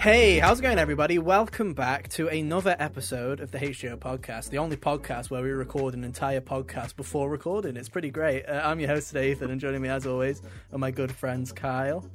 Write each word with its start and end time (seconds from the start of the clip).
Hey, 0.00 0.38
how's 0.38 0.60
it 0.60 0.62
going, 0.62 0.78
everybody? 0.78 1.18
Welcome 1.18 1.74
back 1.74 2.08
to 2.10 2.28
another 2.28 2.74
episode 2.78 3.40
of 3.40 3.50
the 3.50 3.58
HGO 3.58 3.98
podcast, 3.98 4.48
the 4.48 4.56
only 4.56 4.78
podcast 4.78 5.28
where 5.28 5.42
we 5.42 5.50
record 5.50 5.92
an 5.92 6.04
entire 6.04 6.40
podcast 6.40 6.96
before 6.96 7.28
recording. 7.28 7.76
It's 7.76 7.90
pretty 7.90 8.10
great. 8.10 8.44
Uh, 8.46 8.62
I'm 8.64 8.80
your 8.80 8.88
host 8.88 9.08
today, 9.08 9.32
Ethan, 9.32 9.50
and 9.50 9.60
joining 9.60 9.82
me 9.82 9.90
as 9.90 10.06
always 10.06 10.40
are 10.72 10.78
my 10.78 10.90
good 10.90 11.12
friends 11.12 11.52
Kyle 11.52 12.06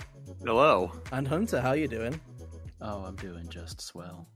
Hello. 0.43 0.93
and 1.11 1.27
Hunter. 1.27 1.61
How 1.61 1.73
you 1.73 1.87
doing? 1.87 2.19
Oh, 2.81 3.03
I'm 3.03 3.15
doing 3.17 3.47
just 3.49 3.79
swell. 3.79 4.27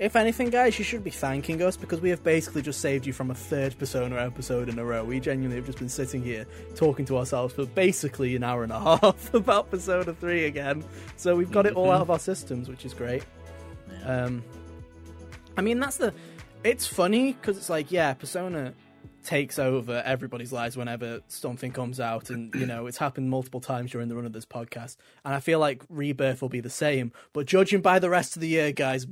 If 0.00 0.16
anything, 0.16 0.48
guys, 0.48 0.78
you 0.78 0.84
should 0.84 1.04
be 1.04 1.10
thanking 1.10 1.60
us 1.60 1.76
because 1.76 2.00
we 2.00 2.08
have 2.08 2.24
basically 2.24 2.62
just 2.62 2.80
saved 2.80 3.04
you 3.04 3.12
from 3.12 3.30
a 3.30 3.34
third 3.34 3.78
Persona 3.78 4.16
episode 4.16 4.70
in 4.70 4.78
a 4.78 4.84
row. 4.84 5.04
We 5.04 5.20
genuinely 5.20 5.56
have 5.56 5.66
just 5.66 5.76
been 5.76 5.90
sitting 5.90 6.22
here 6.22 6.46
talking 6.74 7.04
to 7.04 7.18
ourselves 7.18 7.52
for 7.52 7.66
basically 7.66 8.34
an 8.34 8.42
hour 8.42 8.62
and 8.62 8.72
a 8.72 8.80
half 9.02 9.34
about 9.34 9.70
Persona 9.70 10.14
3 10.14 10.46
again. 10.46 10.82
So 11.16 11.36
we've 11.36 11.52
got 11.52 11.66
it 11.66 11.74
all 11.74 11.90
out 11.90 12.00
of 12.00 12.10
our 12.10 12.18
systems, 12.18 12.66
which 12.66 12.86
is 12.86 12.94
great. 12.94 13.24
Um, 14.06 14.42
I 15.58 15.60
mean, 15.60 15.78
that's 15.78 15.98
the. 15.98 16.14
It's 16.64 16.86
funny 16.86 17.34
because 17.34 17.58
it's 17.58 17.68
like, 17.68 17.92
yeah, 17.92 18.14
Persona 18.14 18.72
takes 19.22 19.58
over 19.58 20.02
everybody's 20.06 20.50
lives 20.50 20.78
whenever 20.78 21.20
something 21.28 21.72
comes 21.72 22.00
out, 22.00 22.30
and 22.30 22.54
you 22.54 22.64
know 22.64 22.86
it's 22.86 22.96
happened 22.96 23.28
multiple 23.28 23.60
times 23.60 23.90
during 23.90 24.08
the 24.08 24.16
run 24.16 24.24
of 24.24 24.32
this 24.32 24.46
podcast. 24.46 24.96
And 25.26 25.34
I 25.34 25.40
feel 25.40 25.58
like 25.58 25.82
Rebirth 25.90 26.40
will 26.40 26.48
be 26.48 26.60
the 26.60 26.70
same. 26.70 27.12
But 27.34 27.44
judging 27.44 27.82
by 27.82 27.98
the 27.98 28.08
rest 28.08 28.34
of 28.34 28.40
the 28.40 28.48
year, 28.48 28.72
guys, 28.72 29.06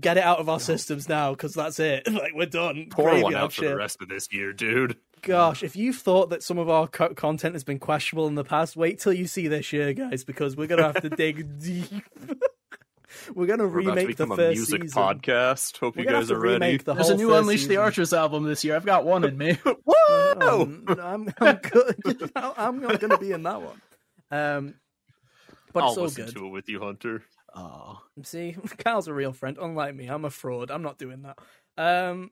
get 0.00 0.16
it 0.16 0.24
out 0.24 0.38
of 0.38 0.48
our 0.48 0.60
systems 0.60 1.08
now 1.08 1.30
because 1.32 1.54
that's 1.54 1.78
it. 1.78 2.06
like 2.12 2.32
we're 2.34 2.46
done. 2.46 2.86
Pour 2.90 3.04
one 3.06 3.14
Graveyard 3.20 3.34
out 3.44 3.52
for 3.52 3.64
the 3.66 3.76
rest 3.76 4.02
of 4.02 4.08
this 4.08 4.32
year, 4.32 4.52
dude. 4.52 4.96
Gosh, 5.22 5.62
if 5.62 5.76
you 5.76 5.92
thought 5.92 6.30
that 6.30 6.42
some 6.42 6.56
of 6.58 6.70
our 6.70 6.86
co- 6.88 7.12
content 7.14 7.54
has 7.54 7.62
been 7.62 7.78
questionable 7.78 8.26
in 8.26 8.34
the 8.36 8.44
past, 8.44 8.74
wait 8.76 9.00
till 9.00 9.12
you 9.12 9.26
see 9.26 9.48
this 9.48 9.72
year, 9.72 9.92
guys, 9.92 10.24
because 10.24 10.56
we're 10.56 10.66
gonna 10.66 10.82
have 10.84 11.02
to 11.02 11.10
dig 11.10 11.58
deep. 11.62 11.84
we're 13.34 13.46
gonna 13.46 13.66
We're 13.68 13.80
about 13.80 13.96
to 13.96 14.00
remake 14.00 14.16
the 14.16 14.24
become 14.24 14.32
a 14.32 14.36
first 14.36 14.56
music 14.56 14.82
season. 14.84 15.02
podcast. 15.02 15.76
Hope 15.78 15.96
We're 15.96 16.04
you 16.04 16.08
guys 16.10 16.30
are 16.30 16.38
ready. 16.40 16.78
the 16.78 16.94
There's 16.94 17.10
a 17.10 17.16
new 17.16 17.28
first 17.28 17.40
Unleash 17.40 17.66
the. 17.66 17.76
Archers 17.76 18.12
album 18.14 18.44
this 18.44 18.64
year. 18.64 18.76
I've 18.76 18.86
got 18.86 19.04
one 19.04 19.24
in 19.24 19.36
me. 19.36 19.58
Whoa! 19.84 20.36
Um, 20.40 20.84
I'm, 20.88 21.34
I'm 21.38 21.56
good. 21.56 22.30
I'm 22.34 22.80
not 22.80 22.98
going 23.00 23.10
to 23.10 23.18
be 23.18 23.32
in 23.32 23.42
that 23.42 23.60
one. 23.60 23.80
Um, 24.30 24.74
but 25.72 25.82
I'll 25.82 25.88
it's 25.90 25.98
all 25.98 26.04
listen 26.04 26.24
good. 26.26 26.34
to 26.36 26.46
it 26.46 26.50
with 26.50 26.68
you, 26.68 26.80
Hunter. 26.80 27.22
Oh, 27.54 28.00
See, 28.22 28.56
Kyle's 28.78 29.08
a 29.08 29.14
real 29.14 29.32
friend. 29.32 29.58
Unlike 29.60 29.94
me, 29.94 30.06
I'm 30.06 30.24
a 30.24 30.30
fraud. 30.30 30.70
I'm 30.70 30.82
not 30.82 30.98
doing 30.98 31.22
that. 31.22 31.38
Um, 31.78 32.30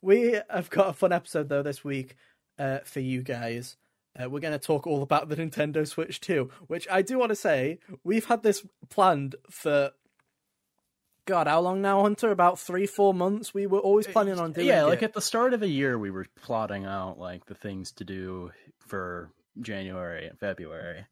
we 0.00 0.40
have 0.48 0.70
got 0.70 0.88
a 0.88 0.92
fun 0.92 1.12
episode 1.12 1.48
though 1.48 1.62
this 1.62 1.84
week 1.84 2.16
uh, 2.58 2.78
for 2.84 3.00
you 3.00 3.22
guys. 3.22 3.76
Uh, 4.20 4.28
we're 4.28 4.40
going 4.40 4.58
to 4.58 4.58
talk 4.58 4.86
all 4.86 5.02
about 5.02 5.28
the 5.28 5.36
Nintendo 5.36 5.86
Switch 5.86 6.20
2, 6.20 6.50
which 6.66 6.88
I 6.90 7.02
do 7.02 7.18
want 7.18 7.30
to 7.30 7.36
say 7.36 7.78
we've 8.02 8.24
had 8.24 8.42
this 8.42 8.66
planned 8.88 9.36
for. 9.50 9.92
God, 11.24 11.46
how 11.46 11.60
long 11.60 11.82
now, 11.82 12.00
Hunter? 12.00 12.30
About 12.30 12.58
three, 12.58 12.86
four 12.86 13.12
months. 13.12 13.52
We 13.52 13.66
were 13.66 13.80
always 13.80 14.06
planning 14.06 14.40
on 14.40 14.52
doing 14.52 14.66
yeah. 14.66 14.84
it. 14.84 14.86
Like 14.86 15.02
at 15.02 15.12
the 15.12 15.20
start 15.20 15.52
of 15.52 15.60
the 15.60 15.68
year, 15.68 15.98
we 15.98 16.10
were 16.10 16.26
plotting 16.42 16.86
out 16.86 17.18
like 17.18 17.44
the 17.44 17.54
things 17.54 17.92
to 17.92 18.04
do 18.04 18.50
for 18.78 19.30
January 19.60 20.26
and 20.26 20.38
February, 20.38 21.04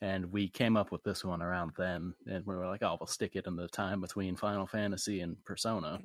and 0.00 0.32
we 0.32 0.48
came 0.48 0.76
up 0.76 0.90
with 0.90 1.02
this 1.02 1.24
one 1.24 1.42
around 1.42 1.72
then. 1.76 2.14
And 2.26 2.46
we 2.46 2.54
were 2.54 2.66
like, 2.66 2.82
"Oh, 2.82 2.96
we'll 3.00 3.06
stick 3.06 3.32
it 3.34 3.46
in 3.46 3.56
the 3.56 3.68
time 3.68 4.00
between 4.00 4.36
Final 4.36 4.66
Fantasy 4.66 5.20
and 5.20 5.42
Persona." 5.44 6.00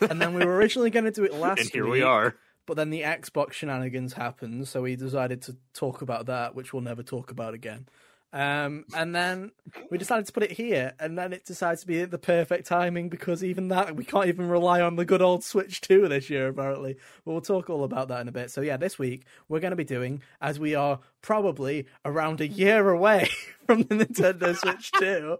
and 0.00 0.20
then 0.20 0.34
we 0.34 0.44
were 0.44 0.54
originally 0.56 0.90
going 0.90 1.06
to 1.06 1.10
do 1.10 1.24
it 1.24 1.34
last 1.34 1.58
year. 1.58 1.64
and 1.64 1.70
here 1.72 1.84
week. 1.84 1.92
we 1.92 2.02
are. 2.02 2.34
But 2.66 2.76
then 2.76 2.90
the 2.90 3.02
Xbox 3.02 3.52
shenanigans 3.54 4.12
happened, 4.12 4.68
so 4.68 4.82
we 4.82 4.94
decided 4.94 5.42
to 5.42 5.56
talk 5.74 6.02
about 6.02 6.26
that, 6.26 6.54
which 6.54 6.72
we'll 6.72 6.82
never 6.82 7.02
talk 7.02 7.30
about 7.30 7.54
again. 7.54 7.88
Um, 8.32 8.84
and 8.94 9.14
then 9.14 9.50
we 9.90 9.98
decided 9.98 10.26
to 10.26 10.32
put 10.32 10.44
it 10.44 10.52
here, 10.52 10.92
and 11.00 11.18
then 11.18 11.32
it 11.32 11.44
decides 11.44 11.80
to 11.80 11.86
be 11.86 12.04
the 12.04 12.18
perfect 12.18 12.66
timing 12.66 13.08
because 13.08 13.42
even 13.42 13.68
that 13.68 13.96
we 13.96 14.04
can't 14.04 14.28
even 14.28 14.48
rely 14.48 14.80
on 14.80 14.96
the 14.96 15.04
good 15.04 15.22
old 15.22 15.42
Switch 15.42 15.80
2 15.80 16.08
this 16.08 16.30
year, 16.30 16.48
apparently. 16.48 16.96
But 17.24 17.32
we'll 17.32 17.40
talk 17.40 17.68
all 17.68 17.82
about 17.82 18.08
that 18.08 18.20
in 18.20 18.28
a 18.28 18.32
bit. 18.32 18.50
So, 18.50 18.60
yeah, 18.60 18.76
this 18.76 18.98
week 18.98 19.24
we're 19.48 19.60
going 19.60 19.72
to 19.72 19.76
be 19.76 19.84
doing, 19.84 20.22
as 20.40 20.60
we 20.60 20.74
are 20.74 21.00
probably 21.22 21.86
around 22.04 22.40
a 22.40 22.46
year 22.46 22.88
away 22.88 23.28
from 23.66 23.82
the 23.82 23.96
Nintendo 23.96 24.56
Switch 24.56 24.92
2. 24.92 25.38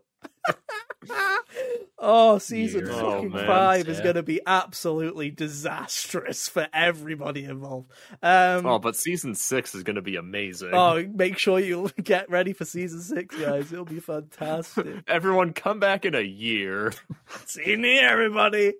oh, 1.98 2.38
season 2.38 2.86
Year. 2.86 2.94
Oh, 2.94 3.12
fucking 3.12 3.30
man. 3.32 3.46
five 3.46 3.88
is 3.88 4.00
going 4.00 4.14
to 4.16 4.22
be 4.22 4.40
absolutely 4.46 5.30
disastrous 5.30 6.48
for 6.48 6.68
everybody 6.72 7.44
involved. 7.44 7.90
Um, 8.22 8.66
Oh, 8.66 8.78
but 8.78 8.96
season 8.96 9.34
six 9.34 9.74
is 9.74 9.82
going 9.82 9.96
to 9.96 10.02
be 10.02 10.16
amazing. 10.16 10.70
oh, 10.72 11.04
make 11.14 11.38
sure 11.38 11.58
you 11.58 11.90
get 12.02 12.28
ready 12.30 12.52
for 12.52 12.64
season 12.64 13.00
six, 13.00 13.36
guys. 13.36 13.72
It'll 13.72 13.84
be 13.84 14.00
fantastic. 14.00 14.96
Everyone, 15.06 15.52
come 15.52 15.80
back 15.80 16.04
in 16.04 16.14
a 16.14 16.20
year. 16.20 16.92
See 17.46 17.70
you 17.70 18.00
everybody. 18.00 18.74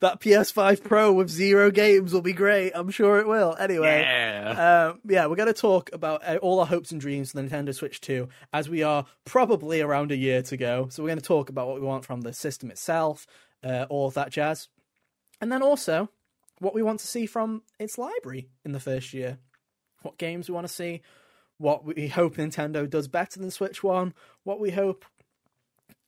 That 0.00 0.20
PS5 0.20 0.82
Pro 0.82 1.12
with 1.12 1.28
zero 1.28 1.70
games 1.70 2.12
will 2.12 2.22
be 2.22 2.32
great. 2.32 2.72
I'm 2.74 2.90
sure 2.90 3.18
it 3.18 3.26
will. 3.26 3.56
Anyway. 3.58 4.00
Yeah. 4.00 4.90
Um, 4.92 5.00
yeah, 5.06 5.26
we're 5.26 5.36
going 5.36 5.52
to 5.52 5.52
talk 5.52 5.90
about 5.92 6.22
uh, 6.26 6.36
all 6.36 6.60
our 6.60 6.66
hopes 6.66 6.90
and 6.92 7.00
dreams 7.00 7.32
for 7.32 7.40
the 7.40 7.48
Nintendo 7.48 7.74
Switch 7.74 8.00
2 8.00 8.28
as 8.52 8.68
we 8.68 8.82
are 8.82 9.04
probably 9.24 9.80
around 9.80 10.12
a 10.12 10.16
year 10.16 10.42
to 10.42 10.56
go. 10.56 10.88
So 10.90 11.02
we're 11.02 11.08
going 11.08 11.18
to 11.18 11.24
talk 11.24 11.50
about 11.50 11.66
what 11.66 11.80
we 11.80 11.86
want 11.86 12.04
from 12.04 12.22
the 12.22 12.32
system 12.32 12.70
itself, 12.70 13.26
uh, 13.62 13.86
all 13.90 14.06
of 14.06 14.14
that 14.14 14.30
jazz. 14.30 14.68
And 15.40 15.50
then 15.52 15.62
also 15.62 16.08
what 16.60 16.74
we 16.74 16.82
want 16.82 17.00
to 17.00 17.06
see 17.06 17.26
from 17.26 17.62
its 17.78 17.98
library 17.98 18.48
in 18.64 18.72
the 18.72 18.80
first 18.80 19.12
year. 19.12 19.38
What 20.02 20.18
games 20.18 20.48
we 20.48 20.54
want 20.54 20.66
to 20.66 20.72
see, 20.72 21.02
what 21.58 21.84
we 21.84 22.08
hope 22.08 22.36
Nintendo 22.36 22.88
does 22.88 23.08
better 23.08 23.38
than 23.38 23.50
Switch 23.50 23.82
1, 23.82 24.14
what 24.44 24.60
we 24.60 24.70
hope 24.70 25.04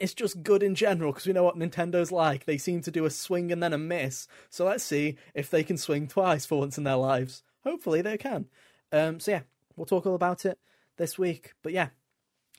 it's 0.03 0.15
just 0.15 0.43
good 0.43 0.65
in 0.65 0.75
general 0.75 1.13
because 1.13 1.29
we 1.29 1.33
know 1.33 1.45
what 1.45 1.57
Nintendo's 1.57 2.11
like. 2.11 2.45
They 2.45 2.59
seem 2.59 2.81
to 2.83 2.91
do 2.91 3.05
a 3.05 3.11
swing 3.11 3.53
and 3.53 3.63
then 3.63 3.73
a 3.73 3.79
miss. 3.79 4.27
So 4.51 4.65
let's 4.65 4.83
see 4.83 5.17
if 5.33 5.49
they 5.49 5.63
can 5.63 5.79
swing 5.79 6.09
twice 6.09 6.45
for 6.45 6.59
once 6.59 6.77
in 6.77 6.83
their 6.83 6.97
lives. 6.97 7.45
Hopefully 7.63 8.03
they 8.03 8.19
can. 8.19 8.47
Um, 8.91 9.21
so 9.21 9.31
yeah, 9.31 9.43
we'll 9.77 9.87
talk 9.87 10.05
all 10.05 10.17
about 10.17 10.45
it 10.45 10.59
this 10.97 11.21
week. 11.21 11.53
But 11.63 11.73
yeah, 11.73 11.91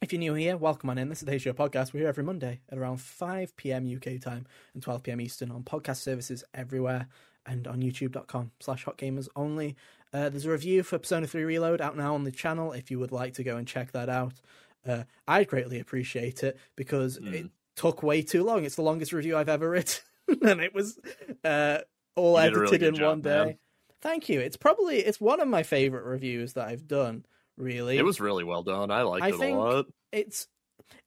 if 0.02 0.14
you're 0.14 0.22
new 0.22 0.36
here, 0.36 0.56
welcome 0.56 0.90
on 0.90 0.98
in. 0.98 1.10
This 1.10 1.22
is 1.22 1.26
the 1.26 1.38
Show 1.38 1.52
Podcast. 1.52 1.92
We're 1.92 2.00
here 2.00 2.08
every 2.08 2.24
Monday 2.24 2.62
at 2.70 2.78
around 2.78 3.02
5 3.02 3.58
p.m. 3.58 3.94
UK 3.94 4.22
time 4.22 4.46
and 4.74 4.82
12 4.82 5.04
p.m. 5.04 5.20
Eastern 5.20 5.52
on 5.52 5.64
podcast 5.64 5.98
services 5.98 6.46
everywhere 6.54 7.10
and 7.46 7.68
on 7.68 7.82
youtube.com 7.82 8.52
slash 8.62 8.86
hotgamers 8.86 9.28
only. 9.36 9.76
Uh, 10.14 10.30
there's 10.30 10.46
a 10.46 10.52
review 10.52 10.82
for 10.82 10.98
Persona 10.98 11.28
3 11.28 11.44
Reload 11.44 11.82
out 11.82 11.98
now 11.98 12.14
on 12.14 12.24
the 12.24 12.32
channel 12.32 12.72
if 12.72 12.90
you 12.90 13.00
would 13.00 13.12
like 13.12 13.34
to 13.34 13.44
go 13.44 13.58
and 13.58 13.68
check 13.68 13.92
that 13.92 14.08
out. 14.08 14.40
Uh, 14.86 15.04
I'd 15.28 15.48
greatly 15.48 15.80
appreciate 15.80 16.44
it 16.44 16.58
because 16.76 17.18
Mm. 17.20 17.34
it 17.34 17.52
took 17.76 18.04
way 18.04 18.22
too 18.22 18.44
long. 18.44 18.66
It's 18.66 18.76
the 18.76 18.82
longest 18.82 19.14
review 19.14 19.38
I've 19.38 19.50
ever 19.50 19.70
written, 19.70 20.02
and 20.42 20.62
it 20.62 20.74
was 20.74 21.00
uh, 21.44 21.80
all 22.16 22.38
a 22.38 22.50
really 22.52 22.68
edited 22.68 22.84
in 22.84 22.96
job, 22.96 23.08
one 23.10 23.22
day. 23.22 23.46
man. 23.46 23.58
Thank 24.02 24.28
you. 24.30 24.40
It's 24.42 24.58
probably 24.58 24.98
it's 25.00 25.22
one 25.22 25.40
of 25.40 25.48
my 25.48 25.64
favorite 25.64 26.04
reviews 26.04 26.54
that 26.54 26.68
I've 26.68 26.88
done. 26.88 27.26
Really, 27.58 27.98
it 27.98 28.04
was 28.06 28.20
really 28.20 28.44
well 28.44 28.64
done. 28.64 28.92
I 28.92 29.04
liked 29.04 29.24
I 29.24 29.30
it 29.30 29.36
a 29.36 29.56
lot. 29.56 29.86
it's 30.12 30.48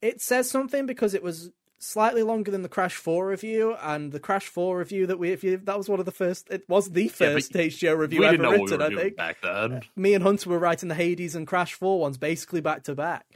it 0.00 0.20
says 0.22 0.48
something 0.50 0.86
because 0.86 1.12
it 1.12 1.22
was 1.22 1.50
slightly 1.78 2.22
longer 2.22 2.50
than 2.50 2.62
the 2.62 2.68
Crash 2.70 2.94
Four 2.94 3.28
review, 3.28 3.74
and 3.82 4.10
the 4.12 4.20
Crash 4.20 4.46
Four 4.46 4.78
review 4.78 5.06
that 5.08 5.18
we 5.18 5.30
if 5.32 5.44
you, 5.44 5.58
that 5.58 5.76
was 5.76 5.88
one 5.88 6.00
of 6.00 6.06
the 6.06 6.12
first. 6.12 6.48
It 6.50 6.66
was 6.68 6.90
the 6.90 7.04
Yeah, 7.04 7.10
first 7.10 7.52
HGO 7.52 7.98
review 7.98 8.24
ever 8.24 8.42
what 8.42 8.60
we 8.60 8.70
written. 8.70 8.80
I 8.82 8.94
think 9.02 9.16
back 9.16 9.36
then. 9.42 9.82
me 9.96 10.14
and 10.14 10.22
Hunter 10.24 10.48
were 10.50 10.58
writing 10.58 10.88
the 10.88 10.94
Hades 10.94 11.34
and 11.34 11.46
Crash 11.46 11.74
Four 11.74 12.00
ones 12.00 12.16
basically 12.16 12.60
back 12.62 12.84
to 12.84 12.94
back. 12.94 13.26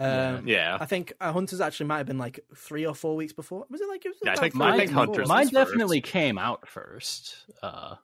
Um, 0.00 0.46
Yeah. 0.46 0.78
I 0.80 0.86
think 0.86 1.12
uh, 1.20 1.32
Hunter's 1.32 1.60
actually 1.60 1.86
might 1.86 1.98
have 1.98 2.06
been 2.06 2.18
like 2.18 2.40
three 2.56 2.86
or 2.86 2.94
four 2.94 3.16
weeks 3.16 3.32
before. 3.32 3.66
Was 3.68 3.80
it 3.80 3.88
like 3.88 4.04
it 4.04 4.10
was? 4.10 4.18
Yeah, 4.24 4.30
I 4.30 4.32
about 4.34 4.40
think- 4.42 4.54
three 4.54 4.62
I 4.62 4.70
mine, 4.70 4.78
think 4.78 4.90
Hunter's 4.92 5.16
before. 5.16 5.28
mine 5.28 5.40
was 5.46 5.50
first. 5.50 5.66
definitely 5.70 6.00
came 6.00 6.38
out 6.38 6.68
first. 6.68 7.36
Uh, 7.62 7.96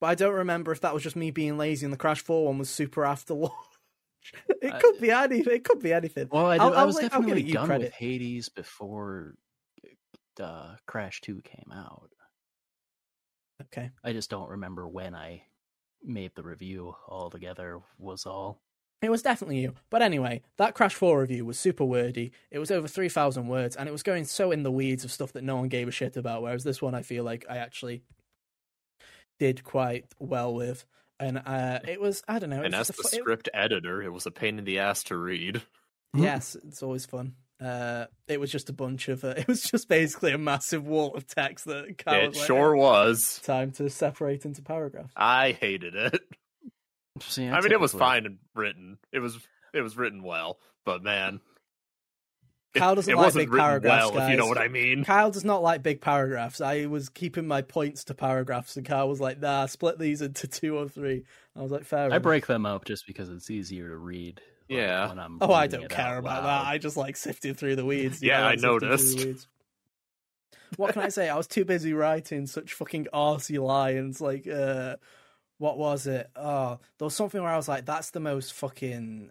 But 0.00 0.06
I 0.08 0.14
don't 0.14 0.34
remember 0.34 0.72
if 0.72 0.80
that 0.82 0.94
was 0.94 1.02
just 1.02 1.16
me 1.16 1.30
being 1.30 1.58
lazy 1.58 1.84
and 1.86 1.92
the 1.92 1.96
Crash 1.98 2.22
Four 2.22 2.46
one 2.46 2.58
was 2.58 2.70
super 2.70 3.04
after 3.04 3.34
launch. 3.34 3.52
it 4.48 4.78
could 4.80 5.00
be 5.00 5.10
anything. 5.10 5.52
It 5.54 5.64
could 5.64 5.80
be 5.82 5.92
anything. 5.92 6.28
well, 6.30 6.46
I, 6.46 6.56
I'll- 6.56 6.74
I 6.74 6.80
I'll 6.80 6.86
was 6.86 6.96
I'll 6.96 7.02
definitely 7.02 7.40
give 7.42 7.48
you 7.48 7.54
done 7.54 7.66
credit. 7.66 7.84
with 7.86 7.94
Hades 7.94 8.48
before 8.48 9.34
uh, 10.40 10.76
Crash 10.86 11.20
Two 11.20 11.40
came 11.42 11.72
out. 11.72 12.10
Okay. 13.64 13.90
I 14.04 14.12
just 14.12 14.30
don't 14.30 14.50
remember 14.50 14.86
when 14.88 15.14
I 15.14 15.42
made 16.04 16.32
the 16.34 16.42
review 16.42 16.94
altogether. 17.08 17.80
Was 17.98 18.26
all. 18.26 18.60
It 19.02 19.10
was 19.10 19.20
definitely 19.20 19.60
you. 19.60 19.74
But 19.90 20.00
anyway, 20.00 20.42
that 20.58 20.74
Crash 20.74 20.94
4 20.94 21.20
review 21.20 21.44
was 21.44 21.58
super 21.58 21.84
wordy. 21.84 22.30
It 22.52 22.60
was 22.60 22.70
over 22.70 22.86
3,000 22.86 23.48
words, 23.48 23.74
and 23.74 23.88
it 23.88 23.92
was 23.92 24.04
going 24.04 24.24
so 24.24 24.52
in 24.52 24.62
the 24.62 24.70
weeds 24.70 25.04
of 25.04 25.10
stuff 25.10 25.32
that 25.32 25.42
no 25.42 25.56
one 25.56 25.68
gave 25.68 25.88
a 25.88 25.90
shit 25.90 26.16
about, 26.16 26.40
whereas 26.42 26.62
this 26.62 26.80
one 26.80 26.94
I 26.94 27.02
feel 27.02 27.24
like 27.24 27.44
I 27.50 27.56
actually 27.56 28.02
did 29.40 29.64
quite 29.64 30.06
well 30.18 30.54
with. 30.54 30.86
And 31.18 31.38
uh, 31.44 31.80
it 31.86 32.00
was, 32.00 32.22
I 32.28 32.38
don't 32.38 32.50
know. 32.50 32.62
it 32.62 32.66
And 32.66 32.74
as 32.76 32.86
the 32.88 32.92
fu- 32.94 33.08
it- 33.08 33.20
script 33.20 33.48
editor, 33.52 34.02
it 34.02 34.12
was 34.12 34.26
a 34.26 34.30
pain 34.30 34.58
in 34.58 34.64
the 34.64 34.78
ass 34.78 35.02
to 35.04 35.16
read. 35.16 35.62
yes, 36.14 36.56
it's 36.66 36.82
always 36.82 37.04
fun. 37.04 37.34
Uh, 37.60 38.06
it 38.26 38.40
was 38.40 38.50
just 38.50 38.68
a 38.70 38.72
bunch 38.72 39.08
of, 39.08 39.24
uh, 39.24 39.28
it 39.36 39.46
was 39.48 39.62
just 39.62 39.88
basically 39.88 40.32
a 40.32 40.38
massive 40.38 40.86
wall 40.86 41.14
of 41.14 41.26
text 41.26 41.64
that 41.64 41.98
Kyle 41.98 42.20
it 42.20 42.28
was 42.28 42.38
like, 42.38 42.46
sure 42.46 42.76
was. 42.76 43.40
time 43.44 43.70
to 43.72 43.88
separate 43.90 44.44
into 44.44 44.62
paragraphs. 44.62 45.12
I 45.16 45.56
hated 45.60 45.94
it. 45.96 46.20
See, 47.28 47.48
I 47.48 47.60
mean, 47.60 47.72
it 47.72 47.80
was 47.80 47.92
fine 47.92 48.26
and 48.26 48.38
written. 48.54 48.98
It 49.12 49.20
was 49.20 49.38
it 49.72 49.80
was 49.80 49.96
written 49.96 50.22
well, 50.22 50.58
but 50.84 51.02
man, 51.02 51.40
Kyle 52.74 52.94
doesn't 52.94 53.12
it 53.12 53.16
like 53.16 53.26
wasn't 53.26 53.50
big 53.50 53.58
paragraphs, 53.58 54.12
well, 54.12 54.24
if 54.24 54.30
you 54.30 54.36
know 54.36 54.46
what 54.46 54.58
I 54.58 54.68
mean. 54.68 55.04
Kyle 55.04 55.30
does 55.30 55.44
not 55.44 55.62
like 55.62 55.82
big 55.82 56.00
paragraphs. 56.00 56.60
I 56.60 56.86
was 56.86 57.08
keeping 57.08 57.46
my 57.46 57.62
points 57.62 58.04
to 58.04 58.14
paragraphs, 58.14 58.76
and 58.76 58.86
Kyle 58.86 59.08
was 59.08 59.20
like, 59.20 59.40
"Nah, 59.40 59.66
split 59.66 59.98
these 59.98 60.22
into 60.22 60.46
two 60.46 60.76
or 60.76 60.88
three. 60.88 61.24
I 61.56 61.62
was 61.62 61.70
like, 61.70 61.84
"Fair." 61.84 62.04
I 62.04 62.06
enough. 62.06 62.22
break 62.22 62.46
them 62.46 62.64
up 62.66 62.84
just 62.84 63.06
because 63.06 63.28
it's 63.28 63.50
easier 63.50 63.88
to 63.88 63.96
read. 63.96 64.40
Yeah. 64.68 65.08
When 65.08 65.18
I'm 65.18 65.38
Oh, 65.40 65.52
I 65.52 65.66
don't 65.66 65.88
care 65.88 66.16
about 66.16 66.44
loud. 66.44 66.64
that. 66.64 66.66
I 66.70 66.78
just 66.78 66.96
like 66.96 67.16
sifting 67.16 67.54
through 67.54 67.76
the 67.76 67.84
weeds. 67.84 68.22
Yeah, 68.22 68.40
I 68.40 68.54
like 68.54 68.60
sifting 68.60 68.78
through 68.78 68.88
the 68.88 68.96
noticed. 69.26 69.48
What 70.76 70.94
can 70.94 71.02
I 71.02 71.10
say? 71.10 71.28
I 71.28 71.36
was 71.36 71.46
too 71.46 71.66
busy 71.66 71.92
writing 71.92 72.46
such 72.46 72.72
fucking 72.72 73.08
arsey 73.12 73.62
lines. 73.62 74.22
Like, 74.22 74.46
uh, 74.48 74.96
what 75.62 75.78
was 75.78 76.08
it? 76.08 76.28
Oh, 76.34 76.80
there 76.98 77.06
was 77.06 77.14
something 77.14 77.40
where 77.40 77.52
I 77.52 77.56
was 77.56 77.68
like, 77.68 77.86
"That's 77.86 78.10
the 78.10 78.18
most 78.18 78.52
fucking 78.52 79.30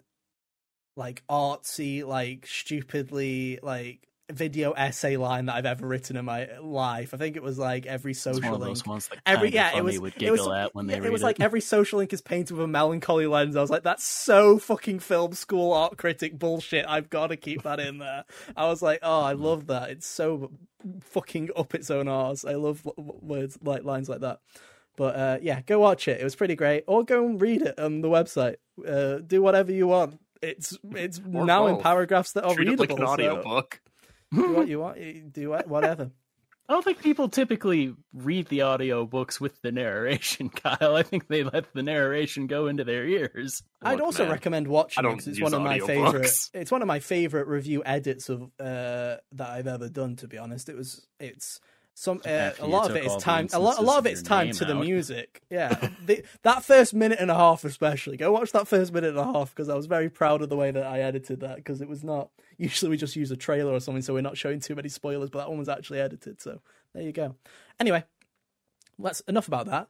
like 0.96 1.22
artsy, 1.28 2.04
like 2.04 2.46
stupidly 2.46 3.60
like." 3.62 4.08
Video 4.30 4.72
essay 4.72 5.18
line 5.18 5.46
that 5.46 5.56
I've 5.56 5.66
ever 5.66 5.86
written 5.86 6.16
in 6.16 6.24
my 6.24 6.48
life. 6.58 7.12
I 7.12 7.18
think 7.18 7.36
it 7.36 7.42
was 7.42 7.58
like 7.58 7.84
every 7.84 8.14
social 8.14 8.40
one 8.40 8.54
of 8.54 8.60
link. 8.60 8.86
ones 8.86 9.08
that 9.08 9.18
every 9.26 9.50
yeah, 9.50 9.76
it 9.76 9.84
was 9.84 10.00
would 10.00 10.22
it 10.22 10.30
was 10.30 10.48
at 10.48 10.74
when 10.74 10.86
they 10.86 10.94
yeah, 10.94 11.00
read 11.00 11.08
it 11.08 11.12
was 11.12 11.22
like 11.22 11.38
every 11.40 11.60
social 11.60 11.98
link 11.98 12.14
is 12.14 12.22
painted 12.22 12.56
with 12.56 12.64
a 12.64 12.68
melancholy 12.68 13.26
lens. 13.26 13.56
I 13.56 13.60
was 13.60 13.68
like, 13.68 13.82
that's 13.82 14.04
so 14.04 14.58
fucking 14.58 15.00
film 15.00 15.34
school 15.34 15.74
art 15.74 15.98
critic 15.98 16.38
bullshit. 16.38 16.86
I've 16.88 17.10
got 17.10 17.26
to 17.26 17.36
keep 17.36 17.64
that 17.64 17.78
in 17.78 17.98
there. 17.98 18.24
I 18.56 18.68
was 18.68 18.80
like, 18.80 19.00
oh, 19.02 19.20
I 19.20 19.32
love 19.34 19.66
that. 19.66 19.90
It's 19.90 20.06
so 20.06 20.50
fucking 21.00 21.50
up 21.54 21.74
its 21.74 21.90
own 21.90 22.08
arse. 22.08 22.46
I 22.46 22.54
love 22.54 22.88
words 22.96 23.58
like 23.62 23.84
lines 23.84 24.08
like 24.08 24.20
that. 24.20 24.40
But 24.96 25.16
uh, 25.16 25.38
yeah, 25.42 25.60
go 25.62 25.78
watch 25.80 26.06
it. 26.08 26.20
It 26.20 26.24
was 26.24 26.36
pretty 26.36 26.54
great. 26.54 26.84
Or 26.86 27.04
go 27.04 27.24
and 27.26 27.40
read 27.40 27.62
it 27.62 27.78
on 27.78 28.00
the 28.02 28.08
website. 28.08 28.56
Uh, 28.86 29.18
do 29.26 29.40
whatever 29.42 29.72
you 29.72 29.86
want. 29.86 30.20
It's 30.42 30.76
it's 30.94 31.20
Or 31.32 31.44
now 31.46 31.66
in 31.68 31.78
paragraphs 31.78 32.32
that 32.32 32.44
are 32.44 32.54
Treat 32.54 32.68
it 32.68 32.70
readable. 32.72 32.96
like 32.96 33.00
an 33.00 33.06
so 33.06 33.12
audiobook. 33.12 33.80
do 34.34 34.52
what 34.54 34.68
you 34.68 34.80
want. 34.80 34.98
You 34.98 35.22
Do 35.30 35.50
whatever. 35.66 36.10
I 36.68 36.74
don't 36.74 36.84
think 36.84 37.02
people 37.02 37.28
typically 37.28 37.94
read 38.14 38.46
the 38.48 38.60
audiobooks 38.60 39.40
with 39.40 39.60
the 39.62 39.72
narration, 39.72 40.48
Kyle. 40.62 40.94
I 40.96 41.02
think 41.02 41.26
they 41.26 41.42
let 41.42 41.72
the 41.74 41.82
narration 41.82 42.46
go 42.46 42.66
into 42.66 42.84
their 42.84 43.04
ears. 43.06 43.62
I'd 43.82 43.94
Look, 43.96 44.04
also 44.04 44.22
man, 44.24 44.32
recommend 44.32 44.68
watching 44.68 45.04
I 45.04 45.08
it 45.08 45.10
don't 45.10 45.18
'cause 45.18 45.26
it's 45.28 45.40
one 45.40 45.54
of 45.54 45.60
my 45.62 45.78
audiobooks. 45.80 45.86
favorite. 45.86 46.50
It's 46.54 46.70
one 46.70 46.80
of 46.80 46.88
my 46.88 47.00
favorite 47.00 47.46
review 47.48 47.82
edits 47.84 48.28
of 48.28 48.42
uh, 48.60 49.16
that 49.32 49.50
I've 49.50 49.66
ever 49.66 49.88
done. 49.88 50.16
To 50.16 50.28
be 50.28 50.38
honest, 50.38 50.68
it 50.68 50.76
was 50.76 51.06
it's 51.20 51.60
some 51.94 52.22
uh, 52.24 52.50
a 52.58 52.66
lot 52.66 52.90
of 52.90 52.96
it 52.96 53.04
is 53.04 53.16
time. 53.16 53.48
A 53.52 53.58
lot, 53.58 53.78
a 53.78 53.82
lot 53.82 53.98
of 53.98 54.06
it's 54.06 54.22
time 54.22 54.50
to 54.52 54.64
the 54.64 54.74
music. 54.74 55.42
Yeah, 55.50 55.90
the, 56.06 56.24
that 56.44 56.64
first 56.64 56.94
minute 56.94 57.18
and 57.20 57.30
a 57.30 57.34
half, 57.34 57.64
especially. 57.64 58.16
Go 58.16 58.32
watch 58.32 58.52
that 58.52 58.66
first 58.66 58.90
minute 58.92 59.10
and 59.10 59.18
a 59.18 59.24
half 59.24 59.54
because 59.54 59.68
I 59.68 59.74
was 59.74 59.84
very 59.84 60.08
proud 60.08 60.40
of 60.40 60.48
the 60.48 60.56
way 60.56 60.70
that 60.70 60.86
I 60.86 61.00
edited 61.00 61.40
that 61.40 61.56
because 61.56 61.82
it 61.82 61.88
was 61.88 62.02
not. 62.02 62.30
Usually 62.56 62.88
we 62.88 62.96
just 62.96 63.16
use 63.16 63.30
a 63.30 63.36
trailer 63.36 63.72
or 63.72 63.80
something, 63.80 64.00
so 64.02 64.14
we're 64.14 64.22
not 64.22 64.38
showing 64.38 64.60
too 64.60 64.74
many 64.74 64.88
spoilers. 64.88 65.28
But 65.28 65.40
that 65.40 65.50
one 65.50 65.58
was 65.58 65.68
actually 65.68 66.00
edited, 66.00 66.40
so 66.40 66.60
there 66.94 67.02
you 67.02 67.12
go. 67.12 67.34
Anyway, 67.78 68.04
let's 68.98 69.20
enough 69.20 69.48
about 69.48 69.66
that. 69.66 69.88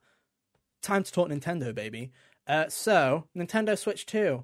Time 0.80 1.04
to 1.04 1.12
talk 1.12 1.28
Nintendo, 1.28 1.72
baby. 1.72 2.10
Uh, 2.46 2.68
so 2.68 3.28
Nintendo 3.36 3.78
Switch 3.78 4.04
Two, 4.04 4.42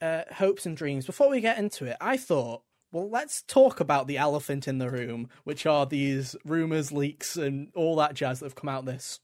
uh, 0.00 0.22
hopes 0.36 0.64
and 0.64 0.74
dreams. 0.74 1.04
Before 1.04 1.28
we 1.28 1.42
get 1.42 1.58
into 1.58 1.84
it, 1.84 1.98
I 2.00 2.16
thought, 2.16 2.62
well, 2.94 3.10
let's 3.10 3.42
talk 3.42 3.80
about 3.80 4.06
the 4.06 4.16
elephant 4.16 4.68
in 4.68 4.78
the 4.78 4.88
room, 4.88 5.28
which 5.42 5.66
are 5.66 5.84
these 5.84 6.36
rumors, 6.44 6.92
leaks, 6.92 7.36
and 7.36 7.72
all 7.74 7.96
that 7.96 8.14
jazz 8.14 8.38
that 8.38 8.46
have 8.46 8.54
come 8.54 8.68
out 8.68 8.84
this 8.84 9.18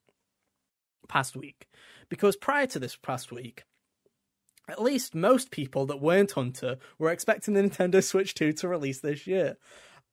past 1.07 1.37
week. 1.37 1.69
Because 2.09 2.35
prior 2.35 2.67
to 2.67 2.81
this 2.81 2.97
past 2.97 3.31
week, 3.31 3.63
at 4.69 4.83
least 4.83 5.15
most 5.15 5.53
people 5.53 5.87
that 5.87 6.01
weren't 6.01 6.33
Hunter 6.33 6.79
were 6.99 7.13
expecting 7.13 7.55
the 7.55 7.63
Nintendo 7.63 8.03
Switch 8.03 8.35
2 8.35 8.53
to 8.55 8.67
release 8.67 8.99
this 8.99 9.29
year. 9.29 9.57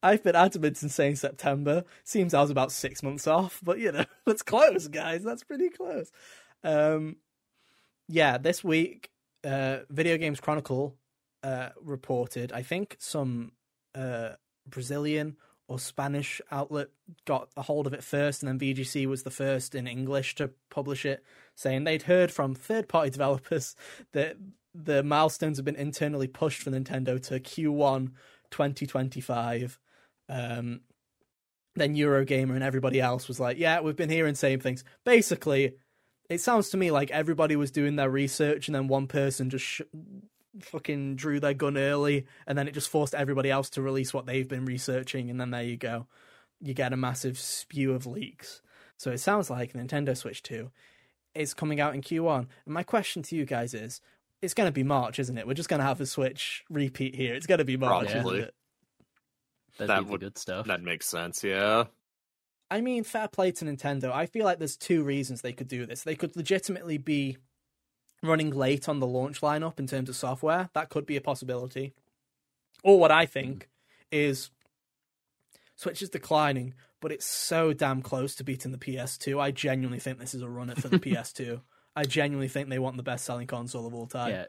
I've 0.03 0.23
been 0.23 0.35
adamant 0.35 0.83
in 0.83 0.89
saying 0.89 1.15
September. 1.15 1.83
Seems 2.03 2.35
I 2.35 2.41
was 2.41 2.51
about 2.51 2.71
six 2.71 3.01
months 3.01 3.25
off, 3.25 3.59
but 3.63 3.79
you 3.79 3.91
know, 3.91 4.05
that's 4.27 4.43
close, 4.43 4.87
guys. 4.87 5.23
That's 5.23 5.43
pretty 5.43 5.69
close. 5.69 6.11
Um, 6.63 7.15
yeah, 8.07 8.37
this 8.37 8.63
week, 8.63 9.09
uh, 9.43 9.79
Video 9.89 10.17
Games 10.17 10.39
Chronicle 10.39 10.95
uh, 11.43 11.69
reported, 11.81 12.51
I 12.51 12.61
think 12.61 12.97
some 12.99 13.51
uh, 13.95 14.31
Brazilian 14.67 15.37
or 15.67 15.79
Spanish 15.79 16.41
outlet 16.51 16.87
got 17.25 17.49
a 17.57 17.61
hold 17.61 17.87
of 17.87 17.93
it 17.93 18.03
first, 18.03 18.41
and 18.41 18.49
then 18.49 18.75
VGC 18.75 19.05
was 19.05 19.23
the 19.23 19.31
first 19.31 19.75
in 19.75 19.87
English 19.87 20.35
to 20.35 20.51
publish 20.69 21.05
it, 21.05 21.23
saying 21.55 21.83
they'd 21.83 22.03
heard 22.03 22.31
from 22.31 22.55
third 22.55 22.87
party 22.87 23.09
developers 23.17 23.75
that 24.13 24.37
the 24.73 25.03
milestones 25.03 25.57
have 25.57 25.65
been 25.65 25.75
internally 25.75 26.27
pushed 26.27 26.61
for 26.61 26.71
Nintendo 26.71 27.21
to 27.27 27.39
Q1 27.39 28.11
2025. 28.51 29.79
Um, 30.29 30.81
then 31.75 31.95
Eurogamer 31.95 32.55
and 32.55 32.63
everybody 32.63 32.99
else 32.99 33.27
was 33.27 33.39
like, 33.39 33.57
yeah, 33.57 33.81
we've 33.81 33.95
been 33.95 34.09
hearing 34.09 34.35
same 34.35 34.59
things. 34.59 34.83
Basically, 35.03 35.73
it 36.29 36.41
sounds 36.41 36.69
to 36.69 36.77
me 36.77 36.91
like 36.91 37.11
everybody 37.11 37.55
was 37.55 37.71
doing 37.71 37.95
their 37.95 38.09
research 38.09 38.67
and 38.67 38.75
then 38.75 38.87
one 38.87 39.07
person 39.07 39.49
just 39.49 39.65
sh- 39.65 39.81
fucking 40.63 41.15
drew 41.15 41.39
their 41.39 41.53
gun 41.53 41.77
early 41.77 42.25
and 42.45 42.57
then 42.57 42.67
it 42.67 42.73
just 42.73 42.89
forced 42.89 43.15
everybody 43.15 43.49
else 43.51 43.69
to 43.71 43.81
release 43.81 44.13
what 44.13 44.25
they've 44.25 44.47
been 44.47 44.65
researching 44.65 45.29
and 45.29 45.39
then 45.39 45.51
there 45.51 45.63
you 45.63 45.77
go. 45.77 46.07
You 46.61 46.73
get 46.73 46.93
a 46.93 46.97
massive 46.97 47.37
spew 47.39 47.93
of 47.93 48.05
leaks. 48.05 48.61
So 48.97 49.11
it 49.11 49.19
sounds 49.19 49.49
like 49.49 49.73
Nintendo 49.73 50.17
Switch 50.17 50.41
2 50.43 50.71
is 51.35 51.53
coming 51.53 51.79
out 51.79 51.93
in 51.93 52.01
Q1. 52.01 52.47
And 52.65 52.73
my 52.73 52.83
question 52.83 53.21
to 53.23 53.35
you 53.35 53.45
guys 53.45 53.73
is 53.75 54.01
it's 54.41 54.53
going 54.55 54.67
to 54.67 54.71
be 54.73 54.83
March, 54.83 55.19
isn't 55.19 55.37
it? 55.37 55.45
We're 55.47 55.53
just 55.53 55.69
going 55.69 55.79
to 55.81 55.85
have 55.85 56.01
a 56.01 56.05
Switch 56.05 56.63
repeat 56.69 57.13
here. 57.15 57.35
It's 57.35 57.45
going 57.47 57.59
to 57.59 57.65
be 57.65 57.77
March, 57.77 58.11
Probably. 58.11 58.37
isn't 58.39 58.49
it? 58.49 58.53
That'd 59.77 59.89
That 59.89 60.05
be 60.05 60.11
would- 60.11 60.21
good 60.21 60.37
stuff. 60.37 60.65
That 60.67 60.81
makes 60.81 61.05
sense, 61.07 61.43
yeah. 61.43 61.85
I 62.69 62.81
mean, 62.81 63.03
fair 63.03 63.27
play 63.29 63.51
to 63.53 63.65
Nintendo. 63.65 64.11
I 64.11 64.25
feel 64.25 64.43
like 64.43 64.57
there's 64.59 64.75
two 64.75 65.03
reasons 65.03 65.41
they 65.41 65.53
could 65.53 65.67
do 65.69 65.85
this. 65.85 66.03
They 66.03 66.15
could 66.15 66.35
legitimately 66.35 66.97
be 66.97 67.37
running 68.23 68.51
late 68.51 68.89
on 68.89 68.99
the 68.99 69.07
launch 69.07 69.41
lineup 69.41 69.79
in 69.79 69.87
terms 69.87 70.09
of 70.09 70.15
software. 70.15 70.69
That 70.73 70.89
could 70.89 71.05
be 71.05 71.15
a 71.17 71.21
possibility. 71.21 71.93
Or 72.83 72.99
what 72.99 73.11
I 73.11 73.25
think 73.25 73.69
is 74.11 74.51
Switch 75.75 76.01
is 76.01 76.09
declining, 76.09 76.73
but 77.01 77.11
it's 77.11 77.25
so 77.25 77.71
damn 77.71 78.01
close 78.01 78.35
to 78.35 78.43
beating 78.43 78.71
the 78.71 78.77
PS2. 78.79 79.39
I 79.39 79.51
genuinely 79.51 79.99
think 79.99 80.19
this 80.19 80.33
is 80.33 80.41
a 80.41 80.49
runner 80.49 80.75
for 80.75 80.87
the 80.87 80.99
PS2. 80.99 81.61
I 81.95 82.03
genuinely 82.03 82.47
think 82.47 82.69
they 82.69 82.79
want 82.79 82.97
the 82.97 83.03
best 83.03 83.25
selling 83.25 83.47
console 83.47 83.85
of 83.85 83.93
all 83.93 84.07
time. 84.07 84.31
yeah, 84.31 84.45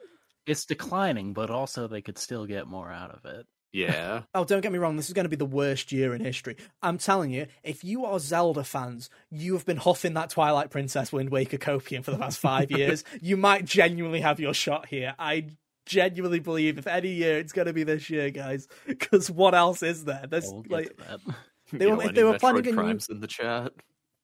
it's 0.46 0.64
declining, 0.64 1.34
but 1.34 1.50
also 1.50 1.86
they 1.86 2.00
could 2.00 2.18
still 2.18 2.46
get 2.46 2.66
more 2.66 2.90
out 2.90 3.10
of 3.10 3.24
it. 3.26 3.46
Yeah. 3.72 4.22
Oh, 4.34 4.44
don't 4.44 4.60
get 4.60 4.72
me 4.72 4.78
wrong, 4.78 4.96
this 4.96 5.08
is 5.08 5.12
going 5.14 5.24
to 5.24 5.28
be 5.30 5.36
the 5.36 5.44
worst 5.44 5.92
year 5.92 6.14
in 6.14 6.24
history. 6.24 6.56
I'm 6.82 6.96
telling 6.98 7.30
you, 7.30 7.46
if 7.62 7.84
you 7.84 8.04
are 8.04 8.18
Zelda 8.18 8.64
fans, 8.64 9.10
you 9.30 9.52
have 9.54 9.66
been 9.66 9.76
huffing 9.76 10.14
that 10.14 10.30
Twilight 10.30 10.70
Princess 10.70 11.12
Wind 11.12 11.30
Waker 11.30 11.58
copium 11.58 12.04
for 12.04 12.10
the 12.10 12.18
past 12.18 12.38
five 12.38 12.70
years. 12.78 13.04
You 13.20 13.36
might 13.36 13.64
genuinely 13.64 14.20
have 14.20 14.40
your 14.40 14.54
shot 14.54 14.86
here. 14.86 15.14
I 15.18 15.48
genuinely 15.86 16.40
believe 16.40 16.78
if 16.78 16.86
any 16.86 17.08
year, 17.08 17.38
it's 17.38 17.52
going 17.52 17.66
to 17.66 17.72
be 17.72 17.82
this 17.84 18.08
year, 18.10 18.30
guys. 18.30 18.68
Because 18.86 19.30
what 19.30 19.54
else 19.54 19.82
is 19.82 20.04
there? 20.04 20.24
There's 20.28 20.50
We'll 20.52 20.64
like. 20.68 20.98
They 21.72 21.86
were- 21.86 22.02
if 22.02 22.14
they 22.14 22.24
were 22.24 22.32
Metroid 22.34 22.40
planning 22.40 22.66
a 22.66 22.70
new- 22.70 22.74
crimes 22.76 23.08
in 23.10 23.20
the 23.20 23.26
chat. 23.26 23.72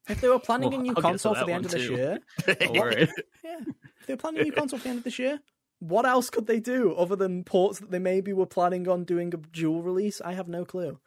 if 0.09 0.19
they 0.21 0.27
were 0.29 0.39
planning 0.39 0.71
Well, 0.71 0.79
a 0.79 0.83
new 0.83 0.93
I'll 0.95 1.01
console 1.03 1.35
for 1.35 1.45
the 1.45 1.53
end 1.53 1.65
one 1.65 1.65
of 1.65 1.71
this 1.71 1.89
year, 1.89 2.19
yeah, 2.47 3.59
if 3.99 4.07
they 4.07 4.13
were 4.13 4.17
planning 4.17 4.41
a 4.41 4.43
new 4.45 4.51
console 4.51 4.79
for 4.79 4.83
the 4.83 4.89
end 4.89 4.97
of 4.99 5.03
this 5.03 5.19
year, 5.19 5.39
what 5.79 6.05
else 6.05 6.29
could 6.29 6.47
they 6.47 6.59
do 6.59 6.93
other 6.93 7.15
than 7.15 7.43
ports 7.43 7.79
that 7.79 7.91
they 7.91 7.99
maybe 7.99 8.33
were 8.33 8.45
planning 8.45 8.87
on 8.87 9.03
doing 9.03 9.33
a 9.33 9.37
dual 9.37 9.81
release? 9.83 10.21
I 10.21 10.33
have 10.33 10.47
no 10.47 10.65
clue. 10.65 10.99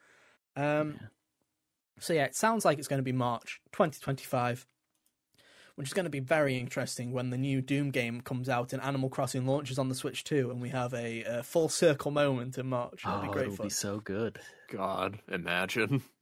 Um, 0.57 0.99
Yeah. 1.01 1.09
so 2.01 2.13
yeah, 2.13 2.25
it 2.25 2.37
sounds 2.37 2.65
like 2.65 2.79
it's 2.79 2.89
going 2.89 2.99
to 2.99 3.03
be 3.05 3.13
March 3.13 3.61
2025, 3.73 4.67
which 5.75 5.89
is 5.89 5.95
going 5.95 6.05
to 6.05 6.11
be 6.11 6.21
very 6.21 6.59
interesting 6.59 7.13
when 7.13 7.31
the 7.31 7.39
new 7.39 7.61
Doom 7.61 7.91
game 7.91 8.21
comes 8.21 8.49
out 8.49 8.73
and 8.73 8.83
Animal 8.83 9.09
Crossing 9.09 9.47
launches 9.47 9.79
on 9.79 9.89
the 9.89 9.95
Switch 9.95 10.23
too, 10.25 10.51
and 10.51 10.61
we 10.61 10.69
have 10.69 10.93
a, 10.95 11.25
uh 11.25 11.43
full 11.43 11.69
circle 11.69 12.11
moment 12.11 12.59
in 12.59 12.67
March. 12.67 13.03
That'll 13.05 13.19
Oh, 13.19 13.23
be 13.23 13.29
great 13.29 13.43
it'll 13.47 13.57
fun. 13.57 13.67
be 13.67 13.71
so 13.71 14.01
good. 14.01 14.39
God, 14.71 15.21
imagine. 15.29 16.03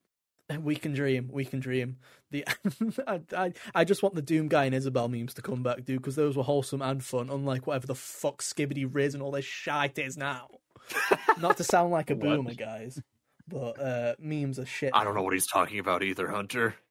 We 0.60 0.76
can 0.76 0.92
dream. 0.92 1.28
We 1.32 1.44
can 1.44 1.58
dream. 1.58 1.96
The 2.30 2.44
I, 3.06 3.20
I 3.36 3.52
I 3.74 3.84
just 3.84 4.02
want 4.02 4.14
the 4.14 4.22
Doom 4.22 4.48
guy 4.48 4.64
and 4.64 4.74
Isabelle 4.74 5.08
memes 5.08 5.34
to 5.34 5.42
come 5.42 5.62
back, 5.62 5.84
dude, 5.84 5.98
because 6.02 6.16
those 6.16 6.36
were 6.36 6.42
wholesome 6.42 6.82
and 6.82 7.02
fun, 7.04 7.30
unlike 7.30 7.66
whatever 7.66 7.86
the 7.86 7.94
fuck 7.94 8.42
Skibidi 8.42 8.88
Rizz 8.90 9.14
and 9.14 9.22
all 9.22 9.30
this 9.30 9.44
shite 9.44 9.98
is 9.98 10.16
now. 10.16 10.48
Not 11.40 11.56
to 11.58 11.64
sound 11.64 11.92
like 11.92 12.10
a 12.10 12.14
What? 12.14 12.22
boomer, 12.22 12.54
guys, 12.54 13.00
but 13.48 13.80
uh, 13.80 14.14
memes 14.18 14.58
are 14.58 14.66
shit. 14.66 14.90
I 14.94 15.04
don't 15.04 15.14
know 15.14 15.22
what 15.22 15.34
he's 15.34 15.46
talking 15.46 15.78
about 15.78 16.02
either, 16.02 16.28
Hunter. 16.28 16.74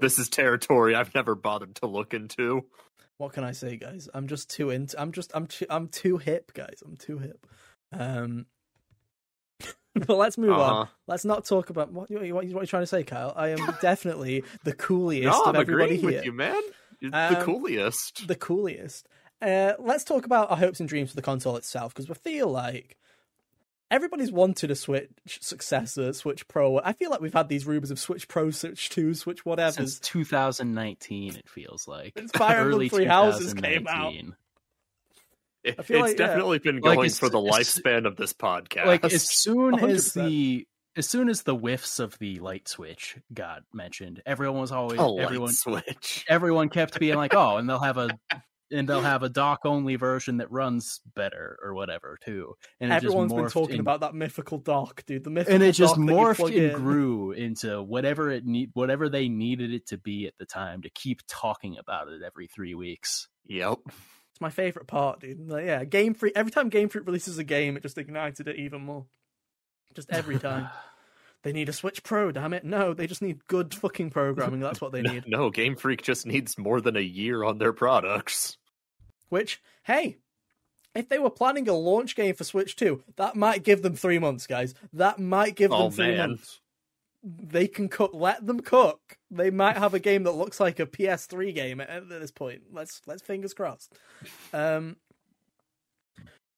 This 0.00 0.18
is 0.18 0.28
territory 0.28 0.94
I've 0.94 1.14
never 1.14 1.34
bothered 1.34 1.74
to 1.76 1.86
look 1.86 2.14
into. 2.14 2.66
What 3.18 3.32
can 3.32 3.44
I 3.44 3.52
say, 3.52 3.76
guys? 3.76 4.08
I'm 4.12 4.26
just 4.26 4.50
too 4.50 4.70
into. 4.70 5.00
I'm 5.00 5.12
just. 5.12 5.30
I'm. 5.34 5.46
Too, 5.46 5.66
I'm 5.70 5.88
too 5.88 6.18
hip, 6.18 6.52
guys. 6.52 6.82
I'm 6.84 6.96
too 6.96 7.18
hip. 7.18 7.46
Um. 7.92 8.46
but 10.06 10.16
let's 10.16 10.36
move 10.38 10.50
on. 10.52 10.60
Uh-huh. 10.82 10.86
Let's 11.06 11.24
not 11.24 11.44
talk 11.44 11.70
about 11.70 11.92
what, 11.92 12.10
what, 12.10 12.22
what, 12.32 12.46
what 12.46 12.62
are 12.62 12.66
trying 12.66 12.82
to 12.82 12.86
say, 12.86 13.04
Kyle. 13.04 13.32
I 13.36 13.48
am 13.48 13.58
definitely 13.82 14.44
the 14.64 14.72
coolest 14.72 15.22
No, 15.24 15.42
of 15.42 15.48
I'm 15.48 15.56
everybody 15.60 15.94
agreeing 15.96 16.00
here. 16.00 16.18
with 16.18 16.24
you, 16.24 16.32
man. 16.32 16.60
You're 17.00 17.14
Um, 17.14 17.34
the 17.34 17.40
coolest. 17.44 18.26
the 18.28 18.34
coolest. 18.36 19.08
Uh, 19.42 19.72
let's 19.78 20.04
talk 20.04 20.24
about 20.26 20.50
our 20.50 20.56
hopes 20.56 20.80
and 20.80 20.88
dreams 20.88 21.10
for 21.10 21.16
the 21.16 21.22
console 21.22 21.56
itself 21.56 21.92
because 21.94 22.08
we 22.08 22.14
feel 22.14 22.48
like 22.48 22.96
everybody's 23.90 24.32
wanted 24.32 24.70
a 24.70 24.74
Switch 24.74 25.10
successor, 25.40 26.12
Switch 26.12 26.48
Pro. 26.48 26.78
I 26.78 26.92
feel 26.94 27.10
like 27.10 27.20
we've 27.20 27.34
had 27.34 27.48
these 27.48 27.66
rumors 27.66 27.90
of 27.90 27.98
Switch 27.98 28.26
Pro, 28.26 28.50
Switch 28.50 28.88
Two, 28.88 29.12
Switch 29.14 29.44
whatever. 29.44 29.72
Since 29.72 29.98
2019, 30.00 31.36
it 31.36 31.48
feels 31.48 31.86
like. 31.86 32.14
Since 32.16 32.32
Fire 32.32 32.58
Emblem 32.60 32.74
Early 32.74 32.88
Three 32.88 33.04
Houses 33.04 33.52
came 33.54 33.86
out. 33.86 34.14
2019. 35.64 35.72
It- 35.72 35.78
I 35.78 35.82
feel 35.82 35.96
it's 35.96 36.02
like, 36.12 36.18
yeah. 36.18 36.26
definitely 36.26 36.58
been 36.58 36.80
going 36.80 36.98
it's- 37.00 37.18
for 37.18 37.28
the 37.28 37.40
it's- 37.42 37.78
lifespan 37.80 38.06
of 38.06 38.16
this 38.16 38.32
podcast. 38.32 38.86
Like 38.86 39.04
as 39.04 39.22
soon 39.30 39.78
as 39.78 40.12
100%. 40.12 40.24
the 40.28 40.66
as 40.96 41.08
soon 41.08 41.28
as 41.28 41.42
the 41.42 41.56
whiffs 41.56 41.98
of 41.98 42.16
the 42.20 42.38
light 42.38 42.68
switch 42.68 43.16
got 43.32 43.62
mentioned, 43.72 44.22
everyone 44.24 44.60
was 44.60 44.70
always 44.70 44.98
a 45.00 45.02
light 45.04 45.24
everyone 45.24 45.52
switch. 45.52 46.24
everyone 46.28 46.68
kept 46.68 47.00
being 47.00 47.16
like, 47.16 47.34
"Oh, 47.34 47.56
and 47.56 47.68
they'll 47.68 47.80
have 47.80 47.96
a 47.98 48.10
and 48.70 48.88
they'll 48.88 49.00
have 49.00 49.22
a 49.24 49.28
dock 49.28 49.60
only 49.64 49.96
version 49.96 50.36
that 50.38 50.50
runs 50.52 51.00
better 51.16 51.58
or 51.64 51.74
whatever 51.74 52.16
too." 52.24 52.54
And 52.78 52.92
it 52.92 52.94
Everyone's 52.96 53.32
just 53.32 53.36
been 53.42 53.50
talking 53.50 53.74
in- 53.74 53.80
about 53.80 54.00
that 54.00 54.14
mythical 54.14 54.58
dock, 54.58 55.04
dude. 55.04 55.24
The 55.24 55.30
mythical 55.30 55.54
and 55.54 55.64
it 55.64 55.72
just 55.72 55.96
dock 55.96 56.06
that 56.06 56.12
you 56.12 56.16
morphed 56.16 56.46
and 56.46 56.54
in. 56.54 56.76
grew 56.76 57.32
into 57.32 57.82
whatever 57.82 58.30
it 58.30 58.44
need 58.46 58.70
whatever 58.74 59.08
they 59.08 59.28
needed 59.28 59.74
it 59.74 59.88
to 59.88 59.98
be 59.98 60.28
at 60.28 60.34
the 60.38 60.46
time 60.46 60.82
to 60.82 60.90
keep 60.90 61.22
talking 61.26 61.76
about 61.76 62.06
it 62.06 62.22
every 62.24 62.46
three 62.46 62.76
weeks. 62.76 63.26
Yep. 63.46 63.78
It's 64.34 64.40
my 64.40 64.50
favorite 64.50 64.88
part, 64.88 65.20
dude. 65.20 65.48
Like, 65.48 65.64
yeah, 65.64 65.84
Game 65.84 66.12
Freak. 66.12 66.32
Every 66.34 66.50
time 66.50 66.68
Game 66.68 66.88
Freak 66.88 67.06
releases 67.06 67.38
a 67.38 67.44
game, 67.44 67.76
it 67.76 67.84
just 67.84 67.96
ignited 67.98 68.48
it 68.48 68.56
even 68.56 68.82
more. 68.84 69.06
Just 69.94 70.10
every 70.10 70.40
time. 70.40 70.68
they 71.44 71.52
need 71.52 71.68
a 71.68 71.72
Switch 71.72 72.02
Pro, 72.02 72.32
damn 72.32 72.52
it. 72.52 72.64
No, 72.64 72.94
they 72.94 73.06
just 73.06 73.22
need 73.22 73.46
good 73.46 73.72
fucking 73.72 74.10
programming. 74.10 74.58
That's 74.58 74.80
what 74.80 74.90
they 74.90 75.02
need. 75.12 75.24
No, 75.28 75.50
Game 75.50 75.76
Freak 75.76 76.02
just 76.02 76.26
needs 76.26 76.58
more 76.58 76.80
than 76.80 76.96
a 76.96 77.00
year 77.00 77.44
on 77.44 77.58
their 77.58 77.72
products. 77.72 78.58
Which, 79.28 79.62
hey, 79.84 80.16
if 80.96 81.08
they 81.08 81.20
were 81.20 81.30
planning 81.30 81.68
a 81.68 81.72
launch 81.74 82.16
game 82.16 82.34
for 82.34 82.42
Switch 82.42 82.74
2, 82.74 83.04
that 83.14 83.36
might 83.36 83.62
give 83.62 83.82
them 83.82 83.94
three 83.94 84.18
months, 84.18 84.48
guys. 84.48 84.74
That 84.92 85.20
might 85.20 85.54
give 85.54 85.70
them 85.70 85.80
Oh, 85.80 85.90
three 85.90 86.16
man. 86.16 86.30
months. 86.30 86.58
They 87.22 87.68
can 87.68 87.88
cook. 87.88 88.10
Let 88.14 88.44
them 88.44 88.58
cook. 88.60 89.16
They 89.36 89.50
might 89.50 89.76
have 89.76 89.94
a 89.94 89.98
game 89.98 90.22
that 90.24 90.32
looks 90.32 90.60
like 90.60 90.78
a 90.80 90.86
PS3 90.86 91.54
game 91.54 91.80
at, 91.80 91.90
at 91.90 92.08
this 92.08 92.30
point. 92.30 92.62
Let's 92.72 93.02
let's 93.06 93.22
fingers 93.22 93.52
crossed. 93.54 93.92
Um, 94.52 94.96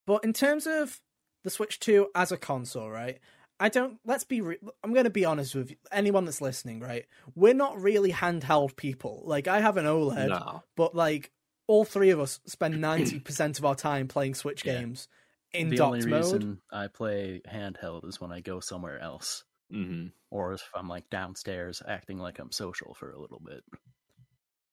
but 0.06 0.24
in 0.24 0.32
terms 0.32 0.66
of 0.66 1.00
the 1.44 1.50
Switch 1.50 1.80
2 1.80 2.08
as 2.14 2.32
a 2.32 2.36
console, 2.36 2.90
right? 2.90 3.18
I 3.58 3.70
don't. 3.70 3.98
Let's 4.04 4.24
be. 4.24 4.42
Re- 4.42 4.58
I'm 4.84 4.92
going 4.92 5.04
to 5.04 5.10
be 5.10 5.24
honest 5.24 5.54
with 5.54 5.70
you, 5.70 5.76
anyone 5.90 6.26
that's 6.26 6.42
listening, 6.42 6.80
right? 6.80 7.06
We're 7.34 7.54
not 7.54 7.80
really 7.80 8.12
handheld 8.12 8.76
people. 8.76 9.22
Like 9.24 9.48
I 9.48 9.60
have 9.60 9.78
an 9.78 9.86
OLED, 9.86 10.28
No. 10.28 10.62
but 10.76 10.94
like 10.94 11.30
all 11.66 11.86
three 11.86 12.10
of 12.10 12.20
us 12.20 12.38
spend 12.46 12.78
ninety 12.82 13.18
percent 13.18 13.58
of 13.58 13.64
our 13.64 13.74
time 13.74 14.08
playing 14.08 14.34
Switch 14.34 14.62
Yeah. 14.64 14.80
games 14.80 15.08
in 15.54 15.70
the 15.70 15.76
docked 15.76 15.94
only 15.94 16.06
mode. 16.06 16.22
reason 16.24 16.60
I 16.70 16.88
play 16.88 17.40
handheld 17.50 18.06
is 18.06 18.20
when 18.20 18.30
I 18.30 18.40
go 18.40 18.60
somewhere 18.60 18.98
else, 18.98 19.44
hmm 19.70 20.08
or 20.30 20.54
if 20.54 20.70
I'm 20.74 20.88
like 20.88 21.08
downstairs 21.10 21.82
acting 21.86 22.18
like 22.18 22.38
I'm 22.38 22.52
social 22.52 22.94
for 22.94 23.10
a 23.12 23.18
little 23.20 23.40
bit. 23.40 23.64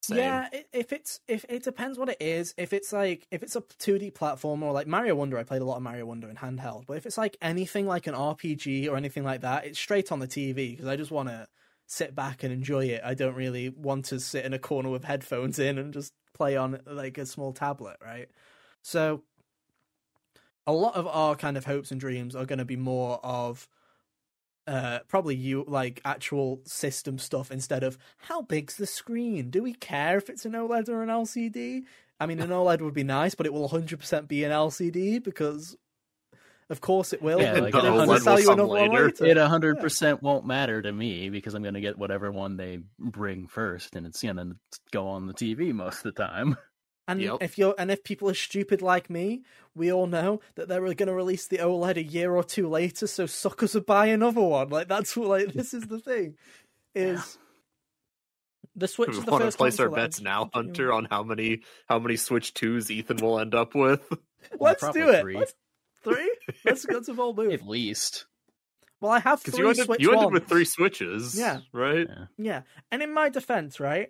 Same. 0.02 0.44
Yeah, 0.44 0.50
if 0.74 0.92
it's 0.92 1.22
if 1.30 1.46
it 1.48 1.64
depends 1.64 1.98
what 1.98 2.10
it 2.10 2.18
is. 2.22 2.54
If 2.58 2.74
it's 2.74 2.92
like 2.92 3.26
if 3.32 3.42
it's 3.42 3.56
a 3.56 3.62
2D 3.80 4.12
platform 4.12 4.62
or 4.62 4.74
like 4.74 4.86
Mario 4.86 5.16
Wonder, 5.16 5.38
I 5.38 5.44
played 5.44 5.62
a 5.62 5.66
lot 5.66 5.78
of 5.78 5.84
Mario 5.84 6.06
Wonder 6.06 6.30
in 6.30 6.36
handheld. 6.36 6.86
But 6.88 6.98
if 6.98 7.06
it's 7.06 7.18
like 7.18 7.38
anything 7.42 7.88
like 7.88 8.06
an 8.08 8.14
RPG 8.14 8.90
or 8.90 8.98
anything 8.98 9.24
like 9.24 9.42
that, 9.42 9.66
it's 9.66 9.80
straight 9.80 10.12
on 10.12 10.20
the 10.20 10.28
TV 10.28 10.72
because 10.72 10.88
I 10.88 10.98
just 10.98 11.12
want 11.12 11.30
to 11.30 11.48
sit 11.88 12.14
back 12.16 12.44
and 12.44 12.52
enjoy 12.52 12.86
it. 12.88 13.02
I 13.04 13.14
don't 13.14 13.36
really 13.36 13.70
want 13.70 14.06
to 14.06 14.20
sit 14.20 14.46
in 14.46 14.54
a 14.54 14.60
corner 14.60 14.90
with 14.90 15.06
headphones 15.06 15.58
in 15.58 15.78
and 15.78 15.94
just 15.94 16.14
play 16.34 16.58
on 16.58 16.82
like 16.86 17.18
a 17.18 17.26
small 17.26 17.54
tablet, 17.54 17.98
right? 18.02 18.30
So 18.82 19.24
a 20.66 20.74
lot 20.74 20.96
of 20.96 21.08
our 21.08 21.36
kind 21.36 21.58
of 21.58 21.66
hopes 21.66 21.92
and 21.92 22.00
dreams 22.00 22.36
are 22.36 22.46
going 22.46 22.60
to 22.60 22.66
be 22.66 22.76
more 22.76 23.20
of 23.24 23.68
uh 24.68 25.00
probably 25.08 25.36
you 25.36 25.64
like 25.68 26.02
actual 26.06 26.62
system 26.66 27.18
stuff 27.18 27.52
instead 27.52 27.84
of 27.84 27.98
how 28.18 28.42
big's 28.42 28.78
the 28.78 28.86
screen 28.88 29.50
do 29.50 29.62
we 29.62 29.74
care 29.74 30.18
if 30.18 30.30
it's 30.30 30.46
an 30.46 30.54
oled 30.54 30.88
or 30.90 31.04
an 31.04 31.10
lcd 31.10 31.82
i 32.20 32.26
mean 32.26 32.40
an 32.40 32.50
oled 32.52 32.82
would 32.82 32.94
be 32.94 33.04
nice 33.04 33.36
but 33.36 33.46
it 33.46 33.54
will 33.54 33.68
100% 33.70 34.28
be 34.28 34.44
an 34.44 34.52
lcd 34.52 35.22
because 35.24 35.76
of 36.70 36.80
course 36.82 37.12
it 37.14 37.22
will 37.22 37.40
Yeah, 37.42 37.56
and 37.56 37.62
like 37.66 37.74
they're 37.74 37.82
the 37.82 37.90
gonna 37.90 38.14
OLED 38.14 38.22
sell 38.22 38.40
you 38.40 38.52
another 38.52 38.64
later. 38.72 39.06
later. 39.08 39.26
It 39.26 39.38
hundred 39.38 39.80
percent 39.80 40.24
won't 40.24 40.46
matter 40.46 40.82
to 40.82 40.92
me 40.92 41.30
because 41.30 41.54
I'm 41.54 41.62
going 41.62 41.74
to 41.74 41.82
get 41.82 41.98
whatever 41.98 42.32
one 42.32 42.56
they 42.56 42.80
bring 42.98 43.48
first, 43.48 43.96
and 43.96 44.08
it's 44.08 44.24
going 44.24 44.38
to 44.38 44.56
go 44.92 45.08
on 45.08 45.28
the 45.28 45.34
TV 45.34 45.74
most 45.74 45.98
of 46.06 46.16
the 46.16 46.24
time. 46.24 46.56
And 47.08 47.20
Yep. 47.22 47.38
if 47.42 47.58
you're 47.58 47.76
and 47.78 47.92
if 47.92 48.04
people 48.04 48.30
are 48.30 48.34
stupid 48.34 48.82
like 48.82 49.10
me, 49.10 49.44
we 49.76 49.92
all 49.92 50.08
know 50.08 50.40
that 50.56 50.68
they're 50.70 50.82
going 50.82 51.08
to 51.08 51.14
release 51.14 51.48
the 51.48 51.58
OLED 51.58 51.98
a 51.98 52.04
year 52.04 52.34
or 52.34 52.44
two 52.44 52.70
later. 52.70 53.08
So 53.08 53.26
suckers 53.26 53.74
will 53.74 53.82
buy 53.82 54.06
another 54.08 54.40
one. 54.42 54.70
Like 54.70 54.88
that's 54.88 55.18
what 55.18 55.28
like 55.28 55.54
this 55.54 55.74
is 55.74 55.84
the 55.88 56.00
thing. 56.00 56.38
Is 56.96 57.38
the 58.76 58.88
Switch 58.88 59.10
we 59.10 59.20
the 59.20 59.32
want 59.32 59.50
to 59.52 59.58
place 59.58 59.80
our 59.80 59.90
bets 59.90 60.20
I'm- 60.20 60.24
now, 60.26 60.50
Hunter, 60.54 60.94
on 60.94 61.06
how 61.06 61.24
many 61.24 61.62
how 61.88 62.00
many 62.00 62.16
Switch 62.16 62.54
twos 62.54 62.90
Ethan 62.90 63.18
will 63.18 63.40
end 63.40 63.54
up 63.56 63.76
with. 63.76 64.02
Let's 64.60 64.80
Probably 64.82 65.02
do 65.02 65.10
it. 65.10 65.22
three. 65.22 65.36
Let's, 65.38 65.54
three. 66.04 66.36
Let's 66.66 66.86
let's 66.86 67.08
a 67.10 67.14
bold 67.14 67.38
move. 67.38 67.52
At 67.54 67.68
least, 67.68 68.26
Well, 69.02 69.12
I 69.12 69.20
have 69.20 69.40
Because 69.44 69.56
three 69.56 69.64
you 69.66 69.70
ended, 69.72 69.86
Switch 69.86 70.02
you 70.02 70.10
ended 70.12 70.26
ones. 70.26 70.34
with 70.34 70.48
three 70.48 70.66
Switches. 70.66 71.38
Yeah. 71.38 71.60
Right? 71.72 72.08
yeah. 72.10 72.26
Yeah, 72.38 72.62
and 72.92 73.02
in 73.04 73.14
my 73.14 73.30
defense, 73.30 73.80
right, 73.80 74.10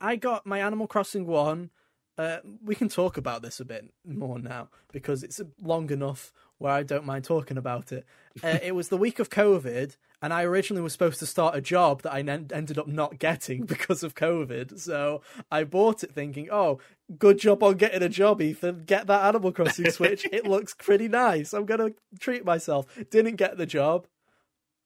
I 0.00 0.16
got 0.16 0.46
my 0.46 0.60
Animal 0.60 0.86
Crossing 0.86 1.26
one. 1.26 1.70
Uh, 2.18 2.38
we 2.62 2.74
can 2.74 2.88
talk 2.88 3.16
about 3.16 3.40
this 3.42 3.58
a 3.58 3.64
bit 3.64 3.90
more 4.06 4.38
now 4.38 4.68
because 4.92 5.22
it's 5.22 5.40
long 5.60 5.90
enough 5.90 6.32
where 6.58 6.72
I 6.72 6.82
don't 6.82 7.06
mind 7.06 7.24
talking 7.24 7.56
about 7.56 7.90
it. 7.90 8.04
Uh, 8.42 8.58
it 8.62 8.74
was 8.74 8.88
the 8.88 8.98
week 8.98 9.18
of 9.18 9.30
COVID, 9.30 9.96
and 10.20 10.32
I 10.32 10.44
originally 10.44 10.82
was 10.82 10.92
supposed 10.92 11.18
to 11.20 11.26
start 11.26 11.56
a 11.56 11.60
job 11.60 12.02
that 12.02 12.12
I 12.12 12.20
en- 12.20 12.50
ended 12.52 12.78
up 12.78 12.86
not 12.86 13.18
getting 13.18 13.64
because 13.66 14.02
of 14.02 14.14
COVID. 14.14 14.78
So 14.78 15.22
I 15.50 15.64
bought 15.64 16.04
it 16.04 16.14
thinking, 16.14 16.48
"Oh, 16.50 16.78
good 17.18 17.38
job 17.38 17.62
on 17.62 17.76
getting 17.76 18.02
a 18.02 18.08
job, 18.08 18.42
Ethan. 18.42 18.84
Get 18.84 19.06
that 19.06 19.24
Animal 19.24 19.52
Crossing 19.52 19.90
Switch. 19.90 20.26
it 20.30 20.46
looks 20.46 20.74
pretty 20.74 21.08
nice. 21.08 21.52
I'm 21.52 21.66
gonna 21.66 21.92
treat 22.20 22.44
myself." 22.44 22.86
Didn't 23.10 23.36
get 23.36 23.56
the 23.56 23.66
job. 23.66 24.06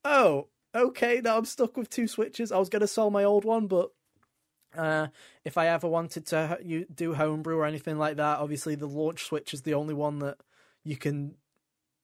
Oh, 0.04 0.46
okay. 0.74 1.20
Now 1.22 1.36
I'm 1.38 1.44
stuck 1.44 1.76
with 1.76 1.90
two 1.90 2.06
switches. 2.06 2.52
I 2.52 2.58
was 2.58 2.68
gonna 2.68 2.86
sell 2.86 3.10
my 3.10 3.24
old 3.24 3.44
one, 3.44 3.66
but 3.66 3.90
uh, 4.76 5.08
if 5.44 5.58
I 5.58 5.68
ever 5.68 5.88
wanted 5.88 6.26
to 6.26 6.58
you 6.62 6.86
do 6.92 7.14
homebrew 7.14 7.56
or 7.56 7.64
anything 7.64 7.98
like 7.98 8.16
that, 8.16 8.38
obviously 8.38 8.74
the 8.74 8.86
launch 8.86 9.24
switch 9.24 9.54
is 9.54 9.62
the 9.62 9.74
only 9.74 9.94
one 9.94 10.20
that 10.20 10.38
you 10.84 10.96
can 10.96 11.34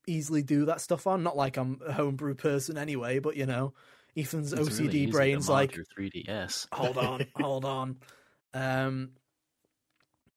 easily 0.07 0.43
do 0.43 0.65
that 0.65 0.81
stuff 0.81 1.07
on. 1.07 1.23
Not 1.23 1.37
like 1.37 1.57
I'm 1.57 1.79
a 1.85 1.93
homebrew 1.93 2.35
person 2.35 2.77
anyway, 2.77 3.19
but 3.19 3.35
you 3.35 3.45
know, 3.45 3.73
Ethan's 4.15 4.53
It's 4.53 4.69
OCD 4.69 4.87
really 4.87 5.05
brain's 5.07 5.49
like, 5.49 5.75
your 5.75 5.85
3DS. 5.85 6.67
hold 6.71 6.97
on, 6.97 7.25
hold 7.35 7.65
on. 7.65 7.97
Um, 8.53 9.11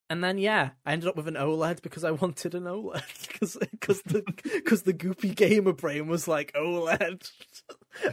and 0.08 0.22
then 0.22 0.38
yeah, 0.38 0.70
I 0.84 0.92
ended 0.92 1.08
up 1.08 1.16
with 1.16 1.28
an 1.28 1.34
OLED 1.34 1.82
because 1.82 2.04
I 2.04 2.10
wanted 2.12 2.54
an 2.54 2.64
OLED 2.64 3.28
because 3.28 3.56
because 3.70 4.02
the 4.02 4.22
because 4.54 4.82
the 4.82 4.94
goopy 4.94 5.34
gamer 5.34 5.72
brain 5.72 6.06
was 6.06 6.28
like 6.28 6.52
OLED, 6.54 7.30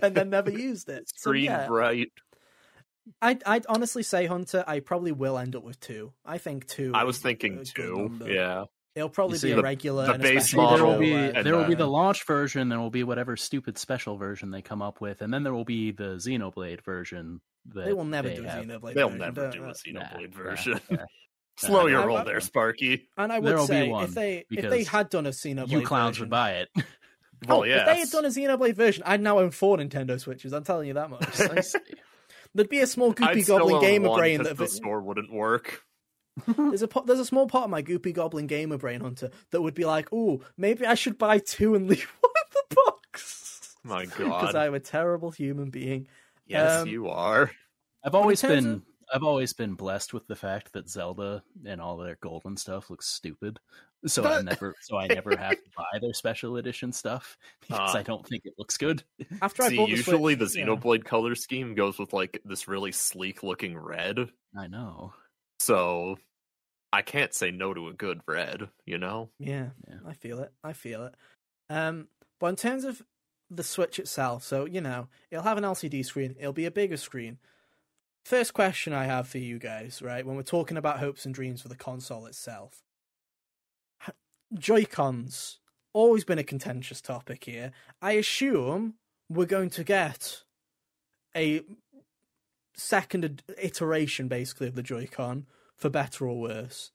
and 0.02 0.16
then 0.16 0.30
never 0.30 0.52
used 0.52 0.90
it. 0.90 1.12
So, 1.16 1.32
yeah, 1.32 1.68
bright. 1.68 2.12
I'd 3.22 3.44
I'd 3.46 3.66
honestly 3.68 4.04
say 4.04 4.26
Hunter, 4.26 4.64
I 4.68 4.80
probably 4.80 5.12
will 5.12 5.38
end 5.38 5.56
up 5.56 5.64
with 5.64 5.80
two. 5.80 6.14
I 6.26 6.38
think 6.38 6.68
two. 6.68 6.92
I 6.94 7.04
was 7.04 7.18
thinking 7.20 7.60
a 7.60 7.66
two. 7.66 7.96
number. 7.96 8.32
Yeah. 8.32 8.66
it'll 8.96 9.10
probably 9.10 9.36
You 9.36 9.40
see, 9.40 9.48
be 9.48 9.52
a 9.54 9.56
the- 9.58 9.62
regular. 9.64 10.06
the 10.06 10.14
and 10.14 10.24
base 10.24 10.46
especially 10.46 10.68
See, 10.70 10.76
there 10.76 10.86
will 10.86 11.00
be 11.00 11.14
and 11.14 11.46
there 11.46 11.56
will 11.58 11.66
be 11.68 11.76
the 11.76 11.88
launch 11.88 12.26
version, 12.26 12.70
there 12.70 12.80
will 12.80 12.90
be 12.92 13.04
whatever 13.04 13.36
stupid 13.36 13.78
special 13.78 14.18
version 14.18 14.52
they 14.52 14.62
come 14.62 14.82
up 14.82 15.02
with, 15.02 15.22
and 15.22 15.34
then 15.34 15.44
there 15.44 15.54
will 15.54 15.66
be 15.66 15.92
the 15.92 16.16
Xenoblade 16.16 16.82
version. 16.82 17.42
That 17.74 17.86
They 17.86 17.94
will 17.94 18.04
never 18.06 18.28
they 18.30 18.36
do 18.36 18.46
a 18.46 18.50
have. 18.50 18.66
Xenoblade. 18.66 18.94
They'll 18.94 19.08
version, 19.10 19.20
never 19.20 19.50
don't- 19.52 19.58
a 19.66 19.70
uh, 19.70 19.74
Xenoblade 19.74 20.36
Nah, 20.36 20.44
version. 20.44 20.80
nah, 20.90 20.98
nah. 20.98 21.06
Slow 21.58 21.82
Nah, 21.84 21.88
your 21.88 22.08
roll 22.08 22.24
there, 22.24 22.40
Sparky. 22.42 23.08
And 23.16 23.32
I 23.32 23.38
would 23.40 23.48
There'll 23.48 23.68
say 23.68 23.88
one, 23.88 24.06
if 24.06 24.16
they 24.16 24.46
if 24.50 24.70
they 24.70 24.84
had 24.84 25.10
done 25.10 25.26
a 25.28 25.30
Xenoblade, 25.32 25.70
You 25.70 25.82
clowns 25.82 26.18
version, 26.18 26.24
would 26.26 26.30
buy 26.32 26.52
it. 26.54 26.70
Well, 27.48 27.60
oh, 27.60 27.64
yes. 27.64 27.82
If 27.82 27.86
they 27.94 28.00
had 28.00 28.10
done 28.10 28.26
a 28.26 28.30
Xenoblade 28.30 28.76
version, 28.76 29.04
I'd 29.06 29.22
now 29.22 29.38
own 29.40 29.52
four 29.52 29.78
Nintendo 29.78 30.20
Switches. 30.20 30.52
I'm 30.54 30.64
telling 30.64 30.88
you 30.88 30.94
that 30.96 31.10
much. 31.10 31.22
Precisely. 32.54 32.58
There'd 32.64 32.70
be 32.70 32.80
a 32.80 32.88
small 32.88 33.10
I'd 33.12 33.38
Goopy 33.38 33.48
Goblin 33.48 33.82
gamer 33.82 34.08
brain 34.10 34.18
brain 34.18 34.38
'cause 34.40 34.48
that 34.48 34.58
the 34.58 34.68
store 34.68 35.02
wouldn't 35.02 35.32
work. 35.32 35.84
there's 36.48 36.82
a 36.84 36.90
there's 37.06 37.20
a 37.20 37.26
small 37.26 37.48
part 37.48 37.66
of 37.66 37.70
my 37.70 37.84
Goopy 37.84 38.14
Goblin 38.14 38.48
gamer 38.48 38.78
brain 38.78 39.02
hunter 39.02 39.30
that 39.52 39.62
would 39.62 39.74
be 39.76 39.86
like, 39.86 40.10
oh, 40.12 40.42
maybe 40.58 40.86
I 40.86 40.96
should 40.96 41.18
buy 41.18 41.40
two 41.40 41.76
and 41.76 41.88
leave 41.88 42.04
one 42.22 42.32
in 42.36 42.62
the 42.70 42.76
box." 42.76 43.76
My 43.84 44.06
God, 44.06 44.18
Because 44.18 44.54
God. 44.54 44.56
I'm 44.56 44.74
a 44.74 44.80
terrible 44.80 45.32
human 45.32 45.70
being. 45.70 46.08
Yes, 46.46 46.82
um, 46.82 46.88
you 46.88 47.10
are. 47.10 47.52
I've 48.04 48.16
always 48.16 48.42
been 48.42 48.66
of- 48.68 48.82
I've 49.14 49.24
always 49.24 49.54
been 49.54 49.76
blessed 49.76 50.14
with 50.14 50.26
the 50.28 50.36
fact 50.36 50.74
that 50.74 50.90
Zelda 50.90 51.44
and 51.66 51.80
all 51.80 51.98
their 51.98 52.18
golden 52.22 52.58
stuff 52.58 52.90
looks 52.90 53.08
stupid. 53.08 53.60
So 54.06 54.24
I 54.26 54.42
never 54.42 54.76
so 54.82 54.98
I 54.98 55.08
never 55.08 55.36
have 55.38 55.52
to 55.52 55.70
buy 55.78 56.00
their 56.02 56.14
special 56.14 56.58
edition 56.58 56.92
stuff 56.92 57.38
because 57.62 57.96
Ah. 57.96 57.98
I 58.00 58.04
don't 58.04 58.28
think 58.28 58.44
it 58.46 58.54
looks 58.58 58.78
good. 58.78 59.04
After 59.42 59.64
I 59.64 59.70
See, 59.70 59.78
bought 59.78 59.86
the 59.86 59.92
usually 59.96 60.36
Switch, 60.36 60.52
the 60.54 60.60
yeah. 60.60 60.66
Xenoblade 60.68 61.06
color 61.06 61.36
scheme 61.36 61.74
goes 61.76 61.98
with 61.98 62.12
like 62.14 62.42
this 62.44 62.68
really 62.68 62.92
sleek 62.92 63.44
looking 63.44 63.78
red. 63.78 64.30
I 64.58 64.68
know. 64.68 65.14
So 65.60 66.18
I 66.92 67.02
can't 67.02 67.34
say 67.34 67.50
no 67.52 67.74
to 67.74 67.88
a 67.88 67.94
good 67.94 68.22
red, 68.28 68.70
you 68.86 68.98
know? 68.98 69.30
Yeah, 69.40 69.70
Yeah. 69.88 69.96
I 70.08 70.14
feel 70.14 70.40
it. 70.40 70.52
I 70.64 70.74
feel 70.74 71.06
it. 71.06 71.16
Um, 71.70 72.08
but 72.40 72.48
in 72.48 72.56
terms 72.56 72.84
of 72.84 73.02
the 73.50 73.64
Switch 73.64 73.98
itself, 74.00 74.44
so 74.44 74.66
you 74.66 74.82
know, 74.82 75.08
it'll 75.32 75.44
have 75.44 75.58
an 75.58 75.64
LCD 75.64 76.04
screen. 76.06 76.36
It'll 76.40 76.54
be 76.54 76.66
a 76.66 76.72
bigger 76.72 76.98
screen. 76.98 77.38
First 78.26 78.54
question 78.54 78.94
I 78.94 79.06
have 79.06 79.28
for 79.28 79.38
you 79.38 79.60
guys, 79.60 80.02
right? 80.02 80.26
When 80.26 80.36
we're 80.36 80.44
talking 80.44 80.78
about 80.78 81.00
hopes 81.00 81.26
and 81.26 81.34
dreams 81.34 81.62
for 81.62 81.68
the 81.68 81.76
console 81.76 82.26
itself, 82.26 82.82
Joy 84.56 84.86
Cons 84.86 85.60
always 85.94 86.24
been 86.24 86.40
a 86.40 86.44
contentious 86.44 87.02
topic 87.02 87.44
here. 87.46 87.72
I 88.02 88.14
assume 88.14 88.96
we're 89.30 89.46
going 89.46 89.70
to 89.72 89.84
get 89.84 90.44
a 91.36 91.62
second 92.76 93.44
iteration, 93.62 94.28
basically, 94.28 94.68
of 94.68 94.76
the 94.76 94.84
Joy-Con 94.84 95.46
for 95.76 95.90
better 95.90 96.28
or 96.28 96.40
worse. 96.40 96.92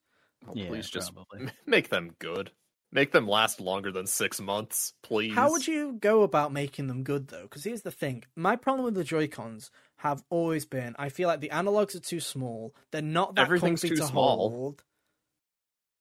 Oh, 0.47 0.53
Yeah, 0.55 0.69
please 0.69 0.91
just 0.91 1.15
probably. 1.15 1.51
make 1.67 1.89
them 1.89 2.15
good. 2.19 2.53
Make 2.91 3.13
them 3.13 3.29
last 3.29 3.61
longer 3.61 3.93
than 3.93 4.07
six 4.07 4.41
months, 4.41 4.95
please. 5.03 5.35
How 5.35 5.51
would 5.51 5.67
you 5.69 5.99
go 6.01 6.23
about 6.23 6.53
making 6.55 6.87
them 6.87 7.03
good 7.03 7.29
though? 7.29 7.43
Because 7.43 7.65
here's 7.65 7.83
the 7.83 7.91
thing: 7.91 8.25
my 8.35 8.57
problem 8.57 8.85
with 8.87 8.95
the 8.95 9.05
Joy 9.05 9.29
Cons 9.29 9.71
have 9.97 10.25
always 10.31 10.65
been 10.65 10.97
I 10.99 11.11
feel 11.11 11.29
like 11.29 11.41
the 11.41 11.51
analogs 11.51 11.95
are 11.95 12.01
too 12.01 12.21
small. 12.21 12.75
They're 12.91 13.03
not 13.03 13.35
that 13.35 13.43
Everything's 13.43 13.83
comfy 13.83 13.95
too 13.95 14.01
to 14.01 14.07
small. 14.09 14.49
hold. 14.49 14.85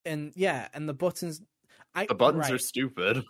And 0.07 0.33
yeah, 0.35 0.67
and 0.73 0.87
the 0.87 0.93
buttons. 0.93 1.41
I, 1.93 2.05
The 2.05 2.15
buttons 2.15 2.43
right. 2.43 2.53
are 2.53 2.59
stupid. 2.59 3.23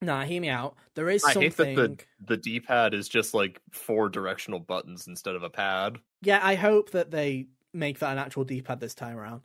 Nah, 0.00 0.24
hear 0.24 0.40
me 0.40 0.48
out. 0.48 0.76
There 0.94 1.08
is 1.08 1.24
I 1.24 1.32
something. 1.32 1.50
hate 1.50 1.56
that 1.56 1.76
the 1.76 1.98
the 2.26 2.36
D 2.36 2.60
pad 2.60 2.94
is 2.94 3.08
just 3.08 3.34
like 3.34 3.60
four 3.72 4.08
directional 4.08 4.60
buttons 4.60 5.06
instead 5.06 5.34
of 5.34 5.42
a 5.42 5.50
pad. 5.50 5.98
Yeah, 6.22 6.40
I 6.42 6.54
hope 6.54 6.90
that 6.90 7.10
they 7.10 7.46
make 7.74 7.98
that 7.98 8.12
an 8.12 8.18
actual 8.18 8.44
D-pad 8.44 8.80
this 8.80 8.94
time 8.94 9.16
around. 9.16 9.42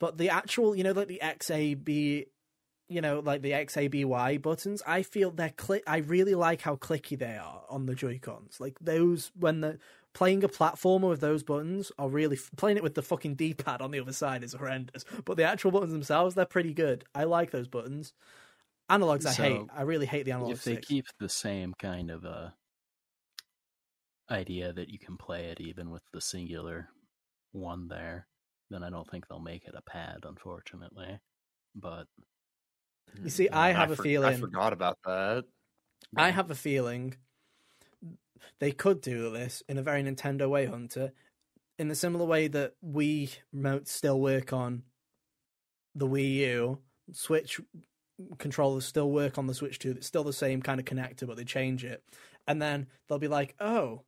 But 0.00 0.16
the 0.16 0.30
actual, 0.30 0.74
you 0.74 0.84
know, 0.84 0.92
like 0.92 1.08
the 1.08 1.20
XAB, 1.22 2.26
you 2.88 3.00
know, 3.00 3.20
like 3.20 3.42
the 3.42 3.52
XABY 3.52 4.40
buttons, 4.40 4.82
I 4.86 5.02
feel 5.02 5.30
they're 5.30 5.50
click. 5.50 5.82
I 5.86 5.98
really 5.98 6.34
like 6.34 6.62
how 6.62 6.76
clicky 6.76 7.18
they 7.18 7.36
are 7.36 7.62
on 7.68 7.86
the 7.86 7.94
Joy 7.94 8.18
Cons. 8.20 8.58
Like 8.60 8.78
those 8.80 9.30
when 9.38 9.60
the 9.60 9.78
playing 10.18 10.42
a 10.42 10.48
platformer 10.48 11.08
with 11.08 11.20
those 11.20 11.44
buttons 11.44 11.92
are 11.96 12.08
really 12.08 12.36
playing 12.56 12.76
it 12.76 12.82
with 12.82 12.94
the 12.94 13.02
fucking 13.02 13.36
D-pad 13.36 13.80
on 13.80 13.92
the 13.92 14.00
other 14.00 14.12
side 14.12 14.42
is 14.42 14.52
horrendous. 14.52 15.04
But 15.24 15.36
the 15.36 15.44
actual 15.44 15.70
buttons 15.70 15.92
themselves, 15.92 16.34
they're 16.34 16.44
pretty 16.44 16.74
good. 16.74 17.04
I 17.14 17.22
like 17.22 17.52
those 17.52 17.68
buttons. 17.68 18.14
Analogs, 18.90 19.26
I 19.26 19.32
So, 19.32 19.42
hate. 19.44 19.60
I 19.72 19.82
really 19.82 20.06
hate 20.06 20.24
the 20.24 20.32
analog 20.32 20.50
if 20.52 20.64
they 20.64 20.76
keep 20.76 21.06
the 21.20 21.28
same 21.28 21.72
kind 21.74 22.10
of 22.10 22.24
uh, 22.24 22.50
idea 24.30 24.72
that 24.72 24.88
you 24.88 24.98
can 24.98 25.16
play 25.16 25.46
it 25.46 25.60
even 25.60 25.90
with 25.90 26.02
the 26.12 26.20
singular 26.20 26.88
one 27.52 27.86
there, 27.88 28.26
then 28.70 28.82
I 28.82 28.90
don't 28.90 29.08
think 29.08 29.28
they'll 29.28 29.38
make 29.40 29.66
it 29.66 29.74
a 29.76 29.82
pad, 29.82 30.24
unfortunately. 30.24 31.20
But 31.74 32.08
You 33.22 33.30
see, 33.30 33.48
I 33.48 33.72
have 33.72 33.90
a 33.90 33.96
for- 33.96 34.06
I 34.24 34.34
forgot 34.34 34.72
about 34.72 34.98
that. 35.04 35.44
I 36.16 36.30
have 36.30 36.50
a 36.50 36.54
feeling 36.54 37.16
they 38.60 38.72
could 38.72 39.00
do 39.00 39.30
this 39.30 39.62
in 39.68 39.78
a 39.78 39.82
very 39.82 40.02
Nintendo 40.02 40.48
way, 40.48 40.66
Hunter, 40.66 41.12
in 41.78 41.88
the 41.88 41.94
similar 41.94 42.24
way 42.24 42.48
that 42.48 42.74
Wii 42.84 43.30
remotes 43.54 43.88
still 43.88 44.20
work 44.20 44.52
on 44.52 44.82
the 45.94 46.06
Wii 46.06 46.34
U, 46.34 46.78
Switch 47.12 47.60
controllers 48.38 48.84
still 48.84 49.10
work 49.10 49.38
on 49.38 49.46
the 49.46 49.54
Switch 49.54 49.78
2. 49.78 49.92
It's 49.92 50.06
still 50.06 50.24
the 50.24 50.32
same 50.32 50.60
kind 50.60 50.80
of 50.80 50.86
connector, 50.86 51.26
but 51.26 51.36
they 51.36 51.44
change 51.44 51.84
it. 51.84 52.02
And 52.46 52.60
then 52.60 52.86
they'll 53.08 53.18
be 53.18 53.28
like, 53.28 53.54
oh, 53.60 54.02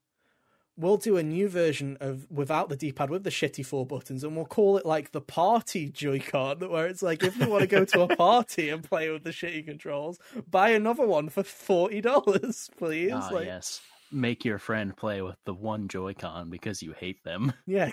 we'll 0.81 0.97
do 0.97 1.17
a 1.17 1.23
new 1.23 1.49
version 1.49 1.97
of 2.01 2.27
without 2.31 2.69
the 2.69 2.77
D-pad 2.77 3.11
with 3.11 3.25
the 3.25 3.31
shitty 3.31 3.65
four 3.65 3.87
buttons, 3.87 4.25
and 4.25 4.35
we'll 4.35 4.45
call 4.47 4.77
it 4.79 4.87
like 4.87 5.13
the 5.13 5.21
Party 5.21 5.89
Joy-Con, 5.89 6.59
where 6.71 6.87
it's 6.87 7.03
like 7.03 7.23
if 7.23 7.37
you 7.39 7.49
want 7.49 7.61
to 7.63 7.67
go 7.67 7.85
to 7.85 8.03
a 8.03 8.17
party 8.17 8.71
and 8.71 8.83
play 8.83 9.11
with 9.11 9.25
the 9.25 9.31
shitty 9.31 9.65
controls, 9.67 10.19
buy 10.51 10.71
another 10.71 11.07
one 11.07 11.29
for 11.29 11.43
forty 11.43 12.01
dollars, 12.01 12.71
please. 12.79 13.13
ah, 13.15 13.29
like, 13.33 13.47
yes, 13.47 13.81
make 14.11 14.45
your 14.45 14.59
friend 14.59 14.97
play 14.97 15.23
with 15.23 15.37
the 15.45 15.55
one 15.55 15.87
Joy-Con 15.89 16.51
because 16.51 16.83
you 16.83 16.93
hate 16.93 17.23
them. 17.25 17.53
yeah, 17.67 17.91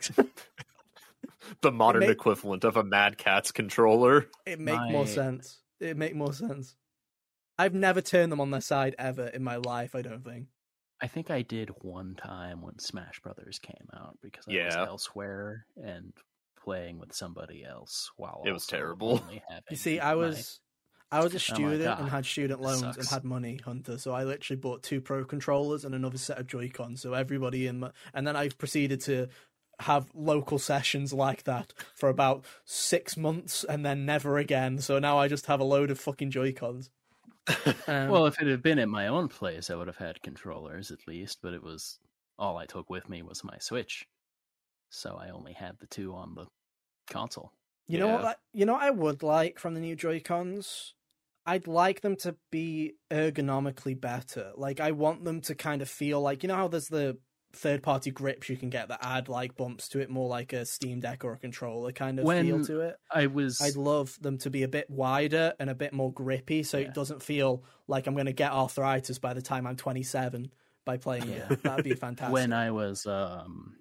The 1.61 1.71
modern 1.71 2.01
make- 2.01 2.09
equivalent 2.09 2.63
of 2.63 2.77
a 2.77 2.83
Mad 2.83 3.17
Catz 3.17 3.51
controller. 3.51 4.27
it 4.45 4.59
make 4.59 4.75
My- 4.75 4.91
more 4.91 5.07
sense. 5.07 5.59
It 5.79 5.95
make 5.97 6.15
more 6.15 6.33
sense. 6.33 6.75
I've 7.59 7.73
never 7.73 8.01
turned 8.01 8.31
them 8.31 8.41
on 8.41 8.51
their 8.51 8.61
side 8.61 8.95
ever 8.99 9.27
in 9.27 9.43
my 9.43 9.55
life. 9.57 9.95
I 9.95 10.01
don't 10.01 10.23
think. 10.23 10.47
I 11.01 11.07
think 11.07 11.29
I 11.29 11.41
did 11.41 11.69
one 11.81 12.15
time 12.15 12.61
when 12.61 12.79
Smash 12.79 13.19
Brothers 13.19 13.59
came 13.59 13.87
out 13.95 14.17
because 14.21 14.45
I 14.49 14.65
was 14.65 14.75
elsewhere 14.75 15.65
and 15.81 16.13
playing 16.63 16.99
with 16.99 17.13
somebody 17.13 17.63
else 17.63 18.11
while 18.17 18.43
It 18.45 18.51
was 18.51 18.65
terrible. 18.65 19.21
You 19.69 19.77
see, 19.77 19.99
I 19.99 20.09
my- 20.09 20.15
was 20.15 20.59
I 21.11 21.23
was 21.23 21.33
a 21.33 21.35
Oh 21.37 21.39
student 21.39 21.81
and 21.81 22.07
ah, 22.07 22.09
had 22.09 22.25
student 22.25 22.61
loans 22.61 22.97
and 22.97 23.07
had 23.07 23.23
money, 23.23 23.59
Hunter. 23.63 23.97
So 23.97 24.11
I 24.11 24.23
literally 24.23 24.59
bought 24.59 24.83
two 24.83 24.99
pro 24.99 25.23
controllers 25.23 25.85
and 25.85 25.95
another 25.95 26.17
set 26.17 26.39
of 26.39 26.47
Joy 26.47 26.69
Cons. 26.69 27.01
So 27.01 27.13
everybody 27.13 27.67
in 27.67 27.79
my 27.79 27.91
and 28.13 28.27
then 28.27 28.35
I 28.35 28.49
proceeded 28.49 29.01
to 29.01 29.27
have 29.79 30.07
local 30.15 30.57
sessions 30.57 31.13
like 31.13 31.43
that 31.43 31.71
for 31.95 32.09
about 32.09 32.43
six 32.65 33.15
months 33.15 33.63
and 33.63 33.85
then 33.85 34.05
never 34.05 34.37
again. 34.37 34.79
So 34.79 34.97
now 34.99 35.19
I 35.19 35.27
just 35.27 35.45
have 35.45 35.59
a 35.59 35.63
load 35.63 35.91
of 35.91 35.99
fucking 35.99 36.31
Joy 36.31 36.51
Cons. 36.51 36.89
Um, 37.87 38.07
Well, 38.09 38.25
if 38.25 38.39
it 38.41 38.47
had 38.47 38.61
been 38.63 38.79
at 38.79 38.89
my 38.89 39.07
own 39.07 39.27
place, 39.27 39.69
I 39.69 39.75
would 39.75 39.87
have 39.87 39.97
had 39.97 40.21
controllers 40.21 40.91
at 40.91 41.07
least, 41.07 41.41
but 41.41 41.53
it 41.53 41.61
was 41.63 41.99
all 42.37 42.57
I 42.57 42.65
took 42.65 42.89
with 42.89 43.09
me 43.09 43.21
was 43.21 43.43
my 43.43 43.57
Switch. 43.59 44.07
So 44.89 45.17
I 45.17 45.29
only 45.29 45.53
had 45.53 45.79
the 45.79 45.87
two 45.87 46.13
on 46.15 46.35
the 46.35 46.47
console. 47.09 47.53
You 47.87 47.99
know 47.99 48.09
what? 48.09 48.25
I- 48.25 48.35
You 48.53 48.65
know 48.65 48.73
what 48.73 48.83
I 48.83 48.89
would 48.91 49.23
like 49.23 49.59
from 49.59 49.73
the 49.73 49.79
new 49.79 49.95
Joy 49.95 50.19
Cons. 50.19 50.93
I'd 51.45 51.67
like 51.67 52.01
them 52.01 52.17
to 52.17 52.37
be 52.51 52.97
ergonomically 53.09 53.99
better. 53.99 54.51
Like 54.55 54.79
I 54.81 54.91
want 54.91 55.23
them 55.23 55.39
to 55.41 55.55
kind 55.55 55.81
of 55.81 55.89
feel 55.89 56.21
like 56.21 56.43
you 56.43 56.47
know 56.49 56.55
how 56.55 56.67
there's 56.67 56.89
the 56.89 57.19
third 57.53 57.81
party 57.81 58.11
grips 58.11 58.49
you 58.49 58.57
can 58.57 58.69
get 58.69 58.89
that 58.89 58.99
add 59.01 59.29
like 59.29 59.55
bumps 59.57 59.87
to 59.89 59.99
it, 59.99 60.09
more 60.09 60.27
like 60.27 60.53
a 60.53 60.65
Steam 60.65 60.99
Deck 60.99 61.23
or 61.23 61.33
a 61.33 61.37
controller 61.37 61.91
kind 61.91 62.19
of 62.19 62.27
feel 62.27 62.63
to 62.65 62.81
it. 62.81 62.97
I 63.11 63.27
was 63.27 63.59
I'd 63.61 63.75
love 63.75 64.17
them 64.21 64.37
to 64.39 64.49
be 64.49 64.63
a 64.63 64.67
bit 64.67 64.89
wider 64.89 65.53
and 65.59 65.69
a 65.69 65.75
bit 65.75 65.93
more 65.93 66.11
grippy, 66.13 66.63
so 66.63 66.77
Yeah. 66.77 66.87
it 66.87 66.93
doesn't 66.93 67.23
feel 67.23 67.63
like 67.87 68.05
I'm 68.07 68.13
going 68.13 68.25
to 68.27 68.33
get 68.33 68.51
arthritis 68.51 69.17
by 69.19 69.33
the 69.33 69.41
time 69.41 69.65
I'm 69.65 69.75
27 69.77 70.51
by 70.85 70.97
playing 70.97 71.29
Yeah. 71.29 71.51
it. 71.51 71.63
That'd 71.63 71.83
be 71.85 71.93
fantastic. 71.95 72.33
when 72.33 72.53
I 72.53 72.71
was 72.71 73.05
um 73.07 73.75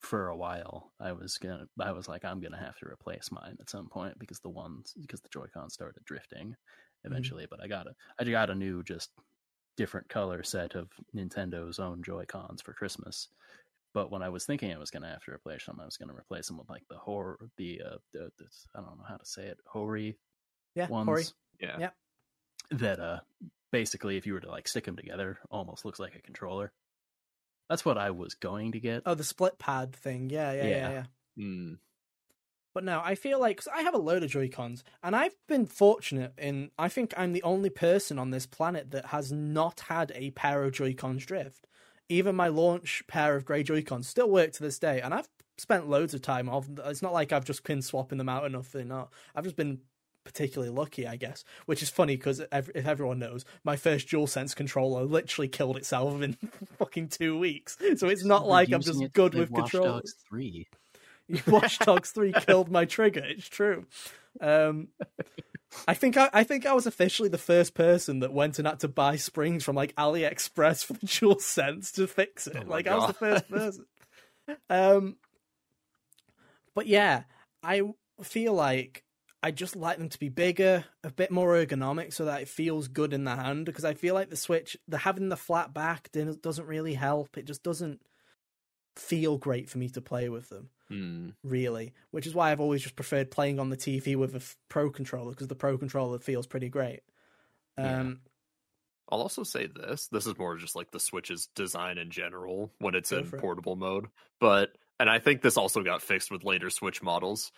for 0.00 0.28
a 0.28 0.36
while, 0.36 0.92
I 0.98 1.12
was 1.12 1.38
gonna 1.38 1.66
I 1.80 1.92
was 1.92 2.08
like 2.08 2.24
I'm 2.24 2.40
gonna 2.40 2.56
have 2.58 2.76
to 2.78 2.86
replace 2.86 3.30
mine 3.30 3.56
at 3.60 3.70
some 3.70 3.88
point 3.88 4.18
because 4.18 4.40
the 4.40 4.50
ones 4.50 4.94
because 5.00 5.20
the 5.20 5.28
Joy-Con 5.28 5.70
started 5.70 6.04
drifting 6.04 6.54
Mm-hmm. 7.04 7.12
eventually. 7.14 7.46
But 7.50 7.60
I 7.60 7.66
got 7.66 7.86
a 7.88 7.94
I 8.20 8.24
got 8.24 8.48
a 8.50 8.54
new 8.54 8.82
just 8.84 9.10
different 9.76 10.08
color 10.08 10.42
set 10.42 10.74
of 10.74 10.88
Nintendo's 11.14 11.78
own 11.78 12.02
Joy-Cons 12.02 12.62
for 12.62 12.72
Christmas. 12.72 13.28
But 13.94 14.10
when 14.10 14.22
I 14.22 14.28
was 14.30 14.44
thinking 14.46 14.72
I 14.72 14.78
was 14.78 14.90
gonna 14.90 15.08
have 15.08 15.24
to 15.24 15.32
replace 15.32 15.66
them, 15.66 15.78
I 15.80 15.84
was 15.84 15.96
gonna 15.96 16.14
replace 16.14 16.46
them 16.46 16.58
with 16.58 16.68
like 16.70 16.84
the 16.88 16.96
horror 16.98 17.38
the 17.56 17.82
uh 17.84 17.96
the, 18.12 18.30
the 18.38 18.46
I 18.74 18.80
don't 18.80 18.98
know 18.98 19.04
how 19.08 19.16
to 19.16 19.26
say 19.26 19.42
it 19.44 19.58
Hori 19.66 20.16
yeah, 20.74 20.88
ones 20.88 21.06
Corey. 21.06 21.24
Yeah. 21.60 21.76
Yeah. 21.78 21.90
that 22.70 23.00
uh 23.00 23.20
basically 23.70 24.16
if 24.16 24.26
you 24.26 24.32
were 24.34 24.40
to 24.40 24.50
like 24.50 24.66
stick 24.68 24.84
them 24.84 24.96
together 24.96 25.38
almost 25.50 25.84
looks 25.84 25.98
like 26.00 26.14
a 26.14 26.20
controller 26.22 26.72
that's 27.70 27.84
what 27.84 27.96
i 27.96 28.10
was 28.10 28.34
going 28.34 28.72
to 28.72 28.80
get 28.80 29.02
Oh, 29.06 29.14
the 29.14 29.24
split 29.24 29.58
pad 29.58 29.94
thing. 29.94 30.28
Yeah, 30.30 30.52
yeah, 30.52 30.62
yeah, 30.62 30.68
Yeah. 30.68 30.90
yeah. 30.90 31.04
Hmm. 31.36 31.72
But 32.74 32.84
no, 32.84 33.00
I 33.04 33.14
feel 33.14 33.38
like 33.38 33.58
'cause 33.58 33.68
I 33.74 33.82
have 33.82 33.94
a 33.94 33.98
load 33.98 34.22
of 34.22 34.30
Joy 34.30 34.48
Cons, 34.48 34.82
and 35.02 35.14
I've 35.14 35.36
been 35.46 35.66
fortunate 35.66 36.32
in. 36.38 36.70
I 36.78 36.88
think 36.88 37.12
I'm 37.16 37.32
the 37.32 37.42
only 37.42 37.70
person 37.70 38.18
on 38.18 38.30
this 38.30 38.46
planet 38.46 38.90
that 38.92 39.06
has 39.06 39.30
not 39.30 39.80
had 39.80 40.12
a 40.14 40.30
pair 40.30 40.64
of 40.64 40.72
Joy 40.72 40.94
Cons 40.94 41.26
drift. 41.26 41.66
Even 42.08 42.34
my 42.34 42.48
launch 42.48 43.02
pair 43.06 43.36
of 43.36 43.44
grey 43.44 43.62
Joy 43.62 43.82
Cons 43.82 44.08
still 44.08 44.30
work 44.30 44.52
to 44.52 44.62
this 44.62 44.78
day, 44.78 45.00
and 45.00 45.12
I've 45.12 45.28
spent 45.58 45.88
loads 45.88 46.14
of 46.14 46.22
time 46.22 46.48
off. 46.48 46.68
It's 46.86 47.02
not 47.02 47.12
like 47.12 47.30
I've 47.32 47.44
just 47.44 47.62
been 47.64 47.82
swapping 47.82 48.18
them 48.18 48.28
out 48.28 48.46
enough. 48.46 48.72
They're 48.72 48.84
not. 48.84 49.12
I've 49.34 49.44
just 49.44 49.56
been 49.56 49.80
particularly 50.24 50.72
lucky, 50.72 51.06
I 51.06 51.16
guess. 51.16 51.44
Which 51.66 51.82
is 51.82 51.90
funny 51.90 52.16
because 52.16 52.40
if 52.40 52.70
everyone 52.74 53.18
knows, 53.18 53.44
my 53.64 53.76
first 53.76 54.08
DualSense 54.08 54.54
controller 54.56 55.04
literally 55.04 55.48
killed 55.48 55.76
itself 55.76 56.20
in 56.22 56.34
fucking 56.78 57.08
two 57.08 57.38
weeks. 57.38 57.76
So 57.96 58.08
it's 58.08 58.24
not 58.24 58.46
like 58.46 58.68
I'm 58.72 58.80
just 58.80 59.00
good 59.12 59.34
with 59.34 59.50
Watch 59.50 59.70
controllers. 59.72 60.14
Dogs 61.30 61.42
3 61.44 61.52
Watch 61.52 61.78
Dogs 61.78 62.10
Three 62.14 62.32
killed 62.32 62.70
my 62.70 62.84
trigger. 62.84 63.22
It's 63.24 63.48
true. 63.48 63.86
Um, 64.40 64.88
I 65.86 65.94
think 65.94 66.16
I, 66.16 66.28
I 66.32 66.44
think 66.44 66.66
I 66.66 66.74
was 66.74 66.86
officially 66.86 67.28
the 67.28 67.38
first 67.38 67.74
person 67.74 68.20
that 68.20 68.32
went 68.32 68.58
and 68.58 68.68
had 68.68 68.80
to 68.80 68.88
buy 68.88 69.16
springs 69.16 69.64
from 69.64 69.76
like 69.76 69.94
AliExpress 69.96 70.84
for 70.84 70.94
the 70.94 71.06
Dual 71.06 71.40
Sense 71.40 71.92
to 71.92 72.06
fix 72.06 72.46
it. 72.46 72.56
Oh 72.58 72.68
like 72.68 72.86
I 72.86 72.96
was 72.96 73.06
the 73.08 73.12
first 73.14 73.48
person. 73.50 73.86
Um, 74.68 75.16
but 76.74 76.86
yeah, 76.86 77.24
I 77.62 77.82
feel 78.22 78.54
like 78.54 79.04
I 79.42 79.50
just 79.50 79.76
like 79.76 79.98
them 79.98 80.08
to 80.08 80.18
be 80.18 80.28
bigger, 80.28 80.84
a 81.02 81.10
bit 81.10 81.30
more 81.30 81.54
ergonomic, 81.54 82.12
so 82.12 82.26
that 82.26 82.42
it 82.42 82.48
feels 82.48 82.88
good 82.88 83.12
in 83.12 83.24
the 83.24 83.36
hand. 83.36 83.66
Because 83.66 83.84
I 83.84 83.94
feel 83.94 84.14
like 84.14 84.30
the 84.30 84.36
Switch, 84.36 84.76
the 84.88 84.98
having 84.98 85.28
the 85.28 85.36
flat 85.36 85.72
back 85.72 86.10
doesn't 86.12 86.66
really 86.66 86.94
help. 86.94 87.36
It 87.38 87.46
just 87.46 87.62
doesn't 87.62 88.02
feel 88.96 89.38
great 89.38 89.70
for 89.70 89.78
me 89.78 89.88
to 89.88 90.02
play 90.02 90.28
with 90.28 90.50
them 90.50 90.68
Hmm. 90.92 91.30
really, 91.42 91.92
which 92.10 92.26
is 92.26 92.34
why 92.34 92.52
I've 92.52 92.60
always 92.60 92.82
just 92.82 92.96
preferred 92.96 93.30
playing 93.30 93.58
on 93.58 93.70
the 93.70 93.76
TV 93.76 94.14
with 94.16 94.34
a 94.34 94.38
f- 94.38 94.56
pro 94.68 94.90
controller 94.90 95.30
because 95.30 95.48
the 95.48 95.54
pro 95.54 95.78
controller 95.78 96.18
feels 96.18 96.46
pretty 96.46 96.68
great. 96.68 97.00
Yeah. 97.78 98.00
Um, 98.00 98.20
I'll 99.10 99.20
also 99.22 99.42
say 99.42 99.66
this. 99.66 100.08
This 100.08 100.26
is 100.26 100.38
more 100.38 100.56
just 100.56 100.76
like 100.76 100.90
the 100.90 101.00
Switch's 101.00 101.48
design 101.54 101.98
in 101.98 102.10
general 102.10 102.72
when 102.78 102.94
it's 102.94 103.12
in 103.12 103.24
for 103.24 103.36
it. 103.36 103.40
portable 103.40 103.76
mode. 103.76 104.06
But 104.40 104.70
and 105.00 105.10
I 105.10 105.18
think 105.18 105.42
this 105.42 105.56
also 105.56 105.82
got 105.82 106.02
fixed 106.02 106.30
with 106.30 106.44
later 106.44 106.70
Switch 106.70 107.02
models. 107.02 107.52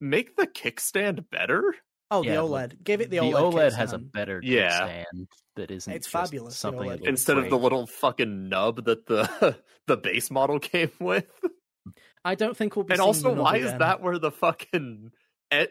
Make 0.00 0.36
the 0.36 0.46
kickstand 0.46 1.30
better. 1.30 1.74
oh, 2.10 2.22
Yeah, 2.22 2.36
the 2.36 2.42
but 2.42 2.70
OLED. 2.70 2.84
Give 2.84 3.00
it 3.00 3.10
the, 3.10 3.18
the 3.20 3.24
OLED. 3.26 3.52
OLED 3.54 3.72
has 3.76 3.92
a 3.92 3.98
better 3.98 4.40
Yeah. 4.44 4.88
kickstand 4.88 5.26
that 5.56 5.70
isn't 5.70 5.92
It's 5.92 6.06
just 6.06 6.12
fabulous, 6.12 6.56
Something 6.56 6.90
OLED 6.90 6.98
that 7.00 7.08
Instead 7.08 7.38
of 7.38 7.48
the 7.50 7.58
little 7.58 7.86
fucking 7.86 8.48
nub 8.48 8.84
that 8.84 9.06
the 9.06 9.56
the 9.86 9.96
base 9.96 10.30
model 10.30 10.58
came 10.58 10.90
with. 11.00 11.26
I 12.24 12.34
don't 12.34 12.56
think 12.56 12.76
we'll 12.76 12.84
be. 12.84 12.92
And 12.94 12.98
seeing 12.98 13.06
also, 13.06 13.34
why 13.34 13.56
is 13.58 13.72
that 13.72 14.00
where 14.00 14.18
the 14.18 14.30
fucking 14.30 15.12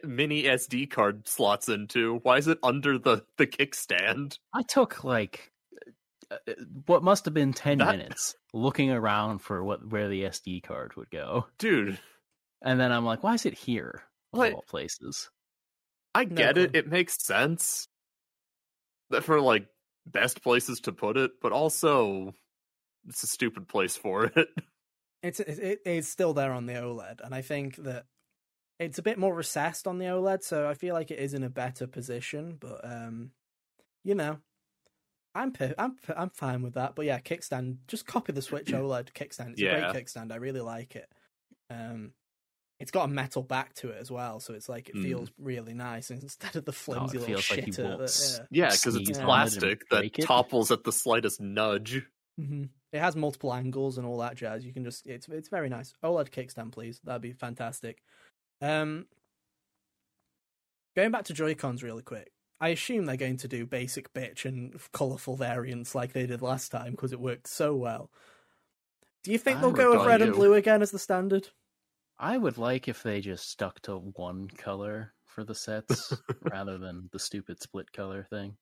mini 0.03 0.43
SD 0.43 0.89
card 0.89 1.27
slots 1.27 1.67
into? 1.69 2.19
Why 2.23 2.37
is 2.37 2.47
it 2.47 2.59
under 2.63 2.97
the 2.97 3.25
the 3.37 3.47
kickstand? 3.47 4.37
I 4.53 4.61
took 4.63 5.03
like 5.03 5.51
uh, 6.31 6.35
uh, 6.47 6.53
what 6.85 7.03
must 7.03 7.25
have 7.25 7.33
been 7.33 7.53
ten 7.53 7.79
That- 7.79 7.97
minutes 7.97 8.35
looking 8.53 8.91
around 8.91 9.39
for 9.39 9.63
what 9.63 9.87
where 9.89 10.09
the 10.09 10.23
SD 10.25 10.61
card 10.63 10.95
would 10.95 11.09
go, 11.09 11.47
Dude, 11.57 11.99
and 12.61 12.79
then 12.79 12.91
I'm 12.91 13.05
like, 13.05 13.23
why 13.23 13.33
is 13.33 13.45
it 13.47 13.55
here? 13.55 14.03
Of 14.31 14.39
What? 14.39 14.53
all 14.53 14.63
places. 14.67 15.29
I 16.15 16.25
No 16.25 16.35
get 16.35 16.57
it. 16.59 16.75
It 16.75 16.87
makes 16.87 17.23
sense 17.23 17.87
that 19.09 19.23
for 19.23 19.41
like 19.41 19.65
best 20.05 20.43
places 20.43 20.81
to 20.81 20.91
put 20.91 21.17
it, 21.17 21.31
but 21.41 21.51
also 21.51 22.33
it's 23.07 23.23
a 23.23 23.27
stupid 23.27 23.67
place 23.67 23.95
for 23.97 24.25
it. 24.25 24.47
It's 25.23 25.39
it, 25.39 25.79
it's 25.85 26.07
still 26.09 26.33
there 26.33 26.51
on 26.51 26.65
the 26.67 26.73
OLED, 26.73 27.21
and 27.23 27.33
I 27.33 27.41
think 27.41 27.77
that 27.77 28.05
it's 28.79 28.97
a 28.99 29.03
bit 29.03 29.17
more 29.17 29.33
recessed 29.33 29.87
on 29.87 29.97
the 29.97 30.05
OLED, 30.05 30.43
so 30.43 30.67
I 30.67 30.73
feel 30.73 30.93
like 30.93 31.09
it 31.11 31.19
is 31.19 31.33
in 31.33 31.43
a 31.43 31.49
better 31.49 31.87
position. 31.87 32.57
But 32.59 32.81
um, 32.83 33.31
you 34.03 34.15
know, 34.15 34.39
I'm 35.33 35.51
per- 35.53 35.75
I'm 35.77 35.95
I'm 36.15 36.29
fine 36.29 36.61
with 36.61 36.73
that. 36.73 36.93
But 36.95 37.05
yeah, 37.05 37.19
kickstand, 37.19 37.77
just 37.87 38.05
copy 38.05 38.33
the 38.33 38.41
Switch 38.41 38.67
OLED 38.73 39.13
kickstand. 39.13 39.51
It's 39.53 39.61
a 39.61 39.65
great 39.91 40.05
kickstand. 40.05 40.31
I 40.33 40.35
really 40.35 40.61
like 40.61 40.95
it. 40.97 41.09
Um, 41.69 42.11
it's 42.81 42.91
got 42.91 43.05
a 43.05 43.07
metal 43.07 43.43
back 43.43 43.73
to 43.75 43.91
it 43.91 43.97
as 44.01 44.11
well, 44.11 44.41
so 44.41 44.53
it's 44.53 44.67
like 44.67 44.89
it 44.89 44.95
Mm. 44.95 45.03
feels 45.03 45.29
really 45.37 45.73
nice 45.73 46.11
instead 46.11 46.57
of 46.57 46.65
the 46.65 46.73
flimsy 46.73 47.15
it 47.17 47.21
little 47.21 47.35
feels 47.41 47.51
like 47.51 47.59
shitter. 47.65 47.83
won't 47.85 47.99
that- 47.99 48.03
s- 48.05 48.41
yeah. 48.51 48.65
yeah, 48.65 48.71
because 48.71 48.95
it's 48.97 49.05
Sneeze 49.05 49.09
on 49.09 49.13
it 49.13 49.17
and 49.19 49.25
plastic 49.25 49.89
that 49.89 50.03
it. 50.03 50.25
topples 50.25 50.69
at 50.71 50.83
the 50.83 50.91
slightest 50.91 51.39
nudge. 51.39 52.01
hmm 52.37 52.63
It 52.93 52.99
has 52.99 53.15
multiple 53.15 53.51
angles 53.51 53.97
and 53.97 54.05
all 54.05 54.19
that 54.19 54.35
jazz. 54.35 54.63
You 54.63 54.71
can 54.71 54.83
just 54.83 55.07
it's 55.07 55.27
it's 55.27 55.49
very 55.49 55.67
nice. 55.67 55.93
OLED 56.03 56.29
kickstand, 56.29 56.71
please. 56.71 57.01
That'd 57.03 57.23
be 57.23 57.33
fantastic. 57.33 58.03
Um, 58.61 59.07
going 60.95 61.11
back 61.11 61.25
to 61.25 61.33
Joy 61.33 61.55
Cons 61.55 61.81
really 61.81 62.03
quick. 62.03 62.31
I 62.61 62.69
assume 62.69 63.05
they're 63.05 63.17
going 63.17 63.37
to 63.37 63.47
do 63.47 63.65
basic 63.65 64.13
bitch 64.13 64.45
and 64.45 64.79
colourful 64.93 65.35
variants 65.35 65.95
like 65.95 66.13
they 66.13 66.27
did 66.27 66.41
last 66.41 66.69
time 66.69 66.91
because 66.91 67.11
it 67.11 67.19
worked 67.19 67.47
so 67.47 67.75
well. 67.75 68.11
Do 69.23 69.31
you 69.31 69.39
think 69.39 69.57
I 69.57 69.61
they'll 69.61 69.71
go 69.71 69.89
with 69.89 69.99
tell 69.99 70.07
red 70.07 70.21
and 70.21 70.33
blue 70.33 70.53
again 70.53 70.81
as 70.83 70.91
the 70.91 70.99
standard? 70.99 71.49
I 72.19 72.37
would 72.37 72.59
like 72.59 72.87
if 72.87 73.01
they 73.01 73.21
just 73.21 73.49
stuck 73.49 73.81
to 73.81 73.97
one 73.97 74.47
color 74.49 75.13
for 75.25 75.43
the 75.43 75.55
sets 75.55 76.13
rather 76.43 76.77
than 76.77 77.09
the 77.11 77.19
stupid 77.19 77.61
split 77.61 77.91
color 77.91 78.27
thing. 78.29 78.55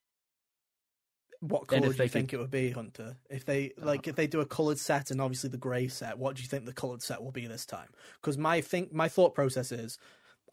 What 1.42 1.68
colour 1.68 1.82
do 1.82 1.88
you 1.88 1.94
could- 1.94 2.12
think 2.12 2.34
it 2.34 2.38
would 2.38 2.52
be, 2.52 2.70
Hunter? 2.70 3.18
If 3.30 3.46
they 3.46 3.74
like, 3.78 4.08
if 4.08 4.16
they 4.16 4.28
do 4.28 4.42
a 4.42 4.46
coloured 4.46 4.78
set 4.80 5.10
and 5.12 5.20
obviously 5.20 5.50
the 5.50 5.58
grey 5.58 5.88
set, 5.88 6.18
what 6.18 6.36
do 6.36 6.44
you 6.44 6.48
think 6.48 6.66
the 6.66 6.74
coloured 6.74 7.02
set 7.02 7.22
will 7.24 7.32
be 7.32 7.48
this 7.48 7.66
time? 7.66 7.90
Because 8.22 8.38
my 8.38 8.62
think 8.62 8.94
my 8.94 9.10
thought 9.10 9.34
process 9.34 9.72
is, 9.72 9.98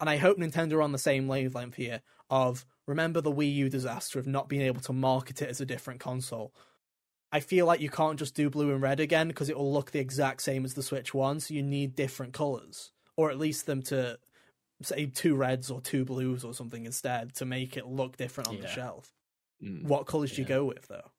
and 0.01 0.09
I 0.09 0.17
hope 0.17 0.39
Nintendo 0.39 0.73
are 0.75 0.83
on 0.83 0.93
the 0.93 0.99
same 0.99 1.29
wavelength 1.29 1.75
here. 1.75 2.01
Of 2.31 2.67
remember 2.87 3.21
the 3.21 3.33
Wii 3.33 3.55
U 3.55 3.69
disaster 3.71 4.19
of 4.19 4.27
not 4.27 4.49
being 4.49 4.63
able 4.63 4.81
to 4.83 4.93
market 4.93 5.41
it 5.43 5.49
as 5.49 5.61
a 5.61 5.67
different 5.67 6.01
console. 6.01 6.53
I 7.33 7.41
feel 7.41 7.67
like 7.67 7.81
you 7.81 7.91
can't 7.91 8.19
just 8.19 8.35
do 8.35 8.49
blue 8.49 8.73
and 8.73 8.81
red 8.81 9.01
again 9.01 9.29
because 9.29 9.51
it 9.51 9.57
will 9.57 9.73
look 9.73 9.91
the 9.91 9.99
exact 9.99 10.41
same 10.43 10.65
as 10.65 10.73
the 10.75 10.83
Switch 10.83 11.13
one. 11.13 11.41
So 11.41 11.53
you 11.53 11.63
need 11.63 11.95
different 11.95 12.33
colours, 12.33 12.93
or 13.17 13.31
at 13.31 13.39
least 13.39 13.67
them 13.67 13.83
to 13.85 14.19
say 14.83 15.07
two 15.07 15.35
reds 15.37 15.71
or 15.71 15.81
two 15.83 16.05
blues 16.07 16.45
or 16.45 16.55
something 16.55 16.87
instead 16.87 17.35
to 17.35 17.45
make 17.45 17.77
it 17.77 17.87
look 17.87 18.17
different 18.17 18.49
on 18.49 18.57
the 18.57 18.69
shelf. 18.75 19.13
Mm. 19.63 19.85
What 19.85 20.07
colours 20.07 20.33
do 20.33 20.43
you 20.43 20.49
go 20.49 20.65
with 20.65 20.87
though? 20.89 21.11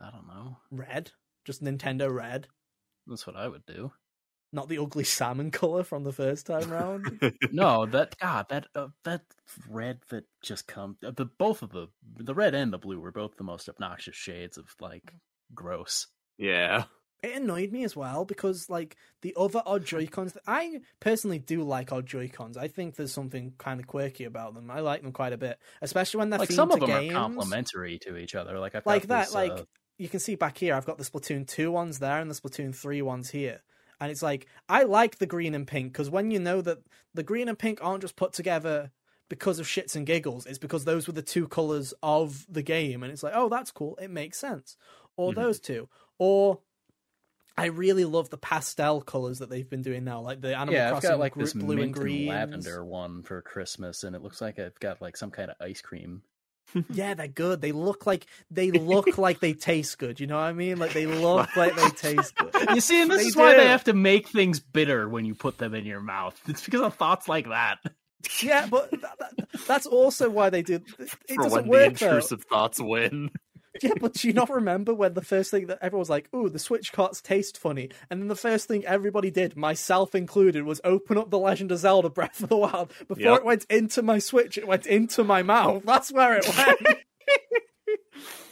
I 0.00 0.10
don't 0.10 0.26
know. 0.26 0.56
Red? 0.70 1.12
Just 1.44 1.62
Nintendo 1.62 2.12
red? 2.12 2.48
That's 3.06 3.26
what 3.26 3.36
I 3.36 3.48
would 3.48 3.66
do. 3.66 3.92
Not 4.52 4.68
the 4.68 4.78
ugly 4.78 5.04
salmon 5.04 5.50
color 5.50 5.82
from 5.82 6.04
the 6.04 6.12
first 6.12 6.46
time 6.46 6.70
round? 6.70 7.20
No, 7.52 7.86
that 7.86 8.16
God, 8.18 8.46
that 8.50 8.66
uh, 8.74 8.88
that 9.04 9.22
red 9.68 10.00
that 10.10 10.24
just 10.42 10.66
come 10.66 10.96
uh, 11.04 11.10
the 11.10 11.26
both 11.26 11.62
of 11.62 11.70
the 11.70 11.88
the 12.16 12.34
red 12.34 12.54
and 12.54 12.72
the 12.72 12.78
blue 12.78 12.98
were 13.00 13.12
both 13.12 13.36
the 13.36 13.44
most 13.44 13.68
obnoxious 13.68 14.16
shades 14.16 14.56
of 14.56 14.66
like 14.80 15.14
gross. 15.54 16.06
yeah. 16.38 16.84
It 17.24 17.36
annoyed 17.42 17.72
me 17.72 17.84
as 17.84 17.96
well 17.96 18.24
because, 18.24 18.68
like, 18.70 18.96
the 19.22 19.34
other 19.36 19.62
odd 19.66 19.84
Joy-Cons, 19.84 20.36
I 20.46 20.80
personally 21.00 21.38
do 21.38 21.62
like 21.62 21.92
odd 21.92 22.06
Joy-Cons. 22.06 22.56
I 22.56 22.68
think 22.68 22.96
there's 22.96 23.12
something 23.12 23.54
kind 23.58 23.80
of 23.80 23.86
quirky 23.86 24.24
about 24.24 24.54
them. 24.54 24.70
I 24.70 24.80
like 24.80 25.02
them 25.02 25.12
quite 25.12 25.32
a 25.32 25.38
bit, 25.38 25.58
especially 25.82 26.18
when 26.18 26.30
they're 26.30 26.38
like 26.40 26.50
some 26.50 26.70
of 26.70 26.80
them 26.80 26.88
games. 26.88 27.12
are 27.14 27.18
complementary 27.20 27.98
to 28.00 28.16
each 28.16 28.34
other. 28.34 28.58
Like 28.58 28.74
I've 28.74 28.86
Like 28.86 29.06
that, 29.08 29.26
this, 29.26 29.34
like, 29.34 29.52
uh, 29.52 29.64
you 29.98 30.08
can 30.08 30.20
see 30.20 30.34
back 30.34 30.58
here, 30.58 30.74
I've 30.74 30.86
got 30.86 30.98
the 30.98 31.04
Splatoon 31.04 31.46
2 31.46 31.70
ones 31.70 31.98
there 32.00 32.18
and 32.20 32.30
the 32.30 32.34
Splatoon 32.34 32.74
3 32.74 33.02
ones 33.02 33.30
here. 33.30 33.62
And 34.00 34.10
it's 34.10 34.22
like, 34.22 34.48
I 34.68 34.82
like 34.82 35.18
the 35.18 35.26
green 35.26 35.54
and 35.54 35.66
pink 35.66 35.92
because 35.92 36.10
when 36.10 36.30
you 36.30 36.40
know 36.40 36.60
that 36.62 36.78
the 37.14 37.22
green 37.22 37.48
and 37.48 37.58
pink 37.58 37.78
aren't 37.82 38.02
just 38.02 38.16
put 38.16 38.32
together 38.32 38.90
because 39.30 39.58
of 39.58 39.66
shits 39.66 39.94
and 39.96 40.04
giggles, 40.06 40.46
it's 40.46 40.58
because 40.58 40.84
those 40.84 41.06
were 41.06 41.12
the 41.14 41.22
two 41.22 41.46
colors 41.48 41.94
of 42.02 42.44
the 42.48 42.62
game. 42.62 43.02
And 43.02 43.12
it's 43.12 43.22
like, 43.22 43.32
oh, 43.36 43.48
that's 43.48 43.70
cool. 43.70 43.96
It 44.02 44.10
makes 44.10 44.38
sense. 44.38 44.76
Or 45.16 45.30
Mm-hmm. 45.30 45.40
Mhm. 45.40 45.42
those 45.44 45.60
two. 45.60 45.88
Or 46.18 46.60
I 47.56 47.66
really 47.66 48.04
love 48.04 48.30
the 48.30 48.38
pastel 48.38 49.00
colors 49.00 49.38
that 49.38 49.48
they've 49.50 49.68
been 49.68 49.82
doing 49.82 50.02
now, 50.04 50.20
like 50.20 50.40
the 50.40 50.56
Animal 50.56 50.74
yeah, 50.74 50.86
I've 50.86 50.92
Crossing 50.94 51.10
got 51.10 51.18
like 51.20 51.32
gr- 51.34 51.40
this 51.40 51.52
blue 51.52 51.76
mint 51.76 51.84
and 51.86 51.94
green. 51.94 52.28
lavender 52.28 52.84
one 52.84 53.22
for 53.22 53.40
Christmas, 53.42 54.02
and 54.04 54.16
it 54.16 54.22
looks 54.22 54.40
like 54.40 54.58
I've 54.58 54.78
got 54.80 55.00
like 55.00 55.16
some 55.16 55.30
kind 55.30 55.50
of 55.50 55.56
ice 55.60 55.80
cream. 55.80 56.22
Yeah, 56.90 57.14
they're 57.14 57.28
good. 57.28 57.60
They 57.60 57.70
look 57.72 58.06
like 58.06 58.26
they 58.50 58.70
look 58.72 59.16
like 59.18 59.38
they 59.38 59.52
taste 59.52 59.98
good. 59.98 60.18
You 60.18 60.26
know 60.26 60.34
what 60.36 60.42
I 60.44 60.52
mean? 60.54 60.78
Like 60.78 60.92
they 60.92 61.06
look 61.22 61.54
like 61.56 61.76
they 61.76 61.88
taste 61.90 62.34
good. 62.34 62.52
You 62.74 62.80
see, 62.80 63.00
and 63.02 63.10
this 63.10 63.22
They 63.22 63.28
is 63.28 63.36
why 63.36 63.54
they 63.54 63.68
have 63.68 63.84
to 63.84 63.92
make 63.92 64.28
things 64.28 64.58
bitter 64.58 65.08
when 65.08 65.24
you 65.24 65.34
put 65.36 65.58
them 65.58 65.74
in 65.74 65.84
your 65.84 66.00
mouth. 66.00 66.40
It's 66.48 66.64
because 66.64 66.80
of 66.80 66.94
thoughts 66.94 67.28
like 67.28 67.48
that. 67.48 67.78
Yeah, 68.42 68.66
but 68.68 68.90
that, 68.90 69.18
that, 69.20 69.34
that's 69.68 69.86
also 69.86 70.30
why 70.30 70.48
they 70.50 70.62
do. 70.62 70.80
It 70.98 71.10
For 71.36 71.42
doesn't 71.44 71.52
when 71.52 71.64
the 71.64 71.70
work 71.70 71.98
though. 71.98 72.06
intrusive 72.06 72.42
thoughts 72.44 72.80
win. 72.80 73.30
Yeah, 73.82 73.94
but 74.00 74.12
do 74.14 74.28
you 74.28 74.34
not 74.34 74.50
remember 74.50 74.94
when 74.94 75.14
the 75.14 75.22
first 75.22 75.50
thing 75.50 75.66
that 75.66 75.78
everyone 75.82 76.00
was 76.00 76.10
like, 76.10 76.28
"Ooh, 76.34 76.48
the 76.48 76.58
Switch 76.58 76.92
carts 76.92 77.20
taste 77.20 77.58
funny," 77.58 77.90
and 78.08 78.20
then 78.20 78.28
the 78.28 78.36
first 78.36 78.68
thing 78.68 78.84
everybody 78.86 79.30
did, 79.30 79.56
myself 79.56 80.14
included, 80.14 80.62
was 80.64 80.80
open 80.84 81.18
up 81.18 81.30
the 81.30 81.38
Legend 81.38 81.72
of 81.72 81.78
Zelda 81.78 82.08
Breath 82.08 82.42
of 82.42 82.48
the 82.48 82.56
Wild. 82.56 82.92
Before 83.08 83.22
Yep. 83.22 83.38
it 83.40 83.44
went 83.44 83.64
into 83.68 84.02
my 84.02 84.18
Switch, 84.20 84.56
it 84.58 84.66
went 84.66 84.86
into 84.86 85.24
my 85.24 85.42
mouth. 85.42 85.82
That's 85.84 86.12
where 86.12 86.36
it 86.36 86.46
went. 86.56 86.98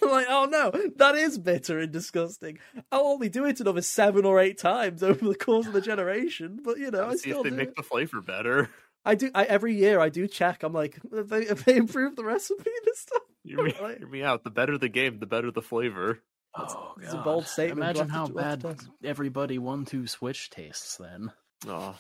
I'm 0.03 0.11
like, 0.11 0.27
oh 0.29 0.47
no, 0.51 0.73
that 0.97 1.15
is 1.15 1.39
bitter 1.39 1.79
and 1.79 1.93
disgusting. 1.93 2.59
I'll 2.91 3.07
only 3.07 3.29
do 3.29 3.45
it 3.45 3.61
another 3.61 3.83
seven 3.83 4.25
or 4.25 4.41
eight 4.41 4.59
times 4.59 5.03
over 5.03 5.27
the 5.29 5.35
course 5.37 5.67
of 5.67 5.73
the 5.73 5.81
generation, 5.81 6.59
but 6.65 6.79
you 6.79 6.91
know, 6.91 7.07
I 7.09 7.13
See 7.13 7.31
still 7.31 7.39
if 7.39 7.45
they 7.45 7.51
do. 7.51 7.57
make 7.57 7.75
the 7.77 7.83
flavor 7.85 8.21
better. 8.21 8.71
I 9.05 9.15
do. 9.17 9.31
I, 9.35 9.45
every 9.45 9.75
year, 9.75 9.99
I 10.01 10.09
do 10.09 10.27
check. 10.29 10.63
I'm 10.63 10.73
like, 10.73 10.99
have 11.15 11.29
they, 11.29 11.47
have 11.47 11.65
they 11.65 11.77
improved 11.77 12.17
the 12.17 12.25
recipe 12.25 12.71
this 12.85 13.05
time? 13.07 13.21
Hear 13.45 13.63
me, 13.65 13.75
Right. 13.81 13.99
hear 13.99 14.07
me 14.09 14.23
out. 14.23 14.45
The 14.45 14.51
better 14.51 14.79
the 14.79 14.89
game, 14.89 15.19
the 15.19 15.27
better 15.27 15.51
the 15.51 15.63
flavor. 15.63 16.21
Oh, 16.55 16.95
it's 17.01 17.13
a 17.15 17.17
bold 17.19 17.47
statement. 17.47 17.81
Imagine 17.81 18.09
how 18.11 18.27
to- 18.27 18.33
bad 18.35 18.65
everybody 19.03 19.59
one 19.59 19.85
two 19.85 20.07
switch 20.07 20.51
tastes 20.51 20.97
then. 20.99 21.33
Oh, 21.67 21.97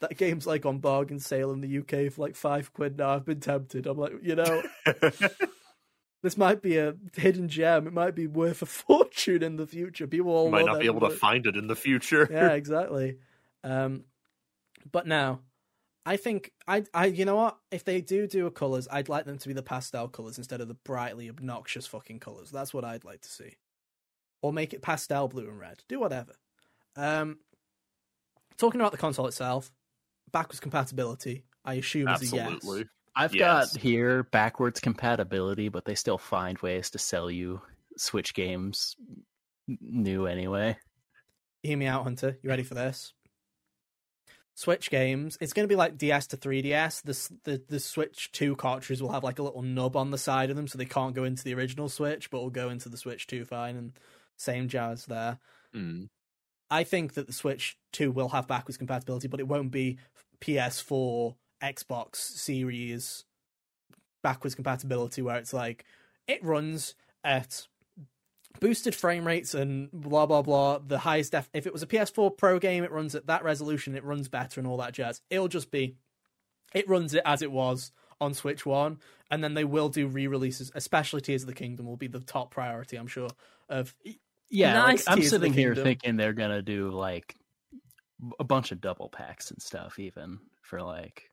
that 0.00 0.16
game's 0.16 0.46
like 0.46 0.64
on 0.66 0.78
bargain 0.78 1.18
sale 1.20 1.52
in 1.52 1.60
the 1.60 1.78
UK 1.78 2.10
for 2.12 2.22
like 2.22 2.34
five 2.34 2.72
quid 2.72 2.96
now. 2.98 3.10
I've 3.10 3.24
been 3.26 3.40
tempted. 3.40 3.86
I'm 3.86 3.98
like, 3.98 4.14
you 4.22 4.34
know, 4.36 4.62
this 6.22 6.36
might 6.36 6.62
be 6.62 6.78
a 6.78 6.94
hidden 7.14 7.48
gem. 7.48 7.86
It 7.86 7.92
might 7.92 8.14
be 8.14 8.26
worth 8.26 8.62
a 8.62 8.66
fortune 8.66 9.42
in 9.42 9.56
the 9.56 9.66
future. 9.66 10.06
People 10.06 10.32
all 10.32 10.50
might 10.50 10.66
not 10.66 10.80
be 10.80 10.86
able 10.86 11.00
to 11.00 11.08
but- 11.08 11.18
find 11.18 11.46
it 11.46 11.56
in 11.56 11.66
the 11.68 11.76
future. 11.76 12.26
yeah, 12.30 12.50
exactly. 12.52 13.18
Um, 13.62 14.04
but 14.90 15.06
now, 15.06 15.40
I 16.08 16.16
think 16.16 16.52
I, 16.66 16.84
I, 16.94 17.04
you 17.06 17.26
know 17.26 17.36
what? 17.36 17.58
If 17.70 17.84
they 17.84 18.00
do 18.00 18.26
do 18.26 18.48
colors, 18.50 18.88
I'd 18.90 19.10
like 19.10 19.26
them 19.26 19.36
to 19.36 19.46
be 19.46 19.52
the 19.52 19.62
pastel 19.62 20.08
colors 20.08 20.38
instead 20.38 20.62
of 20.62 20.68
the 20.68 20.72
brightly 20.74 21.28
obnoxious 21.28 21.86
fucking 21.86 22.20
colors. 22.20 22.50
That's 22.50 22.72
what 22.72 22.82
I'd 22.82 23.04
like 23.04 23.20
to 23.20 23.28
see, 23.28 23.56
or 24.40 24.50
make 24.50 24.72
it 24.72 24.80
pastel 24.80 25.28
blue 25.28 25.46
and 25.46 25.60
red. 25.60 25.84
Do 25.86 26.00
whatever. 26.00 26.32
Um, 26.96 27.40
talking 28.56 28.80
about 28.80 28.92
the 28.92 28.96
console 28.96 29.26
itself, 29.26 29.70
backwards 30.32 30.60
compatibility. 30.60 31.44
I 31.62 31.74
assume 31.74 32.08
is 32.08 32.32
a 32.32 32.36
yes. 32.36 32.84
I've 33.14 33.34
Yes. 33.34 33.74
got 33.74 33.82
here 33.82 34.22
backwards 34.22 34.80
compatibility, 34.80 35.68
but 35.68 35.84
they 35.84 35.94
still 35.94 36.16
find 36.16 36.58
ways 36.60 36.88
to 36.90 36.98
sell 36.98 37.30
you 37.30 37.60
Switch 37.98 38.32
games 38.32 38.96
new 39.66 40.24
anyway. 40.24 40.78
Hear 41.62 41.76
me 41.76 41.84
out, 41.84 42.04
Hunter. 42.04 42.38
You 42.42 42.48
ready 42.48 42.62
for 42.62 42.74
this? 42.74 43.12
Switch 44.58 44.90
games, 44.90 45.38
it's 45.40 45.52
going 45.52 45.62
to 45.62 45.72
be 45.72 45.76
like 45.76 45.96
DS 45.96 46.26
to 46.26 46.36
3DS. 46.36 47.02
The, 47.02 47.38
the 47.48 47.62
the 47.68 47.78
Switch 47.78 48.32
2 48.32 48.56
cartridges 48.56 49.00
will 49.00 49.12
have 49.12 49.22
like 49.22 49.38
a 49.38 49.42
little 49.44 49.62
nub 49.62 49.94
on 49.94 50.10
the 50.10 50.18
side 50.18 50.50
of 50.50 50.56
them, 50.56 50.66
so 50.66 50.76
they 50.76 50.84
can't 50.84 51.14
go 51.14 51.22
into 51.22 51.44
the 51.44 51.54
original 51.54 51.88
Switch, 51.88 52.28
but 52.28 52.40
will 52.40 52.50
go 52.50 52.68
into 52.68 52.88
the 52.88 52.96
Switch 52.96 53.28
2 53.28 53.44
fine, 53.44 53.76
and 53.76 53.92
same 54.36 54.66
jazz 54.66 55.06
there. 55.06 55.38
Mm. 55.72 56.08
I 56.72 56.82
think 56.82 57.14
that 57.14 57.28
the 57.28 57.32
Switch 57.32 57.78
2 57.92 58.10
will 58.10 58.30
have 58.30 58.48
backwards 58.48 58.76
compatibility, 58.76 59.28
but 59.28 59.38
it 59.38 59.46
won't 59.46 59.70
be 59.70 59.98
PS4, 60.40 61.36
Xbox 61.62 62.16
Series 62.16 63.26
backwards 64.24 64.56
compatibility 64.56 65.22
where 65.22 65.36
it's 65.36 65.52
like 65.52 65.84
it 66.26 66.42
runs 66.42 66.96
at 67.22 67.68
boosted 68.60 68.94
frame 68.94 69.26
rates 69.26 69.54
and 69.54 69.90
blah 69.92 70.26
blah 70.26 70.42
blah 70.42 70.78
the 70.78 70.98
highest 70.98 71.32
def 71.32 71.48
if 71.52 71.66
it 71.66 71.72
was 71.72 71.82
a 71.82 71.86
PS4 71.86 72.36
Pro 72.36 72.58
game 72.58 72.84
it 72.84 72.90
runs 72.92 73.14
at 73.14 73.26
that 73.26 73.44
resolution 73.44 73.94
it 73.94 74.04
runs 74.04 74.28
better 74.28 74.60
and 74.60 74.66
all 74.68 74.76
that 74.78 74.92
jazz 74.92 75.20
it'll 75.30 75.48
just 75.48 75.70
be 75.70 75.96
it 76.74 76.88
runs 76.88 77.14
it 77.14 77.22
as 77.24 77.42
it 77.42 77.50
was 77.52 77.92
on 78.20 78.34
Switch 78.34 78.66
1 78.66 78.98
and 79.30 79.44
then 79.44 79.54
they 79.54 79.64
will 79.64 79.88
do 79.88 80.06
re-releases 80.08 80.72
especially 80.74 81.20
Tears 81.20 81.42
of 81.42 81.46
the 81.48 81.54
Kingdom 81.54 81.86
will 81.86 81.96
be 81.96 82.08
the 82.08 82.20
top 82.20 82.50
priority 82.50 82.96
I'm 82.96 83.06
sure 83.06 83.30
of 83.68 83.94
Yeah, 84.50 84.82
like, 84.82 85.00
I'm 85.06 85.18
Tears 85.18 85.32
of 85.32 85.40
the 85.40 85.46
sitting 85.48 85.52
here 85.52 85.68
Kingdom. 85.74 85.84
thinking 85.84 86.16
they're 86.16 86.32
gonna 86.32 86.62
do 86.62 86.90
like 86.90 87.34
a 88.40 88.44
bunch 88.44 88.72
of 88.72 88.80
double 88.80 89.08
packs 89.08 89.50
and 89.52 89.62
stuff, 89.62 89.98
even 90.00 90.40
for 90.62 90.82
like 90.82 91.30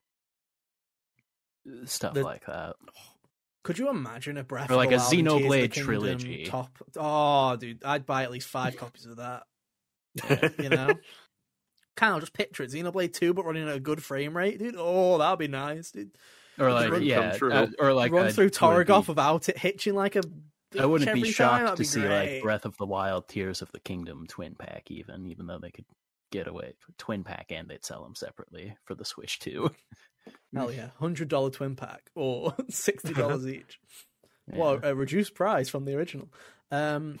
stuff 1.84 2.14
The- 2.14 2.22
like 2.22 2.46
that. 2.46 2.76
Could 3.66 3.80
you 3.80 3.88
imagine 3.90 4.36
a 4.36 4.44
Breath 4.44 4.70
Or 4.70 4.74
of 4.74 4.76
like 4.76 4.90
the 4.90 4.94
a 4.94 4.98
Wild 4.98 5.12
and 5.12 5.28
Tears 5.28 5.32
of 5.32 5.40
the 5.40 5.48
Xenoblade 5.48 5.72
Kingdom 5.72 5.84
trilogy. 5.84 6.46
Top. 6.46 6.78
Oh, 6.96 7.56
dude, 7.56 7.84
I'd 7.84 8.06
buy 8.06 8.22
at 8.22 8.30
least 8.30 8.46
five 8.46 8.76
copies 8.76 9.06
of 9.06 9.16
that. 9.16 9.42
You 10.62 10.68
know, 10.68 10.94
kind 11.96 12.14
of 12.14 12.20
just 12.20 12.32
picture 12.32 12.62
it: 12.62 12.70
Xenoblade 12.70 13.12
Two, 13.12 13.34
but 13.34 13.44
running 13.44 13.68
at 13.68 13.74
a 13.74 13.80
good 13.80 14.00
frame 14.04 14.36
rate, 14.36 14.60
dude. 14.60 14.76
Oh, 14.78 15.18
that'd 15.18 15.40
be 15.40 15.48
nice, 15.48 15.90
dude. 15.90 16.12
Or 16.60 16.72
like 16.72 16.86
dream 16.90 17.02
yeah, 17.02 17.36
uh, 17.42 17.66
or 17.80 17.92
like 17.92 18.12
Run 18.12 18.30
through 18.30 18.44
wouldn't 18.44 18.86
Torigoth 18.86 19.06
be- 19.06 19.10
without 19.10 19.48
it 19.48 19.58
hitching 19.58 19.96
like 19.96 20.14
a. 20.14 20.22
I 20.78 20.86
wouldn't 20.86 21.12
be 21.12 21.20
every 21.22 21.32
time, 21.32 21.66
shocked 21.66 21.76
to 21.78 21.80
be 21.80 21.84
see 21.84 22.00
great. 22.02 22.34
like 22.34 22.42
Breath 22.44 22.66
of 22.66 22.76
the 22.76 22.86
Wild, 22.86 23.26
Tears 23.26 23.62
of 23.62 23.72
the 23.72 23.80
Kingdom 23.80 24.26
twin 24.28 24.54
pack, 24.54 24.92
even 24.92 25.26
even 25.26 25.48
though 25.48 25.58
they 25.58 25.72
could 25.72 25.86
get 26.30 26.46
away 26.46 26.74
twin 26.98 27.24
pack 27.24 27.46
and 27.50 27.68
they'd 27.68 27.84
sell 27.84 28.04
them 28.04 28.14
separately 28.14 28.76
for 28.84 28.94
the 28.94 29.04
Switch 29.04 29.40
too. 29.40 29.70
Hell 30.54 30.72
yeah, 30.72 30.88
hundred 30.98 31.28
dollar 31.28 31.50
twin 31.50 31.76
pack 31.76 32.10
or 32.14 32.54
sixty 32.70 33.12
dollars 33.12 33.46
each. 33.48 33.78
Yeah. 34.50 34.58
Well, 34.58 34.80
a 34.82 34.94
reduced 34.94 35.34
price 35.34 35.68
from 35.68 35.84
the 35.84 35.94
original. 35.96 36.28
Um, 36.70 37.18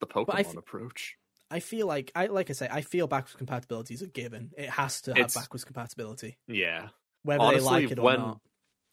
The 0.00 0.06
I 0.06 0.12
Pokemon 0.12 0.44
th- 0.44 0.56
approach. 0.56 1.16
I 1.50 1.60
feel 1.60 1.86
like 1.86 2.12
I 2.14 2.26
like 2.26 2.50
I 2.50 2.52
say, 2.52 2.68
I 2.70 2.82
feel 2.82 3.06
backwards 3.06 3.34
compatibility 3.36 3.94
is 3.94 4.02
a 4.02 4.06
given. 4.06 4.50
It 4.56 4.70
has 4.70 5.00
to 5.02 5.10
have 5.12 5.18
It's- 5.18 5.34
backwards 5.34 5.64
compatibility, 5.64 6.36
Yeah. 6.46 6.88
whether 7.22 7.42
Honestly, 7.42 7.60
they 7.60 7.82
like 7.84 7.90
it 7.92 7.98
or 7.98 8.02
when 8.02 8.18
not. 8.20 8.40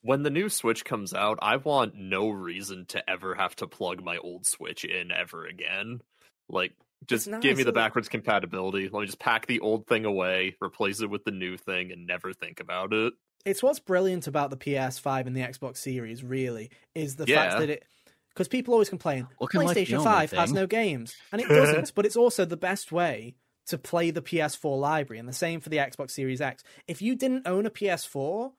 when 0.01 0.23
the 0.23 0.29
new 0.29 0.49
Switch 0.49 0.85
comes 0.85 1.13
out, 1.13 1.39
I 1.41 1.57
want 1.57 1.95
no 1.95 2.29
reason 2.29 2.85
to 2.87 3.09
ever 3.09 3.35
have 3.35 3.55
to 3.57 3.67
plug 3.67 4.03
my 4.03 4.17
old 4.17 4.45
Switch 4.45 4.83
in 4.85 5.11
ever 5.11 5.45
again. 5.45 6.01
Like, 6.49 6.73
just 7.05 7.27
nice, 7.27 7.41
give 7.41 7.57
me 7.57 7.63
the 7.63 7.69
isn't 7.69 7.69
it? 7.69 7.75
backwards 7.75 8.07
compatibility. 8.09 8.89
Let 8.89 9.01
me 9.01 9.05
just 9.05 9.19
pack 9.19 9.45
the 9.47 9.59
old 9.59 9.85
thing 9.87 10.05
away, 10.05 10.55
replace 10.63 11.01
it 11.01 11.09
with 11.09 11.25
the 11.25 11.31
new 11.31 11.57
thing, 11.57 11.91
and 11.91 12.07
never 12.07 12.33
think 12.33 12.59
about 12.59 12.93
it. 12.93 13.13
It's 13.47 13.63
what's 13.63 13.79
brilliant 13.79 14.27
about 14.27 14.49
the 14.49 14.57
PS5 14.57 15.25
and 15.25 15.35
the 15.35 15.41
Xbox 15.41 15.77
Series. 15.77 16.23
Really, 16.23 16.69
is 16.93 17.15
the 17.15 17.25
fact 17.25 17.59
that 17.59 17.69
it 17.69 17.83
because 18.29 18.47
people 18.47 18.73
always 18.73 18.89
complain 18.89 19.27
Looking 19.41 19.61
like 19.61 19.73
the 19.75 19.85
PlayStation 19.85 19.93
only 19.93 20.05
5 20.05 20.31
has 20.33 20.51
no 20.53 20.67
games, 20.67 21.15
and 21.31 21.41
it 21.41 21.47
doesn't. 21.49 21.93
but 21.95 22.05
it's 22.05 22.15
also 22.17 22.45
the 22.45 22.57
best 22.57 22.91
way 22.91 23.35
to 23.67 23.77
play 23.77 24.11
the 24.11 24.21
PS4 24.21 24.79
library, 24.79 25.19
and 25.19 25.27
the 25.27 25.33
same 25.33 25.59
for 25.59 25.69
the 25.69 25.77
Xbox 25.77 26.11
Series 26.11 26.41
X. 26.41 26.63
If 26.87 27.01
you 27.01 27.15
didn't 27.15 27.47
own 27.47 27.65
a 27.65 27.69
PS4, 27.71 28.51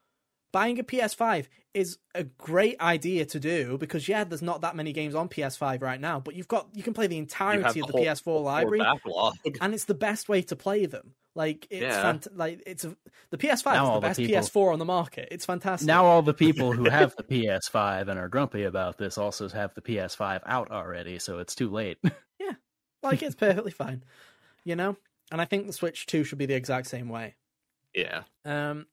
buying 0.52 0.78
a 0.78 0.84
PS5 0.84 1.46
is 1.74 1.98
a 2.14 2.24
great 2.24 2.80
idea 2.80 3.24
to 3.26 3.38
do 3.38 3.78
because 3.78 4.08
yeah, 4.08 4.24
there's 4.24 4.42
not 4.42 4.62
that 4.62 4.74
many 4.74 4.92
games 4.92 5.14
on 5.14 5.28
PS5 5.28 5.82
right 5.82 6.00
now, 6.00 6.18
but 6.18 6.34
you've 6.34 6.48
got 6.48 6.68
you 6.74 6.82
can 6.82 6.94
play 6.94 7.06
the 7.06 7.18
entirety 7.18 7.80
of 7.80 7.86
the 7.86 7.92
whole- 7.92 8.04
PS4 8.04 8.42
library, 8.42 8.80
backlog. 8.80 9.34
and 9.60 9.74
it's 9.74 9.84
the 9.84 9.94
best 9.94 10.28
way 10.28 10.42
to 10.42 10.56
play 10.56 10.86
them. 10.86 11.14
Like 11.38 11.68
it's 11.70 11.82
Yeah. 11.82 12.02
fant- 12.02 12.26
like 12.34 12.64
it's 12.66 12.84
a, 12.84 12.96
the 13.30 13.38
PS5 13.38 13.64
Now 13.66 13.84
is 13.84 13.88
all 13.88 13.94
the 13.94 14.00
the 14.00 14.08
best 14.08 14.18
people- 14.18 14.42
PS4 14.42 14.72
on 14.72 14.78
the 14.80 14.84
market. 14.84 15.28
It's 15.30 15.44
fantastic. 15.46 15.86
now 15.86 16.04
all 16.04 16.20
the 16.20 16.34
people 16.34 16.72
who 16.72 16.90
have 16.90 17.14
the 17.16 17.22
PS5 17.22 18.08
and 18.08 18.18
are 18.18 18.28
grumpy 18.28 18.64
about 18.64 18.98
this 18.98 19.16
also 19.16 19.48
have 19.50 19.72
the 19.74 19.80
PS5 19.80 20.40
out 20.46 20.72
already, 20.72 21.20
so 21.20 21.38
it's 21.38 21.54
too 21.54 21.70
late. 21.70 21.98
Yeah, 22.40 22.54
like 23.02 23.22
it's 23.22 23.34
perfectly 23.36 23.70
fine, 23.70 24.02
you 24.64 24.74
know. 24.74 24.96
And 25.30 25.40
I 25.40 25.44
think 25.44 25.66
the 25.68 25.72
Switch 25.72 26.06
2 26.06 26.24
should 26.24 26.38
be 26.38 26.46
the 26.46 26.54
exact 26.54 26.86
same 26.88 27.08
way. 27.08 27.36
Yeah. 27.94 28.22
Um, 28.44 28.86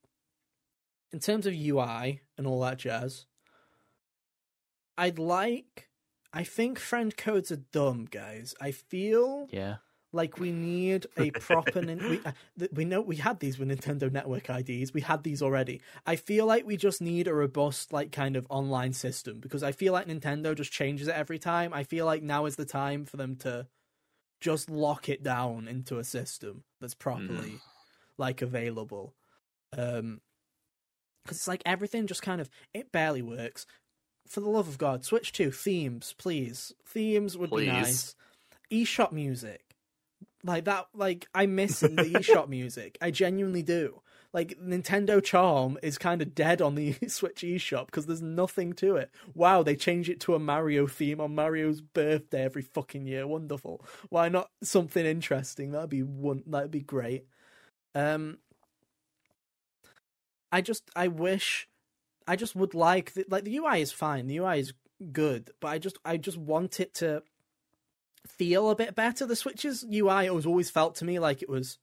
in 1.12 1.20
terms 1.20 1.46
of 1.48 1.54
UI 1.56 2.22
and 2.38 2.46
all 2.46 2.60
that 2.62 2.78
jazz, 2.78 3.26
I'd 4.98 5.18
like. 5.20 5.90
I 6.34 6.44
think 6.44 6.78
friend 6.80 7.16
codes 7.16 7.52
are 7.52 7.56
dumb, 7.72 8.06
guys. 8.12 8.54
I 8.60 8.72
feel 8.72 9.48
yeah. 9.52 9.76
Like 10.16 10.40
we 10.40 10.52
need 10.52 11.06
a 11.18 11.30
proper. 11.32 11.82
we, 11.82 12.22
uh, 12.26 12.32
th- 12.58 12.72
we 12.72 12.86
know 12.86 13.02
we 13.02 13.18
had 13.18 13.40
these 13.40 13.60
with 13.60 13.70
Nintendo 13.70 14.12
Network 14.12 14.50
IDs. 14.50 14.94
We 14.94 15.02
had 15.02 15.24
these 15.24 15.42
already. 15.42 15.82
I 16.06 16.16
feel 16.16 16.46
like 16.46 16.66
we 16.66 16.78
just 16.78 17.02
need 17.02 17.28
a 17.28 17.34
robust, 17.34 17.94
like, 17.94 18.12
kind 18.12 18.36
of 18.36 18.48
online 18.50 18.94
system 18.94 19.40
because 19.40 19.62
I 19.62 19.74
feel 19.74 19.94
like 19.94 20.08
Nintendo 20.08 20.56
just 20.56 20.72
changes 20.72 21.08
it 21.08 21.16
every 21.16 21.38
time. 21.38 21.74
I 21.74 21.84
feel 21.84 22.06
like 22.06 22.24
now 22.24 22.46
is 22.46 22.56
the 22.56 22.66
time 22.66 23.06
for 23.06 23.18
them 23.18 23.36
to 23.38 23.68
just 24.40 24.70
lock 24.70 25.10
it 25.10 25.22
down 25.22 25.68
into 25.68 26.00
a 26.00 26.04
system 26.04 26.64
that's 26.80 26.96
properly, 26.96 27.60
like, 28.18 28.42
available. 28.42 29.14
Um, 29.78 30.22
because 31.24 31.38
it's 31.38 31.48
like 31.48 31.64
everything 31.66 32.06
just 32.06 32.22
kind 32.22 32.40
of 32.40 32.50
it 32.74 32.92
barely 32.92 33.24
works. 33.24 33.66
For 34.28 34.40
the 34.40 34.50
love 34.50 34.68
of 34.68 34.78
God, 34.78 35.04
Switch 35.04 35.32
2 35.32 35.52
themes, 35.52 36.14
please. 36.18 36.72
Themes 36.86 37.38
would 37.38 37.50
be 37.50 37.58
Please. 37.58 37.68
nice. 37.68 38.16
eShop 38.72 39.12
music. 39.12 39.65
Like 40.46 40.66
that 40.66 40.86
like 40.94 41.28
I 41.34 41.48
miss 41.48 41.80
the 41.80 41.88
eShop 41.90 42.48
music. 42.50 42.98
I 43.02 43.10
genuinely 43.10 43.64
do. 43.64 44.02
Like 44.32 44.60
Nintendo 44.60 45.24
Charm 45.24 45.80
is 45.82 45.98
kind 45.98 46.22
of 46.22 46.36
dead 46.36 46.62
on 46.62 46.76
the 46.76 46.94
Switch 47.08 47.42
eShop 47.42 47.88
because 47.88 48.06
there's 48.06 48.22
nothing 48.22 48.74
to 48.74 48.96
it. 48.96 49.10
Wow, 49.34 49.64
they 49.64 49.76
change 49.76 50.10
it 50.10 50.20
to 50.22 50.36
a 50.36 50.40
Mario 50.40 50.88
theme 50.88 51.20
on 51.20 51.34
Mario's 51.34 51.82
birthday 51.82 52.44
every 52.44 52.62
fucking 52.62 53.08
year. 53.08 53.26
Wonderful. 53.26 53.84
Why 54.10 54.30
not 54.30 54.52
something 54.62 55.06
interesting? 55.06 55.72
That'd 55.72 55.90
be 55.90 56.04
one 56.04 56.44
that'd 56.46 56.70
be 56.70 56.82
great. 56.82 57.26
Um 57.96 58.38
I 60.52 60.62
just 60.62 60.84
I 60.96 61.08
wish 61.08 61.68
I 62.28 62.36
just 62.36 62.56
would 62.56 62.76
like 62.76 63.14
the, 63.14 63.26
like 63.30 63.46
the 63.46 63.58
UI 63.58 63.82
is 63.82 63.92
fine. 63.92 64.28
The 64.28 64.38
UI 64.38 64.60
is 64.60 64.74
good, 65.12 65.52
but 65.60 65.70
I 65.70 65.80
just 65.80 65.98
I 66.06 66.18
just 66.18 66.38
want 66.38 66.80
it 66.80 66.94
to 66.96 67.24
feel 68.28 68.70
a 68.70 68.76
bit 68.76 68.96
better. 68.96 69.26
The 69.26 69.36
Switch's 69.36 69.86
UI 69.92 70.30
was 70.30 70.46
always 70.46 70.70
felt 70.70 70.96
to 70.96 71.06
me 71.06 71.20
like 71.20 71.42
it 71.42 71.50
was 71.50 71.78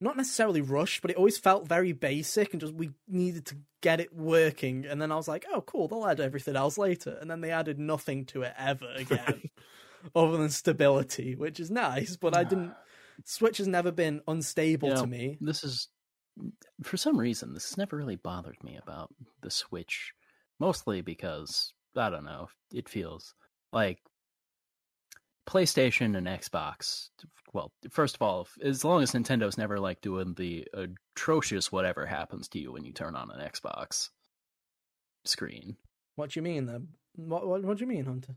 not 0.00 0.16
necessarily 0.16 0.60
rushed, 0.60 1.02
but 1.02 1.10
it 1.10 1.16
always 1.16 1.38
felt 1.38 1.66
very 1.66 1.92
basic 1.92 2.52
and 2.52 2.60
just 2.60 2.74
we 2.74 2.90
needed 3.08 3.46
to 3.46 3.56
get 3.80 4.00
it 4.00 4.14
working. 4.14 4.86
And 4.86 5.02
then 5.02 5.10
I 5.10 5.16
was 5.16 5.28
like, 5.28 5.44
oh, 5.52 5.60
cool, 5.60 5.88
they'll 5.88 6.06
add 6.06 6.20
everything 6.20 6.56
else 6.56 6.78
later. 6.78 7.16
And 7.20 7.30
then 7.30 7.40
they 7.40 7.50
added 7.50 7.78
nothing 7.78 8.24
to 8.26 8.42
it 8.42 8.54
ever 8.56 8.88
again, 8.96 9.50
other 10.14 10.36
than 10.36 10.50
stability, 10.50 11.34
which 11.34 11.58
is 11.58 11.70
nice. 11.70 12.16
But 12.16 12.36
I 12.36 12.44
didn't. 12.44 12.72
Switch 13.24 13.58
has 13.58 13.66
never 13.66 13.90
been 13.90 14.20
unstable 14.28 14.90
You 14.90 14.94
to 14.96 15.06
me. 15.06 15.38
This 15.40 15.64
is 15.64 15.88
for 16.84 16.96
some 16.96 17.18
reason 17.18 17.52
this 17.52 17.68
has 17.70 17.76
never 17.76 17.96
really 17.96 18.14
bothered 18.14 18.62
me 18.62 18.78
about 18.80 19.12
the 19.42 19.50
Switch. 19.50 20.12
Mostly 20.60 21.00
because 21.02 21.72
I 21.96 22.10
don't 22.10 22.24
know, 22.24 22.48
it 22.72 22.88
feels 22.88 23.34
like 23.72 23.98
PlayStation 25.48 26.16
and 26.16 26.26
Xbox. 26.26 27.08
Well, 27.54 27.72
first 27.90 28.14
of 28.16 28.22
all, 28.22 28.46
as 28.62 28.84
long 28.84 29.02
as 29.02 29.12
Nintendo's 29.12 29.56
never 29.56 29.80
like 29.80 30.00
doing 30.02 30.34
the 30.34 30.68
atrocious 30.74 31.72
whatever 31.72 32.04
happens 32.04 32.48
to 32.48 32.58
you 32.58 32.72
when 32.72 32.84
you 32.84 32.92
turn 32.92 33.16
on 33.16 33.30
an 33.30 33.40
Xbox 33.40 34.10
screen. 35.24 35.76
What 36.16 36.30
do 36.30 36.38
you 36.38 36.42
mean? 36.42 36.88
What, 37.16 37.46
what 37.46 37.62
what 37.62 37.78
do 37.78 37.84
you 37.84 37.88
mean, 37.88 38.04
Hunter? 38.04 38.34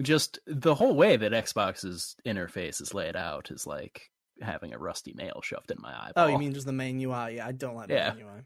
Just 0.00 0.38
the 0.46 0.74
whole 0.74 0.94
way 0.94 1.16
that 1.16 1.32
Xbox's 1.32 2.16
interface 2.26 2.80
is 2.80 2.94
laid 2.94 3.16
out 3.16 3.50
is 3.50 3.66
like 3.66 4.10
having 4.40 4.74
a 4.74 4.78
rusty 4.78 5.14
nail 5.14 5.40
shoved 5.42 5.70
in 5.70 5.78
my 5.80 5.90
eyeball. 5.90 6.24
Oh, 6.24 6.28
you 6.28 6.38
mean 6.38 6.52
just 6.54 6.66
the 6.66 6.72
main 6.72 7.00
UI? 7.00 7.36
Yeah, 7.36 7.46
I 7.46 7.52
don't 7.52 7.74
like 7.74 7.88
the 7.88 7.94
Yeah. 7.94 8.12
main 8.12 8.24
UI. 8.24 8.42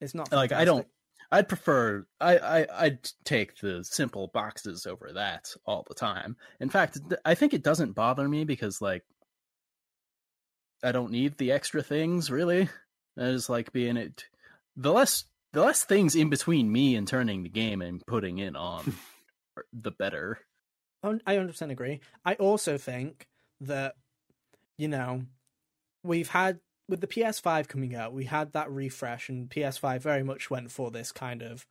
It's 0.00 0.14
not 0.14 0.30
like 0.32 0.52
I 0.52 0.64
don't 0.64 0.78
fantastic. 0.78 0.95
I'd 1.30 1.48
prefer 1.48 2.06
I, 2.20 2.38
I 2.38 2.66
I'd 2.72 3.08
take 3.24 3.58
the 3.60 3.82
simple 3.84 4.28
boxes 4.32 4.86
over 4.86 5.12
that 5.14 5.54
all 5.64 5.84
the 5.88 5.94
time. 5.94 6.36
In 6.60 6.70
fact, 6.70 6.98
I 7.24 7.34
think 7.34 7.54
it 7.54 7.62
doesn't 7.62 7.94
bother 7.94 8.28
me 8.28 8.44
because 8.44 8.80
like 8.80 9.04
I 10.82 10.92
don't 10.92 11.10
need 11.10 11.38
the 11.38 11.52
extra 11.52 11.82
things 11.82 12.30
really. 12.30 12.68
I 13.18 13.32
just 13.32 13.48
like 13.48 13.72
being 13.72 13.96
it 13.96 14.24
the 14.76 14.92
less 14.92 15.24
the 15.52 15.62
less 15.62 15.84
things 15.84 16.14
in 16.14 16.28
between 16.28 16.70
me 16.70 16.96
and 16.96 17.08
turning 17.08 17.42
the 17.42 17.48
game 17.48 17.80
and 17.80 18.04
putting 18.06 18.38
it 18.38 18.54
on 18.54 18.94
the 19.72 19.90
better. 19.90 20.38
I 21.02 21.36
100% 21.36 21.70
agree. 21.70 22.00
I 22.24 22.34
also 22.34 22.78
think 22.78 23.26
that, 23.60 23.94
you 24.76 24.88
know, 24.88 25.22
we've 26.02 26.28
had 26.28 26.58
with 26.88 27.00
the 27.00 27.06
PS5 27.06 27.68
coming 27.68 27.94
out, 27.94 28.12
we 28.12 28.24
had 28.24 28.52
that 28.52 28.70
refresh, 28.70 29.28
and 29.28 29.48
PS5 29.48 30.00
very 30.00 30.22
much 30.22 30.50
went 30.50 30.70
for 30.70 30.90
this 30.90 31.12
kind 31.12 31.42
of. 31.42 31.66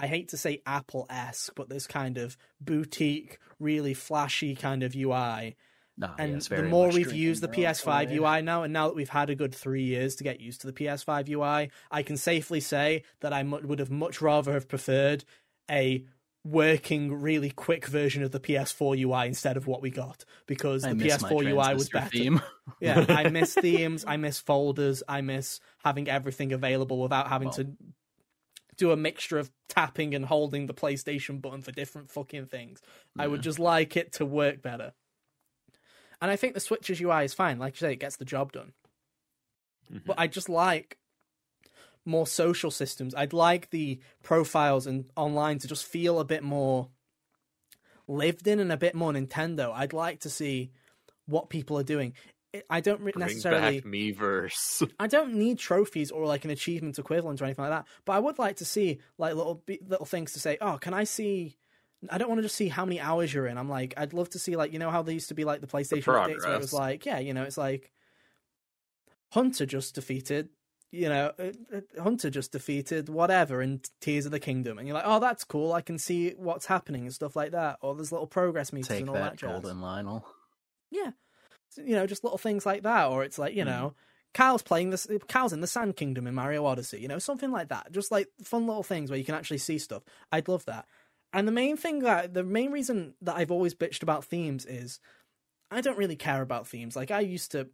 I 0.00 0.06
hate 0.06 0.28
to 0.30 0.36
say 0.36 0.60
Apple 0.66 1.06
esque, 1.08 1.54
but 1.54 1.68
this 1.68 1.86
kind 1.86 2.18
of 2.18 2.36
boutique, 2.60 3.38
really 3.60 3.94
flashy 3.94 4.54
kind 4.54 4.82
of 4.82 4.94
UI. 4.96 5.56
No, 5.96 6.08
yeah, 6.08 6.14
And 6.18 6.34
it's 6.34 6.48
the 6.48 6.64
more 6.64 6.90
we've 6.90 7.12
used 7.12 7.42
the 7.42 7.48
PS5 7.48 8.08
way. 8.08 8.16
UI 8.16 8.42
now, 8.42 8.64
and 8.64 8.72
now 8.72 8.88
that 8.88 8.96
we've 8.96 9.08
had 9.08 9.30
a 9.30 9.36
good 9.36 9.54
three 9.54 9.84
years 9.84 10.16
to 10.16 10.24
get 10.24 10.40
used 10.40 10.62
to 10.62 10.66
the 10.66 10.72
PS5 10.72 11.28
UI, 11.28 11.70
I 11.90 12.02
can 12.02 12.16
safely 12.16 12.58
say 12.58 13.04
that 13.20 13.32
I 13.32 13.44
mu- 13.44 13.60
would 13.62 13.78
have 13.78 13.92
much 13.92 14.20
rather 14.20 14.52
have 14.52 14.68
preferred 14.68 15.24
a 15.70 16.04
working, 16.44 17.12
really 17.22 17.50
quick 17.50 17.86
version 17.86 18.22
of 18.22 18.30
the 18.30 18.38
PS4 18.40 19.00
UI 19.00 19.26
instead 19.26 19.56
of 19.56 19.66
what 19.66 19.80
we 19.80 19.90
got 19.90 20.24
because 20.46 20.82
the 20.82 20.88
PS4 20.90 21.42
UI 21.46 21.74
was 21.74 21.88
better. 21.88 22.10
theme. 22.10 22.42
Yeah, 22.80 23.06
I 23.08 23.28
miss 23.30 23.54
themes, 23.54 24.04
I 24.06 24.18
miss 24.18 24.38
folders, 24.38 25.02
I 25.08 25.22
miss 25.22 25.60
having 25.82 26.08
everything 26.08 26.52
available 26.52 27.00
without 27.00 27.28
having 27.28 27.48
Well- 27.48 27.56
to 27.58 27.68
do 28.76 28.90
a 28.90 28.96
mixture 28.96 29.38
of 29.38 29.50
tapping 29.68 30.14
and 30.16 30.24
holding 30.24 30.66
the 30.66 30.74
PlayStation 30.74 31.40
button 31.40 31.62
for 31.62 31.70
different 31.70 32.10
fucking 32.10 32.46
things. 32.46 32.82
I 33.16 33.28
would 33.28 33.40
just 33.40 33.60
like 33.60 33.96
it 33.96 34.12
to 34.14 34.26
work 34.26 34.62
better. 34.62 34.92
And 36.20 36.28
I 36.28 36.34
think 36.34 36.54
the 36.54 36.60
Switch's 36.60 37.00
UI 37.00 37.24
is 37.24 37.32
fine. 37.32 37.58
Like 37.60 37.74
you 37.74 37.86
say, 37.86 37.92
it 37.92 38.00
gets 38.00 38.16
the 38.16 38.24
job 38.24 38.50
done. 38.52 38.72
Mhm. 39.92 40.04
But 40.04 40.18
I 40.18 40.26
just 40.26 40.48
like 40.48 40.98
more 42.04 42.26
social 42.26 42.70
systems. 42.70 43.14
I'd 43.14 43.32
like 43.32 43.70
the 43.70 44.00
profiles 44.22 44.86
and 44.86 45.06
online 45.16 45.58
to 45.60 45.68
just 45.68 45.84
feel 45.84 46.20
a 46.20 46.24
bit 46.24 46.42
more 46.42 46.88
lived 48.06 48.46
in 48.46 48.60
and 48.60 48.70
a 48.72 48.76
bit 48.76 48.94
more 48.94 49.12
Nintendo. 49.12 49.72
I'd 49.74 49.92
like 49.92 50.20
to 50.20 50.30
see 50.30 50.72
what 51.26 51.48
people 51.48 51.78
are 51.78 51.84
doing. 51.84 52.14
I 52.70 52.80
don't 52.80 53.02
Bring 53.02 53.14
necessarily. 53.16 53.80
back 53.80 53.90
Miiverse. 53.90 54.88
I 55.00 55.06
don't 55.06 55.34
need 55.34 55.58
trophies 55.58 56.10
or 56.10 56.26
like 56.26 56.44
an 56.44 56.50
achievement 56.50 56.98
equivalent 56.98 57.40
or 57.40 57.46
anything 57.46 57.64
like 57.64 57.72
that. 57.72 57.86
But 58.04 58.12
I 58.12 58.18
would 58.20 58.38
like 58.38 58.56
to 58.56 58.64
see 58.64 59.00
like 59.18 59.34
little 59.34 59.62
little 59.86 60.06
things 60.06 60.34
to 60.34 60.40
say. 60.40 60.58
Oh, 60.60 60.78
can 60.78 60.94
I 60.94 61.04
see? 61.04 61.56
I 62.10 62.18
don't 62.18 62.28
want 62.28 62.38
to 62.38 62.42
just 62.42 62.54
see 62.54 62.68
how 62.68 62.84
many 62.84 63.00
hours 63.00 63.32
you're 63.32 63.46
in. 63.46 63.58
I'm 63.58 63.68
like, 63.68 63.94
I'd 63.96 64.12
love 64.12 64.30
to 64.30 64.38
see 64.38 64.54
like 64.54 64.72
you 64.72 64.78
know 64.78 64.90
how 64.90 65.02
they 65.02 65.14
used 65.14 65.28
to 65.28 65.34
be 65.34 65.44
like 65.44 65.62
the 65.62 65.66
PlayStation 65.66 66.04
updates 66.04 66.44
where 66.44 66.54
it 66.54 66.60
was 66.60 66.72
like, 66.72 67.06
yeah, 67.06 67.18
you 67.18 67.34
know, 67.34 67.42
it's 67.42 67.58
like 67.58 67.90
Hunter 69.32 69.66
just 69.66 69.96
defeated. 69.96 70.48
You 70.94 71.08
know, 71.08 71.32
uh, 71.38 71.52
uh, 71.76 72.02
Hunter 72.02 72.30
just 72.30 72.52
defeated 72.52 73.08
whatever 73.08 73.60
in 73.60 73.80
Tears 74.00 74.26
of 74.26 74.32
the 74.32 74.38
Kingdom, 74.38 74.78
and 74.78 74.86
you're 74.86 74.94
like, 74.94 75.06
oh, 75.06 75.18
that's 75.18 75.42
cool. 75.44 75.72
I 75.72 75.80
can 75.80 75.98
see 75.98 76.30
what's 76.36 76.66
happening 76.66 77.02
and 77.02 77.12
stuff 77.12 77.34
like 77.34 77.50
that. 77.50 77.78
Or 77.80 77.94
there's 77.94 78.12
little 78.12 78.26
progress 78.26 78.72
meters 78.72 78.88
Take 78.88 79.00
and 79.00 79.08
all 79.08 79.16
that, 79.16 79.32
that 79.32 79.38
jazz. 79.38 79.62
Golden 79.62 79.78
Lynel. 79.78 80.22
Yeah. 80.90 81.10
So, 81.70 81.82
you 81.82 81.96
know, 81.96 82.06
just 82.06 82.22
little 82.22 82.38
things 82.38 82.64
like 82.64 82.84
that. 82.84 83.06
Or 83.08 83.24
it's 83.24 83.38
like, 83.38 83.54
you 83.54 83.64
Mm. 83.64 83.66
know, 83.66 83.94
Kyle's 84.32 84.62
playing 84.62 84.90
this, 84.90 85.08
Kyle's 85.28 85.52
in 85.52 85.60
the 85.60 85.66
Sand 85.66 85.96
Kingdom 85.96 86.26
in 86.26 86.34
Mario 86.34 86.64
Odyssey, 86.64 87.00
you 87.00 87.08
know, 87.08 87.18
something 87.18 87.50
like 87.50 87.68
that. 87.68 87.90
Just 87.90 88.12
like 88.12 88.28
fun 88.42 88.66
little 88.66 88.82
things 88.82 89.10
where 89.10 89.18
you 89.18 89.24
can 89.24 89.34
actually 89.34 89.58
see 89.58 89.78
stuff. 89.78 90.04
I'd 90.30 90.48
love 90.48 90.64
that. 90.66 90.86
And 91.32 91.48
the 91.48 91.52
main 91.52 91.76
thing 91.76 92.00
that, 92.00 92.34
the 92.34 92.44
main 92.44 92.70
reason 92.70 93.14
that 93.22 93.36
I've 93.36 93.50
always 93.50 93.74
bitched 93.74 94.02
about 94.04 94.24
themes 94.24 94.64
is 94.64 95.00
I 95.70 95.80
don't 95.80 95.98
really 95.98 96.16
care 96.16 96.42
about 96.42 96.68
themes. 96.68 96.94
Like, 96.94 97.10
I 97.10 97.20
used 97.20 97.50
to, 97.52 97.68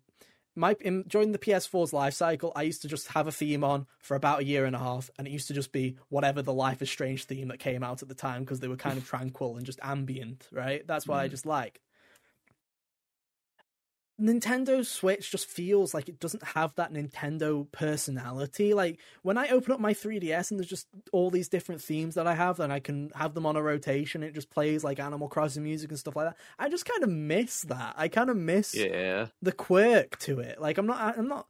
my, 0.61 0.77
in, 0.81 1.03
during 1.09 1.33
the 1.33 1.39
PS4's 1.39 1.93
life 1.93 2.15
cycle, 2.15 2.53
I 2.55 2.63
used 2.63 2.83
to 2.83 2.89
just 2.89 3.09
have 3.09 3.27
a 3.27 3.33
theme 3.33 3.65
on 3.65 3.87
for 3.99 4.15
about 4.15 4.41
a 4.41 4.45
year 4.45 4.65
and 4.67 4.77
a 4.77 4.79
half, 4.79 5.11
and 5.19 5.27
it 5.27 5.31
used 5.31 5.49
to 5.49 5.55
just 5.55 5.73
be 5.73 5.97
whatever 6.09 6.43
the 6.43 6.53
Life 6.53 6.83
is 6.83 6.91
Strange 6.91 7.25
theme 7.25 7.49
that 7.49 7.59
came 7.59 7.83
out 7.83 8.03
at 8.03 8.09
the 8.09 8.15
time 8.15 8.43
because 8.45 8.61
they 8.61 8.69
were 8.69 8.77
kind 8.77 8.99
of 8.99 9.05
tranquil 9.09 9.57
and 9.57 9.65
just 9.67 9.81
ambient, 9.83 10.47
right? 10.53 10.87
That's 10.87 11.09
what 11.09 11.17
I 11.19 11.27
Mhm. 11.27 11.31
just 11.31 11.47
like. 11.47 11.81
Nintendo 14.21 14.85
Switch 14.85 15.31
just 15.31 15.49
feels 15.49 15.95
like 15.95 16.09
it 16.09 16.21
doesn't 16.21 16.43
have 16.43 16.75
that 16.75 16.93
Nintendo 16.93 17.71
personality. 17.73 18.75
Like 18.75 18.99
when 19.23 19.39
I 19.39 19.49
open 19.49 19.73
up 19.73 19.81
my 19.81 19.95
3DS 19.95 20.51
and 20.51 20.61
there's 20.61 20.69
just 20.69 20.87
all 21.13 21.31
these 21.31 21.49
different 21.49 21.81
themes 21.81 22.15
that 22.17 22.27
I 22.27 22.35
have, 22.35 22.61
and 22.61 22.73
I 22.73 22.81
can 22.81 23.11
have 23.15 23.35
them 23.35 23.47
on 23.47 23.57
a 23.57 23.63
rotation. 23.63 24.23
It 24.23 24.35
just 24.35 24.51
plays 24.51 24.85
like 24.85 25.01
Animal 25.01 25.29
Crossing 25.29 25.63
music 25.63 25.91
and 25.91 25.99
stuff 25.99 26.17
like 26.17 26.29
that. 26.29 26.37
I 26.59 26.69
just 26.69 26.87
kind 26.87 27.03
of 27.03 27.11
miss 27.11 27.63
that. 27.63 27.95
I 27.97 28.09
kind 28.09 28.31
of 28.31 28.37
miss 28.37 28.75
yeah. 28.75 29.27
the 29.41 29.53
quirk 29.53 30.19
to 30.21 30.41
it. 30.41 30.61
Like 30.61 30.79
I'm 30.79 30.87
not, 30.87 31.19
I'm 31.19 31.29
not, 31.29 31.47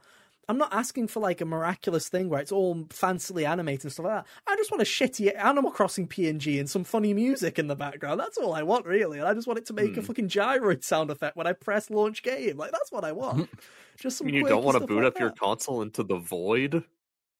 I'm 0.50 0.58
not 0.58 0.72
asking 0.74 1.06
for 1.08 1.20
like 1.20 1.40
a 1.40 1.44
miraculous 1.44 2.08
thing 2.08 2.28
where 2.28 2.40
it's 2.40 2.50
all 2.52 2.74
fancily 2.86 3.48
animated 3.48 3.84
and 3.84 3.92
stuff 3.92 4.06
like 4.06 4.14
that. 4.24 4.26
I 4.46 4.56
just 4.56 4.70
want 4.70 4.82
a 4.82 4.84
shitty 4.84 5.34
Animal 5.38 5.70
Crossing 5.70 6.08
PNG 6.08 6.58
and 6.58 6.68
some 6.68 6.82
funny 6.84 7.14
music 7.14 7.58
in 7.58 7.68
the 7.68 7.76
background. 7.76 8.18
That's 8.18 8.36
all 8.36 8.52
I 8.52 8.62
want, 8.64 8.84
really. 8.84 9.18
And 9.20 9.28
I 9.28 9.34
just 9.34 9.46
want 9.46 9.58
it 9.60 9.66
to 9.66 9.72
make 9.72 9.96
a 9.96 10.00
Hmm. 10.00 10.06
fucking 10.06 10.28
gyroid 10.28 10.82
sound 10.82 11.10
effect 11.10 11.36
when 11.36 11.46
I 11.46 11.52
press 11.52 11.88
launch 11.88 12.22
game. 12.22 12.56
Like 12.56 12.72
that's 12.72 12.90
what 12.90 13.04
I 13.04 13.12
want. 13.12 13.48
Just 13.98 14.20
I 14.22 14.24
mean, 14.24 14.34
you 14.34 14.44
don't 14.46 14.64
want 14.64 14.78
to 14.80 14.86
boot 14.86 15.04
like 15.04 15.14
up 15.14 15.20
your 15.20 15.30
console 15.30 15.82
into 15.82 16.02
the 16.02 16.16
void? 16.16 16.84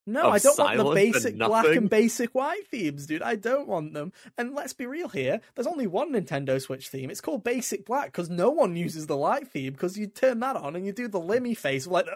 No, 0.07 0.31
I 0.31 0.39
don't 0.39 0.59
want 0.59 0.77
the 0.77 0.83
silence 0.85 0.89
and 0.89 0.95
basic 1.13 1.39
black 1.39 1.67
and 1.67 1.91
basic 1.91 2.35
white 2.35 2.67
themes, 2.71 3.07
dude. 3.07 3.23
I 3.23 3.37
don't 3.37 3.69
want 3.69 3.93
them. 3.95 4.13
And 4.39 4.55
let's 4.55 4.73
be 4.73 4.87
real 4.87 5.09
here. 5.09 5.41
There's 5.55 5.67
only 5.67 5.87
one 5.87 6.13
Nintendo 6.13 6.61
Switch 6.61 6.89
theme. 6.89 7.11
It's 7.11 7.21
called 7.21 7.45
Basic 7.45 7.85
Black 7.87 8.07
because 8.07 8.29
no 8.31 8.51
one 8.51 8.77
uses 8.77 9.07
the 9.07 9.17
light 9.17 9.49
theme 9.49 9.73
because 9.73 9.97
you 9.99 10.07
turn 10.07 10.41
that 10.41 10.57
on 10.57 10.75
and 10.77 10.85
you 10.87 10.93
do 10.93 11.07
the 11.09 11.21
Limmy 11.21 11.57
face 11.57 11.87
like 11.87 12.07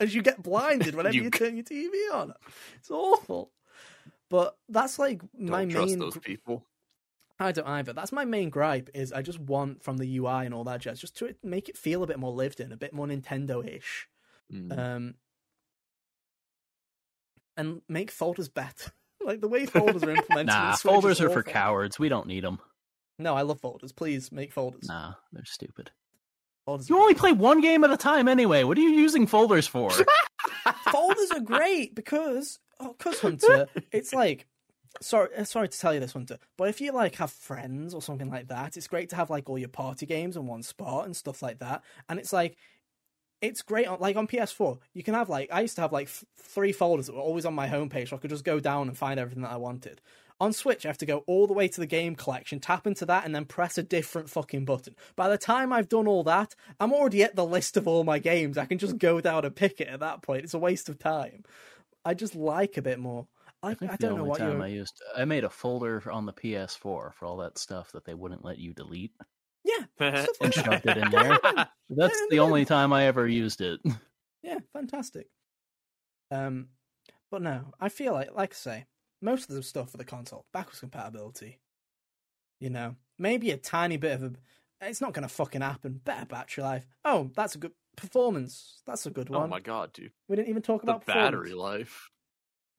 as 0.00 0.14
you 0.14 0.22
get 0.22 0.42
blinded 0.42 0.94
whenever 0.94 1.14
you, 1.14 1.24
You- 1.24 1.30
turn 1.30 1.56
your 1.56 1.64
TV 1.64 1.92
on. 2.12 2.34
It's 2.76 2.90
awful. 2.90 3.50
But 4.28 4.56
that's 4.68 4.98
like 4.98 5.20
Don't 5.20 5.50
my 5.50 5.64
trust 5.66 5.90
main. 5.90 5.98
those 6.00 6.18
people. 6.18 6.64
I 7.38 7.52
don't 7.52 7.66
either. 7.68 7.92
That's 7.92 8.12
my 8.12 8.24
main 8.24 8.50
gripe. 8.50 8.88
Is 8.94 9.12
I 9.12 9.22
just 9.22 9.38
want 9.38 9.82
from 9.82 9.98
the 9.98 10.16
UI 10.18 10.46
and 10.46 10.54
all 10.54 10.64
that 10.64 10.80
jazz 10.80 11.00
just 11.00 11.16
to 11.18 11.34
make 11.44 11.68
it 11.68 11.76
feel 11.76 12.02
a 12.02 12.06
bit 12.06 12.18
more 12.18 12.32
lived 12.32 12.58
in, 12.60 12.72
a 12.72 12.76
bit 12.76 12.92
more 12.92 13.06
Nintendo-ish. 13.06 14.08
Mm. 14.52 14.78
um, 14.78 15.14
and 17.56 17.82
make 17.88 18.10
folders 18.10 18.48
better. 18.48 18.92
like 19.24 19.40
the 19.40 19.48
way 19.48 19.66
folders 19.66 20.02
are 20.02 20.10
implemented. 20.10 20.46
Nah, 20.54 20.76
folders 20.76 21.20
are 21.20 21.30
for 21.30 21.42
cowards. 21.42 21.98
We 21.98 22.08
don't 22.08 22.26
need 22.26 22.44
them. 22.44 22.58
No, 23.18 23.34
I 23.34 23.42
love 23.42 23.60
folders. 23.60 23.92
Please 23.92 24.30
make 24.30 24.52
folders. 24.52 24.88
Nah, 24.88 25.14
they're 25.32 25.44
stupid. 25.44 25.90
You 26.66 26.98
only 26.98 27.14
play 27.14 27.32
one 27.32 27.60
game 27.60 27.84
at 27.84 27.90
a 27.90 27.96
time 27.96 28.26
anyway. 28.26 28.64
What 28.64 28.76
are 28.76 28.80
you 28.80 28.90
using 28.90 29.26
folders 29.26 29.66
for? 29.66 29.90
folders 30.90 31.30
are 31.30 31.40
great 31.40 31.94
because 31.94 32.58
oh, 32.80 32.94
cause 32.98 33.20
Hunter, 33.20 33.68
it's 33.92 34.12
like. 34.12 34.46
Sorry, 35.02 35.28
uh, 35.36 35.44
sorry 35.44 35.68
to 35.68 35.78
tell 35.78 35.92
you 35.92 36.00
this, 36.00 36.14
Hunter, 36.14 36.38
but 36.56 36.70
if 36.70 36.80
you 36.80 36.90
like 36.90 37.16
have 37.16 37.30
friends 37.30 37.92
or 37.92 38.00
something 38.00 38.30
like 38.30 38.48
that, 38.48 38.78
it's 38.78 38.88
great 38.88 39.10
to 39.10 39.16
have 39.16 39.28
like 39.28 39.46
all 39.50 39.58
your 39.58 39.68
party 39.68 40.06
games 40.06 40.38
in 40.38 40.46
one 40.46 40.62
spot 40.62 41.04
and 41.04 41.14
stuff 41.14 41.42
like 41.42 41.58
that. 41.58 41.82
And 42.08 42.18
it's 42.18 42.32
like, 42.32 42.56
it's 43.42 43.60
great 43.60 43.86
on 43.86 44.00
like 44.00 44.16
on 44.16 44.26
PS4. 44.26 44.78
You 44.94 45.02
can 45.02 45.12
have 45.12 45.28
like 45.28 45.50
I 45.52 45.60
used 45.60 45.74
to 45.76 45.82
have 45.82 45.92
like 45.92 46.06
f- 46.06 46.24
three 46.38 46.72
folders 46.72 47.06
that 47.06 47.14
were 47.14 47.20
always 47.20 47.44
on 47.44 47.54
my 47.54 47.68
homepage, 47.68 48.08
so 48.08 48.16
I 48.16 48.18
could 48.18 48.30
just 48.30 48.44
go 48.44 48.58
down 48.58 48.88
and 48.88 48.96
find 48.96 49.20
everything 49.20 49.42
that 49.42 49.52
I 49.52 49.56
wanted. 49.56 50.00
On 50.38 50.52
Switch, 50.52 50.84
I 50.84 50.90
have 50.90 50.98
to 50.98 51.06
go 51.06 51.24
all 51.26 51.46
the 51.46 51.54
way 51.54 51.66
to 51.66 51.80
the 51.80 51.86
game 51.86 52.14
collection, 52.14 52.60
tap 52.60 52.86
into 52.86 53.06
that, 53.06 53.24
and 53.24 53.34
then 53.34 53.46
press 53.46 53.78
a 53.78 53.82
different 53.82 54.28
fucking 54.28 54.66
button. 54.66 54.94
By 55.16 55.30
the 55.30 55.38
time 55.38 55.72
I've 55.72 55.88
done 55.88 56.06
all 56.06 56.24
that, 56.24 56.54
I'm 56.78 56.92
already 56.92 57.22
at 57.22 57.36
the 57.36 57.46
list 57.46 57.78
of 57.78 57.88
all 57.88 58.04
my 58.04 58.18
games. 58.18 58.58
I 58.58 58.66
can 58.66 58.76
just 58.76 58.98
go 58.98 59.20
down 59.22 59.46
and 59.46 59.56
pick 59.56 59.80
it 59.80 59.88
at 59.88 60.00
that 60.00 60.20
point. 60.20 60.44
It's 60.44 60.52
a 60.52 60.58
waste 60.58 60.90
of 60.90 60.98
time. 60.98 61.44
I 62.04 62.12
just 62.12 62.34
like 62.34 62.76
a 62.76 62.82
bit 62.82 62.98
more. 62.98 63.26
I, 63.62 63.70
I 63.70 63.74
think 63.74 63.92
I 63.92 63.96
don't 63.96 64.10
know 64.10 64.18
only 64.18 64.28
what 64.28 64.38
time 64.38 64.52
you're. 64.52 64.62
I 64.62 64.68
used 64.68 65.02
I 65.16 65.24
made 65.24 65.44
a 65.44 65.50
folder 65.50 66.02
on 66.10 66.26
the 66.26 66.32
PS4 66.32 66.78
for 66.78 67.12
all 67.22 67.38
that 67.38 67.58
stuff 67.58 67.92
that 67.92 68.04
they 68.04 68.14
wouldn't 68.14 68.44
let 68.44 68.58
you 68.58 68.74
delete 68.74 69.12
Yeah, 69.64 69.84
and 70.40 70.54
shoved 70.54 70.86
it 70.86 70.96
in 70.98 71.10
there. 71.10 71.38
That's 71.90 72.26
the 72.30 72.40
only 72.40 72.64
time 72.64 72.92
I 72.92 73.04
ever 73.06 73.26
used 73.26 73.60
it. 73.60 73.80
Yeah, 74.42 74.58
fantastic. 74.72 75.26
Um, 76.30 76.68
but 77.32 77.42
no, 77.42 77.74
I 77.80 77.88
feel 77.88 78.12
like, 78.12 78.32
like 78.32 78.52
I 78.52 78.54
say, 78.54 78.84
most 79.20 79.48
of 79.48 79.54
the 79.56 79.62
stuff 79.62 79.90
for 79.90 79.96
the 79.96 80.04
console, 80.04 80.46
backwards 80.52 80.80
compatibility. 80.80 81.60
You 82.60 82.70
know, 82.70 82.96
maybe 83.18 83.50
a 83.50 83.56
tiny 83.56 83.96
bit 83.96 84.12
of 84.12 84.22
a. 84.22 84.32
It's 84.80 85.00
not 85.00 85.12
going 85.14 85.22
to 85.22 85.28
fucking 85.34 85.62
happen. 85.62 86.00
Better 86.04 86.26
battery 86.26 86.62
life. 86.64 86.86
Oh, 87.04 87.30
that's 87.34 87.54
a 87.54 87.58
good 87.58 87.72
performance. 87.96 88.82
That's 88.86 89.06
a 89.06 89.10
good 89.10 89.28
oh 89.30 89.40
one. 89.40 89.50
my 89.50 89.60
god, 89.60 89.92
dude. 89.92 90.12
We 90.28 90.36
didn't 90.36 90.48
even 90.48 90.62
talk 90.62 90.82
The 90.82 90.92
about 90.92 91.06
battery 91.06 91.54
life. 91.54 92.10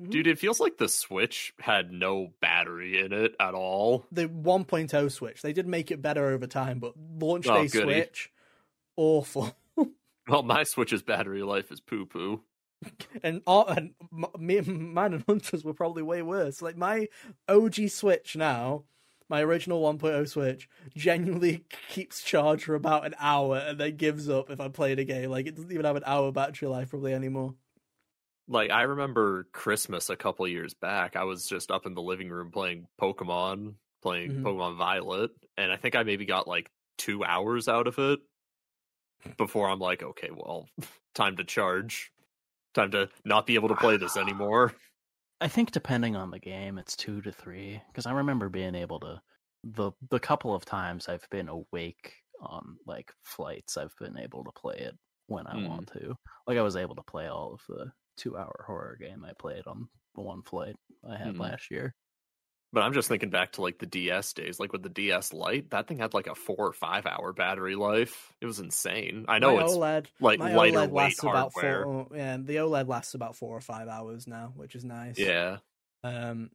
Mhm. 0.01 0.11
Dude, 0.11 0.27
it 0.27 0.37
feels 0.37 0.59
like 0.59 0.77
the 0.77 0.87
Switch 0.89 1.53
had 1.59 1.91
no 1.91 2.33
battery 2.39 2.99
in 3.03 3.13
it 3.13 3.35
at 3.39 3.55
all. 3.55 4.05
The 4.11 4.27
1.0 4.27 5.11
Switch, 5.11 5.41
they 5.41 5.53
did 5.53 5.67
make 5.67 5.89
it 5.89 6.03
better 6.03 6.27
over 6.27 6.45
time, 6.45 6.77
but 6.77 6.93
launch 7.19 7.47
Oh, 7.47 7.55
day 7.63 7.67
goody. 7.67 7.85
Switch, 7.93 8.31
awful. 8.95 9.55
Well, 10.29 10.43
my 10.43 10.63
Switch's 10.63 11.01
battery 11.03 11.41
life 11.41 11.71
is 11.71 11.79
poo 11.79 12.05
poo. 12.05 12.43
and, 13.23 13.41
uh, 13.47 13.63
and 13.63 13.95
me, 14.37 14.61
mine 14.61 15.13
and 15.13 15.23
Hunter's 15.27 15.63
were 15.63 15.73
probably 15.73 16.03
way 16.03 16.21
worse. 16.21 16.61
Like 16.61 16.77
my 16.77 17.07
OG 17.47 17.87
Switch 17.89 18.35
now, 18.35 18.85
my 19.29 19.41
original 19.41 19.81
1.0 19.81 20.27
Switch, 20.27 20.69
genuinely 20.95 21.65
keeps 21.89 22.21
charge 22.21 22.63
for 22.63 22.75
about 22.75 23.05
an 23.05 23.15
hour 23.19 23.57
and 23.57 23.79
then 23.79 23.97
gives 23.97 24.29
up 24.29 24.49
if 24.49 24.59
I 24.59 24.69
play 24.69 24.95
the 24.95 25.05
game. 25.05 25.29
Like 25.29 25.47
it 25.47 25.55
doesn't 25.55 25.71
even 25.71 25.85
have 25.85 25.95
an 25.95 26.03
hour 26.05 26.31
battery 26.31 26.67
life 26.67 26.89
probably 26.89 27.13
anymore. 27.13 27.55
Like 28.47 28.71
I 28.71 28.83
remember 28.83 29.45
Christmas 29.51 30.09
a 30.09 30.15
couple 30.15 30.47
years 30.47 30.73
back. 30.73 31.15
I 31.15 31.23
was 31.25 31.47
just 31.47 31.69
up 31.69 31.85
in 31.85 31.93
the 31.95 32.01
living 32.01 32.29
room 32.29 32.51
playing 32.51 32.87
Pokemon, 32.99 33.75
playing 34.01 34.31
Mhm. 34.31 34.43
Pokemon 34.43 34.77
Violet, 34.77 35.31
and 35.57 35.71
I 35.71 35.75
think 35.77 35.95
I 35.95 36.03
maybe 36.03 36.25
got 36.25 36.47
like 36.47 36.71
two 36.97 37.23
hours 37.25 37.67
out 37.67 37.87
of 37.87 37.99
it. 37.99 38.19
before 39.37 39.69
I'm 39.69 39.79
like, 39.79 40.03
okay, 40.03 40.29
well, 40.31 40.67
time 41.15 41.37
to 41.37 41.43
charge, 41.43 42.11
time 42.77 42.91
to 42.91 43.09
not 43.25 43.45
be 43.45 43.55
able 43.55 43.69
to 43.69 43.75
play 43.75 43.97
this 43.97 44.17
anymore. 44.17 44.73
I 45.41 45.47
think 45.47 45.71
depending 45.71 46.15
on 46.15 46.31
the 46.31 46.39
game, 46.39 46.77
it's 46.77 46.95
two 46.95 47.21
to 47.21 47.31
three. 47.31 47.81
Because 47.87 48.05
I 48.05 48.11
remember 48.11 48.49
being 48.49 48.73
able 48.75 48.99
to 49.01 49.21
the 49.63 49.91
the 50.09 50.19
couple 50.19 50.53
of 50.55 50.65
times 50.65 51.07
I've 51.07 51.27
been 51.29 51.49
awake 51.49 52.13
on 52.39 52.77
like 52.85 53.11
flights, 53.23 53.77
I've 53.77 53.93
been 53.99 54.17
able 54.17 54.43
to 54.43 54.51
play 54.51 54.77
it 54.77 54.95
when 55.27 55.45
I 55.47 55.55
Mm. 55.55 55.67
want 55.69 55.87
to. 55.93 56.15
Like 56.47 56.57
I 56.57 56.61
was 56.61 56.75
able 56.75 56.95
to 56.95 57.03
play 57.03 57.27
all 57.27 57.53
of 57.53 57.61
the 57.67 57.91
two 58.15 58.37
hour 58.37 58.63
horror 58.65 58.97
game 58.99 59.23
I 59.25 59.33
played 59.37 59.67
on 59.67 59.89
the 60.15 60.21
one 60.21 60.41
flight 60.43 60.75
I 61.07 61.17
had 61.17 61.35
Mm. 61.35 61.39
last 61.39 61.69
year. 61.69 61.93
But 62.73 62.83
I'm 62.83 62.93
just 62.93 63.07
thinking 63.07 63.29
back 63.29 63.53
to 63.53 63.61
like 63.61 63.79
the 63.79 63.85
DS 63.85 64.33
days, 64.33 64.59
like 64.59 64.73
with 64.73 64.83
the 64.83 64.89
DS 64.89 65.33
Lite, 65.33 65.69
that 65.71 65.87
thing 65.87 65.99
had 65.99 66.13
like 66.13 66.27
a 66.27 66.35
four 66.35 66.57
or 66.59 66.73
five 66.73 67.05
hour 67.05 67.33
battery 67.33 67.75
life. 67.75 68.33
It 68.41 68.45
was 68.45 68.59
insane. 68.59 69.25
I 69.29 69.39
know 69.39 69.57
my 69.57 69.59
it's 69.59 69.79
OLED, 69.79 70.09
like 70.19 70.39
my 70.39 70.53
lighter 70.53 70.83
OLED 70.83 70.91
weight 70.91 70.93
lasts 70.93 71.23
about 71.23 71.53
hardware. 71.53 71.89
four. 71.93 72.07
Yeah, 72.13 72.37
the 72.37 72.57
OLED 72.57 72.87
lasts 72.87 73.13
about 73.13 73.35
four 73.35 73.55
or 73.55 73.61
five 73.61 73.87
hours 73.87 74.27
now, 74.27 74.51
which 74.55 74.75
is 74.75 74.83
nice. 74.83 75.33
Yeah, 75.33 75.59
Um, 76.03 76.51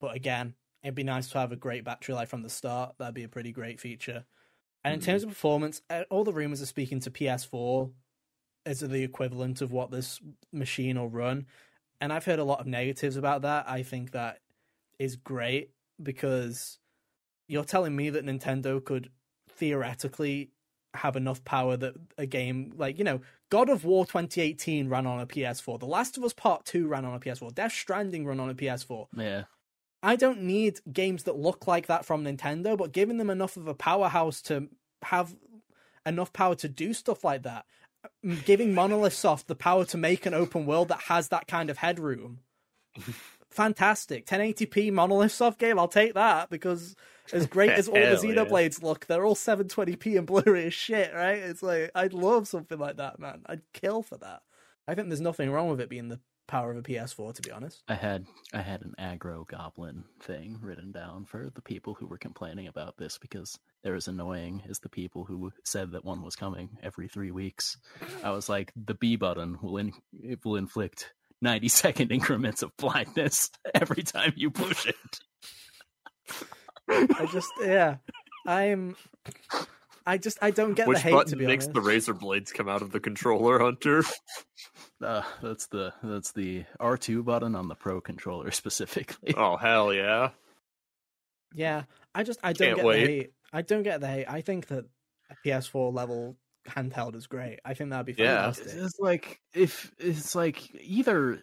but 0.00 0.14
again, 0.14 0.54
it'd 0.82 0.94
be 0.94 1.02
nice 1.02 1.28
to 1.30 1.38
have 1.38 1.52
a 1.52 1.56
great 1.56 1.84
battery 1.84 2.14
life 2.14 2.28
from 2.28 2.42
the 2.42 2.50
start. 2.50 2.96
That'd 2.98 3.14
be 3.14 3.24
a 3.24 3.28
pretty 3.28 3.52
great 3.52 3.80
feature. 3.80 4.24
And 4.84 4.94
in 4.94 5.00
Mhm. 5.00 5.00
terms 5.00 5.24
of 5.24 5.30
performance, 5.30 5.82
uh, 5.90 6.04
all 6.10 6.24
the 6.24 6.32
rumors 6.34 6.62
are 6.62 6.66
speaking 6.66 7.00
to 7.00 7.10
PS4 7.10 7.92
as 8.66 8.80
the 8.80 9.02
equivalent 9.02 9.62
of 9.62 9.72
what 9.72 9.90
this 9.90 10.20
machine 10.52 10.98
will 10.98 11.10
run. 11.10 11.46
And 12.00 12.12
I've 12.12 12.24
heard 12.26 12.38
a 12.40 12.44
lot 12.44 12.60
of 12.60 12.66
negatives 12.66 13.16
about 13.16 13.42
that. 13.42 13.68
I 13.68 13.82
think 13.82 14.12
that 14.12 14.40
is 14.98 15.16
great 15.16 15.70
because 16.02 16.78
you're 17.46 17.64
telling 17.64 17.96
me 17.96 18.10
that 18.10 18.24
Nintendo 18.24 18.84
could 18.84 19.10
theoretically 19.50 20.50
have 20.94 21.16
enough 21.16 21.44
power 21.44 21.76
that 21.76 21.94
a 22.16 22.26
game 22.26 22.72
like, 22.76 22.98
you 22.98 23.04
know, 23.04 23.20
God 23.50 23.68
of 23.68 23.84
War 23.84 24.04
2018 24.04 24.88
ran 24.88 25.06
on 25.06 25.20
a 25.20 25.26
PS4. 25.26 25.78
The 25.78 25.86
Last 25.86 26.16
of 26.16 26.24
Us 26.24 26.32
Part 26.32 26.64
2 26.66 26.86
ran 26.86 27.04
on 27.04 27.14
a 27.14 27.20
PS4. 27.20 27.54
Death 27.54 27.72
Stranding 27.72 28.26
ran 28.26 28.40
on 28.40 28.50
a 28.50 28.54
PS4. 28.54 29.06
Yeah. 29.16 29.44
I 30.02 30.16
don't 30.16 30.42
need 30.42 30.80
games 30.92 31.24
that 31.24 31.36
look 31.36 31.66
like 31.66 31.86
that 31.86 32.04
from 32.04 32.24
Nintendo, 32.24 32.76
but 32.76 32.92
giving 32.92 33.18
them 33.18 33.30
enough 33.30 33.56
of 33.56 33.66
a 33.66 33.74
powerhouse 33.74 34.40
to 34.42 34.68
have 35.02 35.34
enough 36.06 36.32
power 36.32 36.54
to 36.56 36.68
do 36.68 36.94
stuff 36.94 37.24
like 37.24 37.42
that, 37.42 37.66
giving 38.44 38.74
Monolith 38.74 39.14
Soft 39.14 39.48
the 39.48 39.54
power 39.54 39.84
to 39.86 39.96
make 39.96 40.24
an 40.24 40.34
open 40.34 40.66
world 40.66 40.88
that 40.88 41.02
has 41.02 41.28
that 41.28 41.48
kind 41.48 41.68
of 41.68 41.78
headroom. 41.78 42.40
Fantastic. 43.58 44.24
1080p 44.26 44.92
Monolith 44.92 45.32
Soft 45.32 45.58
game, 45.58 45.80
I'll 45.80 45.88
take 45.88 46.14
that 46.14 46.48
because 46.48 46.94
as 47.32 47.48
great 47.48 47.70
as 47.70 47.88
all 47.88 47.94
the 47.94 48.00
Hell 48.00 48.24
yeah. 48.24 48.70
Look, 48.80 49.06
they're 49.06 49.26
all 49.26 49.34
720p 49.34 50.16
and 50.16 50.28
blurry 50.28 50.66
as 50.66 50.74
shit, 50.74 51.12
right? 51.12 51.38
It's 51.38 51.60
like, 51.60 51.90
I'd 51.92 52.12
love 52.12 52.46
something 52.46 52.78
like 52.78 52.98
that, 52.98 53.18
man. 53.18 53.42
I'd 53.46 53.62
kill 53.72 54.02
for 54.02 54.16
that. 54.18 54.42
I 54.86 54.94
think 54.94 55.08
there's 55.08 55.20
nothing 55.20 55.50
wrong 55.50 55.68
with 55.68 55.80
it 55.80 55.88
being 55.88 56.06
the 56.06 56.20
power 56.46 56.70
of 56.70 56.76
a 56.76 56.82
PS4, 56.82 57.34
to 57.34 57.42
be 57.42 57.50
honest. 57.50 57.82
I 57.88 57.94
had 57.94 58.26
I 58.54 58.60
had 58.60 58.82
an 58.82 58.94
aggro 58.96 59.44
goblin 59.44 60.04
thing 60.20 60.60
written 60.62 60.92
down 60.92 61.24
for 61.24 61.50
the 61.52 61.60
people 61.60 61.94
who 61.94 62.06
were 62.06 62.16
complaining 62.16 62.68
about 62.68 62.96
this 62.96 63.18
because 63.18 63.58
they're 63.82 63.96
as 63.96 64.06
annoying 64.06 64.62
as 64.70 64.78
the 64.78 64.88
people 64.88 65.24
who 65.24 65.50
said 65.64 65.90
that 65.92 66.04
one 66.04 66.22
was 66.22 66.36
coming 66.36 66.78
every 66.80 67.08
three 67.08 67.32
weeks. 67.32 67.76
I 68.22 68.30
was 68.30 68.48
like, 68.48 68.72
the 68.76 68.94
B 68.94 69.16
button 69.16 69.58
will 69.60 69.78
in, 69.78 69.92
it 70.12 70.44
will 70.44 70.56
inflict 70.56 71.12
ninety 71.40 71.68
second 71.68 72.12
increments 72.12 72.62
of 72.62 72.76
blindness 72.76 73.50
every 73.74 74.02
time 74.02 74.32
you 74.36 74.50
push 74.50 74.86
it. 74.86 75.20
I 76.88 77.28
just 77.32 77.50
yeah, 77.60 77.96
I'm. 78.46 78.96
I 80.06 80.16
just 80.16 80.38
I 80.40 80.50
don't 80.50 80.72
get 80.72 80.88
which 80.88 80.96
the 80.98 81.02
hate 81.02 81.12
button 81.12 81.30
to 81.32 81.36
be 81.36 81.46
makes 81.46 81.66
honest. 81.66 81.74
the 81.74 81.80
razor 81.82 82.14
blades 82.14 82.50
come 82.50 82.68
out 82.68 82.80
of 82.80 82.92
the 82.92 83.00
controller, 83.00 83.58
Hunter? 83.58 84.02
Uh, 85.00 85.22
that's 85.40 85.68
the 85.68 85.92
that's 86.02 86.32
the 86.32 86.64
R 86.80 86.96
two 86.96 87.22
button 87.22 87.54
on 87.54 87.68
the 87.68 87.76
Pro 87.76 88.00
controller 88.00 88.50
specifically. 88.50 89.32
Oh 89.36 89.56
hell 89.56 89.94
yeah! 89.94 90.30
Yeah, 91.54 91.84
I 92.16 92.24
just 92.24 92.40
I 92.42 92.52
don't 92.52 92.66
Can't 92.66 92.76
get 92.78 92.84
wait. 92.84 93.06
the 93.06 93.12
hate. 93.12 93.32
I 93.52 93.62
don't 93.62 93.84
get 93.84 94.00
the 94.00 94.08
hate. 94.08 94.26
I 94.28 94.40
think 94.40 94.66
that 94.66 94.86
PS4 95.46 95.94
level 95.94 96.34
handheld 96.66 97.14
is 97.14 97.26
great. 97.26 97.60
I 97.64 97.74
think 97.74 97.90
that'd 97.90 98.06
be 98.06 98.12
fantastic. 98.14 98.66
Yeah. 98.66 98.70
fantastic. 98.72 98.84
It's 98.86 98.98
like 98.98 99.40
if 99.54 99.92
it's 99.98 100.34
like 100.34 100.74
either 100.80 101.42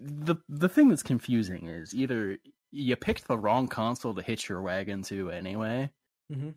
the 0.00 0.36
the 0.48 0.68
thing 0.68 0.88
that's 0.88 1.02
confusing 1.02 1.68
is 1.68 1.94
either 1.94 2.38
you 2.70 2.96
picked 2.96 3.28
the 3.28 3.38
wrong 3.38 3.68
console 3.68 4.14
to 4.14 4.22
hitch 4.22 4.48
your 4.48 4.60
wagon 4.62 5.02
to 5.04 5.30
anyway, 5.30 5.90
Mhm. 6.32 6.54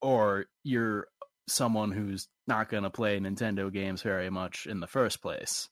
or 0.00 0.46
you're 0.64 1.08
someone 1.48 1.92
who's 1.92 2.28
not 2.46 2.68
going 2.68 2.82
to 2.82 2.90
play 2.90 3.18
Nintendo 3.20 3.72
games 3.72 4.02
very 4.02 4.30
much 4.30 4.66
in 4.66 4.80
the 4.80 4.86
first 4.86 5.20
place. 5.20 5.68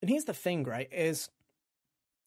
And 0.00 0.08
here's 0.10 0.24
the 0.24 0.34
thing, 0.34 0.64
right? 0.64 0.88
Is 0.92 1.28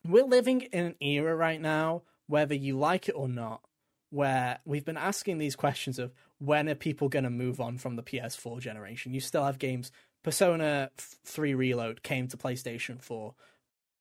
we're 0.05 0.25
living 0.25 0.61
in 0.61 0.85
an 0.85 0.95
era 1.01 1.35
right 1.35 1.59
now, 1.59 2.03
whether 2.27 2.55
you 2.55 2.77
like 2.77 3.07
it 3.09 3.13
or 3.13 3.27
not, 3.27 3.61
where 4.09 4.59
we've 4.65 4.85
been 4.85 4.97
asking 4.97 5.37
these 5.37 5.55
questions 5.55 5.97
of 5.99 6.13
when 6.41 6.67
are 6.67 6.75
people 6.75 7.07
going 7.07 7.23
to 7.23 7.29
move 7.29 7.61
on 7.61 7.77
from 7.77 7.95
the 7.95 8.03
PS4 8.03 8.59
generation? 8.59 9.13
You 9.13 9.21
still 9.21 9.45
have 9.45 9.59
games. 9.59 9.91
Persona 10.23 10.89
3 10.97 11.53
Reload 11.53 12.01
came 12.01 12.27
to 12.27 12.37
PlayStation 12.37 13.01
4. 13.01 13.35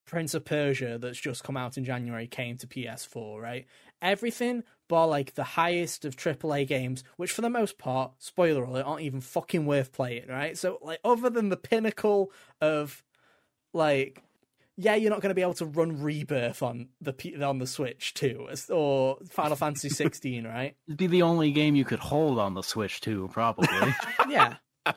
Prince 0.06 0.34
of 0.34 0.44
Persia, 0.44 0.98
that's 0.98 1.20
just 1.20 1.44
come 1.44 1.56
out 1.56 1.76
in 1.76 1.84
January, 1.84 2.26
came 2.26 2.56
to 2.56 2.66
PS4, 2.66 3.40
right? 3.40 3.66
Everything 4.02 4.64
but 4.88 5.06
like 5.06 5.34
the 5.34 5.44
highest 5.44 6.04
of 6.04 6.16
AAA 6.16 6.66
games, 6.66 7.04
which 7.16 7.30
for 7.30 7.42
the 7.42 7.50
most 7.50 7.78
part, 7.78 8.12
spoiler 8.18 8.64
alert, 8.64 8.86
aren't 8.86 9.02
even 9.02 9.20
fucking 9.20 9.64
worth 9.66 9.92
playing, 9.92 10.26
right? 10.26 10.58
So, 10.58 10.78
like, 10.82 10.98
other 11.04 11.30
than 11.30 11.48
the 11.48 11.56
pinnacle 11.56 12.32
of 12.60 13.04
like 13.72 14.22
yeah 14.76 14.94
you're 14.94 15.10
not 15.10 15.20
going 15.20 15.30
to 15.30 15.34
be 15.34 15.42
able 15.42 15.54
to 15.54 15.66
run 15.66 16.00
rebirth 16.00 16.62
on 16.62 16.88
the 17.00 17.42
on 17.42 17.58
the 17.58 17.66
switch 17.66 18.14
too 18.14 18.48
or 18.70 19.18
final 19.28 19.56
fantasy 19.56 19.88
16 20.00 20.46
right? 20.46 20.76
It'd 20.86 20.98
be 20.98 21.06
the 21.06 21.22
only 21.22 21.50
game 21.52 21.76
you 21.76 21.84
could 21.84 21.98
hold 21.98 22.38
on 22.38 22.54
the 22.54 22.62
Switch 22.62 23.00
too, 23.00 23.28
probably. 23.32 23.94
yeah. 24.28 24.56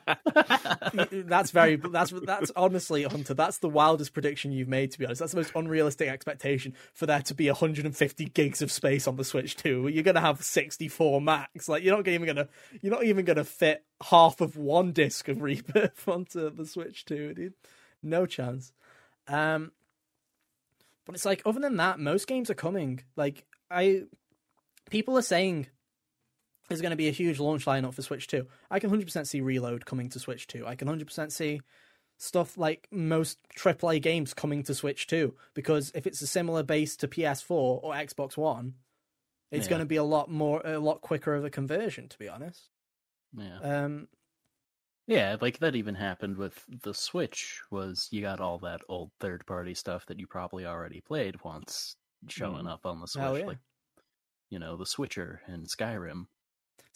That's 1.12 1.52
very 1.52 1.76
that's 1.76 2.14
that's 2.26 2.52
honestly 2.56 3.04
hunter 3.04 3.34
that's 3.34 3.58
the 3.58 3.68
wildest 3.68 4.14
prediction 4.14 4.54
you've 4.54 4.70
made 4.70 4.92
to 4.92 4.98
be 4.98 5.06
honest. 5.06 5.20
That's 5.20 5.34
the 5.34 5.40
most 5.40 5.52
unrealistic 5.56 6.08
expectation 6.08 6.74
for 6.94 7.06
there 7.06 7.22
to 7.24 7.36
be 7.36 7.48
150 7.48 8.26
gigs 8.26 8.62
of 8.62 8.72
space 8.72 9.08
on 9.08 9.18
the 9.18 9.26
switch 9.26 9.58
too 9.58 9.90
you're 9.90 10.04
going 10.04 10.16
to 10.16 10.22
have 10.22 10.42
64 10.42 11.20
max. 11.22 11.68
Like 11.68 11.84
you're 11.84 11.96
not 11.96 12.08
even 12.08 12.26
going 12.26 12.38
to 12.38 12.48
you're 12.82 12.94
not 12.94 13.04
even 13.04 13.26
going 13.26 13.36
to 13.38 13.44
fit 13.44 13.84
half 14.02 14.40
of 14.40 14.56
one 14.56 14.94
disc 14.94 15.28
of 15.28 15.42
rebirth 15.42 16.08
onto 16.08 16.50
the 16.50 16.66
switch 16.66 17.04
too 17.04 17.34
dude. 17.34 17.54
No 18.02 18.26
chance 18.26 18.72
um 19.28 19.72
but 21.06 21.16
it's 21.16 21.26
like 21.26 21.42
other 21.46 21.60
than 21.60 21.78
that 21.78 22.00
most 22.00 22.28
games 22.28 22.50
are 22.50 22.56
coming 22.56 23.02
like 23.16 23.46
i 23.72 24.04
people 24.90 25.18
are 25.18 25.22
saying 25.24 25.68
there's 26.70 26.82
going 26.82 26.92
to 26.92 26.98
be 26.98 27.10
a 27.10 27.12
huge 27.12 27.40
launch 27.40 27.66
lineup 27.66 27.94
for 27.94 28.02
Switch 28.02 28.26
2. 28.28 28.48
I 28.72 28.80
can 28.80 28.90
100% 28.90 29.28
see 29.28 29.42
Reload 29.42 29.86
coming 29.86 30.10
to 30.10 30.20
Switch 30.20 30.48
2. 30.48 30.66
I 30.66 30.76
can 30.76 30.88
100% 30.88 31.30
see 31.32 31.60
stuff 32.18 32.58
like 32.58 32.88
most 32.90 33.38
AAA 33.58 34.02
games 34.02 34.34
coming 34.34 34.64
to 34.64 34.74
Switch 34.74 35.06
2 35.08 35.36
because 35.56 35.92
if 35.94 36.08
it's 36.08 36.22
a 36.22 36.26
similar 36.28 36.64
base 36.64 36.96
to 36.98 37.08
PS4 37.10 37.52
or 37.52 37.94
Xbox 37.94 38.38
One, 38.38 38.76
it's 39.52 39.66
Yeah. 39.66 39.72
going 39.72 39.80
to 39.82 39.86
be 39.86 39.98
a 39.98 40.04
lot 40.06 40.32
more, 40.32 40.62
a 40.64 40.80
lot 40.80 41.02
quicker 41.02 41.36
of 41.36 41.44
a 41.44 41.50
conversion. 41.50 42.08
To 42.08 42.18
be 42.18 42.30
honest, 42.30 42.70
yeah. 43.38 43.60
um, 43.60 44.08
Yeah, 45.08 45.36
like 45.42 45.60
that 45.60 45.76
even 45.76 45.96
happened 45.96 46.38
with 46.38 46.64
the 46.84 46.94
Switch 46.94 47.60
was 47.72 48.08
you 48.12 48.22
got 48.22 48.40
all 48.40 48.58
that 48.60 48.82
old 48.88 49.12
third 49.20 49.46
party 49.46 49.74
stuff 49.74 50.06
that 50.06 50.20
you 50.20 50.28
probably 50.28 50.66
already 50.66 51.02
played 51.02 51.44
once 51.44 51.96
showing 52.30 52.68
up 52.68 52.86
on 52.86 53.02
the 53.02 53.08
Switch. 53.08 53.24
Oh, 53.26 53.36
yeah. 53.36 53.46
Like 53.46 53.58
you 54.50 54.60
know, 54.60 54.78
the 54.78 54.86
Switcher 54.86 55.42
and 55.48 55.68
Skyrim. 55.68 56.28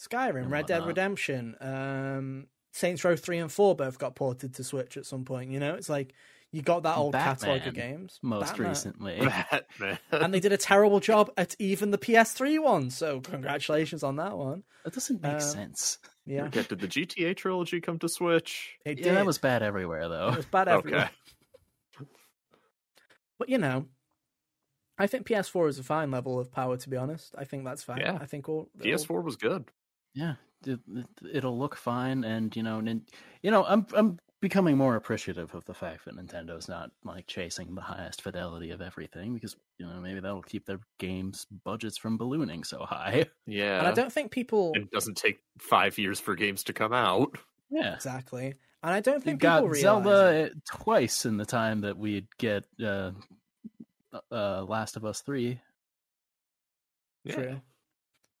Skyrim, 0.00 0.42
And 0.42 0.50
Red 0.50 0.66
Dead. 0.66 0.86
Redemption, 0.86 1.56
um, 1.60 2.46
Saints 2.72 3.04
Row 3.04 3.16
3 3.16 3.38
and 3.38 3.52
4 3.52 3.74
both 3.74 3.98
got 3.98 4.14
ported 4.14 4.54
to 4.54 4.62
Switch 4.64 4.96
at 4.96 5.04
some 5.06 5.24
point. 5.24 5.50
You 5.50 5.58
know, 5.58 5.74
it's 5.74 5.88
like 5.88 6.14
you 6.52 6.62
got 6.62 6.84
that 6.84 6.96
old 6.96 7.14
catalog 7.14 7.66
of 7.66 7.74
games. 7.74 8.18
Most 8.22 8.50
Batman. 8.50 8.68
recently. 8.68 9.18
Batman. 9.80 9.98
and 10.12 10.32
they 10.32 10.38
did 10.40 10.52
a 10.52 10.56
terrible 10.56 11.00
job 11.00 11.30
at 11.36 11.56
even 11.58 11.90
the 11.90 11.98
PS3 11.98 12.62
one. 12.62 12.90
So 12.90 13.20
congratulations 13.20 14.02
on 14.04 14.16
that 14.16 14.38
one. 14.38 14.62
That 14.84 14.94
doesn't 14.94 15.20
make 15.20 15.32
Um, 15.34 15.40
sense. 15.40 15.98
Yeah, 16.28 16.44
Forget, 16.44 16.68
did 16.68 16.80
the 16.80 16.88
GTA 16.88 17.34
trilogy 17.36 17.80
come 17.80 17.98
to 18.00 18.08
Switch? 18.08 18.78
it 18.84 18.98
Yeah, 18.98 19.04
did. 19.04 19.16
that 19.16 19.26
was 19.26 19.38
bad 19.38 19.62
everywhere 19.62 20.08
though. 20.08 20.28
It 20.28 20.36
was 20.36 20.46
bad 20.46 20.68
everywhere. 20.68 21.10
Okay. 21.98 22.06
But 23.38 23.48
you 23.48 23.58
know, 23.58 23.86
I 24.98 25.06
think 25.06 25.26
PS4 25.26 25.68
is 25.68 25.78
a 25.78 25.82
fine 25.82 26.10
level 26.10 26.38
of 26.38 26.52
power. 26.52 26.76
To 26.76 26.88
be 26.90 26.96
honest, 26.96 27.34
I 27.38 27.44
think 27.44 27.64
that's 27.64 27.82
fine. 27.82 28.00
Yeah. 28.00 28.18
I 28.20 28.26
think 28.26 28.48
all, 28.48 28.68
all 28.78 28.80
PS4 28.84 29.22
was 29.22 29.36
good. 29.36 29.70
Yeah, 30.14 30.34
it, 30.66 30.80
it, 30.94 31.06
it'll 31.32 31.58
look 31.58 31.76
fine, 31.76 32.24
and 32.24 32.54
you 32.56 32.62
know, 32.62 32.80
nin- 32.80 33.06
you 33.42 33.50
know, 33.50 33.64
I'm 33.64 33.86
I'm 33.94 34.18
becoming 34.40 34.76
more 34.76 34.94
appreciative 34.96 35.54
of 35.54 35.64
the 35.64 35.74
fact 35.74 36.04
that 36.04 36.16
Nintendo's 36.16 36.68
not 36.68 36.90
like 37.04 37.26
chasing 37.26 37.74
the 37.74 37.80
highest 37.80 38.22
fidelity 38.22 38.70
of 38.70 38.80
everything 38.80 39.34
because 39.34 39.56
you 39.78 39.86
know 39.86 40.00
maybe 40.00 40.20
that'll 40.20 40.42
keep 40.42 40.64
their 40.66 40.80
games 40.98 41.46
budgets 41.64 41.96
from 41.98 42.16
ballooning 42.16 42.64
so 42.64 42.84
high. 42.84 43.26
Yeah. 43.46 43.78
And 43.78 43.86
I 43.88 43.92
don't 43.92 44.12
think 44.12 44.30
people 44.30 44.72
It 44.74 44.90
doesn't 44.90 45.16
take 45.16 45.38
five 45.58 45.96
years 45.98 46.20
for 46.20 46.34
games 46.36 46.62
to 46.64 46.72
come 46.72 46.92
out. 46.92 47.36
Yeah. 47.70 47.94
exactly, 47.94 48.54
and 48.82 48.94
I 48.94 49.00
don't 49.00 49.16
You 49.16 49.20
think 49.20 49.40
people 49.40 49.50
got 49.60 49.62
realize 49.62 49.80
Zelda 49.80 50.34
it. 50.34 50.52
uh, 50.52 50.54
twice 50.82 51.24
in 51.26 51.36
the 51.36 51.46
time 51.46 51.80
that 51.82 51.96
we'd 51.98 52.28
get 52.38 52.64
uh, 52.82 53.12
uh, 54.30 54.62
Last 54.64 54.96
of 54.96 55.04
Us 55.04 55.20
3. 55.22 55.60
True. 57.28 57.60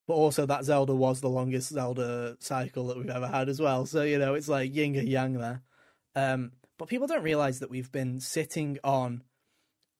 But 0.06 0.14
also, 0.14 0.46
that 0.46 0.64
Zelda 0.64 0.94
was 0.94 1.20
the 1.20 1.28
longest 1.28 1.68
Zelda 1.70 2.36
cycle 2.40 2.86
that 2.86 2.96
we've 2.96 3.10
ever 3.10 3.26
had 3.26 3.48
as 3.50 3.60
well. 3.60 3.84
So, 3.84 4.02
you 4.02 4.18
know, 4.18 4.34
it's 4.34 4.48
like 4.48 4.74
yin 4.74 4.96
and 4.96 5.06
yang 5.08 5.34
there. 5.34 5.62
Um, 6.18 6.52
but 6.78 6.88
people 6.88 7.06
don't 7.06 7.22
realize 7.22 7.60
that 7.60 7.70
we've 7.70 7.90
been 7.92 8.20
sitting 8.20 8.78
on 8.84 9.22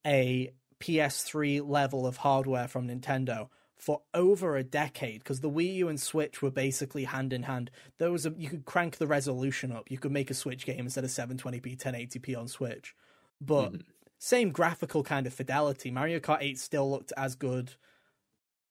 a 0.07 0.53
PS3 0.81 1.66
level 1.69 2.07
of 2.07 2.19
hardware 2.19 2.69
from 2.69 2.89
Nintendo 2.89 3.49
for 3.77 4.03
over 4.14 4.57
a 4.57 4.64
decade 4.64 5.21
because 5.21 5.41
the 5.41 5.51
Wii 5.51 5.75
U 5.77 5.89
and 5.89 6.01
Switch 6.01 6.43
were 6.43 6.51
basically 6.51 7.05
hand 7.05 7.33
in 7.33 7.45
hand. 7.45 7.71
There 7.99 8.11
was 8.11 8.27
a, 8.27 8.35
you 8.37 8.49
could 8.49 8.64
crank 8.64 8.97
the 8.97 9.07
resolution 9.07 9.71
up. 9.73 9.91
You 9.91 9.99
could 9.99 10.12
make 10.12 10.31
a 10.31 10.35
Switch 10.35 10.66
game 10.66 10.81
instead 10.81 11.05
of 11.05 11.11
720p, 11.11 11.77
1080p 11.77 12.37
on 12.37 12.49
Switch. 12.49 12.95
But 13.41 13.73
Mhm. 13.73 13.85
same 14.19 14.51
graphical 14.51 15.03
kind 15.05 15.27
of 15.27 15.35
fidelity. 15.35 15.91
Mario 15.91 16.19
Kart 16.19 16.39
8 16.41 16.59
still 16.59 16.91
looked 16.91 17.12
as 17.16 17.35
good 17.37 17.75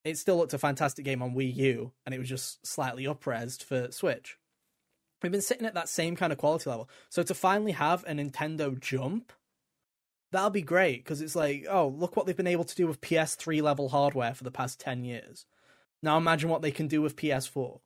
it 0.04 0.18
still 0.18 0.38
looked 0.38 0.54
a 0.54 0.58
fantastic 0.58 1.04
game 1.04 1.22
on 1.22 1.36
Wii 1.36 1.54
U, 1.56 1.92
and 2.06 2.16
it 2.16 2.20
was 2.20 2.30
just 2.30 2.66
slightly 2.66 3.04
upresed 3.04 3.62
for 3.62 3.92
Switch. 3.92 4.38
We've 5.22 5.32
been 5.32 5.42
sitting 5.42 5.66
at 5.66 5.74
that 5.74 5.90
same 5.90 6.16
kind 6.16 6.32
of 6.32 6.38
quality 6.40 6.70
level. 6.70 6.90
So 7.10 7.24
to 7.24 7.34
finally 7.34 7.72
have 7.72 8.04
a 8.06 8.12
Nintendo 8.12 8.80
jump, 8.80 9.34
that'll 10.32 10.50
be 10.52 10.62
great 10.62 11.04
because 11.04 11.22
it's 11.22 11.36
like, 11.36 11.66
oh, 11.70 11.88
look 11.88 12.16
what 12.16 12.26
they've 12.26 12.38
been 12.38 12.46
able 12.48 12.66
to 12.66 12.76
do 12.76 12.86
with 12.88 13.02
PS3 13.02 13.62
level 13.62 13.90
hardware 13.90 14.34
for 14.36 14.44
the 14.44 14.52
past 14.52 14.80
10 14.80 15.04
years. 15.04 15.46
Now 16.04 16.18
imagine 16.18 16.50
what 16.50 16.62
they 16.62 16.72
can 16.72 16.88
do 16.88 17.02
with 17.02 17.16
PS4. 17.16 17.80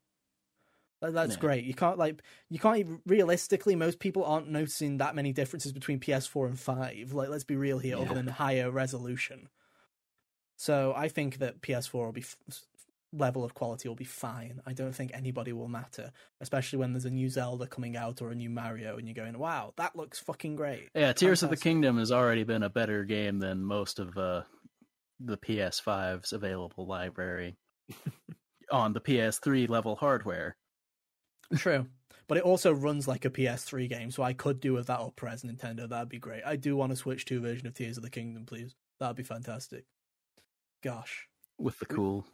That's 1.01 1.33
Yeah. 1.33 1.39
great. 1.39 1.63
You 1.63 1.73
can't 1.73 1.97
like 1.97 2.21
you 2.49 2.59
can't 2.59 2.77
even, 2.77 3.01
realistically 3.07 3.75
most 3.75 3.97
people 3.99 4.23
aren't 4.23 4.49
noticing 4.49 4.97
that 4.97 5.15
many 5.15 5.33
differences 5.33 5.71
between 5.71 5.99
PS4 5.99 6.45
and 6.45 6.59
5. 6.59 7.13
Like 7.13 7.29
let's 7.29 7.43
be 7.43 7.55
real 7.55 7.79
here 7.79 7.95
Yeah. 7.97 8.03
other 8.03 8.13
than 8.13 8.27
higher 8.27 8.69
resolution. 8.69 9.49
So 10.57 10.93
I 10.95 11.07
think 11.07 11.39
that 11.39 11.61
PS4 11.61 12.05
will 12.05 12.11
be 12.11 12.21
f- 12.21 12.37
level 13.13 13.43
of 13.43 13.53
quality 13.53 13.87
will 13.87 13.95
be 13.95 14.03
fine. 14.03 14.61
I 14.65 14.73
don't 14.73 14.95
think 14.95 15.11
anybody 15.13 15.53
will 15.53 15.67
matter, 15.67 16.11
especially 16.39 16.79
when 16.79 16.93
there's 16.93 17.05
a 17.05 17.09
new 17.09 17.29
Zelda 17.29 17.67
coming 17.67 17.97
out 17.97 18.21
or 18.21 18.31
a 18.31 18.35
new 18.35 18.49
Mario, 18.49 18.97
and 18.97 19.07
you're 19.07 19.15
going, 19.15 19.37
"Wow, 19.37 19.73
that 19.77 19.95
looks 19.95 20.19
fucking 20.19 20.55
great." 20.55 20.89
Yeah, 20.95 21.13
Tears 21.13 21.43
of 21.43 21.49
the 21.49 21.57
Kingdom 21.57 21.97
has 21.97 22.11
already 22.11 22.43
been 22.43 22.63
a 22.63 22.69
better 22.69 23.03
game 23.03 23.39
than 23.39 23.63
most 23.63 23.99
of 23.99 24.17
uh, 24.17 24.43
the 25.19 25.37
PS5's 25.37 26.33
available 26.33 26.87
library 26.87 27.57
on 28.71 28.93
the 28.93 29.01
PS3 29.01 29.69
level 29.69 29.95
hardware. 29.95 30.55
True, 31.55 31.87
but 32.27 32.37
it 32.37 32.43
also 32.43 32.73
runs 32.73 33.07
like 33.07 33.25
a 33.25 33.29
PS3 33.29 33.89
game, 33.89 34.11
so 34.11 34.23
I 34.23 34.33
could 34.33 34.61
do 34.61 34.73
with 34.73 34.87
that 34.87 35.01
up-res 35.01 35.43
Nintendo. 35.43 35.87
That'd 35.87 36.09
be 36.09 36.19
great. 36.19 36.43
I 36.45 36.55
do 36.55 36.77
want 36.77 36.93
a 36.93 36.95
Switch 36.95 37.25
2 37.25 37.41
version 37.41 37.67
of 37.67 37.73
Tears 37.73 37.97
of 37.97 38.03
the 38.03 38.09
Kingdom, 38.09 38.45
please. 38.45 38.75
That'd 38.99 39.17
be 39.17 39.23
fantastic. 39.23 39.85
Gosh, 40.81 41.27
with 41.59 41.77
the 41.79 41.85
cool 41.85 42.25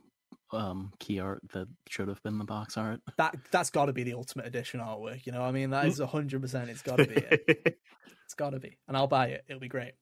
um, 0.51 0.93
key 0.99 1.19
art 1.19 1.41
that 1.53 1.67
should 1.89 2.07
have 2.07 2.21
been 2.23 2.37
the 2.37 2.45
box 2.45 2.77
art. 2.77 3.01
that 3.17 3.35
that's 3.51 3.69
got 3.69 3.85
to 3.87 3.93
be 3.93 4.03
the 4.03 4.13
ultimate 4.13 4.45
edition 4.47 4.79
artwork. 4.79 5.25
You 5.25 5.31
know, 5.33 5.41
I 5.41 5.51
mean, 5.51 5.71
that 5.71 5.85
is 5.85 5.99
hundred 5.99 6.41
percent. 6.41 6.69
It's 6.69 6.81
got 6.81 6.97
to 6.97 7.05
be 7.05 7.15
it. 7.15 7.79
It's 8.25 8.33
got 8.33 8.49
to 8.49 8.59
be, 8.59 8.77
and 8.89 8.97
I'll 8.97 9.07
buy 9.07 9.27
it. 9.27 9.45
It'll 9.47 9.61
be 9.61 9.69
great. 9.69 9.93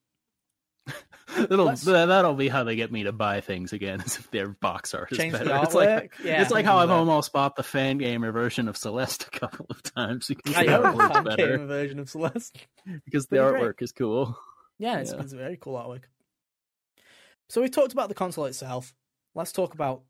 It'll, 1.37 1.65
Let's- 1.65 1.83
that'll 1.83 2.33
be 2.33 2.47
how 2.47 2.63
they 2.63 2.75
get 2.75 2.91
me 2.91 3.03
to 3.03 3.11
buy 3.11 3.41
things 3.41 3.71
again, 3.73 4.01
is 4.05 4.17
if 4.17 4.31
their 4.31 4.47
box 4.49 4.93
art 4.95 5.11
is 5.11 5.17
Change 5.19 5.33
better. 5.33 5.59
It's 5.63 5.75
like, 5.75 5.89
artwork. 5.89 6.09
yeah, 6.23 6.41
it's 6.41 6.49
like 6.51 6.65
how 6.65 6.77
I've 6.77 6.89
100%. 6.89 6.91
almost 6.93 7.33
bought 7.33 7.55
the 7.55 7.61
Fangamer 7.63 8.33
version 8.33 8.67
of 8.67 8.77
Celeste 8.77 9.27
a 9.27 9.39
couple 9.39 9.67
of 9.69 9.83
times 9.83 10.27
because 10.27 10.55
I 10.55 10.65
the 10.65 10.71
artwork's 10.71 11.23
better. 11.35 11.57
game 11.57 11.67
version 11.67 11.99
of 11.99 12.09
Celeste. 12.09 12.57
Because 13.05 13.27
the 13.27 13.37
Pretty 13.37 13.51
great. 13.51 13.63
artwork 13.63 13.81
is 13.83 13.91
cool. 13.91 14.37
Yeah, 14.79 14.97
it's, 14.99 15.11
Yeah. 15.13 15.19
it's 15.21 15.33
a 15.33 15.37
very 15.37 15.57
cool 15.57 15.75
artwork. 15.75 16.03
So 17.49 17.61
we 17.61 17.69
talked 17.69 17.93
about 17.93 18.09
the 18.09 18.15
console 18.15 18.45
itself. 18.45 18.93
Let's 19.35 19.51
talk 19.51 19.73
about 19.75 20.01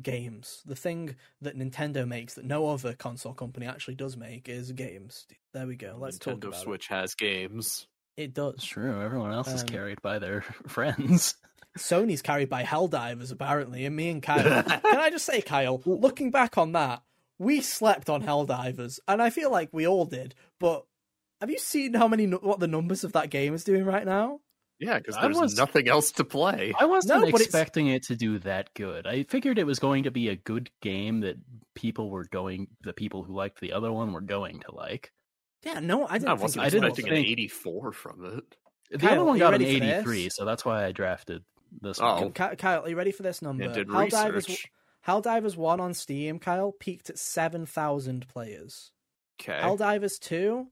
games. 0.00 0.62
The 0.64 0.76
thing 0.76 1.16
that 1.40 1.56
Nintendo 1.58 2.06
makes 2.06 2.34
that 2.34 2.44
no 2.44 2.66
other 2.68 2.94
console 2.94 3.34
company 3.34 3.66
actually 3.66 3.94
does 3.96 4.16
make 4.16 4.48
is 4.48 4.72
games. 4.72 5.26
There 5.52 5.66
we 5.66 5.76
go. 5.76 5.96
Let's 5.98 6.18
talk 6.18 6.36
Nintendo 6.40 6.48
about 6.48 6.60
Switch 6.60 6.86
has 6.88 7.14
games. 7.14 7.86
it. 8.16 8.22
It 8.24 8.34
does. 8.34 8.54
It's 8.54 8.64
true. 8.64 9.00
Everyone 9.02 9.32
else 9.32 9.48
is 9.52 9.62
Um, 9.62 9.68
carried 9.68 10.00
by 10.02 10.18
their 10.18 10.42
friends. 10.66 11.34
Sony's 11.78 12.20
carried 12.22 12.50
by 12.50 12.62
Helldivers 12.62 13.32
apparently, 13.32 13.86
and 13.86 13.96
me 13.96 14.10
and 14.10 14.22
Kyle. 14.22 14.62
Can 14.62 14.80
I 14.84 15.10
just 15.10 15.24
say, 15.24 15.40
Kyle? 15.40 15.80
Looking 15.86 16.30
back 16.30 16.58
on 16.58 16.72
that, 16.72 17.02
we 17.38 17.60
slept 17.62 18.10
on 18.10 18.22
Helldivers, 18.22 19.00
and 19.08 19.22
I 19.22 19.30
feel 19.30 19.50
like 19.50 19.70
we 19.72 19.86
all 19.86 20.04
did. 20.04 20.34
But 20.60 20.84
have 21.40 21.50
you 21.50 21.58
seen 21.58 21.94
how 21.94 22.06
many 22.08 22.26
what 22.26 22.60
the 22.60 22.68
numbers 22.68 23.04
of 23.04 23.12
that 23.12 23.30
game 23.30 23.54
is 23.54 23.64
doing 23.64 23.84
right 23.86 24.04
now? 24.04 24.40
Yeah, 24.82 24.98
because 24.98 25.16
I 25.16 25.22
there's 25.22 25.38
was- 25.38 25.56
nothing 25.56 25.88
else 25.88 26.12
to 26.12 26.24
play. 26.24 26.72
I 26.78 26.84
wasn't 26.86 27.20
No, 27.22 27.26
expecting 27.28 27.86
it 27.88 28.02
to 28.04 28.16
do 28.16 28.38
that 28.40 28.74
good. 28.74 29.06
I 29.06 29.22
figured 29.22 29.58
it 29.58 29.64
was 29.66 29.78
going 29.78 30.02
to 30.04 30.10
be 30.10 30.28
a 30.28 30.36
good 30.36 30.70
game 30.80 31.20
that 31.20 31.36
people 31.74 32.10
were 32.10 32.24
going, 32.24 32.66
the 32.82 32.92
people 32.92 33.22
who 33.22 33.34
liked 33.34 33.60
the 33.60 33.72
other 33.72 33.92
one 33.92 34.12
were 34.12 34.20
going 34.20 34.60
to 34.60 34.74
like. 34.74 35.12
Yeah, 35.64 35.78
no, 35.80 36.06
I 36.06 36.18
didn't. 36.18 36.28
I 36.28 36.32
think 36.32 36.42
wasn't 36.42 36.62
it 36.62 36.64
was 36.66 36.72
didn't 36.72 36.88
expecting 36.88 37.12
an 37.18 37.24
84 37.24 37.92
from 37.92 38.24
it. 38.38 38.56
The 38.90 38.98
Kyle, 38.98 39.12
other 39.12 39.24
one 39.24 39.38
got 39.38 39.54
an 39.54 39.62
83, 39.62 40.28
so 40.28 40.44
that's 40.44 40.64
why 40.64 40.84
I 40.84 40.92
drafted 40.92 41.44
this 41.80 41.98
Oh. 42.00 42.22
one. 42.22 42.32
Ky- 42.32 42.56
Kyle, 42.56 42.82
are 42.82 42.88
you 42.88 42.96
ready 42.96 43.12
for 43.12 43.22
this 43.22 43.40
number? 43.40 43.64
It 43.64 43.72
did 43.72 43.88
Helldivers, 43.88 44.34
research. 44.34 44.66
Helldivers 45.06 45.56
1 45.56 45.80
on 45.80 45.94
Steam, 45.94 46.38
Kyle, 46.38 46.72
peaked 46.72 47.08
at 47.08 47.18
7,000 47.18 48.26
players. 48.28 48.90
Okay. 49.40 49.58
Helldivers 49.62 50.18
2 50.20 50.66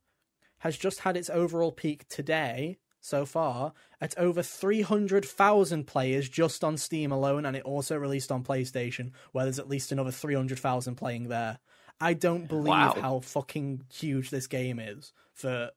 has 0.59 0.77
just 0.77 1.01
had 1.01 1.17
its 1.17 1.31
overall 1.31 1.73
peak 1.73 2.07
today, 2.09 2.79
so 3.01 3.25
far, 3.27 3.73
at 4.01 4.17
over 4.19 4.43
300,000 4.43 5.87
players 5.87 6.29
just 6.29 6.63
on 6.63 6.77
Steam 6.77 7.11
alone, 7.13 7.47
and 7.47 7.57
it 7.57 7.65
also 7.65 7.97
released 7.97 8.31
on 8.31 8.45
PlayStation, 8.45 9.13
where 9.33 9.45
there's 9.45 9.59
at 9.59 9.69
least 9.69 9.93
another 9.93 10.11
300,000 10.11 10.95
playing 10.97 11.29
there. 11.29 11.59
I 12.01 12.15
don't 12.15 12.47
believe 12.49 12.69
Wow. 12.69 12.95
how 13.01 13.21
fucking 13.21 13.85
huge 13.93 14.31
this 14.31 14.47
game 14.47 14.79
is. 14.79 15.13
For 15.35 15.71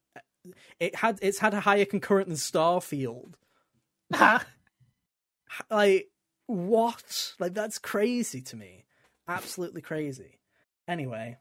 it 0.80 0.96
had 0.96 1.20
it's 1.22 1.40
had 1.40 1.54
a 1.54 1.60
higher 1.62 1.86
concurrent 1.86 2.28
than 2.28 2.38
Starfield. 2.38 3.34
like 5.70 6.10
what 6.48 7.34
like 7.40 7.54
that's 7.54 7.80
crazy 7.80 8.42
to 8.42 8.56
me 8.56 8.86
absolutely 9.28 9.82
crazy 9.82 10.40
anyway 10.88 11.38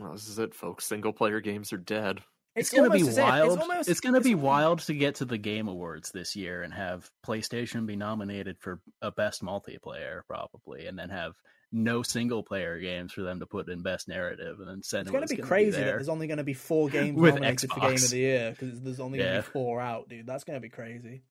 Well, 0.00 0.12
this 0.12 0.28
is 0.28 0.38
it, 0.38 0.54
folks. 0.54 0.84
Single 0.86 1.12
player 1.12 1.40
games 1.40 1.72
are 1.72 1.76
dead. 1.78 2.20
It's, 2.56 2.70
gonna 2.70 2.90
be 2.90 3.02
wild. 3.02 3.52
it's, 3.52 3.62
almost, 3.62 3.88
it's 3.88 4.00
gonna 4.00 4.20
be 4.20 4.34
wild 4.34 4.80
to 4.80 4.94
get 4.94 5.16
to 5.16 5.24
the 5.24 5.38
Game 5.38 5.68
Awards 5.68 6.10
this 6.12 6.36
year 6.36 6.62
and 6.62 6.72
have 6.72 7.10
PlayStation 7.26 7.86
be 7.86 7.96
nominated 7.96 8.58
for 8.60 8.80
a 9.02 9.10
best 9.10 9.42
multiplayer, 9.42 10.20
probably, 10.28 10.86
and 10.86 10.98
then 10.98 11.10
have 11.10 11.32
no 11.72 12.02
single 12.02 12.44
player 12.44 12.78
games 12.78 13.12
for 13.12 13.22
them 13.22 13.40
to 13.40 13.46
put 13.46 13.68
in 13.68 13.82
best 13.82 14.06
narrative, 14.06 14.60
and 14.60 14.68
then 14.68 14.82
send 14.82 15.02
it's 15.02 15.10
going 15.10 15.26
to 15.26 15.28
be 15.28 15.36
gonna 15.36 15.48
crazy 15.48 15.72
be 15.72 15.84
that 15.84 15.84
there's 15.84 16.08
only 16.08 16.28
going 16.28 16.38
to 16.38 16.44
be 16.44 16.54
four 16.54 16.88
games 16.90 17.18
With 17.18 17.34
nominated 17.34 17.70
for 17.70 17.80
Game 17.80 17.94
of 17.94 18.10
the 18.10 18.16
Year 18.16 18.50
because 18.50 18.80
there's 18.80 19.00
only 19.00 19.18
going 19.18 19.34
to 19.34 19.42
be 19.42 19.50
four 19.52 19.80
out, 19.80 20.08
dude. 20.08 20.26
That's 20.26 20.44
going 20.44 20.56
to 20.56 20.60
be 20.60 20.68
crazy. 20.68 21.22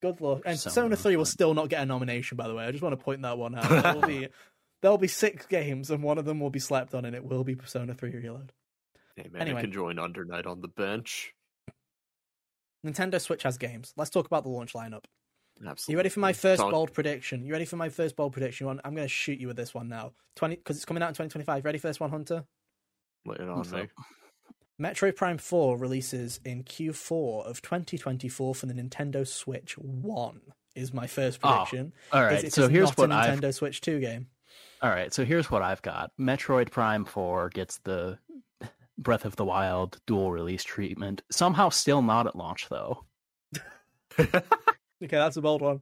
Good 0.00 0.20
luck. 0.20 0.42
And 0.46 0.60
Persona 0.60 0.96
Three 0.96 1.16
will 1.16 1.24
still 1.24 1.54
not 1.54 1.68
get 1.68 1.82
a 1.82 1.86
nomination, 1.86 2.36
by 2.36 2.48
the 2.48 2.54
way. 2.54 2.64
I 2.64 2.72
just 2.72 2.82
want 2.82 2.98
to 2.98 3.04
point 3.04 3.22
that 3.22 3.38
one 3.38 3.54
out. 3.54 3.68
There 3.68 3.94
will 3.94 4.02
be 4.02 4.28
there'll 4.82 4.98
be 4.98 5.08
six 5.08 5.46
games, 5.46 5.90
and 5.90 6.02
one 6.02 6.18
of 6.18 6.24
them 6.24 6.40
will 6.40 6.50
be 6.50 6.58
slept 6.58 6.94
on, 6.94 7.04
and 7.04 7.14
it 7.14 7.24
will 7.24 7.44
be 7.44 7.54
Persona 7.54 7.94
Three 7.94 8.10
Reload. 8.10 8.52
Hey 9.22 9.28
man, 9.30 9.42
Anyway. 9.42 9.58
I 9.58 9.62
can 9.62 9.72
join 9.72 9.98
Under 9.98 10.24
Night 10.24 10.46
on 10.46 10.60
the 10.60 10.68
bench. 10.68 11.32
Nintendo 12.84 13.20
Switch 13.20 13.44
has 13.44 13.56
games. 13.58 13.92
Let's 13.96 14.10
talk 14.10 14.26
about 14.26 14.42
the 14.42 14.48
launch 14.50 14.72
lineup. 14.72 15.04
Absolutely. 15.64 15.92
You 15.92 15.96
ready 15.98 16.08
for 16.08 16.20
my 16.20 16.32
first 16.32 16.60
Talk- 16.60 16.72
bold 16.72 16.92
prediction? 16.92 17.44
You 17.44 17.52
ready 17.52 17.64
for 17.64 17.76
my 17.76 17.88
first 17.88 18.16
bold 18.16 18.32
prediction? 18.32 18.66
I'm- 18.66 18.80
I'm 18.84 18.94
going 18.94 19.04
to 19.04 19.12
shoot 19.12 19.38
you 19.38 19.46
with 19.46 19.56
this 19.56 19.72
one 19.72 19.88
now. 19.88 20.12
Twenty 20.34 20.56
because 20.56 20.76
it's 20.76 20.84
coming 20.84 21.02
out 21.02 21.08
in 21.08 21.14
2025. 21.14 21.64
Ready 21.64 21.78
for 21.78 21.86
this 21.86 22.00
one, 22.00 22.10
Hunter? 22.10 22.44
Lay 23.24 23.36
it 23.36 23.48
on 23.48 23.64
So- 23.64 23.76
me. 23.76 23.88
Metroid 24.80 25.14
Prime 25.14 25.38
4 25.38 25.78
releases 25.78 26.40
in 26.44 26.64
Q4 26.64 27.44
of 27.46 27.62
2024 27.62 28.54
for 28.54 28.66
the 28.66 28.74
Nintendo 28.74 29.24
Switch 29.26 29.78
1. 29.78 30.40
Is 30.74 30.92
my 30.92 31.06
first 31.06 31.38
Oh, 31.44 31.48
prediction. 31.66 31.92
All 32.10 32.24
Is 32.24 32.32
right, 32.32 32.44
it 32.44 32.52
so 32.52 32.66
here's 32.68 32.88
not 32.88 32.98
what 32.98 33.10
a 33.10 33.14
I've 33.14 33.38
Nintendo 33.38 33.54
Switch 33.54 33.80
2 33.82 34.00
game. 34.00 34.28
All 34.80 34.90
right, 34.90 35.12
so 35.12 35.24
here's 35.24 35.50
what 35.50 35.62
I've 35.62 35.82
got. 35.82 36.10
Metroid 36.18 36.70
Prime 36.72 37.04
4 37.04 37.50
gets 37.50 37.78
the 37.80 38.18
Breath 38.98 39.24
of 39.24 39.36
the 39.36 39.44
Wild 39.44 39.98
dual 40.06 40.30
release 40.30 40.64
treatment. 40.64 41.22
Somehow 41.30 41.68
still 41.70 42.02
not 42.02 42.26
at 42.26 42.36
launch 42.36 42.68
though. 42.68 43.04
Okay, 45.04 45.16
that's 45.16 45.36
a 45.36 45.42
bold 45.42 45.62
one. 45.62 45.80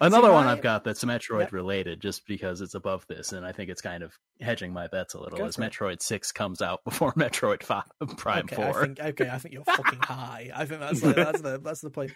Another 0.00 0.32
one 0.32 0.46
my- 0.46 0.52
I've 0.52 0.60
got 0.60 0.82
that's 0.82 1.04
Metroid 1.04 1.42
Yep. 1.42 1.52
related, 1.52 2.00
just 2.00 2.26
because 2.26 2.60
it's 2.60 2.74
above 2.74 3.06
this, 3.06 3.32
and 3.32 3.46
I 3.46 3.52
think 3.52 3.70
it's 3.70 3.80
kind 3.80 4.02
of 4.02 4.12
hedging 4.40 4.72
my 4.72 4.88
bets 4.88 5.14
a 5.14 5.20
little. 5.20 5.38
Go 5.38 5.44
Is 5.44 5.54
for 5.54 5.62
it. 5.62 5.70
Metroid 5.72 6.02
Six 6.02 6.32
comes 6.32 6.60
out 6.60 6.82
before 6.84 7.12
Metroid 7.12 7.62
Five 7.62 7.84
Prime 8.16 8.46
okay, 8.46 8.56
Four? 8.56 8.66
I 8.82 8.86
think 8.86 9.00
okay, 9.00 9.30
I 9.30 9.38
think 9.38 9.54
you're 9.54 9.64
fucking 9.64 10.00
high. 10.02 10.50
I 10.52 10.64
think 10.64 10.80
that's 10.80 11.00
the, 11.00 11.12
that's 11.12 11.40
the 11.42 11.60
that's 11.62 11.80
the 11.80 11.90
point. 11.90 12.10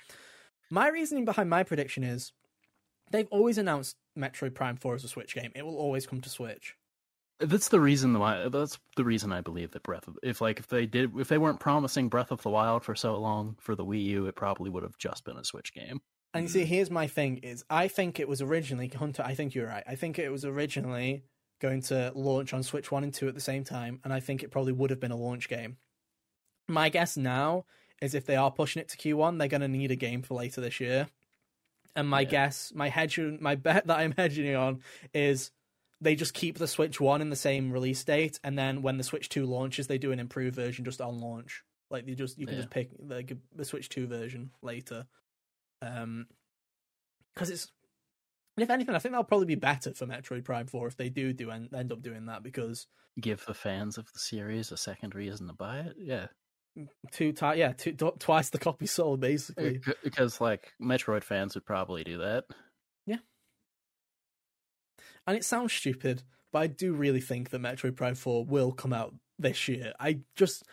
My 0.70 0.88
reasoning 0.88 1.24
behind 1.24 1.50
my 1.50 1.62
prediction 1.62 2.02
is 2.02 2.32
they've 3.12 3.28
always 3.30 3.58
announced 3.58 3.96
Metroid 4.18 4.54
Prime 4.54 4.76
Four 4.76 4.96
as 4.96 5.04
a 5.04 5.08
Switch 5.08 5.32
game. 5.34 5.52
It 5.54 5.64
will 5.64 5.76
always 5.76 6.04
come 6.04 6.20
to 6.22 6.28
Switch. 6.28 6.74
That's 7.42 7.68
the 7.68 7.80
reason 7.80 8.18
why. 8.18 8.48
That's 8.48 8.78
the 8.96 9.04
reason 9.04 9.32
I 9.32 9.40
believe 9.40 9.72
that 9.72 9.82
Breath 9.82 10.06
of 10.08 10.18
if 10.22 10.40
like 10.40 10.58
if 10.58 10.68
they 10.68 10.86
did 10.86 11.18
if 11.18 11.28
they 11.28 11.38
weren't 11.38 11.60
promising 11.60 12.08
Breath 12.08 12.30
of 12.30 12.42
the 12.42 12.50
Wild 12.50 12.84
for 12.84 12.94
so 12.94 13.16
long 13.18 13.56
for 13.60 13.74
the 13.74 13.84
Wii 13.84 14.04
U, 14.04 14.26
it 14.26 14.36
probably 14.36 14.70
would 14.70 14.82
have 14.82 14.96
just 14.98 15.24
been 15.24 15.36
a 15.36 15.44
Switch 15.44 15.72
game. 15.74 16.00
And 16.34 16.44
you 16.44 16.48
see, 16.48 16.64
here's 16.64 16.90
my 16.90 17.06
thing: 17.06 17.38
is 17.38 17.64
I 17.68 17.88
think 17.88 18.18
it 18.18 18.28
was 18.28 18.40
originally 18.40 18.88
Hunter. 18.88 19.22
I 19.24 19.34
think 19.34 19.54
you're 19.54 19.66
right. 19.66 19.84
I 19.86 19.96
think 19.96 20.18
it 20.18 20.30
was 20.30 20.44
originally 20.44 21.24
going 21.60 21.82
to 21.82 22.12
launch 22.14 22.54
on 22.54 22.62
Switch 22.62 22.90
One 22.90 23.04
and 23.04 23.12
Two 23.12 23.28
at 23.28 23.34
the 23.34 23.40
same 23.40 23.64
time, 23.64 24.00
and 24.04 24.12
I 24.12 24.20
think 24.20 24.42
it 24.42 24.50
probably 24.50 24.72
would 24.72 24.90
have 24.90 25.00
been 25.00 25.12
a 25.12 25.16
launch 25.16 25.48
game. 25.48 25.76
My 26.68 26.88
guess 26.88 27.16
now 27.16 27.66
is 28.00 28.14
if 28.14 28.26
they 28.26 28.36
are 28.36 28.50
pushing 28.50 28.80
it 28.80 28.88
to 28.88 28.96
Q1, 28.96 29.38
they're 29.38 29.48
going 29.48 29.60
to 29.60 29.68
need 29.68 29.90
a 29.90 29.96
game 29.96 30.22
for 30.22 30.34
later 30.34 30.60
this 30.60 30.80
year. 30.80 31.08
And 31.94 32.08
my 32.08 32.20
Yeah. 32.20 32.30
guess, 32.30 32.72
my 32.74 32.88
hedge, 32.88 33.18
my 33.18 33.54
bet 33.54 33.86
that 33.86 33.98
I'm 33.98 34.12
hedging 34.16 34.54
on 34.56 34.82
is 35.12 35.50
they 36.02 36.14
just 36.16 36.34
keep 36.34 36.58
the 36.58 36.66
Switch 36.68 37.00
One 37.00 37.20
in 37.22 37.30
the 37.30 37.36
same 37.36 37.72
release 37.72 38.02
date, 38.04 38.38
and 38.44 38.58
then 38.58 38.82
when 38.82 38.98
the 38.98 39.04
Switch 39.04 39.28
Two 39.28 39.46
launches, 39.46 39.86
they 39.86 39.98
do 39.98 40.12
an 40.12 40.18
improved 40.20 40.56
version 40.56 40.84
just 40.84 41.00
on 41.00 41.20
launch. 41.20 41.62
Like 41.90 42.06
you 42.08 42.14
just 42.14 42.38
you 42.38 42.46
can 42.46 42.56
Yeah. 42.56 42.60
just 42.62 42.70
pick 42.70 42.90
the 42.98 43.38
the 43.54 43.64
Switch 43.64 43.88
Two 43.88 44.06
version 44.06 44.50
later. 44.62 45.06
Um, 45.80 46.26
because 47.34 47.50
it's 47.50 47.68
if 48.58 48.68
anything, 48.68 48.94
I 48.94 48.98
think 48.98 49.12
that'll 49.12 49.24
probably 49.24 49.46
be 49.46 49.54
better 49.54 49.94
for 49.94 50.06
Metroid 50.06 50.44
Prime 50.44 50.66
Four 50.66 50.86
if 50.86 50.96
they 50.96 51.08
do 51.08 51.32
do 51.32 51.50
end, 51.50 51.70
end 51.74 51.92
up 51.92 52.02
doing 52.02 52.26
that 52.26 52.42
because 52.42 52.86
Give 53.20 53.44
the 53.46 53.54
fans 53.54 53.98
of 53.98 54.06
the 54.12 54.18
series 54.18 54.72
a 54.72 54.76
second 54.76 55.14
reason 55.14 55.46
to 55.46 55.52
buy 55.52 55.80
it. 55.80 55.96
Yeah, 55.98 56.26
two 57.10 57.32
ti- 57.32 57.56
yeah, 57.56 57.72
two, 57.72 57.92
tw- 57.92 58.18
twice 58.18 58.48
the 58.50 58.58
copy 58.58 58.86
sold 58.86 59.20
basically. 59.20 59.80
Because 60.02 60.40
like 60.40 60.72
Metroid 60.80 61.22
fans 61.24 61.54
would 61.54 61.66
probably 61.66 62.04
do 62.04 62.18
that. 62.18 62.44
And 65.26 65.36
it 65.36 65.44
sounds 65.44 65.72
stupid, 65.72 66.22
but 66.52 66.60
I 66.60 66.66
do 66.66 66.92
really 66.92 67.20
think 67.20 67.50
that 67.50 67.60
Metroid 67.60 67.96
Prime 67.96 68.14
Four 68.14 68.44
will 68.44 68.72
come 68.72 68.92
out 68.92 69.14
this 69.38 69.68
year. 69.68 69.92
I 70.00 70.20
just 70.36 70.64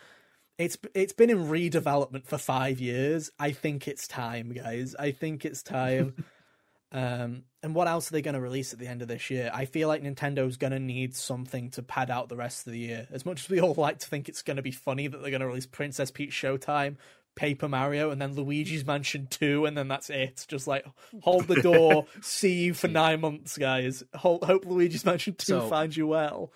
it's 0.58 0.76
it's 0.94 1.12
been 1.12 1.30
in 1.30 1.46
redevelopment 1.46 2.26
for 2.26 2.36
five 2.36 2.80
years. 2.80 3.30
I 3.38 3.52
think 3.52 3.88
it's 3.88 4.06
time, 4.06 4.52
guys. 4.52 4.94
I 4.98 5.12
think 5.12 5.44
it's 5.44 5.62
time. 5.62 6.24
um, 6.92 7.44
and 7.62 7.74
what 7.74 7.88
else 7.88 8.10
are 8.10 8.12
they 8.12 8.22
going 8.22 8.34
to 8.34 8.40
release 8.40 8.72
at 8.72 8.78
the 8.78 8.86
end 8.86 9.00
of 9.00 9.08
this 9.08 9.30
year? 9.30 9.50
I 9.54 9.64
feel 9.64 9.88
like 9.88 10.02
Nintendo's 10.02 10.58
going 10.58 10.72
to 10.72 10.78
need 10.78 11.14
something 11.14 11.70
to 11.70 11.82
pad 11.82 12.10
out 12.10 12.28
the 12.28 12.36
rest 12.36 12.66
of 12.66 12.72
the 12.72 12.78
year. 12.78 13.06
As 13.10 13.24
much 13.24 13.44
as 13.44 13.50
we 13.50 13.60
all 13.60 13.74
like 13.74 14.00
to 14.00 14.06
think 14.06 14.28
it's 14.28 14.42
going 14.42 14.56
to 14.56 14.62
be 14.62 14.70
funny 14.70 15.06
that 15.06 15.22
they're 15.22 15.30
going 15.30 15.40
to 15.40 15.46
release 15.46 15.66
Princess 15.66 16.10
Peach 16.10 16.32
Showtime, 16.32 16.96
Paper 17.36 17.68
Mario, 17.68 18.10
and 18.10 18.20
then 18.20 18.34
Luigi's 18.34 18.84
Mansion 18.84 19.26
2, 19.30 19.66
and 19.66 19.76
then 19.76 19.88
that's 19.88 20.10
it. 20.10 20.44
Just 20.48 20.66
like 20.66 20.84
hold 21.22 21.46
the 21.46 21.62
door, 21.62 22.06
see 22.20 22.54
you 22.54 22.74
for 22.74 22.88
nine 22.88 23.20
months, 23.20 23.56
guys. 23.56 24.02
Hope, 24.14 24.44
hope 24.44 24.64
Luigi's 24.66 25.04
Mansion 25.04 25.34
2 25.34 25.44
So- 25.44 25.68
finds 25.68 25.96
you 25.96 26.06
well. 26.06 26.52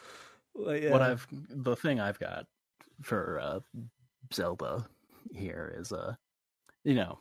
Like, 0.54 0.82
yeah. 0.82 0.90
What 0.92 1.02
I've 1.02 1.26
the 1.30 1.74
thing 1.74 1.98
I've 2.00 2.18
got 2.20 2.46
for 3.02 3.40
uh, 3.40 3.60
Zelda 4.32 4.86
here 5.32 5.74
is 5.78 5.90
uh, 5.92 6.14
you 6.84 6.94
know, 6.94 7.18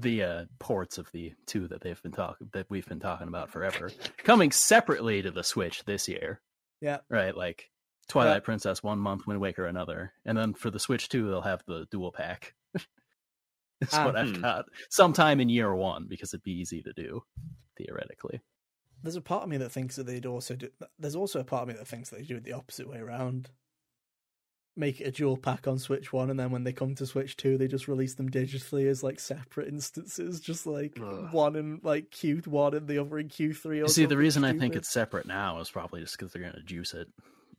the 0.00 0.22
uh, 0.24 0.44
ports 0.58 0.98
of 0.98 1.10
the 1.12 1.32
two 1.46 1.68
that 1.68 1.80
they've 1.80 2.02
been 2.02 2.12
talking 2.12 2.48
that 2.54 2.66
we've 2.68 2.88
been 2.88 2.98
talking 3.00 3.28
about 3.28 3.50
forever 3.50 3.90
coming 4.18 4.50
separately 4.50 5.22
to 5.22 5.30
the 5.30 5.44
Switch 5.44 5.84
this 5.84 6.08
year. 6.08 6.40
Yeah. 6.80 6.98
right. 7.08 7.36
Like 7.36 7.70
Twilight 8.08 8.36
Yeah. 8.36 8.40
Princess 8.40 8.82
one 8.82 8.98
month, 8.98 9.26
Wind 9.26 9.40
Waker 9.40 9.66
another, 9.66 10.12
and 10.24 10.36
then 10.36 10.54
for 10.54 10.70
the 10.70 10.80
Switch 10.80 11.08
two 11.08 11.28
they'll 11.28 11.42
have 11.42 11.62
the 11.66 11.86
dual 11.90 12.10
pack. 12.12 12.54
That's 13.80 13.94
Ah. 13.94 14.04
what 14.06 14.16
I've 14.16 14.34
Hmm. 14.34 14.40
got 14.42 14.64
sometime 14.90 15.40
in 15.40 15.48
year 15.48 15.74
one 15.74 16.06
because 16.08 16.32
it'd 16.34 16.42
be 16.42 16.52
easy 16.58 16.82
to 16.82 16.92
do 16.92 17.22
theoretically. 17.76 18.40
There's 19.02 19.14
a 19.16 19.20
part 19.20 19.44
of 19.44 19.48
me 19.48 19.58
that 19.58 19.70
thinks 19.70 19.94
that 19.96 20.06
they'd 20.06 20.26
also 20.26 20.56
do. 20.56 20.70
There's 20.98 21.14
also 21.14 21.38
a 21.38 21.44
part 21.44 21.62
of 21.62 21.68
me 21.68 21.74
that 21.74 21.86
thinks 21.86 22.10
they 22.10 22.22
do 22.22 22.36
it 22.36 22.44
the 22.44 22.52
opposite 22.54 22.88
way 22.88 22.98
around. 22.98 23.50
Make 24.74 25.00
it 25.00 25.04
a 25.04 25.10
dual 25.10 25.36
pack 25.36 25.66
on 25.68 25.78
Switch 25.78 26.12
One, 26.12 26.30
and 26.30 26.38
then 26.38 26.50
when 26.52 26.62
they 26.64 26.72
come 26.72 26.94
to 26.96 27.06
Switch 27.06 27.36
Two, 27.36 27.58
they 27.58 27.66
just 27.68 27.88
release 27.88 28.14
them 28.14 28.30
digitally 28.30 28.86
as 28.88 29.02
like 29.02 29.18
separate 29.20 29.68
instances, 29.68 30.40
just 30.40 30.66
like 30.66 30.98
Ugh. 31.00 31.32
one 31.32 31.56
in 31.56 31.80
like 31.82 32.10
Q 32.10 32.42
one 32.46 32.74
and 32.74 32.86
the 32.88 32.98
other 32.98 33.18
in 33.18 33.28
Q 33.28 33.52
three. 33.54 33.78
Or 33.80 33.82
You 33.84 33.88
see, 33.88 34.02
the 34.04 34.10
something 34.10 34.18
reason 34.18 34.44
I 34.44 34.52
think 34.56 34.76
it's 34.76 34.88
separate 34.88 35.26
now 35.26 35.60
is 35.60 35.70
probably 35.70 36.00
just 36.00 36.16
because 36.18 36.32
they're 36.32 36.42
going 36.42 36.54
to 36.54 36.62
juice 36.62 36.94
it 36.94 37.08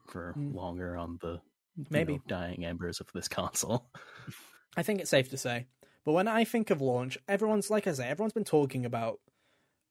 for 0.10 0.34
Mm. 0.38 0.54
longer 0.54 0.96
on 0.98 1.18
the 1.22 1.42
maybe 1.90 2.14
know, 2.14 2.22
dying 2.28 2.66
embers 2.66 3.00
of 3.00 3.08
this 3.14 3.28
console. 3.40 3.90
I 4.78 4.84
think 4.84 5.00
it's 5.02 5.10
safe 5.10 5.30
to 5.30 5.38
say. 5.38 5.68
But 6.06 6.14
when 6.14 6.28
I 6.28 6.44
think 6.44 6.70
of 6.70 6.82
launch, 6.82 7.18
everyone's 7.28 7.70
like 7.70 7.88
I 7.88 7.94
say, 7.94 8.08
everyone's 8.08 8.34
been 8.34 8.44
talking 8.44 8.86
about. 8.86 9.20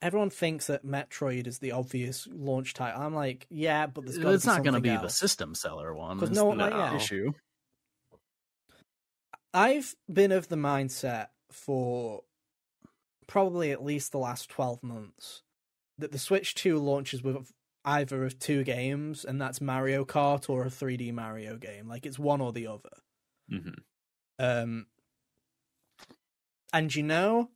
Everyone 0.01 0.31
thinks 0.31 0.69
that 0.69 0.85
Metroid 0.87 1.47
is 1.49 1.59
the 1.59 1.73
obvious 1.73 2.29
launch 2.31 2.73
title. 2.75 3.03
I'm 3.03 3.15
like, 3.15 3.47
yeah, 3.51 3.87
but 3.89 4.05
there's 4.05 4.17
It's 4.17 4.45
be 4.45 4.51
not 4.51 4.63
going 4.63 4.75
to 4.75 4.81
be 4.81 4.91
the 4.97 5.09
system 5.09 5.55
seller 5.57 5.93
one. 5.95 6.21
'Cause 6.21 6.31
is 6.31 6.37
no 6.37 6.45
one- 6.45 6.61
yeah. 6.61 6.95
issue. 6.95 7.33
I've 9.55 9.95
been 10.13 10.33
of 10.33 10.49
the 10.49 10.57
mindset 10.57 11.29
for 11.51 12.23
probably 13.27 13.73
at 13.73 13.83
least 13.85 14.13
the 14.13 14.19
last 14.19 14.49
12 14.51 14.83
months 14.83 15.43
that 15.99 16.13
the 16.13 16.19
Switch 16.19 16.55
2 16.55 16.79
launches 16.79 17.23
with 17.23 17.53
either 17.89 18.25
of 18.25 18.39
two 18.39 18.65
games, 18.65 19.25
and 19.25 19.41
that's 19.41 19.61
Mario 19.61 20.05
Kart 20.05 20.51
or 20.51 20.65
a 20.65 20.71
3D 20.71 21.13
Mario 21.13 21.57
game. 21.57 21.89
Like, 21.89 22.05
it's 22.05 22.19
one 22.19 22.41
or 22.41 22.53
the 22.53 22.67
other. 22.67 22.91
hmm 23.49 23.71
Um, 24.39 24.87
and 26.73 26.95
you 26.95 27.03
know, 27.03 27.49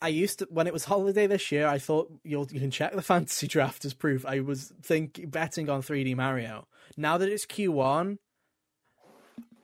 I 0.00 0.08
used 0.08 0.38
to 0.38 0.48
when 0.50 0.66
it 0.66 0.72
was 0.72 0.84
holiday 0.84 1.26
this 1.26 1.52
year. 1.52 1.66
I 1.66 1.78
thought 1.78 2.10
you'll 2.24 2.48
you 2.50 2.60
can 2.60 2.70
check 2.70 2.92
the 2.92 3.02
fantasy 3.12 3.46
draft 3.46 3.84
as 3.84 3.94
proof. 3.94 4.24
I 4.24 4.40
was 4.40 4.72
think 4.82 5.30
betting 5.30 5.68
on 5.68 5.82
3D 5.82 6.16
Mario. 6.16 6.66
Now 6.96 7.18
that 7.18 7.28
it's 7.28 7.46
Q1, 7.46 8.18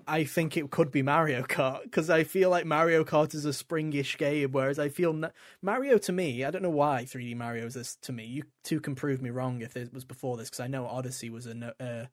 I 0.07 0.25
think 0.25 0.57
it 0.57 0.71
could 0.71 0.91
be 0.91 1.03
Mario 1.03 1.43
Kart 1.43 1.85
because 1.85 2.11
I 2.11 2.25
feel 2.25 2.51
like 2.51 2.67
Mario 2.67 3.05
Kart 3.05 3.35
is 3.35 3.45
a 3.45 3.51
springish 3.51 4.17
game, 4.19 4.53
whereas 4.53 4.79
I 4.79 4.89
feel 4.89 5.13
na- 5.13 5.31
Mario 5.63 5.99
to 5.99 6.13
me. 6.13 6.45
I 6.45 6.51
don't 6.51 6.63
know 6.63 6.71
why 6.71 7.05
3D 7.05 7.37
Mario 7.37 7.67
is 7.67 7.75
this 7.75 7.97
to 8.03 8.13
me. 8.13 8.25
You 8.25 8.45
two 8.63 8.81
can 8.81 8.95
prove 8.95 9.21
me 9.23 9.31
wrong 9.31 9.61
if 9.63 9.77
it 9.77 9.93
was 9.93 10.05
before 10.05 10.37
this 10.37 10.49
because 10.51 10.61
I 10.61 10.67
know 10.67 10.87
Odyssey 10.87 11.31
was 11.31 11.47
an 11.47 11.63
uh, 11.63 12.07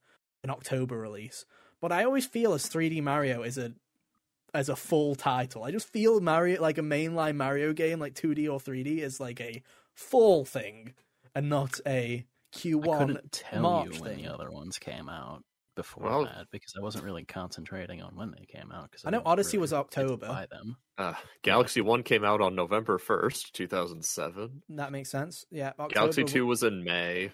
an 0.44 0.50
October 0.50 0.98
release, 1.00 1.46
but 1.82 1.92
I 1.92 2.04
always 2.04 2.26
feel 2.26 2.54
as 2.54 2.68
3D 2.70 3.02
Mario 3.02 3.44
is 3.44 3.58
a 3.58 3.74
as 4.54 4.70
a 4.70 4.76
full 4.76 5.16
title. 5.16 5.64
I 5.64 5.72
just 5.72 5.88
feel 5.88 6.20
Mario 6.20 6.62
like 6.62 6.78
a 6.78 6.82
mainline 6.82 7.36
Mario 7.36 7.74
game, 7.74 8.00
like 8.00 8.16
2D 8.16 8.52
or 8.52 8.60
3D, 8.60 9.00
is 9.00 9.20
like 9.20 9.40
a 9.40 9.62
full 9.94 10.46
thing 10.46 10.94
and 11.34 11.50
not 11.50 11.80
a 11.86 12.26
Q1 12.56 12.94
I 12.96 12.98
couldn't 12.98 13.32
tell 13.32 13.62
March 13.62 13.96
you 13.96 14.02
when 14.02 14.16
thing. 14.16 14.24
the 14.26 14.34
other 14.34 14.52
ones 14.52 14.78
came 14.78 15.08
out 15.08 15.44
before 15.76 16.04
Well- 16.04 16.26
that 16.26 16.48
because 16.52 16.74
I 16.78 16.82
wasn't 16.82 17.06
really 17.06 17.24
concentrating 17.26 18.02
on 18.02 18.16
when 18.16 18.32
they 18.32 18.46
came 18.46 18.72
out. 18.72 18.92
Because 18.92 19.06
I 19.06 19.10
know 19.10 19.22
Odyssey 19.26 19.58
was 19.58 19.72
October. 19.74 20.28
Buy 20.28 20.46
them. 20.50 20.78
Uh, 20.98 21.14
Galaxy 21.42 21.82
One 21.82 22.04
came 22.04 22.24
out 22.24 22.42
on 22.42 22.56
November 22.56 22.98
first, 22.98 23.54
two 23.54 23.68
thousand 23.68 24.04
seven. 24.06 24.64
That 24.70 24.92
makes 24.92 25.10
sense. 25.10 25.46
Yeah, 25.50 25.70
October 25.70 25.94
Galaxy 25.94 26.24
Two 26.26 26.46
was 26.46 26.64
in 26.64 26.84
May. 26.84 27.32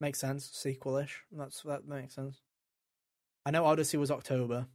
makes 0.00 0.18
sense. 0.20 0.48
Sequelish. 0.50 1.12
That's 1.32 1.62
that 1.62 1.86
makes 1.86 2.14
sense. 2.14 2.40
I 3.44 3.50
know 3.50 3.64
Odyssey 3.64 3.96
was 3.96 4.10
October. 4.10 4.66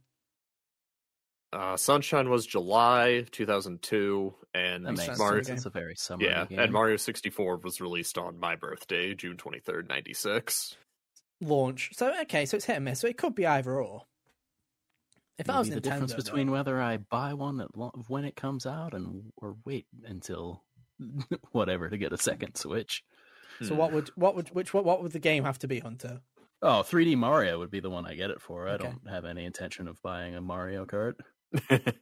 Uh, 1.52 1.76
Sunshine 1.76 2.30
was 2.30 2.46
July 2.46 3.26
two 3.30 3.44
thousand 3.46 3.82
two, 3.82 4.34
and 4.54 4.86
That 4.86 4.92
Makes 4.92 5.08
makes. 5.08 5.18
Mario. 5.18 5.42
sense. 5.42 5.58
It's 5.60 5.66
a 5.66 5.70
very 5.70 5.94
summer 5.96 6.24
Yeah, 6.24 6.46
game. 6.46 6.58
and 6.58 6.72
Mario 6.72 6.96
sixty 6.96 7.28
four 7.30 7.58
was 7.58 7.80
released 7.80 8.16
on 8.16 8.38
my 8.40 8.56
birthday, 8.56 9.14
June 9.14 9.36
twenty 9.36 9.60
third, 9.60 9.88
ninety 9.88 10.14
six. 10.14 10.76
Launch. 11.42 11.90
So 11.92 12.12
okay, 12.22 12.46
so 12.46 12.56
it's 12.56 12.64
hit 12.66 12.76
and 12.76 12.84
miss. 12.86 13.00
So 13.00 13.08
it 13.08 13.18
could 13.18 13.34
be 13.34 13.46
either 13.46 13.80
or. 13.82 14.02
If 15.38 15.50
I 15.50 15.58
was 15.58 15.68
Maybe 15.68 15.80
the 15.80 15.88
Nintendo, 15.88 15.92
difference 15.92 16.14
between 16.14 16.46
though- 16.46 16.52
whether 16.52 16.80
I 16.80 16.98
buy 16.98 17.34
one 17.34 17.60
at 17.60 17.76
lo- 17.76 17.92
when 18.08 18.24
it 18.24 18.36
comes 18.36 18.64
out 18.66 18.94
and 18.94 19.32
or 19.36 19.56
wait 19.64 19.86
until 20.04 20.62
whatever 21.52 21.88
to 21.88 21.98
get 21.98 22.12
a 22.12 22.18
second 22.18 22.56
Switch. 22.56 23.02
so 23.62 23.74
what 23.74 23.92
would 23.92 24.08
what 24.14 24.36
would 24.36 24.48
which 24.54 24.72
what, 24.72 24.84
what 24.84 25.02
would 25.02 25.12
the 25.12 25.18
game 25.18 25.44
have 25.44 25.58
to 25.60 25.68
be, 25.68 25.80
Hunter? 25.80 26.20
Oh, 26.60 26.84
3D 26.88 27.16
Mario 27.16 27.58
would 27.58 27.70
be 27.72 27.80
the 27.80 27.90
one 27.90 28.06
I 28.06 28.14
get 28.14 28.30
it 28.30 28.40
for. 28.40 28.68
I 28.68 28.74
Okay. 28.74 28.84
don't 28.84 29.08
have 29.10 29.24
any 29.24 29.44
intention 29.44 29.88
of 29.88 30.00
buying 30.02 30.36
a 30.36 30.40
Mario 30.40 30.84
Kart. 30.86 31.14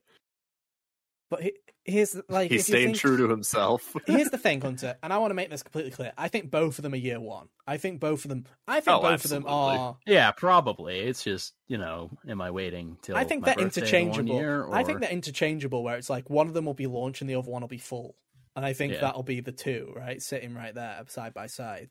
But 1.30 1.42
he, 1.42 1.52
here's 1.84 2.16
like 2.28 2.50
He's 2.50 2.62
if 2.62 2.66
staying 2.66 2.86
think- 2.88 2.98
true 2.98 3.16
to 3.18 3.28
himself. 3.28 3.94
Here's 4.06 4.30
the 4.30 4.36
thing, 4.38 4.60
Hunter, 4.62 4.96
and 5.02 5.12
I 5.12 5.18
want 5.18 5.30
to 5.30 5.34
make 5.36 5.48
this 5.48 5.62
completely 5.62 5.92
clear. 5.92 6.12
I 6.18 6.26
think 6.26 6.50
both 6.50 6.78
of 6.78 6.82
them 6.82 6.92
are 6.92 6.96
year 6.96 7.20
one. 7.20 7.46
I 7.68 7.76
think 7.76 8.00
both 8.00 8.24
of 8.24 8.30
them. 8.30 8.46
I 8.66 8.80
think 8.80 8.96
Oh, 8.98 9.00
both 9.00 9.24
of 9.24 9.30
them 9.30 9.44
are. 9.46 9.96
Yeah, 10.06 10.32
probably. 10.32 10.98
It's 10.98 11.22
just 11.22 11.54
you 11.68 11.78
know, 11.78 12.10
am 12.28 12.40
I 12.40 12.50
waiting 12.50 12.96
till 13.02 13.16
I 13.16 13.22
think 13.22 13.42
my 13.46 13.54
they're 13.54 13.64
interchangeable. 13.64 14.34
One 14.34 14.42
year, 14.42 14.68
I 14.72 14.82
think 14.82 14.98
they're 15.00 15.08
interchangeable, 15.10 15.84
where 15.84 15.96
it's 15.96 16.10
like 16.10 16.28
one 16.28 16.48
of 16.48 16.54
them 16.54 16.64
will 16.64 16.74
be 16.74 16.88
launch 16.88 17.20
and 17.20 17.30
the 17.30 17.36
other 17.36 17.50
one 17.50 17.62
will 17.62 17.68
be 17.68 17.78
full, 17.78 18.16
and 18.56 18.66
I 18.66 18.72
think 18.72 18.94
Yeah. 18.94 19.02
that'll 19.02 19.22
be 19.22 19.38
the 19.40 19.52
two, 19.52 19.92
right, 19.94 20.20
sitting 20.20 20.52
right 20.54 20.74
there 20.74 21.00
side 21.06 21.32
by 21.32 21.46
side. 21.46 21.90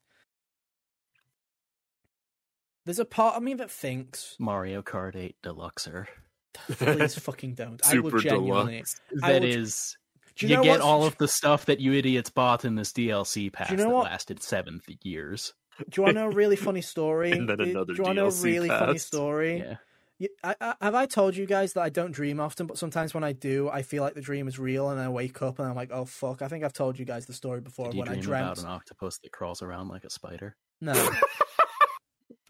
There's 2.85 2.99
a 2.99 3.05
part 3.05 3.35
of 3.35 3.43
me 3.43 3.53
that 3.55 3.71
thinks, 3.71 4.35
Mario 4.39 4.81
Kart 4.81 5.15
8 5.15 5.35
Deluxer. 5.43 6.07
Please 6.53 7.17
fucking 7.19 7.53
don't. 7.55 7.81
I 7.85 7.91
Super 7.91 8.09
would 8.15 8.23
genuinely. 8.23 8.73
deluxe. 8.73 8.95
I 9.23 9.31
That 9.33 9.41
would- 9.41 9.49
is, 9.49 9.97
Do 10.35 10.47
you, 10.47 10.55
know 10.57 10.63
get 10.63 10.69
what's- 10.71 10.83
all 10.83 11.05
of 11.05 11.17
the 11.17 11.27
stuff 11.27 11.65
that 11.65 11.79
you 11.79 11.93
idiots 11.93 12.29
bought 12.29 12.65
in 12.65 12.75
this 12.75 12.91
DLC 12.91 13.51
pass 13.51 13.71
know 13.71 13.77
that 13.77 13.89
what? 13.89 14.03
lasted 14.05 14.41
seven 14.41 14.81
years. 15.03 15.53
Do 15.79 15.85
you 15.95 16.03
want 16.03 16.15
to 16.17 16.21
know 16.23 16.27
a 16.27 16.33
really 16.33 16.55
funny 16.67 16.81
story? 16.81 17.31
And 17.31 17.47
then 17.47 17.57
Do- 17.57 17.63
another 17.65 17.93
Do 17.93 17.97
you 17.97 18.03
want 18.03 18.15
to 18.17 18.21
know 18.23 18.27
a 18.27 18.31
DLC 18.31 18.43
really 18.43 18.69
funny 18.69 18.97
story? 18.97 19.59
Yeah. 19.59 19.75
Yeah, 20.21 20.27
I, 20.43 20.55
I, 20.59 20.75
have 20.81 20.95
I 20.95 21.05
told 21.05 21.37
you 21.37 21.45
guys 21.45 21.71
that 21.73 21.81
I 21.81 21.87
don't 21.87 22.11
dream 22.11 22.41
often, 22.41 22.67
but 22.67 22.77
sometimes 22.77 23.13
when 23.13 23.23
I 23.23 23.31
do, 23.31 23.69
I 23.69 23.83
feel 23.83 24.03
like 24.03 24.15
the 24.15 24.21
dream 24.21 24.49
is 24.49 24.59
real, 24.59 24.89
and 24.89 24.99
I 24.99 25.07
wake 25.07 25.41
up 25.41 25.59
and 25.59 25.67
I'm 25.69 25.75
like, 25.77 25.91
"Oh 25.93 26.03
fuck!" 26.03 26.41
I 26.41 26.49
think 26.49 26.65
I've 26.65 26.73
told 26.73 26.99
you 26.99 27.05
guys 27.05 27.25
the 27.25 27.31
story 27.31 27.61
before 27.61 27.85
Did 27.85 27.93
you 27.93 27.99
when 28.01 28.09
I 28.09 28.13
dream 28.15 28.23
dreamt. 28.25 28.43
about 28.45 28.57
an 28.59 28.65
octopus 28.65 29.17
that 29.19 29.31
crawls 29.31 29.61
around 29.61 29.87
like 29.87 30.03
a 30.03 30.09
spider? 30.09 30.57
No, 30.81 30.91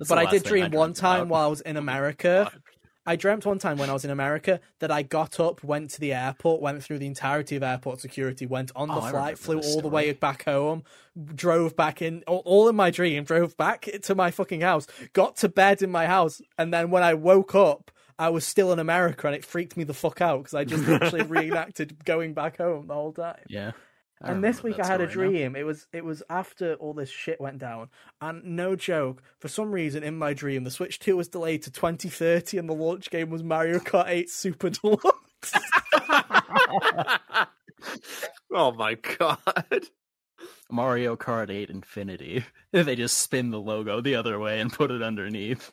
but 0.07 0.17
I 0.17 0.25
did 0.31 0.41
thing 0.43 0.49
dream 0.49 0.71
one 0.71 0.93
time 0.93 1.21
about. 1.21 1.27
while 1.29 1.43
I 1.45 1.47
was 1.47 1.61
in 1.61 1.77
America. 1.77 2.51
I 3.09 3.15
dreamt 3.15 3.43
one 3.43 3.57
time 3.57 3.79
when 3.79 3.89
I 3.89 3.93
was 3.93 4.05
in 4.05 4.11
America 4.11 4.59
that 4.77 4.91
I 4.91 5.01
got 5.01 5.39
up, 5.39 5.63
went 5.63 5.89
to 5.91 5.99
the 5.99 6.13
airport, 6.13 6.61
went 6.61 6.83
through 6.83 6.99
the 6.99 7.07
entirety 7.07 7.55
of 7.55 7.63
airport 7.63 7.99
security, 8.01 8.45
went 8.45 8.71
on 8.75 8.87
the 8.87 8.93
Oh, 8.93 9.01
flight, 9.01 9.39
flew 9.39 9.59
all 9.59 9.81
the 9.81 9.87
way 9.87 10.13
back 10.13 10.45
home, 10.45 10.83
drove 11.33 11.75
back 11.75 12.03
in, 12.03 12.23
all, 12.27 12.43
all 12.45 12.69
in 12.69 12.75
my 12.75 12.91
dream, 12.91 13.23
drove 13.23 13.57
back 13.57 13.89
to 14.03 14.13
my 14.13 14.29
fucking 14.29 14.61
house, 14.61 14.85
got 15.13 15.37
to 15.37 15.49
bed 15.49 15.81
in 15.81 15.89
my 15.89 16.05
house, 16.05 16.39
and 16.59 16.71
then 16.71 16.91
when 16.91 17.01
I 17.01 17.15
woke 17.15 17.55
up, 17.55 17.89
I 18.19 18.29
was 18.29 18.45
still 18.45 18.71
in 18.71 18.77
America, 18.77 19.25
and 19.25 19.35
it 19.35 19.43
freaked 19.43 19.75
me 19.75 19.85
the 19.85 19.93
fuck 19.95 20.21
out 20.21 20.41
because 20.43 20.53
I 20.53 20.63
just 20.63 20.87
literally 20.87 21.25
reenacted 21.27 22.05
going 22.05 22.35
back 22.35 22.57
home 22.57 22.85
the 22.85 22.93
whole 22.93 23.13
time. 23.13 23.41
Yeah. 23.47 23.71
I 24.21 24.31
And 24.31 24.43
this 24.43 24.61
week 24.63 24.79
I 24.79 24.85
had 24.85 24.99
a 25.01 25.09
story 25.09 25.27
now. 25.27 25.31
dream. 25.31 25.55
It 25.55 25.65
was 25.65 25.87
it 25.93 26.03
was 26.03 26.21
after 26.29 26.73
all 26.75 26.93
this 26.93 27.09
shit 27.09 27.39
went 27.39 27.57
down, 27.57 27.89
and 28.19 28.43
no 28.43 28.75
joke. 28.75 29.21
For 29.39 29.47
some 29.47 29.71
reason, 29.71 30.03
in 30.03 30.17
my 30.17 30.33
dream, 30.33 30.63
the 30.65 30.71
Switch 30.71 30.99
Two 30.99 31.15
was 31.17 31.27
delayed 31.29 31.61
to 31.63 31.71
2030, 31.71 32.57
and 32.57 32.67
the 32.69 32.73
launch 32.73 33.09
game 33.09 33.29
was 33.29 33.43
Mario 33.43 33.79
Kart 33.79 34.07
8 34.07 34.29
Super 34.29 34.69
Deluxe. 34.71 35.53
oh 38.53 38.71
my 38.73 38.95
god. 38.95 39.87
Mario 40.71 41.15
Kart 41.15 41.49
8 41.49 41.69
Infinity. 41.69 42.45
they 42.71 42.95
just 42.95 43.17
spin 43.17 43.49
the 43.51 43.59
logo 43.59 44.01
the 44.01 44.15
other 44.15 44.37
way 44.39 44.59
and 44.59 44.71
put 44.71 44.91
it 44.91 45.01
underneath. 45.01 45.71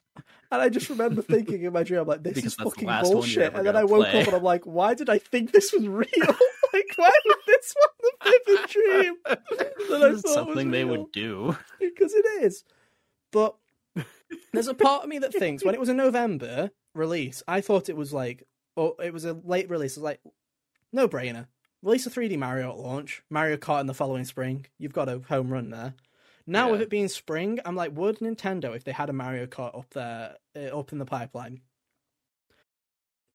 and 0.51 0.62
I 0.62 0.68
just 0.70 0.88
remember 0.88 1.20
thinking 1.22 1.62
in 1.62 1.72
my 1.72 1.82
dream, 1.82 2.01
I'm 2.01 2.07
like, 2.07 2.22
this 2.22 2.34
Because 2.34 2.53
is 2.53 2.59
fucking 2.59 2.88
last 2.88 3.03
one 3.05 3.11
you're 3.12 3.20
bullshit. 3.22 3.55
And 3.55 3.66
then 3.66 3.76
I 3.76 3.84
woke 3.84 4.07
play. 4.09 4.22
up 4.22 4.26
and 4.28 4.36
I'm 4.36 4.42
like, 4.42 4.64
why 4.64 4.94
did 4.94 5.11
I 5.11 5.18
think 5.18 5.53
this 5.53 5.72
was 5.72 5.86
real? 5.88 6.07
Like, 6.77 6.99
why 6.99 7.11
this 7.47 7.74
one 7.79 8.11
the 8.24 8.41
vivid 8.47 8.70
dream 8.70 9.14
that 9.91 10.03
I 10.03 10.09
It's 10.12 10.22
thought 10.22 10.35
something 10.35 10.70
they 10.70 10.85
would 10.85 11.12
do. 11.12 11.57
because 11.81 12.14
it 12.14 12.24
is. 12.45 12.64
But 13.33 13.57
there's 14.53 14.68
a 14.68 14.74
part 14.74 15.03
of 15.05 15.09
me 15.09 15.18
that 15.20 15.33
thinks 15.35 15.64
when 15.64 15.74
it 15.74 15.81
was 15.81 15.89
a 15.89 15.95
November 15.95 16.70
release, 16.95 17.43
I 17.49 17.61
thought 17.61 17.89
it 17.89 17.97
was 17.97 18.12
like, 18.12 18.45
oh, 18.77 18.95
it 19.03 19.12
was 19.12 19.24
a 19.24 19.33
late 19.33 19.68
release. 19.70 19.97
It 19.97 20.01
was 20.01 20.05
like, 20.05 20.20
no 20.93 21.09
brainer. 21.09 21.47
Release 21.83 22.07
a 22.07 22.11
3D 22.11 22.39
Mario 22.39 22.70
at 22.70 22.79
launch, 22.79 23.22
Mario 23.31 23.57
Kart 23.57 23.81
in 23.81 23.87
the 23.87 23.95
following 23.95 24.24
spring. 24.24 24.66
You've 24.79 24.93
got 24.95 25.09
a 25.09 25.20
home 25.29 25.51
run 25.51 25.70
there. 25.70 25.95
Now 26.47 26.70
with 26.70 26.81
Yeah. 26.81 26.85
it 26.85 26.91
being 26.91 27.09
spring, 27.09 27.61
I'm 27.64 27.77
like, 27.77 27.97
would 27.97 28.18
Nintendo, 28.20 28.74
if 28.74 28.85
they 28.85 28.93
had 28.93 29.11
a 29.11 29.12
Mario 29.12 29.47
Kart 29.47 29.77
up 29.79 29.91
there, 29.91 30.37
uh, 30.57 30.79
up 30.79 30.93
in 30.93 30.99
the 30.99 31.05
pipeline, 31.05 31.61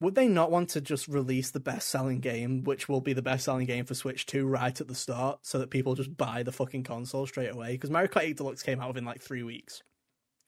would 0.02 0.16
they 0.16 0.28
not 0.28 0.52
want 0.52 0.70
to 0.72 0.82
just 0.82 1.08
release 1.08 1.52
the 1.52 1.60
best 1.62 1.88
selling 1.88 2.20
game, 2.20 2.64
which 2.64 2.90
will 2.90 3.00
be 3.02 3.14
the 3.14 3.22
best 3.22 3.46
selling 3.46 3.66
game 3.68 3.86
for 3.86 3.94
Switch 3.94 4.26
2 4.26 4.46
right 4.46 4.82
at 4.82 4.88
the 4.88 4.96
start, 4.96 5.40
so 5.46 5.60
that 5.60 5.70
people 5.70 5.96
just 5.96 6.18
buy 6.18 6.44
the 6.44 6.52
fucking 6.52 6.84
console 6.84 7.26
straight 7.28 7.52
away? 7.52 7.74
Because 7.74 7.90
Mario 7.90 8.10
Kart 8.10 8.24
8 8.24 8.38
Deluxe 8.38 8.64
came 8.64 8.82
out 8.82 8.90
within 8.90 9.06
like 9.06 9.22
three 9.22 9.44
weeks, 9.44 9.84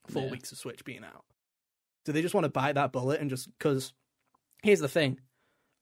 four 0.10 0.24
Yeah. 0.24 0.32
weeks 0.32 0.51
of 0.51 0.58
Switch 0.58 0.84
being 0.84 1.04
out. 1.06 1.24
Do 2.04 2.12
they 2.12 2.22
just 2.22 2.34
want 2.34 2.43
to 2.45 2.49
buy 2.49 2.74
that 2.74 2.91
bullet 2.91 3.22
and 3.22 3.30
just 3.30 3.47
because? 3.58 3.93
Here's 4.64 4.80
the 4.82 4.89
thing, 4.89 5.20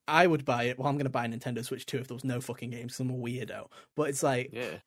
I 0.06 0.26
would 0.26 0.44
buy 0.44 0.64
it. 0.64 0.78
Well, 0.78 0.88
I'm 0.88 0.96
going 0.96 1.04
to 1.04 1.10
buy 1.10 1.24
a 1.24 1.28
Nintendo 1.28 1.64
Switch 1.64 1.86
2 1.86 1.98
if 1.98 2.08
there 2.08 2.14
was 2.14 2.24
no 2.24 2.40
fucking 2.40 2.70
games. 2.70 2.92
'cause 2.92 3.00
I'm 3.00 3.10
a 3.10 3.14
weirdo. 3.14 3.70
But 3.96 4.10
it's 4.10 4.22
like 4.22 4.50
Yeah. 4.52 4.78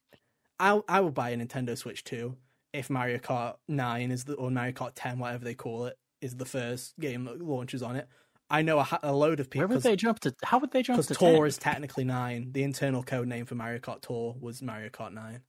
I 0.59 0.81
I 0.87 1.01
would 1.01 1.13
buy 1.13 1.31
a 1.31 1.37
Nintendo 1.37 1.77
Switch 1.77 2.03
2 2.03 2.37
if 2.71 2.89
Mario 2.89 3.17
Kart 3.17 3.57
9 3.67 4.11
is 4.11 4.25
the 4.25 4.35
or 4.35 4.51
Mario 4.51 4.73
Kart 4.73 4.91
10, 4.95 5.17
whatever 5.19 5.43
they 5.43 5.55
call 5.55 5.85
it, 5.85 5.97
is 6.21 6.35
the 6.37 6.45
first 6.45 6.97
game 6.99 7.23
that 7.25 7.41
launches 7.41 7.81
on 7.81 7.95
it. 7.95 8.07
I 8.55 8.61
know 8.61 8.79
a, 8.79 8.99
a 9.03 9.13
load 9.13 9.39
of 9.39 9.49
people 9.49 9.67
Where 9.67 9.75
would 9.77 9.83
they 9.83 9.95
jump 9.95 10.19
to? 10.21 10.35
How 10.43 10.59
would 10.59 10.71
they 10.71 10.81
jump 10.83 10.97
to? 10.97 11.07
because 11.07 11.17
to 11.17 11.25
Tour 11.25 11.37
10? 11.43 11.47
is 11.47 11.57
technically 11.57 12.03
nine. 12.03 12.51
The 12.51 12.63
internal 12.63 13.03
code 13.03 13.27
name 13.27 13.45
for 13.45 13.55
Mario 13.55 13.79
Kart 13.79 14.01
Tour 14.01 14.35
was 14.39 14.61
Mario 14.61 14.89
Kart 14.89 15.13
9. 15.13 15.41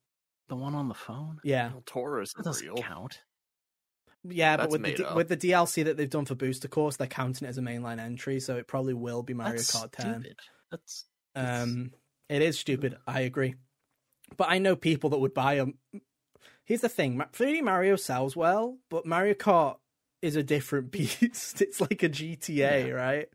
the 0.49 0.57
one 0.57 0.75
on 0.75 0.89
the 0.89 0.95
phone? 0.95 1.39
Yeah, 1.45 1.73
Well, 1.73 1.83
Taurus 1.87 2.33
That 2.35 2.41
is 2.41 2.45
doesn't 2.47 2.67
real. 2.67 2.77
count. 2.77 3.21
yeah, 4.29 4.57
but 4.57 4.71
with 4.71 4.83
the 4.83 5.09
up. 5.09 5.17
with 5.17 5.29
the 5.29 5.37
DLC 5.37 5.85
that 5.85 5.97
they've 5.97 6.11
done 6.11 6.25
for 6.25 6.35
Booster 6.35 6.69
Course, 6.69 6.97
they're 6.97 7.07
counting 7.07 7.47
it 7.47 7.51
as 7.51 7.59
a 7.59 7.63
mainline 7.63 8.01
entry, 8.01 8.41
so 8.41 8.57
it 8.57 8.67
probably 8.67 8.95
will 8.95 9.23
be 9.23 9.35
Mario 9.35 9.57
That's 9.57 9.75
Kart 9.77 9.93
10. 9.93 10.21
stupid. 10.23 10.39
That's 10.71 11.05
It's- 11.37 11.63
Um, 11.63 11.93
it 12.29 12.43
is 12.43 12.59
stupid. 12.59 12.97
I 13.07 13.21
agree, 13.21 13.55
but 14.37 14.49
I 14.51 14.59
know 14.59 14.75
people 14.75 15.11
that 15.11 15.19
would 15.19 15.35
buy 15.35 15.57
them. 15.57 15.79
Here's 16.65 16.81
the 16.81 16.89
thing: 16.89 17.21
3D 17.33 17.63
Mario 17.63 17.95
sells 17.97 18.35
well, 18.35 18.79
but 18.91 19.07
Mario 19.07 19.35
Kart 19.35 19.77
is 20.23 20.37
a 20.37 20.43
different 20.43 20.91
beast. 20.93 21.61
It's 21.63 21.81
like 21.81 22.03
a 22.03 22.09
GTA, 22.09 22.95
right? 22.95 23.29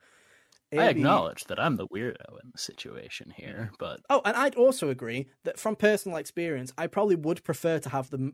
I 0.73 0.93
be- 0.93 1.01
acknowledge 1.01 1.45
that 1.45 1.59
I'm 1.59 1.75
the 1.75 1.87
weirdo 1.87 2.39
in 2.43 2.51
the 2.53 2.57
situation 2.57 3.33
here, 3.35 3.71
but 3.77 3.99
Oh, 4.09 4.21
and 4.23 4.37
I'd 4.37 4.55
also 4.55 4.89
agree 4.89 5.27
that 5.43 5.59
from 5.59 5.75
personal 5.75 6.17
experience, 6.17 6.71
I 6.77 6.87
probably 6.87 7.15
would 7.15 7.43
prefer 7.43 7.79
to 7.79 7.89
have 7.89 8.09
the 8.09 8.33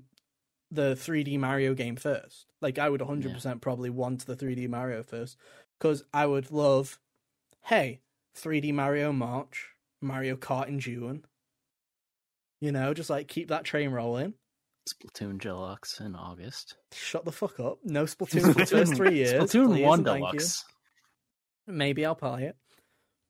the 0.69 0.95
3D 0.95 1.39
Mario 1.39 1.73
game 1.73 1.95
first. 1.95 2.45
Like 2.61 2.77
I 2.77 2.89
would 2.89 3.01
100% 3.01 3.61
probably 3.61 3.89
want 3.89 4.25
the 4.25 4.35
3D 4.35 4.67
Mario 4.67 5.01
first 5.01 5.37
cuz 5.79 6.03
I 6.13 6.25
would 6.25 6.51
love 6.51 6.99
hey, 7.65 8.01
3D 8.35 8.71
Mario 8.73 9.11
March, 9.11 9.69
Mario 10.01 10.35
Kart 10.35 10.67
in 10.67 10.79
June. 10.79 11.25
You 12.61 12.71
know, 12.71 12.93
just 12.93 13.09
like 13.09 13.27
keep 13.27 13.47
that 13.49 13.63
train 13.63 13.89
rolling. 13.91 14.33
Splatoon 14.87 15.39
Deluxe 15.39 15.99
in 15.99 16.15
August. 16.15 16.75
Shut 16.93 17.25
the 17.25 17.31
fuck 17.31 17.59
up. 17.59 17.79
No 17.83 18.03
Splatoon 18.05 18.53
for 18.53 18.53
the 18.53 18.65
first 18.85 18.95
3 18.95 19.13
years. 19.15 19.51
Splatoon 19.51 19.67
please, 19.67 19.83
1 19.83 19.99
and 19.99 20.05
thank 20.07 20.17
you. 20.19 20.29
Deluxe. 20.31 20.65
Maybe 21.67 22.05
I'll 22.05 22.15
play 22.15 22.45
it. 22.45 22.55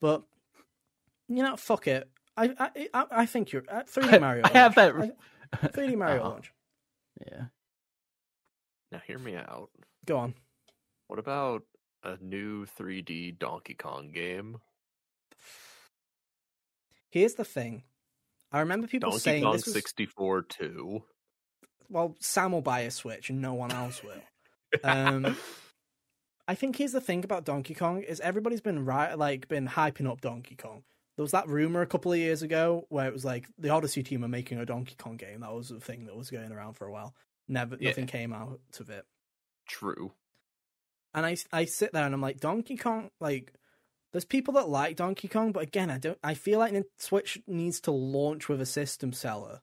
But 0.02 0.24
you 1.28 1.44
know, 1.44 1.56
fuck 1.58 1.88
it. 1.88 2.10
I 2.38 2.54
I 2.60 2.88
I, 2.94 3.06
I 3.12 3.26
think 3.26 3.52
you're 3.52 3.64
uh, 3.70 3.84
3D 3.84 4.22
Mario. 4.22 4.44
I 4.46 4.50
have 4.50 4.76
that. 4.76 4.98
launch. 4.98 5.14
3D 5.56 5.98
Mario 5.98 6.22
Uh-huh. 6.22 6.30
launch. 6.30 6.54
Yeah. 7.26 7.46
Now 8.92 9.02
hear 9.08 9.18
me 9.20 9.36
out. 9.36 9.70
Go 10.06 10.18
on. 10.18 10.36
What 11.08 11.20
about 11.20 11.64
a 12.04 12.18
new 12.22 12.66
3D 12.66 13.40
Donkey 13.40 13.74
Kong 13.74 14.12
game? 14.14 14.58
Here's 17.10 17.34
the 17.36 17.44
thing. 17.46 17.84
I 18.52 18.60
remember 18.60 18.88
people 18.88 19.10
Donkey 19.10 19.22
saying 19.24 19.44
Kong 19.44 19.54
this 19.54 19.66
was 19.66 19.74
64 19.74 20.44
2. 20.44 21.04
Well, 21.90 22.16
Sam 22.20 22.52
will 22.52 22.62
buy 22.62 22.82
a 22.82 22.92
Switch 22.92 23.30
and 23.30 23.42
no 23.42 23.54
one 23.54 23.72
else 23.72 24.04
will. 24.04 24.22
Um, 24.84 25.38
I 26.48 26.56
think 26.56 26.76
here's 26.76 26.92
the 26.92 27.00
thing 27.02 27.24
about 27.24 27.46
Donkey 27.46 27.74
Kong 27.74 28.02
is 28.02 28.20
everybody's 28.20 28.60
been 28.62 28.84
right, 28.86 29.18
like 29.18 29.48
been 29.48 29.68
hyping 29.68 30.10
up 30.10 30.20
Donkey 30.22 30.56
Kong. 30.56 30.84
There 31.16 31.24
was 31.24 31.32
that 31.32 31.48
rumor 31.48 31.82
a 31.82 31.88
couple 31.88 32.12
of 32.12 32.18
years 32.20 32.42
ago 32.42 32.86
where 32.90 33.08
it 33.08 33.14
was 33.14 33.24
like 33.26 33.48
the 33.58 33.70
Odyssey 33.70 34.04
team 34.04 34.24
are 34.26 34.28
making 34.30 34.60
a 34.60 34.66
Donkey 34.66 34.96
Kong 34.98 35.16
game. 35.18 35.40
That 35.40 35.54
was 35.54 35.70
the 35.70 35.80
thing 35.80 36.06
that 36.06 36.16
was 36.18 36.30
going 36.30 36.52
around 36.52 36.74
for 36.74 36.86
a 36.86 36.92
while. 36.92 37.16
Never, 37.48 37.78
Yeah. 37.80 37.90
nothing 37.92 38.08
came 38.08 38.34
out 38.34 38.60
of 38.80 38.90
it. 38.90 39.06
True. 39.68 40.12
And 41.14 41.26
I, 41.26 41.38
I 41.52 41.66
sit 41.66 41.94
there 41.94 42.04
and 42.06 42.14
I'm 42.14 42.22
like, 42.22 42.40
Donkey 42.40 42.76
Kong, 42.78 43.10
like, 43.22 43.54
there's 44.12 44.26
people 44.26 44.54
that 44.56 44.70
like 44.70 44.96
Donkey 44.98 45.28
Kong, 45.30 45.52
but 45.54 45.64
again, 45.64 45.90
I 45.90 45.98
don't. 45.98 46.20
I 46.24 46.34
feel 46.34 46.60
like 46.60 46.76
Switch 46.98 47.40
needs 47.48 47.80
to 47.82 47.92
launch 47.92 48.48
with 48.48 48.62
a 48.62 48.66
system 48.66 49.12
seller, 49.14 49.62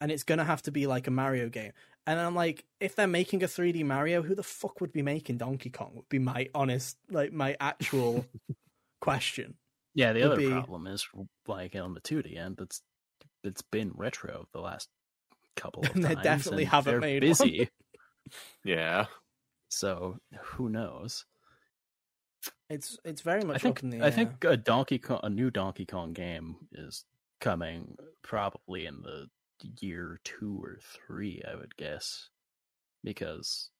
and 0.00 0.10
it's 0.12 0.22
gonna 0.22 0.44
have 0.44 0.62
to 0.62 0.70
be 0.70 0.86
like 0.86 1.06
a 1.06 1.10
Mario 1.10 1.48
game. 1.48 1.72
And 2.06 2.20
I'm 2.20 2.34
like, 2.36 2.64
if 2.78 2.94
they're 2.94 3.06
making 3.08 3.42
a 3.42 3.46
3D 3.46 3.84
Mario, 3.84 4.22
who 4.22 4.34
the 4.36 4.42
fuck 4.44 4.80
would 4.80 4.92
be 4.92 5.02
making 5.02 5.38
Donkey 5.38 5.70
Kong? 5.70 5.90
Would 5.96 6.08
be 6.08 6.20
my 6.20 6.48
honest, 6.54 6.96
like, 7.10 7.32
my 7.32 7.56
actual 7.58 8.24
question. 9.00 9.54
Yeah, 9.94 10.12
the 10.12 10.20
would 10.22 10.32
other 10.32 10.36
be- 10.36 10.50
problem 10.50 10.86
is 10.86 11.06
like 11.48 11.74
on 11.74 11.94
the 11.94 12.00
2D 12.00 12.36
end, 12.38 12.58
it's 12.60 12.82
it's 13.42 13.62
been 13.62 13.92
retro 13.94 14.46
the 14.52 14.60
last 14.60 14.88
couple 15.56 15.82
of 15.84 15.94
And 15.94 16.04
they 16.04 16.14
definitely 16.16 16.64
and 16.64 16.72
haven't 16.72 16.92
they're 16.92 17.00
made 17.00 17.22
one. 17.22 17.30
busy. 17.30 17.68
Yeah. 18.64 19.06
So 19.68 20.18
who 20.42 20.68
knows? 20.68 21.24
It's 22.68 22.98
it's 23.04 23.22
very 23.22 23.42
much 23.44 23.56
I 23.56 23.58
think 23.58 23.84
up 23.84 23.90
the 23.90 24.00
I 24.02 24.06
air. 24.06 24.10
think 24.10 24.44
a 24.44 24.56
Donkey 24.56 24.98
Kong, 24.98 25.20
a 25.22 25.30
new 25.30 25.50
Donkey 25.50 25.86
Kong 25.86 26.12
game 26.12 26.56
is 26.72 27.04
coming 27.40 27.96
probably 28.22 28.86
in 28.86 29.02
the 29.02 29.26
year 29.80 30.20
two 30.24 30.58
or 30.62 30.78
three, 31.06 31.42
I 31.50 31.54
would 31.56 31.76
guess, 31.76 32.28
because 33.04 33.70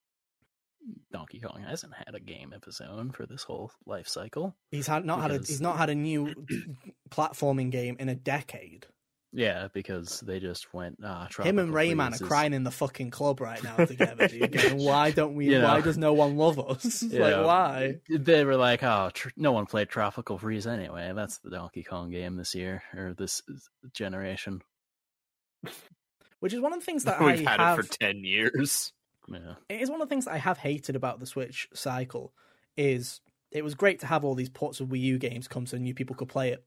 Donkey 1.12 1.40
Kong 1.40 1.64
hasn't 1.66 1.94
had 1.94 2.14
a 2.14 2.20
game 2.20 2.52
of 2.52 2.64
his 2.64 2.80
own 2.80 3.10
for 3.10 3.26
this 3.26 3.42
whole 3.42 3.72
life 3.86 4.08
cycle. 4.08 4.54
he's 4.70 4.86
had 4.86 5.04
not 5.04 5.20
had 5.22 5.30
a 5.32 5.38
he's 5.38 5.60
not 5.60 5.78
had 5.78 5.90
a 5.90 5.94
new 5.94 6.32
platforming 7.10 7.70
game 7.70 7.96
in 7.98 8.08
a 8.08 8.14
decade. 8.14 8.86
Yeah, 9.32 9.68
because 9.74 10.20
they 10.20 10.40
just 10.40 10.72
went. 10.72 10.98
Ah, 11.04 11.28
Him 11.42 11.58
and 11.58 11.70
Rayman 11.74 12.18
are 12.18 12.24
crying 12.24 12.54
in 12.54 12.62
the 12.64 12.70
fucking 12.70 13.10
club 13.10 13.40
right 13.40 13.62
now 13.62 13.76
together. 13.84 14.28
dude, 14.28 14.72
why 14.74 15.10
don't 15.14 15.34
we? 15.34 15.46
You 15.46 15.58
know. 15.58 15.64
Why 15.64 15.80
does 15.82 15.98
no 15.98 16.14
one 16.14 16.36
love 16.36 16.58
us? 16.58 17.02
Like 17.02 17.12
Yeah. 17.12 17.42
why? 17.44 17.96
They 18.08 18.44
were 18.46 18.56
like, 18.56 18.82
"Oh, 18.82 19.10
tr- 19.12 19.28
no 19.36 19.52
one 19.52 19.66
played 19.66 19.90
Tropical 19.90 20.38
Freeze 20.38 20.66
anyway. 20.66 21.12
That's 21.14 21.38
the 21.38 21.50
Donkey 21.50 21.82
Kong 21.82 22.10
game 22.10 22.36
this 22.36 22.54
year 22.54 22.82
or 22.96 23.12
this 23.12 23.42
generation." 23.92 24.62
Which 26.40 26.52
is 26.52 26.60
one 26.60 26.72
of 26.72 26.80
the 26.80 26.84
things 26.84 27.04
that 27.04 27.20
We've 27.20 27.46
I 27.46 27.50
had 27.50 27.60
have. 27.60 27.78
it 27.78 27.82
for 27.86 27.92
ten 27.92 28.24
years. 28.24 28.92
Yeah, 29.28 29.54
it 29.68 29.80
is 29.80 29.90
one 29.90 30.00
of 30.00 30.08
the 30.08 30.12
things 30.12 30.26
I 30.26 30.38
have 30.38 30.58
hated 30.58 30.96
about 30.96 31.18
the 31.20 31.26
Switch 31.26 31.68
cycle. 31.74 32.32
Is 32.76 33.20
it 33.50 33.64
was 33.64 33.74
great 33.74 34.00
to 34.00 34.06
have 34.06 34.24
all 34.24 34.34
these 34.34 34.50
ports 34.50 34.80
of 34.80 34.88
Wii 34.88 35.00
U 35.00 35.18
games 35.18 35.48
come 35.48 35.66
so 35.66 35.78
new 35.78 35.94
people 35.94 36.14
could 36.16 36.28
play 36.28 36.50
it, 36.50 36.64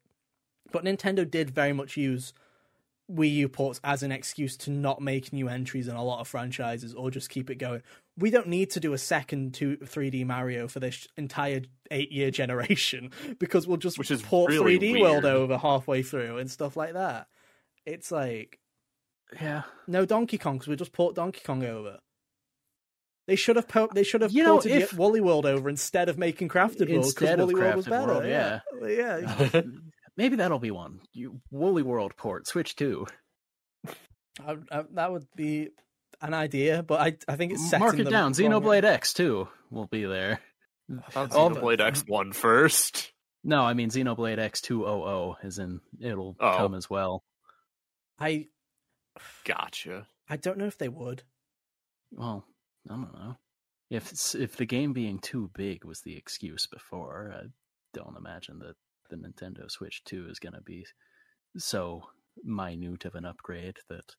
but 0.72 0.84
Nintendo 0.84 1.30
did 1.30 1.52
very 1.52 1.74
much 1.74 1.98
use 1.98 2.34
Wii 3.12 3.34
U 3.36 3.50
ports 3.50 3.80
as 3.84 4.04
an 4.04 4.12
excuse 4.12 4.56
to 4.58 4.72
not 4.72 5.02
make 5.02 5.34
new 5.34 5.50
entries 5.50 5.88
in 5.88 5.96
a 5.96 6.04
lot 6.04 6.20
of 6.20 6.28
franchises 6.28 6.94
or 6.94 7.10
just 7.10 7.30
keep 7.30 7.50
it 7.50 7.56
going. 7.56 7.82
We 8.18 8.30
don't 8.30 8.48
need 8.48 8.72
to 8.72 8.80
do 8.80 8.94
a 8.94 8.98
second 8.98 9.54
two 9.54 9.78
3D 9.78 10.26
Mario 10.26 10.68
for 10.68 10.80
this 10.80 11.08
entire 11.18 11.62
eight 11.90 12.12
year 12.12 12.32
generation 12.32 13.12
because 13.40 13.68
we'll 13.68 13.78
just 13.78 13.98
Which 13.98 14.12
is 14.12 14.22
port 14.22 14.52
really 14.52 14.78
3D 14.78 15.02
World 15.02 15.26
over 15.26 15.58
halfway 15.58 16.04
through 16.04 16.38
and 16.38 16.52
stuff 16.52 16.78
like 16.78 16.94
that. 16.94 17.28
It's 17.86 18.12
like 18.12 18.59
yeah. 19.42 19.64
no 19.88 20.06
Donkey 20.06 20.38
Kong 20.38 20.56
because 20.58 20.68
we 20.68 20.76
just 20.76 20.94
port 20.94 21.16
Donkey 21.16 21.42
Kong 21.46 21.64
over. 21.64 22.00
They 23.28 23.36
should 23.36 23.58
have 23.58 23.68
po- 23.68 23.90
they 23.94 24.04
should 24.04 24.22
have 24.22 24.32
You 24.32 24.44
know, 24.44 24.54
ported 24.56 24.72
if- 24.72 24.94
Woolly 24.94 25.22
World 25.22 25.46
over 25.46 25.70
instead 25.70 26.10
of 26.10 26.18
making 26.18 26.50
Crafted 26.50 26.90
World 26.90 26.90
because 26.90 27.06
Instead 27.08 27.40
of 27.40 27.48
Woolly 27.50 27.62
World 27.62 27.76
was 27.76 27.88
better. 27.88 28.08
World, 28.08 28.26
yeah, 28.26 28.60
yeah. 28.88 29.62
Maybe 30.18 30.36
that'll 30.38 30.60
be 30.60 30.72
one. 30.72 31.00
You 31.14 31.40
Woolly 31.52 31.84
World 31.84 32.16
port 32.18 32.48
Switch 32.48 32.76
two. 32.76 33.06
I, 34.46 34.58
I, 34.72 34.84
that 34.94 35.12
would 35.12 35.28
be 35.36 35.70
an 36.22 36.34
idea, 36.34 36.82
but 36.84 37.00
I 37.00 37.18
I 37.32 37.36
think 37.36 37.54
it's 37.54 37.70
set 37.70 37.80
Mark 37.80 38.00
it 38.00 38.04
the 38.06 38.10
down. 38.10 38.34
wrong 38.34 38.64
way. 38.64 38.82
Xenoblade 38.82 38.84
X 38.84 39.14
two 39.14 39.48
will 39.70 39.86
be 39.88 40.06
there. 40.06 40.40
Thought 41.12 41.34
All 41.34 41.52
Xenoblade 41.52 41.82
X 41.82 42.04
one 42.08 42.32
first. 42.34 43.12
No, 43.44 43.62
I 43.62 43.74
mean 43.74 43.90
Xenoblade 43.90 44.40
X 44.40 44.60
two 44.62 44.86
oh 44.86 45.04
oh 45.04 45.06
O 45.06 45.38
O, 45.44 45.48
in 45.62 45.82
it'll 46.02 46.36
Oh. 46.40 46.58
come 46.58 46.74
as 46.74 46.90
well. 46.90 47.24
I 48.20 48.48
Gotcha. 49.44 50.08
I 50.30 50.38
don't 50.38 50.58
know 50.58 50.68
if 50.68 50.78
they 50.78 50.90
would. 50.90 51.24
Well, 52.12 52.46
I 52.88 52.94
don't 52.94 53.14
know. 53.14 53.38
If 53.90 54.04
it's- 54.08 54.36
if 54.36 54.56
the 54.56 54.66
game 54.66 54.94
being 54.94 55.20
too 55.20 55.50
big 55.56 55.84
was 55.84 56.02
the 56.02 56.16
excuse 56.16 56.68
before, 56.68 57.32
I 57.34 57.48
don't 57.94 58.18
imagine 58.18 58.60
that 58.60 58.76
the 59.10 59.16
Nintendo 59.18 59.70
Switch 59.70 60.04
two 60.04 60.30
is 60.30 60.38
going 60.40 60.54
to 60.54 60.62
be 60.62 60.86
so 61.58 62.10
minute 62.44 63.06
of 63.06 63.16
an 63.16 63.26
upgrade 63.26 63.78
that 63.90 64.16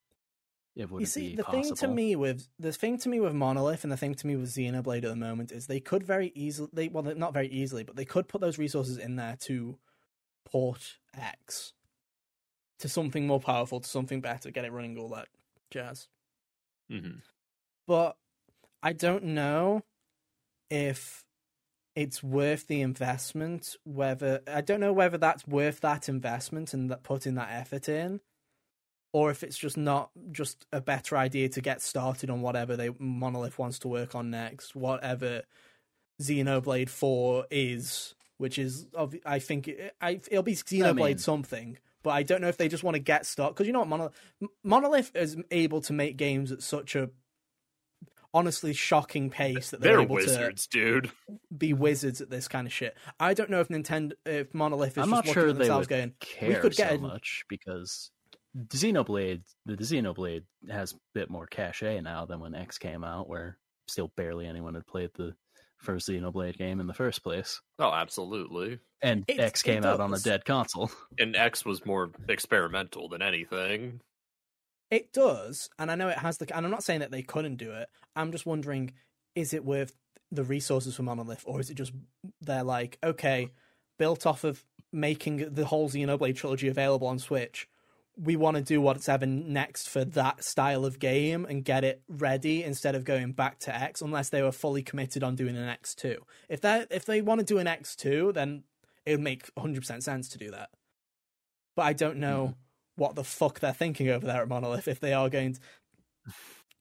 it 0.74 0.90
would 0.90 1.00
You 1.00 1.06
see, 1.06 1.30
be 1.30 1.36
the 1.36 1.44
possible. 1.44 1.62
thing 1.62 1.74
to 1.76 1.88
me 1.88 2.16
with 2.16 2.48
the 2.58 2.72
thing 2.72 2.98
to 2.98 3.08
me 3.08 3.20
with 3.20 3.32
Monolith 3.34 3.84
and 3.84 3.92
the 3.92 3.96
thing 3.96 4.14
to 4.16 4.26
me 4.26 4.36
with 4.36 4.50
Xenoblade 4.50 4.98
at 4.98 5.02
the 5.02 5.16
moment 5.16 5.52
is 5.52 5.66
they 5.66 5.80
could 5.80 6.02
very 6.02 6.32
easily, 6.34 6.68
they, 6.72 6.88
well, 6.88 7.02
not 7.04 7.32
very 7.32 7.48
easily, 7.48 7.84
but 7.84 7.96
they 7.96 8.04
could 8.04 8.28
put 8.28 8.40
those 8.40 8.58
resources 8.58 8.98
in 8.98 9.16
there 9.16 9.36
to 9.42 9.78
port 10.44 10.98
X 11.14 11.72
to 12.80 12.88
something 12.88 13.26
more 13.26 13.40
powerful, 13.40 13.80
to 13.80 13.88
something 13.88 14.20
better, 14.20 14.50
get 14.50 14.64
it 14.64 14.72
running, 14.72 14.98
all 14.98 15.08
that 15.10 15.28
jazz. 15.70 16.08
hmm 16.88 17.18
But 17.86 18.16
I 18.82 18.92
don't 18.92 19.24
know 19.24 19.82
if 20.70 21.24
it's 21.96 22.22
worth 22.22 22.66
the 22.66 22.80
investment. 22.80 23.76
Whether 23.84 24.40
I 24.46 24.60
don't 24.60 24.80
know 24.80 24.92
whether 24.92 25.18
that's 25.18 25.46
worth 25.46 25.80
that 25.80 26.08
investment 26.08 26.72
and 26.74 26.90
that 26.90 27.02
putting 27.02 27.34
that 27.34 27.50
effort 27.52 27.88
in, 27.88 28.20
or 29.12 29.30
if 29.30 29.42
it's 29.42 29.58
just 29.58 29.76
not 29.76 30.10
just 30.32 30.66
a 30.72 30.80
better 30.80 31.16
idea 31.16 31.48
to 31.50 31.60
get 31.60 31.82
started 31.82 32.30
on 32.30 32.42
whatever 32.42 32.76
they 32.76 32.90
Monolith 32.98 33.58
wants 33.58 33.78
to 33.80 33.88
work 33.88 34.14
on 34.14 34.30
next, 34.30 34.74
whatever 34.74 35.42
Xenoblade 36.22 36.88
Four 36.88 37.46
is, 37.50 38.14
which 38.38 38.58
is 38.58 38.86
I 39.26 39.38
think 39.40 39.70
I, 40.00 40.20
it'll 40.30 40.42
be 40.42 40.54
Xenoblade 40.54 40.94
mean- 40.94 41.18
something. 41.18 41.78
But 42.02 42.10
I 42.10 42.22
don't 42.22 42.40
know 42.40 42.48
if 42.48 42.56
they 42.56 42.68
just 42.68 42.82
want 42.82 42.94
to 42.94 43.00
get 43.00 43.26
started 43.26 43.54
because 43.54 43.66
you 43.66 43.72
know 43.72 43.80
what 43.80 43.88
Monolith 43.88 44.12
Monolith 44.64 45.12
is 45.14 45.36
able 45.50 45.80
to 45.82 45.92
make 45.92 46.16
games 46.16 46.50
at 46.52 46.62
such 46.62 46.96
a 46.96 47.10
honestly 48.32 48.72
shocking 48.72 49.28
pace 49.28 49.70
that 49.70 49.80
they're, 49.80 49.94
They're 49.94 50.02
able 50.02 50.14
wizards, 50.14 50.66
dude. 50.66 51.10
to 51.28 51.38
be 51.56 51.72
wizards 51.72 52.20
at 52.20 52.30
this 52.30 52.48
kind 52.48 52.66
of 52.66 52.72
shit. 52.72 52.96
I 53.18 53.34
don't 53.34 53.50
know 53.50 53.60
if 53.60 53.68
Nintendo, 53.68 54.12
if 54.24 54.54
Monolith 54.54 54.96
is 54.96 54.98
I'm 54.98 55.10
just 55.10 55.10
not 55.10 55.16
looking 55.26 55.32
sure 55.34 55.48
at 55.48 55.54
they 55.54 55.58
themselves 55.64 55.88
would 55.88 55.96
going, 55.96 56.12
care 56.20 56.60
could 56.60 56.76
get 56.76 56.90
so 56.90 56.94
a- 56.96 56.98
much 56.98 57.44
because 57.48 58.10
Xenoblade, 58.68 59.42
the 59.66 59.76
Xenoblade 59.76 60.44
has 60.70 60.92
a 60.92 60.96
bit 61.14 61.28
more 61.30 61.46
cachet 61.46 62.00
now 62.00 62.24
than 62.24 62.40
when 62.40 62.54
X 62.54 62.78
came 62.78 63.04
out, 63.04 63.28
where 63.28 63.58
still 63.88 64.12
barely 64.16 64.46
anyone 64.46 64.74
had 64.74 64.86
played 64.86 65.10
the 65.16 65.34
first 65.80 66.08
Xenoblade 66.08 66.56
game 66.56 66.80
in 66.80 66.86
the 66.86 66.94
first 66.94 67.22
place, 67.22 67.60
Oh, 67.78 67.90
absolutely. 67.92 68.78
and 69.02 69.24
It- 69.28 69.40
X 69.40 69.62
came 69.62 69.84
out 69.84 70.00
on 70.00 70.12
a 70.14 70.18
dead 70.18 70.44
console. 70.44 70.90
And 71.18 71.34
X 71.36 71.64
was 71.64 71.84
more 71.86 72.10
experimental 72.28 73.08
than 73.08 73.22
anything. 73.22 74.00
It 74.90 75.12
does, 75.12 75.70
and 75.78 75.90
I 75.90 75.94
know 75.94 76.08
it 76.08 76.18
has 76.18 76.38
the. 76.38 76.54
And 76.56 76.64
I'm 76.66 76.70
not 76.72 76.82
saying 76.82 77.00
that 77.00 77.12
they 77.12 77.22
couldn't 77.22 77.56
do 77.56 77.70
it. 77.72 77.88
I'm 78.16 78.32
just 78.32 78.44
wondering, 78.46 78.92
is 79.36 79.54
it 79.54 79.64
worth 79.64 79.96
the 80.32 80.42
resources 80.42 80.96
for 80.96 81.02
Monolith, 81.04 81.42
or 81.46 81.60
is 81.60 81.70
it 81.70 81.74
just 81.74 81.92
they're 82.40 82.64
like, 82.64 82.98
okay, 83.04 83.50
built 83.98 84.26
off 84.26 84.42
of 84.44 84.64
making 84.92 85.54
the 85.54 85.64
whole 85.66 85.88
Xenoblade 85.88 86.34
trilogy 86.34 86.66
available 86.66 87.06
on 87.06 87.20
Switch, 87.20 87.68
we 88.16 88.36
want 88.36 88.56
to 88.56 88.62
do 88.62 88.80
what's 88.80 89.08
ever 89.08 89.26
next 89.26 89.88
for 89.88 90.04
that 90.04 90.44
style 90.44 90.84
of 90.84 90.98
game 90.98 91.46
and 91.46 91.64
get 91.64 91.84
it 91.84 92.02
ready 92.08 92.62
instead 92.62 92.94
of 92.94 93.04
going 93.04 93.32
back 93.32 93.58
to 93.60 93.74
X, 93.74 94.02
unless 94.02 94.28
they 94.28 94.42
were 94.42 94.52
fully 94.52 94.82
committed 94.82 95.22
on 95.22 95.36
doing 95.36 95.56
an 95.56 95.68
X 95.68 95.94
two. 95.94 96.18
If 96.48 96.60
they 96.60 96.86
if 96.90 97.04
they 97.04 97.22
want 97.22 97.40
to 97.40 97.46
do 97.46 97.58
an 97.58 97.66
X 97.66 97.96
two, 97.96 98.32
then 98.32 98.64
it 99.06 99.12
would 99.12 99.20
make 99.20 99.48
100 99.54 99.80
percent 99.80 100.02
sense 100.02 100.28
to 100.30 100.38
do 100.38 100.50
that. 100.50 100.70
But 101.76 101.82
I 101.82 101.92
don't 101.92 102.18
know 102.18 102.46
hmm. 102.48 102.52
what 102.96 103.14
the 103.14 103.24
fuck 103.24 103.60
they're 103.60 103.72
thinking 103.72 104.08
over 104.08 104.26
there 104.26 104.42
at 104.42 104.48
Monolith 104.48 104.88
if 104.88 105.00
they 105.00 105.12
are 105.12 105.30
going 105.30 105.54
to. 105.54 105.60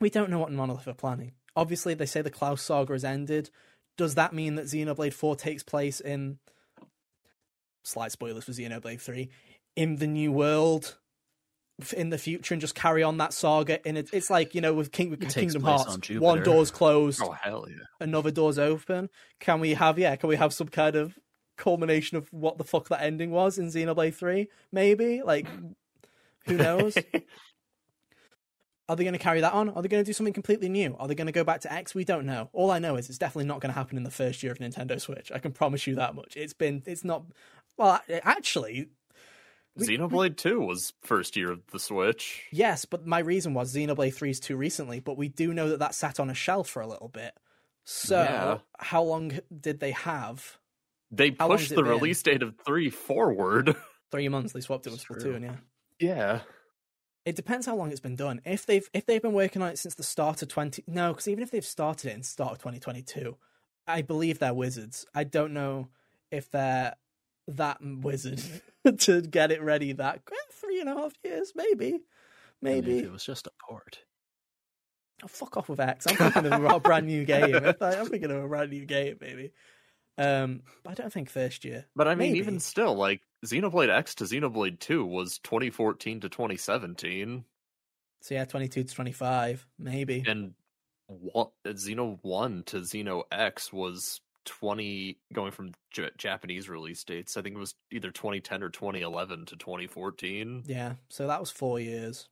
We 0.02 0.10
don't 0.10 0.30
know 0.30 0.40
what 0.40 0.52
Monolith 0.52 0.88
are 0.88 0.94
planning. 0.94 1.34
Obviously, 1.56 1.94
they 1.94 2.06
say 2.06 2.22
the 2.22 2.30
Klaus 2.30 2.62
saga 2.62 2.94
has 2.94 3.04
ended. 3.04 3.50
Does 3.98 4.16
that 4.16 4.34
mean 4.34 4.56
that 4.56 4.66
Xenoblade 4.66 5.14
4 5.14 5.36
takes 5.36 5.64
place 5.64 6.00
in. 6.00 6.40
Slight 7.84 8.12
spoilers 8.14 8.46
for 8.46 8.52
Xenoblade 8.52 9.02
3. 9.02 9.30
In 9.76 9.98
the 9.98 10.08
new 10.08 10.32
world 10.32 10.98
in 11.96 12.10
the 12.10 12.18
future 12.18 12.54
and 12.54 12.62
just 12.62 12.76
carry 12.76 13.04
on 13.04 13.18
that 13.18 13.34
saga 13.34 13.86
And 13.88 13.98
it. 13.98 14.10
It's 14.14 14.30
like, 14.30 14.56
you 14.56 14.62
know, 14.62 14.74
with, 14.74 14.92
King, 14.92 15.10
with 15.10 15.22
It 15.24 15.34
Kingdom 15.34 15.64
Hearts. 15.64 15.86
on 15.88 16.02
One 16.20 16.44
door's 16.44 16.72
closed, 16.72 17.22
Oh 17.24 17.32
hell 17.32 17.66
yeah! 17.70 17.78
another 18.00 18.32
door's 18.32 18.60
open. 18.60 19.10
Can 19.40 19.60
we 19.60 19.74
have, 19.74 19.98
yeah, 20.00 20.16
can 20.16 20.30
we 20.30 20.36
have 20.36 20.54
some 20.54 20.68
kind 20.68 20.96
of 20.96 21.18
culmination 21.58 22.18
of 22.18 22.32
what 22.32 22.58
the 22.58 22.64
fuck 22.64 22.90
that 22.90 23.02
ending 23.02 23.32
was 23.32 23.58
in 23.58 23.68
Xenoblade 23.68 24.14
3? 24.16 24.48
Maybe? 24.72 25.22
Like, 25.24 25.48
who 26.46 26.58
knows? 26.58 26.98
Are 28.90 28.96
they 28.96 29.04
going 29.04 29.14
to 29.14 29.20
carry 29.20 29.42
that 29.42 29.54
on? 29.54 29.70
Are 29.70 29.84
they 29.84 29.88
going 29.88 30.04
to 30.04 30.10
do 30.10 30.14
something 30.14 30.34
completely 30.34 30.68
new? 30.68 30.96
Are 30.98 31.08
they 31.08 31.14
going 31.14 31.28
to 31.28 31.32
go 31.32 31.44
back 31.44 31.62
to 31.62 31.72
X? 31.72 31.94
We 31.94 32.04
don't 32.04 32.26
know. 32.26 32.50
All 32.54 32.72
I 32.72 32.80
know 32.80 32.96
is 32.96 33.08
it's 33.08 33.20
definitely 33.20 33.46
not 33.46 33.62
going 33.62 33.72
to 33.72 33.78
happen 33.78 33.98
in 33.98 34.04
the 34.04 34.10
first 34.10 34.42
year 34.42 34.52
of 34.52 34.58
Nintendo 34.58 35.00
Switch. 35.00 35.32
I 35.32 35.38
can 35.38 35.52
promise 35.52 35.86
you 35.86 35.94
that 35.96 36.16
much. 36.16 36.36
It's 36.36 36.54
been, 36.54 36.82
it's 36.88 37.04
not. 37.04 37.24
Well, 37.78 38.02
actually, 38.24 38.88
We- 39.76 39.86
Xenoblade 39.88 40.38
Two 40.38 40.60
was 40.62 40.94
first 41.02 41.36
year 41.38 41.52
of 41.52 41.62
the 41.72 41.80
Switch. 41.80 42.44
yes, 42.52 42.86
but 42.86 43.06
my 43.06 43.20
reason 43.20 43.54
was 43.54 43.74
Xenoblade 43.74 44.14
3 44.14 44.30
is 44.32 44.40
too 44.40 44.56
recently, 44.58 45.00
but 45.00 45.18
we 45.18 45.30
do 45.30 45.54
know 45.54 45.70
that 45.70 45.80
that 45.80 45.96
sat 45.96 46.20
on 46.20 46.30
a 46.30 46.34
shelf 46.34 46.70
for 46.70 46.82
a 46.82 46.88
little 46.88 47.08
bit. 47.08 47.34
So, 47.86 48.22
Yeah. 48.22 48.58
how 48.78 49.04
long 49.04 49.40
did 49.58 49.80
they 49.80 49.92
have? 49.92 50.58
They 51.12 51.32
pushed 51.32 51.70
the 51.70 51.76
been? 51.78 51.86
release 51.86 52.22
date 52.22 52.44
of 52.44 52.56
three 52.66 52.90
forward. 52.90 53.76
Three 54.12 54.28
months. 54.28 54.54
They 54.54 54.62
swapped 54.62 54.88
it 54.88 54.92
with. 54.92 55.04
Splatoon, 55.04 55.44
yeah. 55.44 55.56
yeah. 56.00 56.40
It 57.26 57.36
depends 57.36 57.68
how 57.68 57.76
long 57.76 57.92
it's 57.92 58.00
been 58.00 58.16
done. 58.16 58.42
If 58.44 58.66
they've 58.66 58.90
if 58.92 59.06
they've 59.06 59.22
been 59.22 59.34
working 59.34 59.62
on 59.62 59.70
it 59.70 59.78
since 59.78 59.94
the 59.94 60.02
start 60.04 60.42
of 60.42 60.48
twenty 60.48 60.84
no, 60.88 61.14
because 61.14 61.28
even 61.28 61.44
if 61.44 61.52
they've 61.52 61.64
started 61.66 62.10
it 62.10 62.14
in 62.16 62.22
the 62.22 62.26
start 62.26 62.54
of 62.54 62.58
twenty 62.60 62.80
twenty 62.80 63.04
two, 63.04 63.38
I 63.86 64.02
believe 64.02 64.40
they're 64.40 64.54
wizards. 64.54 65.06
I 65.14 65.26
don't 65.26 65.54
know 65.54 65.90
if 66.32 66.50
they're 66.50 66.96
that 67.58 67.78
wizard 67.82 68.42
to 69.00 69.22
get 69.22 69.52
it 69.52 69.62
ready. 69.62 69.92
That 69.94 70.22
eh, 70.32 70.36
three 70.52 70.80
and 70.80 70.90
a 70.90 70.96
half 70.96 71.14
years, 71.24 71.54
maybe, 71.56 71.92
And 71.94 72.02
maybe. 72.62 73.00
if 73.00 73.06
it 73.06 73.12
was 73.12 73.26
just 73.26 73.48
a 73.48 73.52
port. 73.68 74.00
Oh, 75.24 75.28
fuck 75.28 75.58
off 75.58 75.68
with 75.68 75.80
X. 75.82 76.08
I'm 76.08 76.16
thinking 76.16 76.46
of 76.54 76.64
a 76.64 76.80
brand 76.80 77.06
new 77.08 77.26
game. 77.26 77.56
I'm 77.82 78.06
thinking 78.08 78.32
of 78.32 78.44
a 78.44 78.48
brand 78.48 78.72
new 78.72 78.86
game, 78.86 79.18
maybe. 79.20 79.52
Um, 80.18 80.62
I 80.88 80.94
don't 80.94 81.12
think 81.12 81.30
first 81.30 81.64
year. 81.66 81.86
But 81.96 82.08
I 82.08 82.12
mean, 82.12 82.30
Maybe. 82.34 82.40
even 82.40 82.60
still, 82.60 82.94
like 82.96 83.22
Xenoblade 83.46 83.90
X 83.90 84.16
to 84.16 84.26
Xenoblade 84.26 84.80
Two 84.80 85.06
was 85.06 85.40
2014 85.40 86.22
to 86.22 86.30
2017, 86.30 87.46
So 88.22 88.36
yeah, 88.36 88.44
twenty 88.46 88.68
two 88.68 88.84
to 88.84 88.94
twenty 88.94 89.14
five, 89.14 89.66
maybe. 89.78 90.24
and 90.28 90.54
what 91.08 91.52
Xeno 91.66 92.20
One 92.22 92.64
to 92.68 92.78
Xeno 92.82 93.24
X 93.32 93.72
was 93.72 94.20
20 94.50 95.18
going 95.32 95.52
from 95.52 95.72
J- 95.92 96.10
Japanese 96.18 96.68
release 96.68 97.04
dates. 97.04 97.38
I 97.38 97.42
think 97.42 97.56
it 97.56 97.60
was 97.60 97.76
either 97.92 98.10
2010 98.10 98.64
or 98.64 98.70
2011 98.70 99.46
to 99.46 99.56
2014. 99.56 100.64
Yeah, 100.66 100.94
so 101.08 101.28
that 101.28 101.40
was 101.40 101.52
four 101.52 101.80
years. 101.80 102.28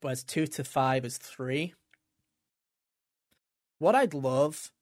Whereas 0.00 0.24
two 0.24 0.46
to 0.48 0.64
five 0.64 1.04
is 1.04 1.18
three. 1.18 1.74
What 3.78 3.94
I'd 3.94 4.12
love, 4.12 4.72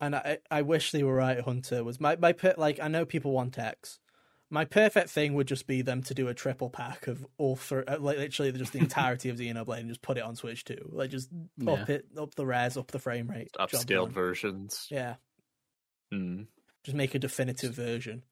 and 0.00 0.14
I 0.14 0.38
I 0.50 0.62
wish 0.62 0.92
they 0.92 1.02
were 1.02 1.14
right, 1.14 1.40
Hunter, 1.40 1.82
was 1.82 2.00
my 2.00 2.16
my 2.16 2.32
per, 2.32 2.54
like 2.56 2.78
I 2.80 2.88
know 2.88 3.04
people 3.04 3.32
want 3.32 3.58
X. 3.58 3.98
My 4.48 4.64
perfect 4.64 5.10
thing 5.10 5.34
would 5.34 5.48
just 5.48 5.66
be 5.66 5.82
them 5.82 6.04
to 6.04 6.14
do 6.14 6.28
a 6.28 6.34
triple 6.34 6.70
pack 6.70 7.08
of 7.08 7.26
all 7.36 7.56
three, 7.56 7.82
uh, 7.88 7.98
like 7.98 8.16
literally 8.18 8.52
just 8.52 8.72
the 8.72 8.78
entirety 8.88 9.28
of 9.28 9.38
Xenoblade 9.38 9.80
and 9.80 9.88
just 9.88 10.02
put 10.02 10.18
it 10.18 10.22
on 10.22 10.36
Switch 10.36 10.64
too. 10.64 10.88
Like 10.92 11.10
just 11.10 11.28
up 11.66 11.90
it, 11.90 12.06
up 12.16 12.34
the 12.36 12.46
res, 12.46 12.76
up 12.76 12.92
the 12.92 13.00
frame 13.00 13.28
rate, 13.28 13.50
Upscaled 13.58 14.10
versions. 14.12 14.86
Yeah, 14.90 15.16
Hmm. 16.12 16.42
just 16.84 16.96
make 16.96 17.14
a 17.14 17.18
definitive 17.18 17.74
version. 17.74 18.22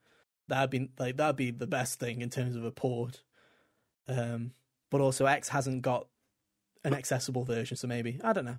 That'd 0.49 0.71
be 0.71 0.91
like 0.99 1.17
that'd 1.17 1.37
be 1.37 1.51
the 1.51 1.67
best 1.67 1.99
thing 1.99 2.21
in 2.21 2.31
terms 2.31 2.55
of 2.57 2.65
a 2.65 2.71
port. 2.71 3.23
Um, 4.07 4.53
but 4.91 5.01
also 5.01 5.27
X 5.27 5.49
hasn't 5.49 5.83
got 5.83 6.07
an 6.85 6.95
accessible 6.95 7.45
version, 7.45 7.77
so 7.77 7.87
maybe 7.89 8.21
I 8.23 8.33
don't 8.33 8.45
know. 8.45 8.59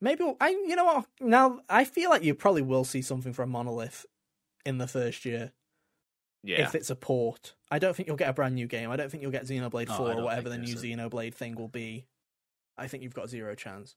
Maybe 0.00 0.24
I, 0.40 0.48
you 0.50 0.74
know 0.76 0.84
what? 0.84 1.06
Now 1.20 1.60
I 1.68 1.84
feel 1.84 2.10
like 2.10 2.22
you 2.22 2.34
probably 2.34 2.62
will 2.62 2.84
see 2.84 3.02
something 3.02 3.32
from 3.32 3.50
Monolith 3.50 4.06
in 4.64 4.78
the 4.78 4.86
first 4.88 5.24
year 5.24 5.52
Yeah. 6.42 6.62
if 6.62 6.74
it's 6.74 6.90
a 6.90 6.96
port. 6.96 7.54
I 7.70 7.78
don't 7.78 7.94
think 7.94 8.06
you'll 8.06 8.16
get 8.16 8.28
a 8.30 8.32
brand 8.32 8.54
new 8.54 8.66
game. 8.66 8.90
I 8.90 8.96
don't 8.96 9.10
think 9.10 9.22
you'll 9.22 9.32
get 9.32 9.44
Xenoblade 9.44 9.86
Oh, 9.90 9.94
I 9.94 9.96
Four 9.96 10.12
or 10.12 10.22
whatever 10.24 10.48
the 10.48 10.58
new 10.58 10.66
there's 10.74 10.82
a- 10.82 10.86
Xenoblade 10.86 11.34
thing 11.34 11.56
will 11.56 11.68
be. 11.68 12.06
I 12.78 12.86
think 12.88 13.02
you've 13.02 13.14
got 13.14 13.28
zero 13.28 13.54
chance. 13.54 13.96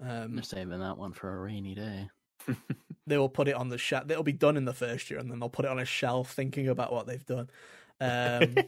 Um, 0.00 0.38
I'm 0.38 0.42
saving 0.42 0.80
that 0.80 0.96
one 0.98 1.12
for 1.12 1.32
a 1.34 1.38
rainy 1.40 1.74
day. 1.74 2.08
They 3.06 3.18
will 3.18 3.28
put 3.28 3.48
it 3.48 3.54
on 3.54 3.68
the 3.68 3.78
shelf. 3.78 4.10
It'll 4.10 4.22
be 4.22 4.32
done 4.32 4.56
in 4.56 4.64
the 4.64 4.72
first 4.72 5.10
year, 5.10 5.18
and 5.18 5.30
then 5.30 5.40
they'll 5.40 5.48
put 5.48 5.64
it 5.64 5.70
on 5.70 5.78
a 5.78 5.84
shelf, 5.84 6.32
thinking 6.32 6.68
about 6.68 6.92
what 6.92 7.06
they've 7.06 7.24
done. 7.24 7.50
Um, 8.00 8.56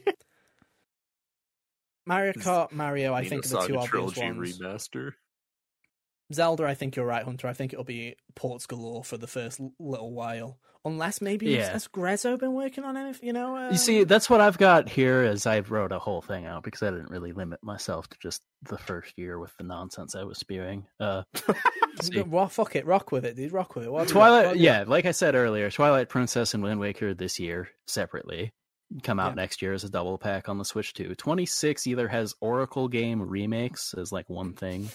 Mario 2.07 2.33
Kart, 2.33 2.73
Mario, 2.73 3.14
I 3.14 3.29
think 3.29 3.47
are 3.47 3.49
the 3.49 3.66
two 3.66 3.79
obvious 3.79 4.12
trilogy 4.12 4.23
ones. 4.23 4.59
remaster. 4.59 5.12
Zelda, 6.33 6.64
I 6.64 6.75
think 6.75 6.97
you're 6.97 7.07
right, 7.07 7.25
Hunter. 7.25 7.47
I 7.47 7.53
think 7.53 7.73
it'll 7.73 7.85
be 7.85 8.16
ports 8.35 8.66
galore 8.66 9.05
for 9.05 9.16
the 9.16 9.27
first 9.27 9.61
l- 9.61 9.73
little 9.79 10.12
while, 10.12 10.59
unless 10.85 11.20
maybe 11.20 11.47
Yeah. 11.51 11.70
has 11.72 11.87
Grezzo 11.89 12.39
been 12.39 12.55
working 12.55 12.85
on 12.85 12.97
anything? 12.97 13.26
You 13.28 13.33
know, 13.33 13.57
uh, 13.57 13.70
You 13.70 13.78
see, 13.78 14.05
that's 14.05 14.28
what 14.28 14.41
I've 14.41 14.59
got 14.59 14.89
here. 14.89 15.22
As 15.22 15.47
I 15.47 15.61
wrote 15.61 15.93
a 15.93 15.99
whole 15.99 16.22
thing 16.22 16.47
out 16.47 16.62
because 16.64 16.83
I 16.83 16.91
didn't 16.91 17.11
really 17.11 17.33
limit 17.33 17.61
myself 17.62 18.09
to 18.09 18.16
just 18.20 18.43
the 18.62 18.78
first 18.78 19.12
year 19.16 19.39
with 19.39 19.57
the 19.57 19.64
nonsense 19.64 20.14
I 20.14 20.24
was 20.24 20.39
spewing. 20.39 20.87
Uh, 21.01 21.22
well, 22.26 22.49
fuck 22.49 22.76
it, 22.76 22.87
rock 22.87 23.12
with 23.12 23.24
it, 23.24 23.37
dude. 23.37 23.53
Rock 23.53 23.74
with 23.76 23.85
it. 23.85 23.93
What 23.93 24.01
have 24.01 24.09
you 24.09 24.14
got? 24.14 24.18
Twilight, 24.20 24.57
yeah, 24.57 24.85
like 24.87 25.07
I 25.07 25.12
said 25.12 25.35
earlier, 25.35 25.70
Twilight 25.70 26.09
Princess 26.09 26.55
and 26.55 26.62
Wind 26.62 26.80
Waker 26.80 27.14
this 27.14 27.39
year 27.39 27.68
separately 27.87 28.53
come 29.03 29.18
out 29.18 29.30
Yeah. 29.30 29.35
next 29.37 29.62
year 29.62 29.72
as 29.72 29.85
a 29.85 29.89
double 29.89 30.18
pack 30.18 30.49
on 30.49 30.59
the 30.59 30.64
Switch 30.64 30.93
too. 30.95 31.14
Twenty 31.14 31.47
six 31.47 31.87
either 31.87 32.09
has 32.09 32.35
Oracle 32.41 32.89
game 32.89 33.22
remakes 33.22 33.95
as 33.95 34.12
like 34.12 34.28
one 34.28 34.53
thing, 34.53 34.89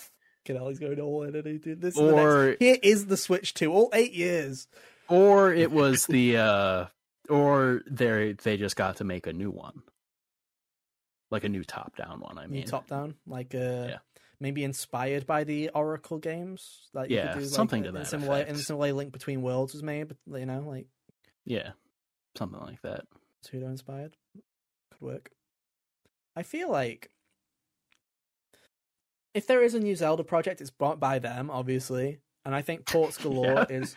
he's 0.46 0.80
going 0.80 1.00
all 1.00 1.24
in, 1.24 1.36
and 1.36 1.46
he 1.48 1.58
did 1.58 1.82
this. 1.82 1.96
is 1.96 2.00
the 2.00 2.12
next- 2.12 2.20
or 2.24 2.56
here 2.60 2.78
is 2.84 3.08
the 3.08 3.18
Switch 3.18 3.54
Two, 3.54 3.72
all 3.74 3.90
eight 3.94 4.14
years. 4.14 4.68
Or 5.10 5.54
it 5.54 5.72
was 5.72 6.06
the 6.08 6.38
uh 6.38 6.86
or 7.30 7.82
they 7.90 8.34
they 8.34 8.58
just 8.58 8.76
got 8.76 8.98
to 8.98 9.04
make 9.04 9.28
a 9.28 9.34
new 9.34 9.52
one, 9.52 9.82
like 11.30 11.44
a 11.44 11.50
new 11.50 11.64
top 11.64 11.96
down 11.98 12.20
one. 12.20 12.38
I 12.38 12.48
mean, 12.48 12.66
top 12.66 12.88
down, 12.88 13.16
like 13.26 13.54
uh, 13.54 13.88
Yeah. 13.90 13.98
maybe 14.40 14.64
inspired 14.64 15.26
by 15.28 15.44
the 15.44 15.70
Oracle 15.70 16.20
games. 16.20 16.90
Like 16.94 17.10
you 17.10 17.18
Yeah, 17.18 17.34
could 17.34 17.40
do, 17.40 17.46
like, 17.46 17.50
something 17.52 17.84
to 17.84 17.90
in 17.90 17.96
that 17.96 18.08
some 18.08 18.26
way, 18.26 18.42
in 18.42 18.50
effect. 18.50 18.68
some 18.68 18.78
way, 18.78 18.92
Link 18.92 19.12
Between 19.12 19.42
Worlds 19.42 19.74
was 19.74 19.84
made, 19.84 20.08
but 20.08 20.40
you 20.40 20.46
know, 20.46 20.62
like 20.62 20.88
yeah, 21.46 21.72
something 22.38 22.60
like 22.60 22.82
that. 22.82 23.06
pseudo 23.42 23.68
inspired. 23.68 24.16
Could 24.92 25.02
work. 25.02 25.32
I 26.36 26.44
feel 26.44 26.70
like 26.72 27.10
if 29.34 29.48
there 29.48 29.62
is 29.62 29.74
a 29.74 29.80
new 29.80 29.96
Zelda 29.96 30.24
project, 30.24 30.62
it's 30.62 30.70
brought 30.70 31.00
by 31.00 31.20
them, 31.20 31.50
obviously, 31.50 32.20
and 32.46 32.56
I 32.56 32.62
think 32.62 32.86
Ports 32.92 33.18
Galore 33.18 33.66
Yeah. 33.70 33.78
is. 33.78 33.96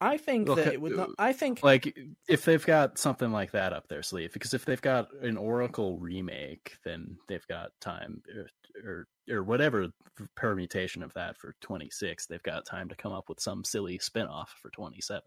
I 0.00 0.16
think 0.16 0.48
Look, 0.48 0.56
that 0.56 0.72
it 0.72 0.80
would 0.80 0.96
not. 0.96 1.10
I 1.18 1.32
think 1.32 1.62
like 1.62 1.96
if 2.28 2.44
they've 2.44 2.64
got 2.64 2.98
something 2.98 3.30
like 3.30 3.50
that 3.52 3.72
up 3.72 3.88
their 3.88 4.02
sleeve 4.02 4.32
because 4.32 4.54
if 4.54 4.64
they've 4.64 4.80
got 4.80 5.08
an 5.22 5.36
oracle 5.36 5.98
remake 5.98 6.78
then 6.84 7.18
they've 7.28 7.46
got 7.48 7.72
time 7.80 8.22
or 8.34 8.46
or, 8.86 9.08
or 9.28 9.42
whatever 9.42 9.88
permutation 10.36 11.02
of 11.02 11.12
that 11.14 11.36
for 11.36 11.54
26 11.60 12.26
they've 12.26 12.42
got 12.42 12.64
time 12.64 12.88
to 12.88 12.96
come 12.96 13.12
up 13.12 13.28
with 13.28 13.40
some 13.40 13.62
silly 13.62 13.98
spin-off 13.98 14.54
for 14.62 14.70
27 14.70 15.22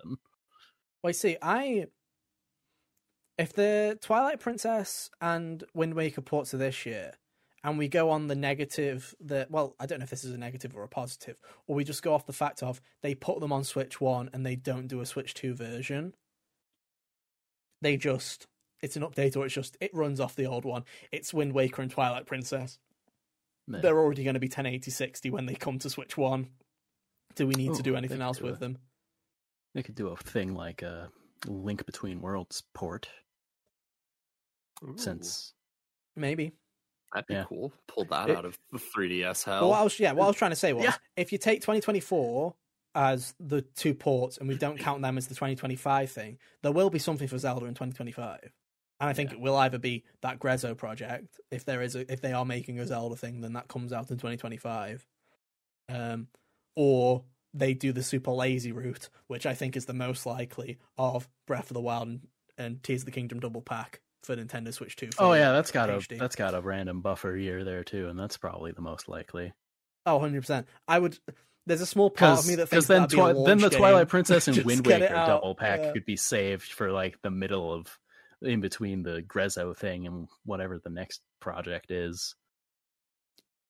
Well, 1.04 1.10
you 1.10 1.14
see, 1.14 1.38
I 1.42 1.88
if 3.38 3.54
the 3.54 3.98
Twilight 4.02 4.40
Princess 4.40 5.10
and 5.22 5.64
Wind 5.74 5.96
Waker 5.96 6.22
ports 6.22 6.54
are 6.54 6.58
this 6.58 6.86
year, 6.86 7.14
and 7.64 7.78
we 7.78 7.88
go 7.88 8.10
on 8.10 8.28
the 8.28 8.36
negative, 8.36 9.16
that 9.22 9.50
well, 9.50 9.76
I 9.80 9.86
don't 9.86 10.00
know 10.00 10.04
if 10.04 10.10
this 10.10 10.24
is 10.24 10.34
a 10.34 10.38
negative 10.38 10.76
or 10.76 10.84
a 10.84 10.88
positive, 10.88 11.38
or 11.68 11.76
we 11.76 11.84
just 11.84 12.04
go 12.04 12.14
off 12.14 12.26
the 12.26 12.34
fact 12.34 12.62
of 12.62 12.82
they 13.02 13.16
put 13.16 13.40
them 13.40 13.54
on 13.54 13.64
Switch 13.64 14.02
One 14.02 14.30
and 14.34 14.46
they 14.46 14.56
don't 14.56 14.88
do 14.88 15.02
a 15.02 15.06
Switch 15.06 15.34
Two 15.34 15.54
version. 15.56 16.14
They 17.82 17.98
just 17.98 18.48
it's 18.82 18.96
an 18.96 19.04
update, 19.04 19.38
or 19.38 19.46
it's 19.46 19.56
just 19.56 19.78
it 19.80 19.94
runs 19.94 20.20
off 20.20 20.36
the 20.36 20.46
old 20.46 20.66
one. 20.66 20.84
It's 21.12 21.34
Wind 21.34 21.54
Waker 21.54 21.82
and 21.82 21.92
Twilight 21.92 22.26
Princess. 22.26 22.80
Yeah. 23.68 23.80
They're 23.80 24.00
already 24.00 24.26
going 24.26 24.34
to 24.34 24.42
be 24.42 24.48
1080 24.48 24.92
60 24.92 25.30
when 25.30 25.46
they 25.46 25.56
come 25.56 25.80
to 25.80 25.90
Switch 25.90 26.18
One. 26.18 26.50
Do 27.36 27.48
we 27.48 27.56
need 27.56 27.72
Ooh, 27.72 27.76
to 27.76 27.80
oh, 27.80 27.84
do 27.84 27.96
anything 27.96 28.22
else 28.22 28.40
do 28.40 28.46
with 28.46 28.56
it. 28.56 28.60
them? 28.60 28.78
they 29.74 29.82
could 29.82 29.96
do 29.96 30.10
a 30.10 30.16
thing 30.18 30.54
like 30.54 30.82
a 30.82 31.10
link 31.48 31.86
between 31.86 32.22
worlds 32.22 32.62
port 32.74 33.10
Ooh, 34.84 34.96
since 34.98 35.54
Maybe. 36.16 36.52
That'd 37.14 37.28
be 37.28 37.34
yeah. 37.36 37.46
cool. 37.48 37.72
Pull 37.88 38.06
that 38.06 38.30
It- 38.30 38.38
out 38.38 38.46
of 38.46 38.58
the 38.72 38.80
3DS 38.80 39.44
hell. 39.44 39.70
Well, 39.70 39.74
I 39.74 39.84
was, 39.84 40.00
yeah, 40.00 40.12
what 40.14 40.26
I 40.26 40.28
was 40.28 40.36
trying 40.36 40.52
to 40.52 40.56
say 40.56 40.74
was, 40.74 40.84
Yeah. 40.86 40.96
if 41.16 41.32
you 41.32 41.38
take 41.38 41.62
2024 41.62 42.56
as 42.96 43.34
the 43.40 43.62
two 43.62 43.94
ports 43.94 44.38
and 44.38 44.48
we 44.48 44.56
don't 44.58 44.78
count 44.78 45.02
them 45.02 45.18
as 45.18 45.28
the 45.28 45.36
2025 45.36 46.12
thing, 46.12 46.38
there 46.62 46.72
will 46.72 46.90
be 46.90 47.00
something 47.00 47.28
for 47.28 47.38
Zelda 47.38 47.66
in 47.66 47.74
2025. 47.74 48.54
And 49.00 49.10
I 49.10 49.14
think 49.14 49.32
Yeah. 49.32 49.38
it 49.38 49.42
will 49.42 49.56
either 49.58 49.80
be 49.80 50.04
that 50.22 50.40
Grezzo 50.40 50.76
project, 50.78 51.40
if 51.52 51.66
there 51.66 51.82
is, 51.82 51.96
a, 51.96 52.12
if 52.12 52.22
they 52.22 52.34
are 52.34 52.46
making 52.46 52.80
a 52.80 52.86
Zelda 52.86 53.16
thing, 53.16 53.42
then 53.42 53.54
that 53.54 53.68
comes 53.68 53.92
out 53.92 54.12
in 54.12 54.18
2025, 54.18 55.06
um, 55.90 56.28
or 56.76 57.26
they 57.54 57.74
do 57.74 57.92
the 57.92 58.04
super 58.04 58.32
lazy 58.32 58.72
route, 58.72 59.10
which 59.28 59.46
I 59.46 59.54
think 59.54 59.76
is 59.76 59.86
the 59.86 59.94
most 59.94 60.26
likely 60.26 60.78
of 60.98 61.28
Breath 61.46 61.70
of 61.70 61.76
the 61.76 61.82
Wild 61.82 62.08
and, 62.08 62.28
and 62.58 62.84
Tears 62.84 63.02
of 63.02 63.06
the 63.06 63.12
Kingdom 63.12 63.40
double 63.40 63.62
pack 63.62 64.02
for 64.24 64.36
Nintendo 64.36 64.74
Switch 64.74 64.96
2. 64.96 65.08
for 65.12 65.24
oh 65.24 65.34
yeah 65.34 65.52
that's 65.52 65.72
got 65.72 65.90
a 65.90 66.02
that's 66.18 66.36
got 66.36 66.54
a 66.56 66.62
random 66.62 67.02
buffer 67.02 67.36
year 67.36 67.64
there 67.64 67.84
too 67.84 68.08
and 68.10 68.18
that's 68.20 68.38
probably 68.38 68.72
the 68.72 68.82
most 68.82 69.08
likely 69.08 69.54
Oh, 70.06 70.20
100%. 70.20 70.66
I 70.86 71.00
would. 71.00 71.18
There's 71.66 71.80
a 71.80 71.86
small 71.86 72.10
part 72.10 72.40
of 72.40 72.46
me 72.46 72.56
that 72.56 72.68
thinks 72.68 72.88
then 72.88 73.04
that'd 73.04 73.16
be 73.16 73.22
a 73.22 73.34
Twi- 73.34 73.46
then 73.46 73.58
the 73.60 73.64
launch 73.64 73.76
Twilight 73.78 74.02
game. 74.02 74.08
Princess 74.10 74.50
and 74.50 74.58
Wind 74.66 74.86
Waker 74.86 75.08
double 75.08 75.56
pack 75.56 75.80
yeah. 75.82 75.92
could 75.94 76.06
be 76.06 76.18
saved 76.18 76.74
for 76.74 76.92
like 76.92 77.22
the 77.22 77.32
middle 77.32 77.72
of 77.74 77.98
in 78.42 78.60
between 78.60 79.02
the 79.04 79.22
Grezzo 79.22 79.74
thing 79.74 80.06
and 80.06 80.28
whatever 80.44 80.78
the 80.78 80.90
next 80.90 81.22
project 81.40 81.90
is. 81.90 82.36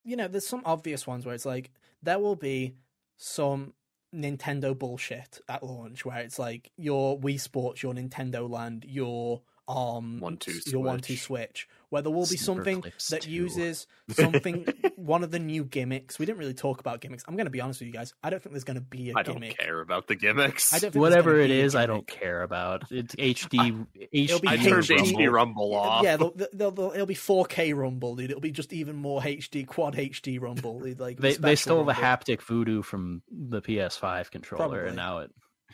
you 0.02 0.16
know, 0.16 0.26
there's 0.26 0.46
some 0.46 0.62
obvious 0.64 1.06
ones 1.06 1.24
where 1.24 1.36
it's 1.36 1.46
like 1.46 1.70
there 2.02 2.18
will 2.18 2.34
be 2.34 2.74
some 3.16 3.72
Nintendo 4.12 4.76
bullshit 4.76 5.40
at 5.48 5.62
launch 5.62 6.04
where 6.04 6.18
it's 6.18 6.38
like 6.38 6.72
your 6.76 7.18
Wii 7.20 7.38
Sports, 7.40 7.82
your 7.82 7.94
Nintendo 7.94 8.50
Land, 8.50 8.84
your 8.88 9.42
um 9.66 10.20
One, 10.20 10.36
two, 10.36 10.52
your 10.66 10.82
one 10.82 11.00
two 11.00 11.14
Switch. 11.16 11.20
switch, 11.22 11.68
where 11.88 12.02
there 12.02 12.12
will 12.12 12.26
be 12.26 12.36
something 12.36 12.82
that 13.10 13.22
2. 13.22 13.30
uses 13.30 13.86
something 14.10 14.66
one 14.96 15.24
of 15.24 15.30
the 15.30 15.38
new 15.38 15.64
gimmicks. 15.64 16.18
We 16.18 16.26
didn't 16.26 16.38
really 16.38 16.52
talk 16.54 16.80
about 16.80 17.00
gimmicks. 17.00 17.24
I'm 17.26 17.36
gonna 17.36 17.48
be 17.50 17.60
honest 17.62 17.80
with 17.80 17.86
you 17.86 17.92
guys. 17.92 18.12
I 18.22 18.28
don't 18.30 18.42
think 18.42 18.52
there's 18.52 18.64
gonna 18.64 18.80
be 18.82 19.10
a 19.10 19.14
I 19.16 19.22
don't 19.22 19.40
care 19.58 19.80
about 19.80 20.06
the 20.06 20.16
gimmicks. 20.16 20.72
I 20.74 20.78
don't 20.80 20.92
think 20.92 21.00
Whatever 21.00 21.32
gonna 21.32 21.44
it 21.44 21.48
be 21.48 21.60
a 21.60 21.64
is, 21.64 21.74
I 21.74 21.86
don't 21.86 22.06
care 22.06 22.42
about. 22.42 22.90
It's 22.90 23.14
HD. 23.16 23.86
It'll 24.12 24.40
be 24.40 24.48
I 24.48 24.56
HD 24.58 24.64
turned 24.64 24.84
HD 24.84 25.12
HD 25.16 25.32
Rumble 25.32 25.74
off. 25.74 26.04
Yeah, 26.04 26.16
they'll, 26.18 26.34
they'll, 26.52 26.70
they'll, 26.70 26.92
it'll 26.92 27.06
be 27.06 27.14
4K 27.14 27.74
Rumble, 27.74 28.16
dude. 28.16 28.30
It'll 28.30 28.40
be 28.42 28.50
just 28.52 28.72
even 28.72 28.96
more 28.96 29.20
HD, 29.22 29.66
quad 29.66 29.94
HD 29.94 30.40
Rumble. 30.40 30.80
Like 30.98 31.18
They 31.18 31.30
they 31.30 31.54
special 31.56 31.56
stole 31.56 31.84
the 31.84 31.92
haptic 31.94 32.42
voodoo 32.42 32.82
from 32.82 33.22
the 33.30 33.62
PS5 33.62 34.30
controller, 34.30 34.68
Probably. 34.68 34.86
and 34.88 34.96
now 34.96 35.18
it, 35.18 35.30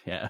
yeah. 0.06 0.28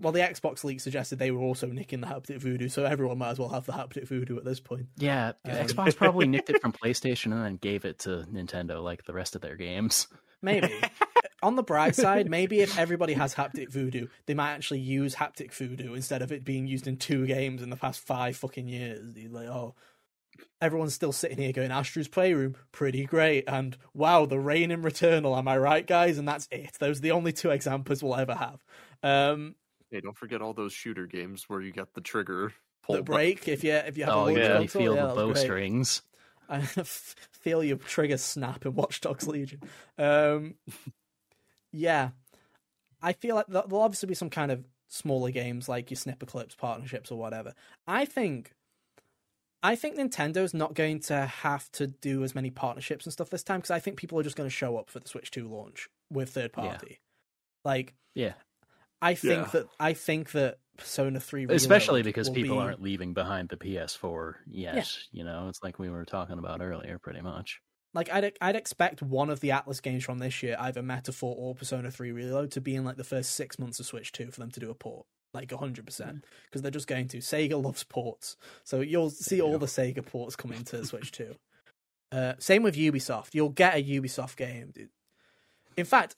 Well, 0.00 0.12
the 0.12 0.20
Xbox 0.20 0.64
leak 0.64 0.80
suggested 0.80 1.18
they 1.18 1.30
were 1.30 1.40
also 1.40 1.68
nicking 1.68 2.00
the 2.00 2.08
haptic 2.08 2.38
voodoo, 2.38 2.68
so 2.68 2.84
everyone 2.84 3.18
might 3.18 3.30
as 3.30 3.38
well 3.38 3.50
have 3.50 3.64
the 3.64 3.72
haptic 3.72 4.08
voodoo 4.08 4.36
at 4.36 4.44
this 4.44 4.58
point. 4.58 4.86
Yeah, 4.96 5.32
Um, 5.44 5.52
Xbox 5.52 5.96
probably 5.96 6.26
nicked 6.26 6.50
it 6.50 6.60
from 6.60 6.72
PlayStation 6.84 7.32
and 7.32 7.44
then 7.44 7.56
gave 7.56 7.84
it 7.84 8.00
to 8.00 8.26
Nintendo 8.32 8.82
like 8.82 9.04
the 9.04 9.12
rest 9.12 9.36
of 9.36 9.40
their 9.40 9.56
games. 9.56 10.08
Maybe. 10.42 10.72
on 11.42 11.56
the 11.56 11.62
bright 11.62 11.94
side, 11.94 12.28
maybe 12.28 12.60
if 12.60 12.78
everybody 12.78 13.12
has 13.12 13.34
haptic 13.34 13.70
voodoo, 13.70 14.08
they 14.26 14.34
might 14.34 14.52
actually 14.52 14.80
use 14.80 15.14
haptic 15.14 15.52
voodoo 15.52 15.94
instead 15.94 16.22
of 16.22 16.32
it 16.32 16.44
being 16.44 16.66
used 16.66 16.86
in 16.86 16.96
two 16.96 17.26
games 17.26 17.62
in 17.62 17.70
the 17.70 17.76
past 17.76 18.00
five 18.00 18.36
fucking 18.36 18.66
years. 18.66 19.14
Like, 19.30 19.48
oh, 19.48 19.74
everyone's 20.60 20.94
still 20.94 21.12
sitting 21.12 21.38
here 21.38 21.52
going, 21.52 21.70
Astro's 21.70 22.08
Playroom, 22.08 22.56
pretty 22.72 23.04
great, 23.04 23.44
and 23.46 23.76
wow, 23.92 24.26
the 24.26 24.40
rain 24.40 24.70
in 24.70 24.82
Returnal, 24.82 25.36
am 25.38 25.46
I 25.46 25.58
right, 25.58 25.86
guys? 25.86 26.18
And 26.18 26.26
that's 26.26 26.48
it. 26.50 26.76
Those 26.80 26.98
are 26.98 27.02
the 27.02 27.12
only 27.12 27.32
two 27.32 27.50
examples 27.50 28.02
we'll 28.02 28.16
ever 28.16 28.34
have. 28.34 28.64
Um, 29.02 29.54
Hey, 29.94 30.00
don't 30.00 30.16
forget 30.16 30.42
all 30.42 30.52
those 30.54 30.72
shooter 30.72 31.06
games 31.06 31.44
where 31.48 31.60
you 31.60 31.70
get 31.70 31.94
the 31.94 32.00
trigger 32.00 32.52
pull 32.82 32.96
the 32.96 33.02
pulled. 33.02 33.06
break, 33.06 33.46
if 33.46 33.62
you 33.62 33.72
if 33.72 33.96
you 33.96 34.04
have 34.04 34.14
Oh 34.14 34.26
a 34.26 34.30
launch 34.32 34.44
yeah, 34.44 34.58
you 34.58 34.68
feel 34.68 34.96
yeah, 34.96 35.02
the 35.02 35.06
that's 35.06 35.22
great. 35.22 35.26
bowstrings. 35.26 36.02
I 36.48 36.58
f- 36.58 37.14
feel 37.30 37.62
your 37.62 37.76
trigger 37.76 38.18
snap 38.18 38.66
in 38.66 38.74
Watch 38.74 39.00
Dogs 39.00 39.28
Legion. 39.28 39.62
Um, 39.96 40.56
yeah, 41.72 42.10
I 43.00 43.12
feel 43.12 43.36
like 43.36 43.46
there'll 43.46 43.68
there'll 43.68 43.84
obviously 43.84 44.08
be 44.08 44.14
some 44.14 44.30
kind 44.30 44.50
of 44.50 44.64
smaller 44.88 45.30
games 45.30 45.68
like 45.68 45.90
your 45.90 45.96
Snipper 45.96 46.26
Clips 46.26 46.54
partnerships 46.56 47.10
or 47.12 47.18
whatever. 47.18 47.54
I 47.86 48.04
think, 48.04 48.52
I 49.62 49.76
think 49.76 49.96
Nintendo's 49.96 50.54
not 50.54 50.74
going 50.74 51.00
to 51.02 51.26
have 51.26 51.70
to 51.72 51.86
do 51.86 52.24
as 52.24 52.34
many 52.34 52.50
partnerships 52.50 53.06
and 53.06 53.12
stuff 53.12 53.30
this 53.30 53.42
time 53.44 53.60
because 53.60 53.70
I 53.70 53.78
think 53.78 53.96
people 53.96 54.18
are 54.18 54.24
just 54.24 54.36
going 54.36 54.48
to 54.48 54.54
show 54.54 54.76
up 54.76 54.90
for 54.90 54.98
the 54.98 55.08
Switch 55.08 55.30
Two 55.30 55.48
launch 55.48 55.88
with 56.10 56.30
third 56.30 56.52
Yeah. 56.56 56.78
party. 56.78 56.98
Like, 57.64 57.94
Yeah, 58.14 58.34
I 59.04 59.14
think 59.14 59.46
Yeah. 59.46 59.50
that 59.52 59.66
I 59.78 59.92
think 59.92 60.32
that 60.32 60.58
Persona 60.76 61.20
Three, 61.20 61.42
Reload 61.42 61.56
especially 61.56 62.02
because 62.02 62.28
people 62.30 62.56
be- 62.56 62.62
aren't 62.62 62.82
leaving 62.82 63.14
behind 63.14 63.48
the 63.50 63.56
PS4 63.56 64.34
yet. 64.50 64.90
You 65.12 65.22
know, 65.24 65.48
it's 65.48 65.62
like 65.62 65.78
we 65.78 65.88
were 65.90 66.04
talking 66.04 66.38
about 66.38 66.60
earlier, 66.60 66.98
pretty 66.98 67.20
much. 67.20 67.60
Like 67.92 68.10
I'd 68.12 68.32
I'd 68.40 68.56
expect 68.56 69.02
one 69.02 69.30
of 69.30 69.38
the 69.38 69.50
Atlus 69.50 69.80
games 69.80 70.02
from 70.04 70.18
this 70.18 70.42
year, 70.42 70.56
either 70.58 70.82
Metaphor 70.82 71.36
or 71.38 71.54
Persona 71.54 71.90
Three 71.92 72.10
Reload, 72.10 72.50
to 72.52 72.60
be 72.60 72.74
in 72.74 72.84
like 72.84 72.96
the 72.96 73.04
first 73.04 73.32
six 73.36 73.56
months 73.58 73.78
of 73.78 73.86
Switch 73.86 74.10
Two 74.10 74.32
for 74.32 74.40
them 74.40 74.50
to 74.50 74.58
do 74.58 74.68
a 74.70 74.74
port, 74.74 75.06
like 75.32 75.52
hundred 75.52 75.86
percent, 75.86 76.24
because 76.46 76.62
they're 76.62 76.72
just 76.72 76.88
going 76.88 77.06
to. 77.08 77.18
Sega 77.18 77.62
loves 77.62 77.84
ports, 77.84 78.36
so 78.64 78.80
you'll 78.80 79.10
see 79.10 79.40
all 79.40 79.58
the 79.58 79.66
Sega 79.66 80.04
ports 80.04 80.34
coming 80.34 80.64
to 80.64 80.84
Switch 80.84 81.12
Two. 81.12 81.36
Uh, 82.10 82.34
same 82.38 82.64
with 82.64 82.74
Ubisoft. 82.74 83.28
You'll 83.32 83.48
get 83.50 83.74
a 83.76 83.82
Ubisoft 83.84 84.34
game, 84.36 84.72
dude. 84.74 84.88
In 85.76 85.84
fact, 85.84 86.16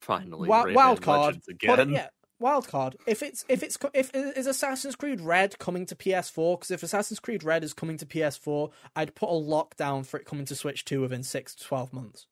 Finally, 0.00 0.48
Wild, 0.48 0.74
wild 0.74 1.02
card. 1.02 1.34
Legends 1.36 1.46
Put 1.46 1.78
it- 1.78 1.82
again. 1.82 1.90
yeah, 1.90 2.08
wild 2.38 2.68
card. 2.68 2.96
If 3.06 3.22
it's 3.22 3.44
if 3.48 3.62
it's 3.62 3.76
if 3.94 4.10
is 4.14 4.46
Assassin's 4.46 4.94
Creed 4.96 5.20
Red 5.20 5.58
coming 5.58 5.86
to 5.86 5.96
PS4? 5.96 6.56
Because 6.58 6.70
if 6.70 6.82
Assassin's 6.82 7.20
Creed 7.20 7.42
Red 7.44 7.64
is 7.64 7.74
coming 7.74 7.96
to 7.98 8.06
PS4, 8.06 8.70
I'd 8.94 9.14
put 9.14 9.28
a 9.28 9.32
lockdown 9.32 10.06
for 10.06 10.18
it 10.18 10.24
coming 10.26 10.44
to 10.46 10.54
Switch 10.54 10.84
2 10.84 11.00
within 11.00 11.22
six 11.22 11.54
to 11.56 11.64
twelve 11.64 11.92
months. 11.92 12.26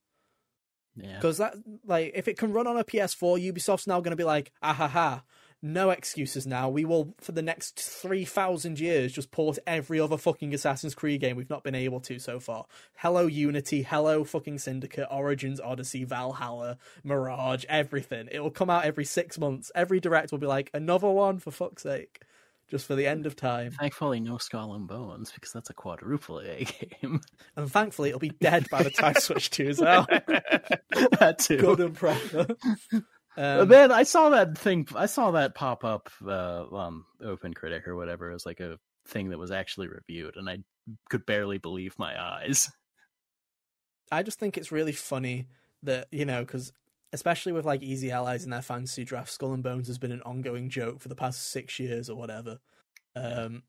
Yeah, 0.98 1.16
Because 1.16 1.38
that 1.38 1.54
like 1.84 2.12
if 2.14 2.26
it 2.28 2.38
can 2.38 2.52
run 2.52 2.66
on 2.66 2.78
a 2.78 2.84
PS4, 2.84 3.38
Ubisoft's 3.52 3.86
now 3.86 4.00
going 4.00 4.12
to 4.12 4.16
be 4.16 4.24
like, 4.24 4.52
ah 4.62 4.72
ha 4.72 4.88
ha. 4.88 5.22
No 5.62 5.90
excuses 5.90 6.46
now. 6.46 6.68
We 6.68 6.84
will, 6.84 7.14
for 7.18 7.32
the 7.32 7.42
next 7.42 7.80
3,000 7.80 8.78
years, 8.78 9.12
just 9.12 9.30
port 9.30 9.58
every 9.66 9.98
other 9.98 10.18
fucking 10.18 10.52
Assassin's 10.54 10.94
Creed 10.94 11.22
game 11.22 11.36
we've 11.36 11.50
not 11.50 11.64
been 11.64 11.74
able 11.74 12.00
to 12.00 12.18
so 12.18 12.38
far. 12.38 12.66
Hello, 12.98 13.26
Unity. 13.26 13.82
Hello, 13.82 14.22
fucking 14.22 14.58
Syndicate. 14.58 15.08
Origins, 15.10 15.60
Odyssey, 15.60 16.04
Valhalla, 16.04 16.76
Mirage, 17.04 17.64
everything. 17.68 18.28
It 18.30 18.40
will 18.40 18.50
come 18.50 18.70
out 18.70 18.84
every 18.84 19.04
six 19.04 19.38
months. 19.38 19.72
Every 19.74 19.98
direct 19.98 20.30
will 20.30 20.38
be 20.38 20.46
like, 20.46 20.70
another 20.74 21.08
one, 21.10 21.38
for 21.38 21.50
fuck's 21.50 21.82
sake. 21.82 22.20
Just 22.68 22.86
for 22.86 22.96
the 22.96 23.06
end 23.06 23.26
of 23.26 23.36
time. 23.36 23.70
thankfully 23.70 24.18
no 24.18 24.38
Skull 24.38 24.74
and 24.74 24.88
Bones 24.88 25.30
because 25.30 25.52
that's 25.52 25.70
a 25.70 25.74
quadruple 25.74 26.40
A 26.40 26.64
game. 27.00 27.20
And 27.54 27.70
thankfully, 27.70 28.08
it'll 28.08 28.18
be 28.18 28.30
dead 28.30 28.66
by 28.70 28.82
the 28.82 28.90
time 28.90 29.14
Switch 29.20 29.50
2 29.50 29.68
is 29.68 29.80
out. 29.80 30.08
that 30.10 31.36
too. 31.38 31.58
Good 31.58 31.78
and 31.80 31.94
proper. 31.94 32.48
Um, 33.36 33.68
then 33.68 33.92
I 33.92 34.04
saw 34.04 34.30
that 34.30 34.56
thing. 34.56 34.86
I 34.94 35.06
saw 35.06 35.32
that 35.32 35.54
pop 35.54 35.84
up 35.84 36.10
uh, 36.26 36.64
on 36.70 37.04
Open 37.22 37.52
Critic 37.52 37.86
or 37.86 37.94
whatever. 37.94 38.30
It 38.30 38.34
was 38.34 38.46
like 38.46 38.60
a 38.60 38.78
thing 39.06 39.30
that 39.30 39.38
was 39.38 39.50
actually 39.50 39.88
reviewed, 39.88 40.36
and 40.36 40.48
I 40.48 40.58
could 41.10 41.26
barely 41.26 41.58
believe 41.58 41.98
my 41.98 42.20
eyes. 42.20 42.70
I 44.10 44.22
just 44.22 44.38
think 44.38 44.56
it's 44.56 44.72
really 44.72 44.92
funny 44.92 45.48
that 45.82 46.06
you 46.10 46.24
know 46.24 46.40
because 46.40 46.72
especially 47.12 47.52
with 47.52 47.64
like 47.64 47.82
Easy 47.82 48.10
Allies 48.10 48.44
and 48.44 48.52
their 48.52 48.62
fantasy 48.62 49.04
draft, 49.04 49.30
Skull 49.30 49.52
and 49.52 49.62
Bones 49.62 49.86
has 49.88 49.98
been 49.98 50.12
an 50.12 50.22
ongoing 50.22 50.68
joke 50.68 51.00
for 51.00 51.08
the 51.08 51.14
past 51.14 51.50
six 51.50 51.78
years 51.78 52.08
or 52.08 52.16
whatever. 52.16 52.58
Um, 53.14 53.62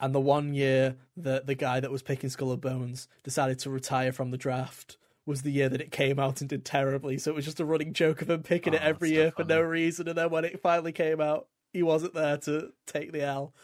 and 0.00 0.14
the 0.14 0.20
one 0.20 0.54
year 0.54 0.96
that 1.16 1.46
the 1.46 1.54
guy 1.54 1.80
that 1.80 1.90
was 1.90 2.02
picking 2.02 2.30
Skull 2.30 2.52
and 2.52 2.60
Bones 2.60 3.08
decided 3.24 3.58
to 3.60 3.70
retire 3.70 4.12
from 4.12 4.30
the 4.30 4.38
draft 4.38 4.96
was 5.28 5.42
the 5.42 5.52
year 5.52 5.68
that 5.68 5.80
it 5.80 5.92
came 5.92 6.18
out 6.18 6.40
and 6.40 6.48
did 6.48 6.64
terribly. 6.64 7.18
So 7.18 7.30
it 7.30 7.34
was 7.34 7.44
just 7.44 7.60
a 7.60 7.64
running 7.64 7.92
joke 7.92 8.22
of 8.22 8.30
him 8.30 8.42
picking 8.42 8.72
it 8.72 8.80
Oh, 8.82 8.88
every 8.88 9.10
so 9.10 9.14
year 9.14 9.30
for 9.30 9.44
no 9.44 9.60
reason. 9.60 10.08
And 10.08 10.16
then 10.16 10.30
when 10.30 10.44
it 10.44 10.60
finally 10.60 10.90
came 10.90 11.20
out, 11.20 11.48
he 11.72 11.82
wasn't 11.82 12.14
there 12.14 12.38
to 12.38 12.72
take 12.86 13.12
the 13.12 13.22
L. 13.22 13.54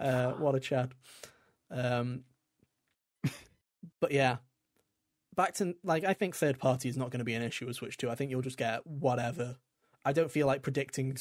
Uh, 0.00 0.32
what 0.38 0.54
a 0.54 0.60
chad. 0.60 0.94
Um, 1.70 2.24
but 4.00 4.12
yeah, 4.12 4.38
back 5.36 5.54
to 5.54 5.76
like 5.84 6.04
I 6.04 6.14
think 6.14 6.34
third 6.34 6.58
party 6.58 6.88
is 6.88 6.96
not 6.96 7.10
going 7.10 7.18
to 7.18 7.24
be 7.24 7.34
an 7.34 7.42
issue 7.42 7.66
with 7.66 7.76
Switch 7.76 7.98
2. 7.98 8.10
I 8.10 8.14
think 8.14 8.30
you'll 8.30 8.40
just 8.40 8.56
get 8.56 8.86
whatever. 8.86 9.56
I 10.04 10.12
don't 10.12 10.30
feel 10.30 10.46
like 10.46 10.62
predicting 10.62 11.16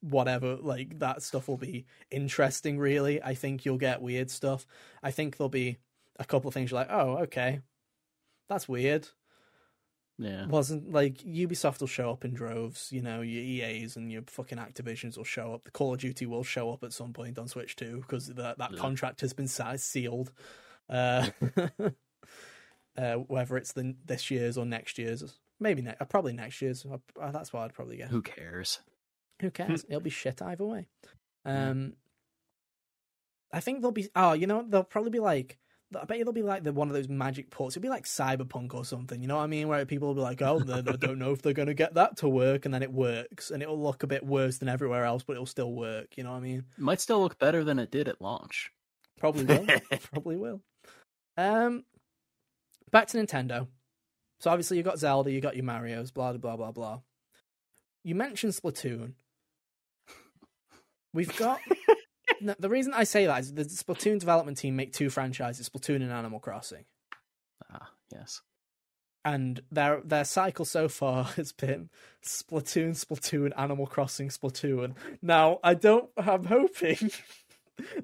whatever 0.00 0.56
like 0.56 1.00
that 1.00 1.22
stuff 1.22 1.48
will 1.48 1.58
be 1.58 1.86
interesting 2.10 2.78
really. 2.78 3.20
I 3.20 3.34
think 3.34 3.64
you'll 3.64 3.78
get 3.78 4.00
weird 4.00 4.30
stuff. 4.30 4.64
I 5.02 5.10
think 5.10 5.36
there'll 5.36 5.48
be 5.48 5.78
a 6.20 6.24
couple 6.24 6.46
of 6.46 6.54
things 6.54 6.70
you're 6.70 6.80
like, 6.80 6.90
"Oh, 6.90 7.18
okay. 7.24 7.60
That's 8.48 8.68
weird." 8.68 9.08
Yeah, 10.22 10.46
Wasn't 10.48 10.92
like 10.92 11.14
Ubisoft 11.22 11.80
will 11.80 11.86
show 11.86 12.10
up 12.10 12.26
in 12.26 12.34
droves, 12.34 12.88
you 12.92 13.00
know, 13.00 13.22
your 13.22 13.42
EAs 13.42 13.96
and 13.96 14.12
your 14.12 14.20
fucking 14.26 14.58
Activisions 14.58 15.16
will 15.16 15.24
show 15.24 15.54
up. 15.54 15.64
The 15.64 15.70
Call 15.70 15.94
of 15.94 16.00
Duty 16.00 16.26
will 16.26 16.44
show 16.44 16.70
up 16.70 16.84
at 16.84 16.92
some 16.92 17.14
point 17.14 17.38
on 17.38 17.48
Switch 17.48 17.74
too 17.74 18.02
because 18.02 18.26
that 18.26 18.58
that 18.58 18.72
Yeah. 18.72 18.78
contract 18.78 19.22
has 19.22 19.32
been 19.32 19.48
sealed. 19.48 20.30
Uh, 20.90 21.28
uh, 22.98 23.14
whether 23.14 23.56
it's 23.56 23.72
the 23.72 23.96
this 24.04 24.30
year's 24.30 24.58
or 24.58 24.66
next 24.66 24.98
year's, 24.98 25.38
maybe 25.58 25.80
ne- 25.80 25.94
probably 26.10 26.34
next 26.34 26.60
year's. 26.60 26.84
Uh, 26.84 27.30
that's 27.30 27.52
what 27.52 27.62
I'd 27.62 27.72
probably 27.74 27.96
get. 27.96 28.08
who 28.08 28.20
cares? 28.20 28.80
Who 29.40 29.50
cares? 29.50 29.84
It'll 29.88 30.00
be 30.02 30.10
shit 30.10 30.42
either 30.42 30.66
way. 30.66 30.86
Um, 31.46 31.94
I 33.52 33.60
think 33.60 33.80
they'll 33.80 33.90
be. 33.90 34.08
Oh, 34.14 34.34
you 34.34 34.46
know, 34.46 34.64
they'll 34.68 34.84
probably 34.84 35.10
be 35.12 35.18
like. 35.20 35.56
I 35.96 36.04
bet 36.04 36.18
they'll 36.18 36.32
be 36.32 36.42
like 36.42 36.62
the 36.62 36.72
one 36.72 36.88
of 36.88 36.94
those 36.94 37.08
magic 37.08 37.50
ports. 37.50 37.76
It'll 37.76 37.82
be 37.82 37.88
like 37.88 38.04
Cyberpunk 38.04 38.74
or 38.74 38.84
something. 38.84 39.20
You 39.20 39.26
know 39.26 39.36
what 39.36 39.42
I 39.42 39.48
mean? 39.48 39.66
Where 39.66 39.84
people 39.84 40.08
will 40.08 40.14
be 40.14 40.20
like, 40.20 40.40
"Oh, 40.40 40.60
they, 40.60 40.82
they 40.82 40.96
don't 40.96 41.18
know 41.18 41.32
if 41.32 41.42
they're 41.42 41.52
going 41.52 41.68
to 41.68 41.74
get 41.74 41.94
that 41.94 42.18
to 42.18 42.28
work," 42.28 42.64
and 42.64 42.72
then 42.72 42.82
it 42.82 42.92
works, 42.92 43.50
and 43.50 43.62
it'll 43.62 43.80
look 43.80 44.02
a 44.02 44.06
bit 44.06 44.24
worse 44.24 44.58
than 44.58 44.68
everywhere 44.68 45.04
else, 45.04 45.24
but 45.24 45.32
it'll 45.32 45.46
still 45.46 45.72
work. 45.72 46.16
You 46.16 46.24
know 46.24 46.30
what 46.30 46.38
I 46.38 46.40
mean? 46.40 46.64
It 46.78 46.82
might 46.82 47.00
still 47.00 47.20
look 47.20 47.38
better 47.38 47.64
than 47.64 47.78
it 47.78 47.90
did 47.90 48.06
at 48.06 48.20
launch. 48.20 48.70
Probably 49.18 49.44
will. 49.44 49.66
probably 50.12 50.36
will. 50.36 50.62
Um, 51.36 51.84
back 52.92 53.08
to 53.08 53.18
Nintendo. 53.18 53.66
So 54.40 54.50
obviously 54.50 54.76
you 54.76 54.82
got 54.82 54.98
Zelda, 54.98 55.30
you 55.30 55.40
got 55.40 55.56
your 55.56 55.64
Mario's, 55.64 56.10
blah 56.10 56.32
blah 56.32 56.56
blah 56.56 56.72
blah. 56.72 57.00
You 58.04 58.14
mentioned 58.14 58.54
Splatoon. 58.54 59.14
We've 61.12 61.36
got 61.36 61.60
no, 62.40 62.54
the 62.58 62.70
reason 62.70 62.92
I 62.94 63.04
say 63.04 63.26
that 63.26 63.40
is 63.40 63.54
the 63.54 63.64
Splatoon 63.64 64.18
development 64.18 64.58
team 64.58 64.76
make 64.76 64.92
two 64.92 65.10
franchises, 65.10 65.68
Splatoon 65.68 65.96
and 65.96 66.12
Animal 66.12 66.40
Crossing, 66.40 66.84
Ah, 67.72 67.90
yes. 68.12 68.40
and 69.24 69.60
their 69.70 70.00
their 70.04 70.24
cycle 70.24 70.64
so 70.64 70.88
far 70.88 71.24
has 71.36 71.52
been 71.52 71.90
Splatoon, 72.24 72.90
Splatoon, 72.90 73.52
Animal 73.56 73.86
Crossing, 73.86 74.28
Splatoon. 74.28 74.94
Now 75.22 75.58
I 75.62 75.74
don't. 75.74 76.10
I'm 76.16 76.44
hoping 76.44 76.98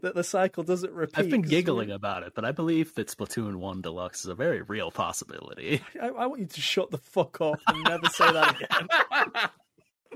that 0.00 0.14
the 0.14 0.24
cycle 0.24 0.62
doesn't 0.62 0.92
repeat. 0.92 1.18
I've 1.18 1.30
been 1.30 1.42
giggling 1.42 1.90
about 1.90 2.22
it, 2.22 2.32
but 2.34 2.44
I 2.44 2.52
believe 2.52 2.94
that 2.94 3.08
Splatoon 3.08 3.56
1 3.56 3.82
Deluxe 3.82 4.20
is 4.20 4.26
a 4.26 4.34
very 4.34 4.62
real 4.62 4.90
possibility. 4.90 5.82
I, 6.02 6.08
I 6.08 6.26
want 6.26 6.40
you 6.40 6.46
to 6.46 6.60
shut 6.60 6.90
the 6.90 6.98
fuck 6.98 7.40
up 7.40 7.60
and 7.66 7.84
never 7.84 8.08
say 8.08 8.32
that 8.32 9.50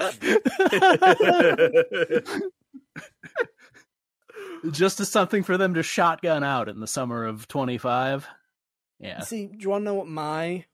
again. 0.01 2.43
Just 4.71 5.01
as 5.01 5.11
something 5.11 5.43
for 5.43 5.57
them 5.57 5.75
to 5.75 5.83
shotgun 5.83 6.45
out 6.45 6.69
in 6.69 6.81
the 6.81 6.87
summer 6.87 7.25
of 7.25 7.49
25. 7.49 8.27
Yeah. 8.99 9.21
See, 9.21 9.47
do 9.47 9.57
you 9.59 9.71
want 9.71 9.83
to 9.83 9.85
know 9.87 9.95
what 9.95 10.09
my 10.09 10.65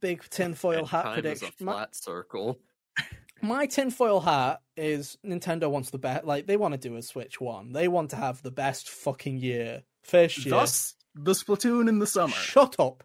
big 0.00 0.22
tinfoil 0.30 0.84
hat 0.84 1.02
Time 1.02 1.12
is 1.12 1.18
a 1.18 1.22
prediction? 1.22 1.66
My, 1.66 1.72
flat 1.72 1.94
circle. 1.96 2.60
my 3.42 3.66
tinfoil 3.66 4.20
hat 4.20 4.60
is 4.76 5.18
Nintendo 5.26 5.70
wants 5.70 5.90
the 5.90 5.98
best. 5.98 6.24
Like 6.24 6.46
they 6.46 6.56
want 6.56 6.72
to 6.72 6.78
do 6.78 6.96
a 6.96 7.02
Switch 7.02 7.40
One. 7.40 7.72
They 7.72 7.88
want 7.88 8.10
to 8.10 8.16
have 8.16 8.42
the 8.42 8.50
best 8.50 8.88
fucking 8.88 9.38
year. 9.38 9.82
First 10.02 10.44
year. 10.44 10.50
Thus, 10.54 10.94
the 11.14 11.32
Splatoon 11.32 11.88
in 11.88 11.98
the 11.98 12.06
summer. 12.06 12.34
Shut 12.34 12.76
up. 12.78 13.04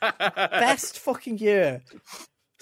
best 0.20 0.98
fucking 0.98 1.38
year. 1.38 1.82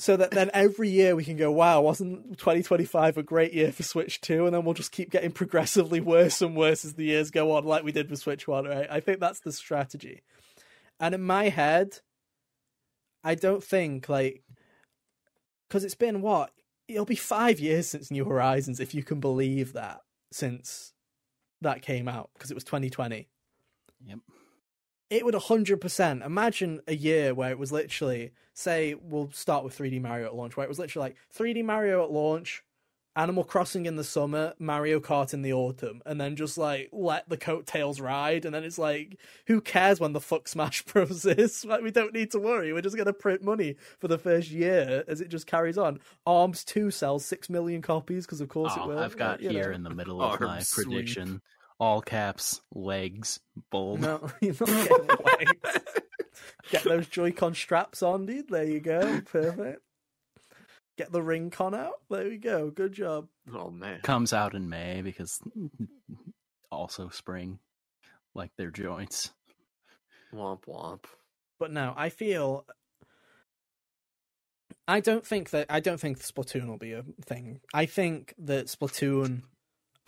So 0.01 0.17
that 0.17 0.31
then 0.31 0.51
every 0.55 0.89
year 0.89 1.15
we 1.15 1.27
can 1.27 1.37
go, 1.37 1.53
wow, 1.53 1.83
wasn't 1.83 2.39
2025 2.39 3.19
a 3.19 3.23
great 3.23 3.53
year 3.53 3.71
for 3.71 3.83
Switch 3.83 4.19
2? 4.23 4.47
And 4.47 4.55
then 4.55 4.65
we'll 4.65 4.73
just 4.73 4.93
keep 4.93 5.11
getting 5.11 5.31
progressively 5.31 6.01
worse 6.01 6.41
and 6.41 6.57
worse 6.57 6.87
as 6.87 6.95
the 6.95 7.05
years 7.05 7.31
go 7.31 7.53
on, 7.53 7.67
like 7.67 7.85
we 7.85 7.93
did 7.93 8.09
with 8.09 8.21
Switch 8.21 8.49
1, 8.49 8.65
right? 8.65 8.87
I 8.91 9.01
think 9.01 9.21
that's 9.21 9.41
the 9.41 9.53
strategy. 9.53 10.23
And 10.99 11.15
in 11.15 11.21
my 11.21 11.51
head, 11.51 11.99
I 13.23 13.35
don't 13.35 13.63
think 13.63 14.09
like 14.09 14.43
because 15.69 15.85
it's 15.85 15.95
been 15.95 16.23
what 16.23 16.51
it'll 16.89 17.05
be 17.05 17.15
five 17.15 17.61
years 17.61 17.87
since 17.87 18.11
New 18.11 18.25
Horizons, 18.25 18.81
if 18.81 18.95
you 18.95 19.03
can 19.03 19.21
believe 19.21 19.75
that, 19.75 20.01
since 20.33 20.95
that 21.61 21.83
came 21.83 22.09
out 22.09 22.31
because 22.33 22.51
it 22.51 22.55
was 22.55 22.65
2020. 22.65 23.29
Yep. 24.07 24.19
It 25.11 25.25
would 25.25 25.35
100% 25.35 26.25
imagine 26.25 26.81
a 26.87 26.95
year 26.95 27.35
where 27.35 27.51
it 27.51 27.59
was 27.59 27.73
literally, 27.73 28.31
say, 28.55 28.95
we'll 28.95 29.31
start 29.33 29.65
with 29.65 29.77
3D 29.77 30.01
Mario 30.01 30.27
at 30.27 30.35
launch, 30.37 30.57
where 30.57 30.65
it 30.65 30.69
was 30.69 30.79
literally 30.79 31.09
like 31.11 31.17
3D 31.37 31.65
Mario 31.65 32.05
at 32.05 32.13
launch, 32.13 32.63
Animal 33.17 33.43
Crossing 33.43 33.87
in 33.87 33.97
the 33.97 34.05
summer, 34.05 34.55
Mario 34.61 35.01
Kart 35.01 35.35
in 35.35 35.43
the 35.43 35.53
autumn, 35.53 36.01
and 36.07 36.21
then 36.21 36.37
just 36.37 36.57
like 36.57 36.91
let 36.93 37.29
the 37.29 37.37
coattails 37.37 38.01
ride. 38.01 38.45
And 38.45 38.55
then 38.55 38.63
it's 38.63 38.79
like, 38.79 39.19
who 39.49 39.61
cares 39.61 39.99
when 39.99 40.13
the 40.13 40.21
fuck 40.21 40.47
Smash 40.47 40.83
Bros 40.85 41.27
is? 41.27 41.65
Like, 41.65 41.83
we 41.83 41.91
don't 41.91 42.15
need 42.15 42.31
to 42.31 42.39
worry. 42.39 42.73
We're 42.73 42.81
just 42.81 42.95
going 42.95 43.07
to 43.07 43.13
print 43.13 43.43
money 43.43 43.75
for 43.99 44.07
the 44.07 44.17
first 44.17 44.51
year 44.53 45.03
as 45.09 45.21
it 45.21 45.29
just 45.29 45.49
carries 45.49 45.77
on. 45.77 45.99
Arms 46.25 46.63
2 46.65 46.93
sells 46.93 47.25
6 47.25 47.51
million 47.51 47.83
copies 47.83 48.27
because, 48.27 48.41
of 48.41 48.49
course, 48.49 48.75
Oh, 48.77 48.85
it 48.85 48.87
will. 48.87 48.99
I've 49.01 49.17
got 49.17 49.41
you 49.43 49.49
know. 49.49 49.55
here 49.59 49.73
in 49.73 49.83
the 49.83 49.91
middle 49.91 50.23
of 50.23 50.41
my 50.41 50.61
sweep. 50.61 50.87
prediction 50.87 51.43
all 51.81 52.03
caps, 52.03 52.61
legs, 52.73 53.41
bulb. 53.71 54.01
No, 54.01 54.31
you're 54.41 54.55
not 54.61 54.69
getting 54.69 55.07
white. 55.07 55.49
Get 56.71 56.85
those 56.85 57.09
Joy-Con 57.09 57.55
straps 57.55 58.03
on, 58.03 58.27
dude. 58.27 58.49
There 58.49 58.65
you 58.65 58.81
go. 58.81 59.23
Perfect. 59.23 59.83
Get 60.97 61.11
the 61.11 61.23
ring 61.23 61.51
con 61.51 61.75
out. 61.75 61.95
There 62.11 62.29
we 62.29 62.37
go. 62.37 62.71
Good 62.71 62.93
job. 62.93 63.29
Oh 63.53 63.71
man. 63.71 64.01
Comes 64.03 64.33
out 64.35 64.55
in 64.55 64.69
May 64.69 65.01
because 65.01 65.41
also 66.71 67.09
spring, 67.09 67.59
like 68.35 68.51
their 68.59 68.71
joints. 68.71 69.31
Womp 70.35 70.67
womp. 70.69 71.05
But 71.59 71.73
no, 71.73 71.95
I 71.97 72.11
feel. 72.11 72.67
I 74.87 75.01
don't 75.01 75.27
think 75.27 75.51
that 75.51 75.67
I 75.71 75.81
don't 75.81 76.01
think 76.01 76.19
Splatoon 76.19 76.67
will 76.67 76.77
be 76.77 76.93
a 76.93 77.05
thing. 77.25 77.61
I 77.73 77.87
think 77.87 78.35
that 78.39 78.67
Splatoon, 78.67 79.43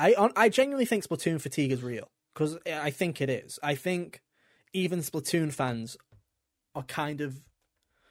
I 0.03 0.31
I 0.37 0.49
genuinely 0.49 0.85
think 0.85 1.07
Splatoon 1.07 1.41
fatigue 1.41 1.73
is 1.73 1.83
real 1.83 2.11
because 2.35 2.59
I 2.67 2.91
think 2.91 3.21
it 3.21 3.31
is. 3.31 3.59
I 3.63 3.75
think 3.75 4.21
even 4.73 5.01
Splatoon 5.01 5.53
fans 5.53 5.97
are 6.75 6.83
kind 6.83 7.21
of 7.21 7.41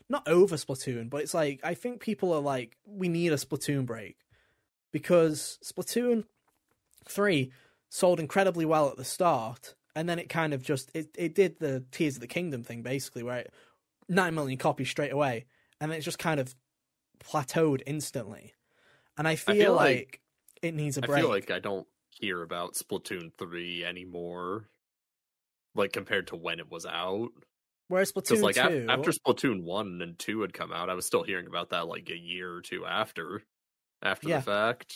not 0.10 0.28
over 0.28 0.56
Splatoon, 0.56 1.10
but 1.10 1.22
it's 1.22 1.34
like 1.34 1.60
I 1.64 1.74
think 1.74 2.02
people 2.02 2.34
are 2.34 2.42
like 2.42 2.78
we 2.86 3.10
need 3.10 3.32
a 3.32 3.38
Splatoon 3.38 3.86
break 3.86 4.18
because 4.92 5.58
Splatoon 5.64 6.26
three 7.08 7.52
sold 7.90 8.20
incredibly 8.20 8.66
well 8.66 8.90
at 8.90 8.98
the 8.98 9.04
start, 9.04 9.76
and 9.96 10.08
then 10.08 10.20
it 10.20 10.30
kind 10.30 10.54
of 10.54 10.64
just 10.64 10.92
it, 10.94 11.10
it 11.18 11.36
did 11.36 11.60
the 11.60 11.84
Tears 11.92 12.16
of 12.16 12.22
the 12.22 12.28
Kingdom 12.28 12.64
thing 12.64 12.84
basically, 12.84 13.24
where 13.24 13.40
it 13.40 13.54
nine 14.08 14.36
million 14.36 14.58
copies 14.58 14.90
straight 14.90 15.12
away, 15.12 15.46
and 15.80 15.92
then 15.92 15.98
it 15.98 16.04
just 16.04 16.20
kind 16.20 16.40
of 16.40 16.56
plateaued 17.20 17.82
instantly. 17.86 18.54
And 19.18 19.28
I 19.28 19.36
feel, 19.36 19.56
feel 19.56 19.74
like, 19.74 19.96
like- 19.98 20.22
it 20.62 20.74
needs 20.74 20.98
a 20.98 21.02
break. 21.02 21.18
I 21.18 21.22
feel 21.22 21.30
like 21.30 21.52
I 21.52 21.60
don't 21.60 21.88
hear 22.10 22.42
about 22.42 22.74
Splatoon 22.76 23.32
3 23.38 23.84
anymore. 23.86 24.66
Like 25.76 25.94
compared 25.94 26.28
to 26.28 26.36
when 26.36 26.60
it 26.60 26.70
was 26.70 26.86
out. 26.86 27.30
Whereas 27.88 28.12
Splatoon 28.12 28.42
like 28.42 28.58
af- 28.58 28.70
two, 28.70 28.86
after 28.90 29.12
Splatoon 29.12 29.64
1 29.64 30.02
and 30.02 30.18
2 30.20 30.42
had 30.42 30.54
come 30.54 30.72
out, 30.72 30.90
I 30.90 30.94
was 30.94 31.06
still 31.06 31.24
hearing 31.24 31.48
about 31.48 31.70
that 31.70 31.88
like 31.88 32.10
a 32.10 32.18
year 32.18 32.54
or 32.54 32.62
two 32.62 32.86
after 32.86 33.44
after 34.04 34.30
Yeah. 34.30 34.38
the 34.38 34.44
fact. 34.44 34.96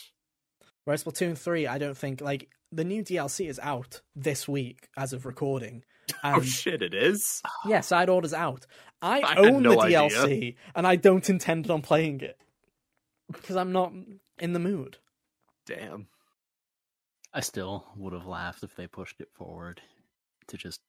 whereas 0.84 1.04
Splatoon 1.04 1.36
three, 1.38 1.66
I 1.66 1.78
don't 1.78 1.96
think 1.96 2.20
like 2.20 2.48
the 2.72 2.84
new 2.84 3.02
DLC 3.02 3.48
is 3.48 3.58
out 3.62 4.00
this 4.14 4.46
week 4.48 4.88
as 4.96 5.12
of 5.12 5.24
recording. 5.26 5.84
oh 6.24 6.40
shit, 6.42 6.82
it 6.82 6.94
is. 6.94 7.42
yeah, 7.66 7.80
side 7.80 8.08
orders 8.08 8.34
out. 8.34 8.66
I, 9.02 9.20
I 9.20 9.36
own 9.36 9.62
no 9.62 9.72
the 9.72 9.80
idea. 9.80 10.00
DLC, 10.00 10.54
and 10.74 10.86
I 10.86 10.96
don't 10.96 11.28
intend 11.28 11.70
on 11.70 11.82
playing 11.82 12.20
it 12.20 12.38
because 13.32 13.56
I'm 13.56 13.72
not 13.72 13.92
in 14.38 14.52
the 14.52 14.58
mood. 14.58 14.98
Damn. 15.66 16.06
I 17.34 17.40
still 17.40 17.86
would 17.96 18.12
have 18.12 18.26
laughed 18.26 18.62
if 18.62 18.74
they 18.76 18.86
pushed 18.86 19.20
it 19.20 19.28
forward 19.34 19.80
to 20.48 20.56
just 20.56 20.80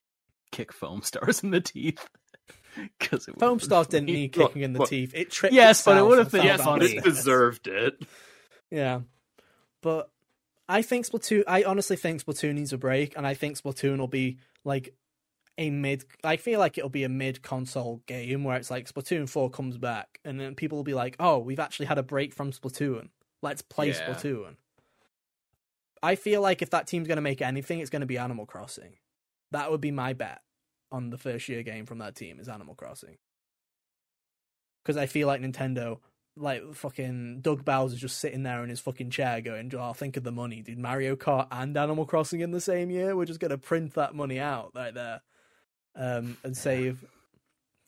kick 0.51 0.71
foam 0.71 1.01
stars 1.03 1.43
in 1.43 1.51
the 1.51 1.61
teeth. 1.61 2.07
Because 2.99 3.27
Foam 3.39 3.59
Stars 3.59 3.87
didn't 3.87 4.05
need 4.05 4.37
Look, 4.37 4.51
kicking 4.51 4.61
in 4.61 4.73
the 4.73 4.79
look. 4.79 4.89
teeth. 4.89 5.11
It 5.15 5.31
tripped. 5.31 5.53
Yes, 5.53 5.83
but 5.83 5.97
it 5.97 6.05
would 6.05 6.19
have 6.19 6.31
been 6.31 6.45
Yes, 6.45 6.63
but 6.63 6.83
it 6.83 7.03
deserved 7.03 7.67
it. 7.67 8.01
Yeah, 8.69 9.01
but 9.81 10.11
I 10.69 10.83
think 10.83 11.07
Splatoon. 11.07 11.43
I 11.47 11.63
honestly 11.63 11.95
think 11.97 12.23
Splatoon 12.23 12.53
needs 12.53 12.73
a 12.73 12.77
break, 12.77 13.17
and 13.17 13.25
I 13.25 13.33
think 13.33 13.57
Splatoon 13.59 13.97
will 13.97 14.07
be 14.07 14.37
like 14.63 14.93
a 15.57 15.71
mid. 15.71 16.03
I 16.23 16.37
feel 16.37 16.59
like 16.59 16.77
it'll 16.77 16.89
be 16.91 17.03
a 17.03 17.09
mid 17.09 17.41
console 17.41 18.03
game 18.05 18.43
where 18.43 18.57
it's 18.57 18.69
like 18.69 18.87
Splatoon 18.87 19.27
four 19.27 19.49
comes 19.49 19.77
back, 19.77 20.19
and 20.23 20.39
then 20.39 20.53
people 20.53 20.77
will 20.77 20.83
be 20.83 20.93
like, 20.93 21.15
"Oh, 21.19 21.39
we've 21.39 21.59
actually 21.59 21.87
had 21.87 21.97
a 21.97 22.03
break 22.03 22.33
from 22.33 22.51
Splatoon. 22.51 23.09
Let's 23.41 23.63
play 23.63 23.87
Yeah. 23.89 24.13
Splatoon." 24.13 24.55
I 26.01 26.15
feel 26.15 26.41
like 26.41 26.61
if 26.61 26.69
that 26.71 26.87
team's 26.87 27.07
going 27.07 27.17
to 27.17 27.21
make 27.21 27.41
anything, 27.41 27.79
it's 27.79 27.89
going 27.89 28.01
to 28.01 28.05
be 28.05 28.17
Animal 28.17 28.45
Crossing. 28.45 28.93
That 29.51 29.71
would 29.71 29.81
be 29.81 29.91
my 29.91 30.13
bet 30.13 30.41
on 30.91 31.09
the 31.09 31.17
first 31.17 31.49
year 31.49 31.63
game 31.63 31.85
from 31.85 31.99
that 31.99 32.15
team 32.15 32.39
is 32.39 32.49
Animal 32.49 32.75
Crossing. 32.75 33.17
Because 34.83 34.97
I 34.97 35.05
feel 35.05 35.27
like 35.27 35.41
Nintendo, 35.41 35.99
like 36.35 36.73
fucking 36.73 37.41
Doug 37.41 37.65
Bowser's 37.65 37.99
just 37.99 38.19
sitting 38.19 38.43
there 38.43 38.63
in 38.63 38.69
his 38.69 38.79
fucking 38.79 39.09
chair 39.09 39.41
going, 39.41 39.71
oh, 39.75 39.93
think 39.93 40.17
of 40.17 40.23
the 40.23 40.31
money, 40.31 40.61
dude. 40.61 40.77
Mario 40.77 41.15
Kart 41.15 41.47
and 41.51 41.75
Animal 41.75 42.05
Crossing 42.05 42.41
in 42.41 42.51
the 42.51 42.61
same 42.61 42.89
year? 42.89 43.15
We're 43.15 43.25
just 43.25 43.39
going 43.39 43.51
to 43.51 43.57
print 43.57 43.93
that 43.95 44.15
money 44.15 44.39
out 44.39 44.71
right 44.73 44.93
there 44.93 45.21
um, 45.95 46.37
and 46.43 46.55
save 46.55 47.03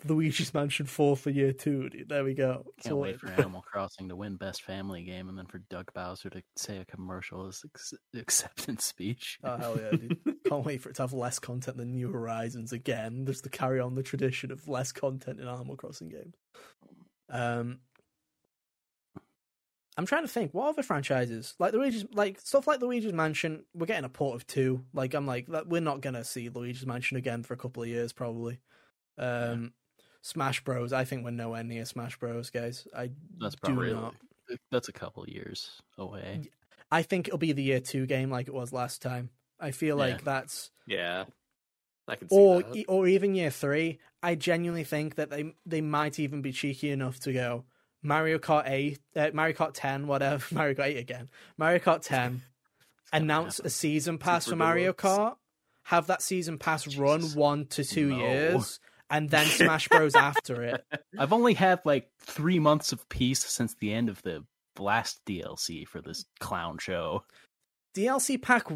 Luigi's 0.05 0.53
Mansion 0.53 0.85
4 0.85 1.17
for 1.17 1.29
year 1.29 1.51
two, 1.51 1.89
dude. 1.89 2.07
There 2.07 2.23
we 2.23 2.33
go. 2.33 2.65
Can't 2.81 2.97
wait 2.97 3.19
for 3.19 3.27
Animal 3.37 3.61
Crossing 3.61 4.07
to 4.09 4.15
win 4.15 4.37
Best 4.37 4.63
Family 4.63 5.03
Game, 5.03 5.27
and 5.27 5.37
then 5.37 5.45
for 5.45 5.59
Doug 5.69 5.91
Bowser 5.93 6.29
to 6.29 6.41
say 6.55 6.77
a 6.77 6.85
commercial 6.85 7.47
as 7.47 7.61
ex- 7.65 7.93
acceptance 8.15 8.85
speech. 8.85 9.39
Oh 9.43 9.57
hell 9.57 9.77
yeah, 9.77 9.91
dude. 9.91 10.17
Can't 10.47 10.65
wait 10.65 10.81
for 10.81 10.89
it 10.89 10.95
to 10.95 11.03
have 11.03 11.13
less 11.13 11.39
content 11.39 11.77
than 11.77 11.91
New 11.91 12.11
Horizons 12.11 12.71
again, 12.71 13.25
just 13.25 13.43
to 13.43 13.49
carry 13.49 13.79
on 13.79 13.95
the 13.95 14.03
tradition 14.03 14.51
of 14.51 14.67
less 14.67 14.91
content 14.91 15.39
in 15.39 15.47
Animal 15.47 15.75
Crossing 15.75 16.09
games. 16.09 16.35
Um 17.29 17.79
I'm 19.97 20.05
trying 20.05 20.21
to 20.23 20.29
think, 20.29 20.53
what 20.53 20.69
other 20.69 20.81
franchises? 20.81 21.55
Like 21.59 21.73
Luigi's 21.73 22.05
like 22.13 22.39
stuff 22.39 22.67
like 22.67 22.81
Luigi's 22.81 23.11
Mansion, 23.11 23.65
we're 23.73 23.85
getting 23.85 24.05
a 24.05 24.09
port 24.09 24.35
of 24.35 24.47
two. 24.47 24.85
Like 24.93 25.13
I'm 25.13 25.27
like 25.27 25.47
we're 25.67 25.81
not 25.81 25.99
gonna 25.99 26.23
see 26.23 26.47
Luigi's 26.47 26.85
Mansion 26.85 27.17
again 27.17 27.43
for 27.43 27.53
a 27.53 27.57
couple 27.57 27.83
of 27.83 27.89
years 27.89 28.13
probably. 28.13 28.61
Um 29.17 29.73
Smash 30.21 30.63
Bros, 30.63 30.91
I 30.93 31.05
think 31.05 31.23
we're 31.23 31.31
nowhere 31.31 31.63
near 31.63 31.85
Smash 31.85 32.17
Bros, 32.17 32.49
guys. 32.49 32.87
I 32.95 33.11
That's 33.39 33.55
do 33.55 33.73
not 33.93 34.15
that's 34.71 34.89
a 34.89 34.93
couple 34.93 35.27
years 35.29 35.81
away. 35.97 36.49
I 36.91 37.03
think 37.03 37.27
it'll 37.27 37.37
be 37.37 37.51
the 37.51 37.61
year 37.63 37.79
two 37.79 38.05
game 38.07 38.29
like 38.31 38.47
it 38.47 38.53
was 38.53 38.73
last 38.73 39.01
time. 39.01 39.29
I 39.59 39.71
feel 39.71 39.97
Yeah. 39.97 40.03
like 40.13 40.23
that's 40.23 40.71
Yeah. 40.87 41.25
I 42.07 42.15
can 42.15 42.27
see 42.29 42.35
or 42.35 42.63
that. 42.63 42.75
e- 42.75 42.85
or 42.87 43.07
even 43.07 43.35
year 43.35 43.51
three, 43.51 43.99
I 44.23 44.33
genuinely 44.35 44.83
think 44.83 45.15
that 45.15 45.29
they 45.29 45.53
they 45.65 45.81
might 45.81 46.17
even 46.19 46.41
be 46.41 46.51
cheeky 46.51 46.89
enough 46.89 47.19
to 47.21 47.31
go 47.33 47.65
Mario 48.01 48.39
Kart 48.39 48.67
eight, 48.67 48.99
uh, 49.15 49.29
Mario 49.33 49.55
Kart 49.55 49.71
ten, 49.75 50.07
whatever, 50.07 50.43
Mario 50.55 50.73
Kart 50.73 50.85
eight 50.87 50.97
again, 50.97 51.29
Mario 51.57 51.77
Kart 51.79 52.01
ten, 52.03 52.41
gonna 53.11 53.23
announce 53.23 53.59
a 53.59 53.69
season 53.69 54.17
pass 54.17 54.45
Super 54.45 54.53
for 54.53 54.57
Mario 54.57 54.93
Kart, 54.93 55.35
have 55.83 56.07
that 56.07 56.23
season 56.23 56.57
pass 56.57 56.97
run 56.97 57.21
one 57.33 57.65
to 57.67 57.83
two 57.83 58.09
No. 58.09 58.17
years, 58.17 58.79
and 59.09 59.29
then 59.29 59.45
Smash 59.45 59.87
Bros 59.87 60.15
after 60.15 60.63
it. 60.63 60.85
I've 61.17 61.33
only 61.33 61.53
had 61.53 61.79
like 61.85 62.09
three 62.19 62.59
months 62.59 62.91
of 62.91 63.07
peace 63.09 63.39
since 63.43 63.75
the 63.75 63.93
end 63.93 64.09
of 64.09 64.21
the 64.21 64.45
last 64.77 65.21
DLC 65.25 65.87
for 65.87 66.01
this 66.01 66.25
clown 66.39 66.77
show. 66.77 67.23
DLC 67.95 68.39
pack 68.39 68.67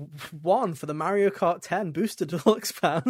one 0.42 0.74
for 0.74 0.88
the 0.88 0.94
Mario 0.94 1.30
Kart 1.30 1.60
10 1.62 1.92
Booster 1.92 2.26
Deluxe 2.26 2.72
pass 2.72 3.04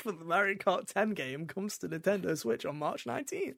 for 0.00 0.12
the 0.12 0.24
Mario 0.24 0.54
Kart 0.54 0.86
10 0.86 1.10
game 1.10 1.46
comes 1.46 1.78
to 1.78 1.88
Nintendo 1.88 2.38
Switch 2.38 2.64
on 2.64 2.78
March 2.78 3.04
19th. 3.04 3.56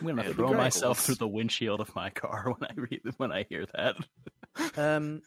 I'm 0.00 0.06
gonna 0.06 0.22
It'd 0.22 0.36
throw 0.36 0.48
great. 0.48 0.58
myself 0.58 1.00
through 1.00 1.16
the 1.16 1.28
windshield 1.28 1.80
of 1.80 1.94
my 1.94 2.10
car 2.10 2.44
when 2.56 2.70
I 2.70 2.74
read 2.76 3.00
when 3.16 3.32
I 3.32 3.46
hear 3.48 3.66
that. 3.74 3.96
Um, 4.76 5.22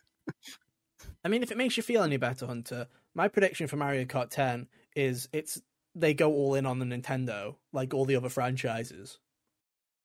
I 1.26 1.28
mean, 1.28 1.44
if 1.44 1.52
it 1.52 1.58
makes 1.58 1.76
you 1.76 1.84
feel 1.84 2.04
any 2.04 2.18
better, 2.18 2.48
Hunter, 2.48 2.88
my 3.14 3.28
prediction 3.28 3.68
for 3.68 3.76
Mario 3.76 4.06
Kart 4.06 4.30
10 4.30 4.68
is 4.96 5.28
it's 5.34 5.62
they 5.96 6.14
go 6.14 6.32
all 6.32 6.56
in 6.56 6.66
on 6.66 6.80
the 6.80 6.86
Nintendo, 6.86 7.56
like 7.72 7.94
all 7.94 8.06
the 8.06 8.16
other 8.16 8.30
franchises. 8.30 9.20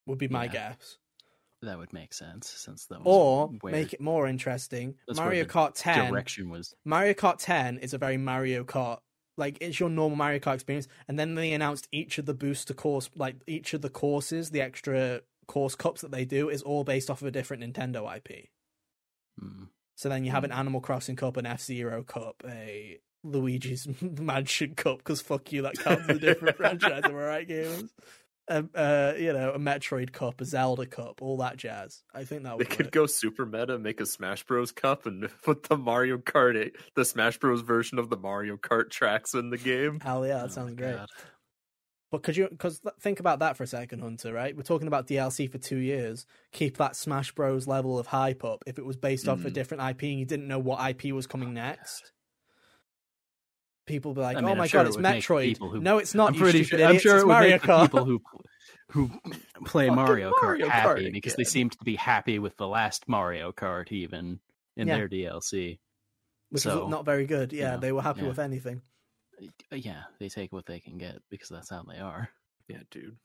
Would 0.07 0.19
be 0.19 0.29
my 0.29 0.45
Yeah. 0.45 0.53
guess. 0.53 0.99
That 1.63 1.79
would 1.79 1.93
make 1.93 2.15
sense 2.15 2.49
since 2.49 2.87
that 2.87 3.01
was 3.01 3.07
Or 3.07 3.49
where 3.61 3.73
make 3.73 3.93
it 3.93 4.01
more 4.01 4.29
interesting. 4.29 4.95
That's 5.07 5.19
Mario 5.19 5.45
Kart 5.45 5.73
10 5.75 6.11
direction 6.13 6.49
was. 6.51 6.75
Mario 6.85 7.15
Kart 7.15 7.37
10 7.41 7.79
is 7.79 7.95
a 7.95 7.99
very 7.99 8.17
Mario 8.17 8.65
Kart 8.65 9.01
like 9.37 9.59
it's 9.61 9.79
your 9.79 9.89
normal 9.89 10.17
Mario 10.17 10.39
Kart 10.39 10.55
experience 10.55 10.89
and 11.09 11.19
then 11.19 11.35
they 11.35 11.53
announced 11.53 11.89
each 11.93 12.19
of 12.19 12.27
the 12.27 12.35
booster 12.35 12.75
course 12.75 13.11
like 13.17 13.37
each 13.47 13.75
of 13.75 13.83
the 13.83 13.91
courses 13.91 14.51
the 14.51 14.61
extra 14.61 15.23
course 15.47 15.75
cups 15.75 16.01
that 16.01 16.11
they 16.11 16.25
do 16.25 16.49
is 16.49 16.63
all 16.63 16.85
based 16.85 17.09
off 17.11 17.23
of 17.23 17.29
a 17.29 17.31
different 17.33 17.63
Nintendo 17.63 18.17
IP. 18.17 18.49
Hmm. 19.39 19.65
So 19.97 20.09
then 20.09 20.25
you 20.25 20.31
have 20.31 20.45
an 20.45 20.53
Animal 20.53 20.81
Crossing 20.81 21.17
Cup, 21.17 21.37
an 21.37 21.47
F 21.47 21.61
Zero 21.61 22.05
Cup, 22.05 22.43
a 22.47 23.01
Luigi's 23.25 23.87
Mansion 24.03 24.75
Cup 24.75 24.99
because 24.99 25.21
fuck 25.21 25.53
you 25.53 25.63
that 25.63 25.79
counts 25.79 26.09
as 26.09 26.17
a 26.17 26.21
different 26.21 26.57
franchise. 26.59 27.03
Am 27.05 27.11
I 27.11 27.19
right, 27.19 27.49
gamers? 27.49 27.89
a, 28.51 28.65
uh, 28.75 29.15
you 29.19 29.31
know, 29.33 29.51
a 29.53 29.59
Metroid 29.59 30.11
Cup, 30.13 30.41
a 30.41 30.45
Zelda 30.47 30.87
Cup, 30.87 31.21
all 31.21 31.37
that 31.37 31.59
jazz. 31.59 32.03
I 32.15 32.25
think 32.25 32.45
that 32.45 32.53
They 32.53 32.57
would 32.57 32.71
could 32.71 32.87
work. 32.87 32.93
go 32.93 33.07
super 33.07 33.45
meta, 33.45 33.79
make 33.79 34.01
a 34.01 34.07
Smash 34.07 34.43
Bros. 34.45 34.73
Cup, 34.73 35.05
and 35.05 35.29
put 35.43 35.65
the 35.65 35.77
Mario 35.77 36.17
Kart, 36.17 36.57
8, 36.57 36.75
the 36.95 37.05
Smash 37.05 37.37
Bros. 37.39 37.61
version 37.61 37.99
of 37.99 38.09
the 38.09 38.17
Mario 38.17 38.57
Kart 38.57 38.89
tracks 38.91 39.35
in 39.35 39.51
the 39.51 39.59
game. 39.59 40.01
Hell 40.01 40.27
yeah, 40.27 40.39
that 40.39 40.45
Oh 40.47 40.49
sounds 40.49 40.75
great. 40.77 40.97
God. 40.97 41.09
But 42.11 42.23
could 42.23 42.39
you? 42.39 42.49
Because 42.49 42.81
think 43.03 43.21
about 43.21 43.41
that 43.41 43.59
for 43.59 43.65
a 43.65 43.67
second, 43.67 44.01
Hunter. 44.01 44.33
Right, 44.33 44.57
we're 44.57 44.63
talking 44.63 44.89
about 44.89 45.07
DLC 45.07 45.51
for 45.51 45.59
two 45.59 45.77
years. 45.77 46.25
Keep 46.53 46.79
that 46.79 46.97
Smash 46.97 47.33
Bros. 47.33 47.67
level 47.67 47.99
of 47.99 48.07
hype 48.07 48.45
up. 48.45 48.65
If 48.67 48.79
it 48.79 48.87
was 48.87 48.97
based 48.97 49.29
off 49.29 49.45
a 49.45 49.51
Mm. 49.51 49.53
different 49.53 49.83
IP 49.83 50.03
and 50.05 50.19
you 50.21 50.25
didn't 50.25 50.49
know 50.49 50.59
what 50.59 50.81
IP 50.81 51.13
was 51.13 51.27
coming 51.27 51.53
next, 51.53 52.13
people 53.89 54.15
be 54.15 54.21
like, 54.21 54.37
I 54.37 54.41
"Oh 54.43 54.49
I'm 54.49 54.59
my 54.59 54.67
sure 54.67 54.79
god, 54.81 54.87
it 54.87 54.89
it's 54.89 54.97
would 54.97 55.05
Metroid." 55.07 55.59
who- 55.59 55.81
no, 55.81 55.99
it's 55.99 56.15
not. 56.15 56.35
I'm 56.35 56.39
pretty 56.39 56.63
stupid 56.65 56.81
sure. 56.81 56.89
I'm 56.89 56.99
sure 56.99 57.15
it's 57.17 57.23
it 57.23 57.27
would 57.27 57.33
Mario 57.33 57.51
make 57.53 57.63
the 57.63 57.69
Kart. 57.69 57.83
people 57.83 58.05
who 58.05 58.23
who 58.91 59.11
play 59.67 59.87
Fucking 59.89 59.95
Mario 59.97 60.31
Kart 60.31 60.43
Mario 60.43 60.67
Kart 60.67 60.71
happy 60.71 61.11
because 61.11 61.35
they 61.35 61.43
again. 61.43 61.51
seemed 61.51 61.73
to 61.73 61.85
be 61.85 61.97
happy 61.97 62.39
with 62.39 62.57
the 62.57 62.67
last 62.69 63.09
Mario 63.09 63.53
Kart 63.53 63.91
even 63.93 64.41
in 64.77 64.89
Yeah. 64.89 64.97
their 64.97 65.09
DLC. 65.09 65.79
which 66.51 66.63
so, 66.63 66.85
is 66.85 66.91
not 66.91 67.05
very 67.05 67.27
good. 67.27 67.53
Yeah, 67.53 67.73
yeah, 67.73 67.77
they 67.77 67.93
were 67.93 68.01
happy 68.01 68.23
yeah. 68.23 68.29
with 68.29 68.39
anything. 68.39 68.81
Uh, 69.71 69.77
Yeah, 69.77 70.05
they 70.19 70.29
take 70.31 70.51
what 70.53 70.65
they 70.67 70.81
can 70.81 70.97
get 70.97 71.19
because 71.31 71.49
that's 71.51 71.69
how 71.71 71.83
they 71.83 71.99
are. 71.99 72.31
Yeah, 72.69 72.81
dude. 72.91 73.19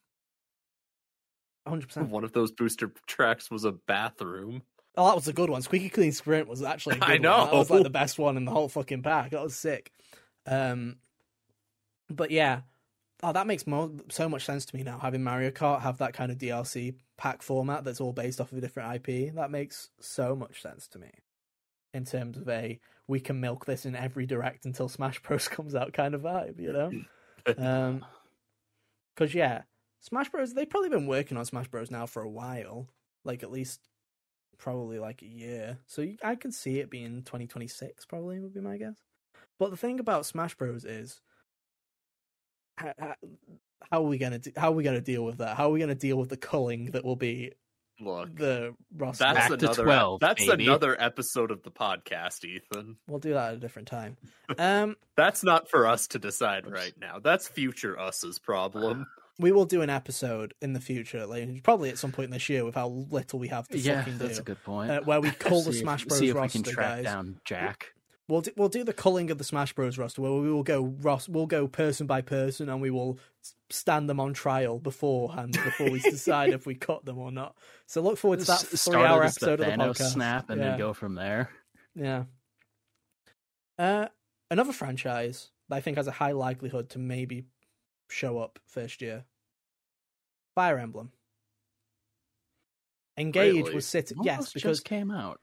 Hundred 1.66 1.88
percent. 1.88 2.10
One 2.10 2.24
of 2.26 2.34
those 2.34 2.52
booster 2.52 2.92
tracks 3.08 3.50
was 3.50 3.64
a 3.64 3.72
bathroom. 3.72 4.64
Oh, 4.98 5.08
that 5.08 5.16
was 5.16 5.28
a 5.30 5.34
good 5.34 5.50
one. 5.50 5.62
Squeaky 5.62 5.90
Clean 5.90 6.12
Sprint 6.12 6.48
was 6.50 6.62
actually. 6.62 6.98
A 6.98 7.00
good 7.06 7.26
I 7.26 7.30
One. 7.38 7.50
That 7.52 7.54
was 7.54 7.70
like 7.70 7.84
the 7.84 7.90
best 7.90 8.20
one 8.20 8.36
in 8.38 8.44
the 8.46 8.52
whole 8.52 8.68
fucking 8.68 9.02
pack. 9.04 9.32
That 9.32 9.42
was 9.42 9.56
sick. 9.56 9.92
Um, 10.46 10.98
but 12.10 12.32
yeah, 12.32 12.62
oh, 13.22 13.34
that 13.34 13.48
makes 13.48 13.66
more 13.66 13.92
so 14.10 14.28
much 14.28 14.46
sense 14.46 14.66
to 14.66 14.76
me 14.76 14.84
now. 14.84 15.00
Having 15.00 15.24
Mario 15.24 15.52
Kart 15.52 15.82
have 15.82 15.98
that 16.00 16.14
kind 16.14 16.32
of 16.32 16.38
DLC 16.38 16.96
pack 17.18 17.42
format 17.42 17.84
that's 17.84 18.02
all 18.02 18.14
based 18.14 18.42
off 18.42 18.52
of 18.52 18.58
a 18.58 18.62
different 18.62 19.08
IP. 19.08 19.34
That 19.36 19.52
makes 19.52 19.90
so 20.00 20.36
much 20.36 20.62
sense 20.62 20.88
to 20.90 21.00
me. 21.00 21.10
In 21.94 22.06
terms 22.06 22.38
of 22.38 22.50
a, 22.50 22.80
we 23.08 23.20
can 23.20 23.40
milk 23.40 23.66
this 23.66 23.86
in 23.86 23.96
every 23.96 24.26
direct 24.26 24.66
until 24.66 24.90
Smash 24.90 25.22
Bros 25.22 25.48
comes 25.50 25.76
out 25.76 25.94
kind 25.94 26.16
of 26.16 26.22
vibe, 26.22 26.60
you 26.60 26.74
know. 26.74 26.92
Um, 27.58 28.06
because 29.14 29.36
yeah, 29.36 29.64
Smash 30.00 30.30
Bros. 30.30 30.54
They've 30.54 30.70
probably 30.70 30.90
been 30.90 31.08
working 31.08 31.38
on 31.38 31.44
Smash 31.44 31.68
Bros. 31.68 31.92
now 31.92 32.06
for 32.06 32.22
a 32.22 32.30
while, 32.30 32.88
like 33.26 33.44
at 33.44 33.52
least 33.52 33.82
probably 34.58 35.00
like 35.00 35.22
a 35.22 35.28
year. 35.28 35.80
So 35.86 36.08
I 36.24 36.36
can 36.36 36.52
see 36.52 36.80
it 36.80 36.90
being 36.90 37.24
2026, 37.24 38.06
probably 38.06 38.40
would 38.40 38.54
be 38.54 38.62
my 38.62 38.78
guess. 38.78 38.96
But 39.60 39.72
the 39.72 39.78
thing 39.78 40.00
about 40.00 40.26
Smash 40.26 40.56
Bros. 40.56 40.84
is 40.86 41.22
how, 42.78 42.94
how, 43.00 43.16
how 43.92 44.00
are 44.04 44.08
we 44.08 44.18
gonna 44.18 44.40
do, 44.40 44.52
how 44.58 44.70
are 44.72 44.76
we 44.76 44.84
gonna 44.84 45.02
deal 45.02 45.24
with 45.24 45.38
that? 45.38 45.56
How 45.58 45.68
are 45.70 45.72
we 45.72 45.80
gonna 45.80 45.96
deal 45.96 46.18
with 46.18 46.30
the 46.30 46.38
culling 46.38 46.86
that 46.92 47.06
will 47.06 47.16
be 47.16 47.52
Look, 48.00 48.36
the 48.36 48.74
roster? 48.96 49.26
that's 49.26 49.38
Back 49.50 49.60
to 49.60 49.66
another 49.66 49.84
12, 49.84 50.20
that's 50.20 50.46
baby. 50.48 50.66
another 50.66 51.00
episode 51.00 51.52
of 51.52 51.62
the 51.64 51.72
podcast, 51.72 52.44
Ethan. 52.44 52.98
We'll 53.08 53.20
do 53.20 53.34
that 53.34 53.50
at 53.50 53.54
a 53.54 53.58
different 53.58 53.88
time. 53.88 54.18
Um, 54.58 54.96
That's 55.16 55.44
not 55.44 55.70
for 55.70 55.86
us 55.86 56.08
to 56.08 56.20
decide 56.20 56.66
right 56.70 56.94
now. 57.00 57.20
That's 57.20 57.48
future 57.48 57.98
us's 58.00 58.40
problem. 58.40 59.06
we 59.40 59.52
will 59.52 59.66
do 59.66 59.84
an 59.84 59.92
episode 59.92 60.56
in 60.60 60.74
the 60.74 60.80
future, 60.80 61.28
like, 61.28 61.62
probably 61.62 61.90
at 61.92 62.00
some 62.00 62.12
point 62.12 62.32
this 62.32 62.50
year, 62.50 62.66
with 62.66 62.74
how 62.74 62.88
little 62.88 63.38
we 63.38 63.50
have 63.50 63.68
to 63.68 63.78
yeah, 63.78 64.00
fucking 64.02 64.18
that's 64.18 64.40
a 64.40 64.44
good 64.44 64.62
point. 64.64 64.90
uh, 64.90 65.02
where 65.02 65.22
we 65.22 65.30
call 65.40 65.62
the 65.62 65.72
see 65.72 65.78
if- 65.80 65.84
Smash 65.84 66.06
Bros. 66.06 66.20
See 66.20 66.30
if 66.30 66.36
roster, 66.36 66.58
we 66.60 66.64
can 66.64 66.74
track 66.74 66.96
guys. 66.96 67.04
down 67.06 67.40
Jack. 67.46 67.94
We'll 68.30 68.42
do, 68.42 68.52
we'll 68.56 68.70
do 68.70 68.86
the 68.86 68.94
culling 68.94 69.32
of 69.32 69.38
the 69.38 69.44
Smash 69.44 69.74
Bros. 69.74 69.98
roster, 69.98 70.22
where 70.22 70.32
we 70.32 70.50
will 70.52 70.64
go 70.64 70.96
ros- 71.02 71.28
we'll 71.28 71.46
go 71.46 71.68
person 71.68 72.08
by 72.08 72.22
person, 72.22 72.70
and 72.70 72.82
we 72.82 72.90
will 72.90 73.20
stand 73.70 74.10
them 74.10 74.20
on 74.20 74.34
trial 74.34 74.80
beforehand 74.80 75.52
before 75.52 75.90
we 75.90 76.00
decide 76.00 76.54
if 76.54 76.66
we 76.66 76.76
cut 76.76 77.04
them 77.04 77.18
or 77.18 77.32
not. 77.32 77.58
So 77.86 78.02
look 78.02 78.18
forward 78.18 78.40
to 78.40 78.46
that 78.46 78.60
three 78.62 78.96
hour 78.96 79.24
as 79.24 79.36
the 79.36 79.52
episode 79.52 79.60
of 79.60 79.78
the 79.78 79.84
podcast. 79.84 80.12
snap 80.14 80.50
and 80.50 80.62
yeah. 80.62 80.70
then 80.70 80.78
go 80.78 80.94
from 80.94 81.16
there. 81.16 81.50
Yeah. 81.96 82.24
Uh, 83.78 84.08
another 84.50 84.72
franchise 84.72 85.50
that 85.68 85.76
I 85.76 85.82
think 85.82 85.98
has 85.98 86.08
a 86.08 86.12
high 86.12 86.32
likelihood 86.32 86.92
to 86.92 87.00
maybe 87.00 87.46
show 88.10 88.40
up 88.40 88.60
first 88.66 89.02
year. 89.02 89.26
Fire 90.56 90.78
Emblem. 90.78 91.12
Engage 93.18 93.56
Really? 93.56 93.76
was 93.76 93.86
sitting 93.86 94.18
yes 94.24 94.54
because 94.54 94.78
just 94.78 94.86
came 94.86 95.12
out. 95.12 95.40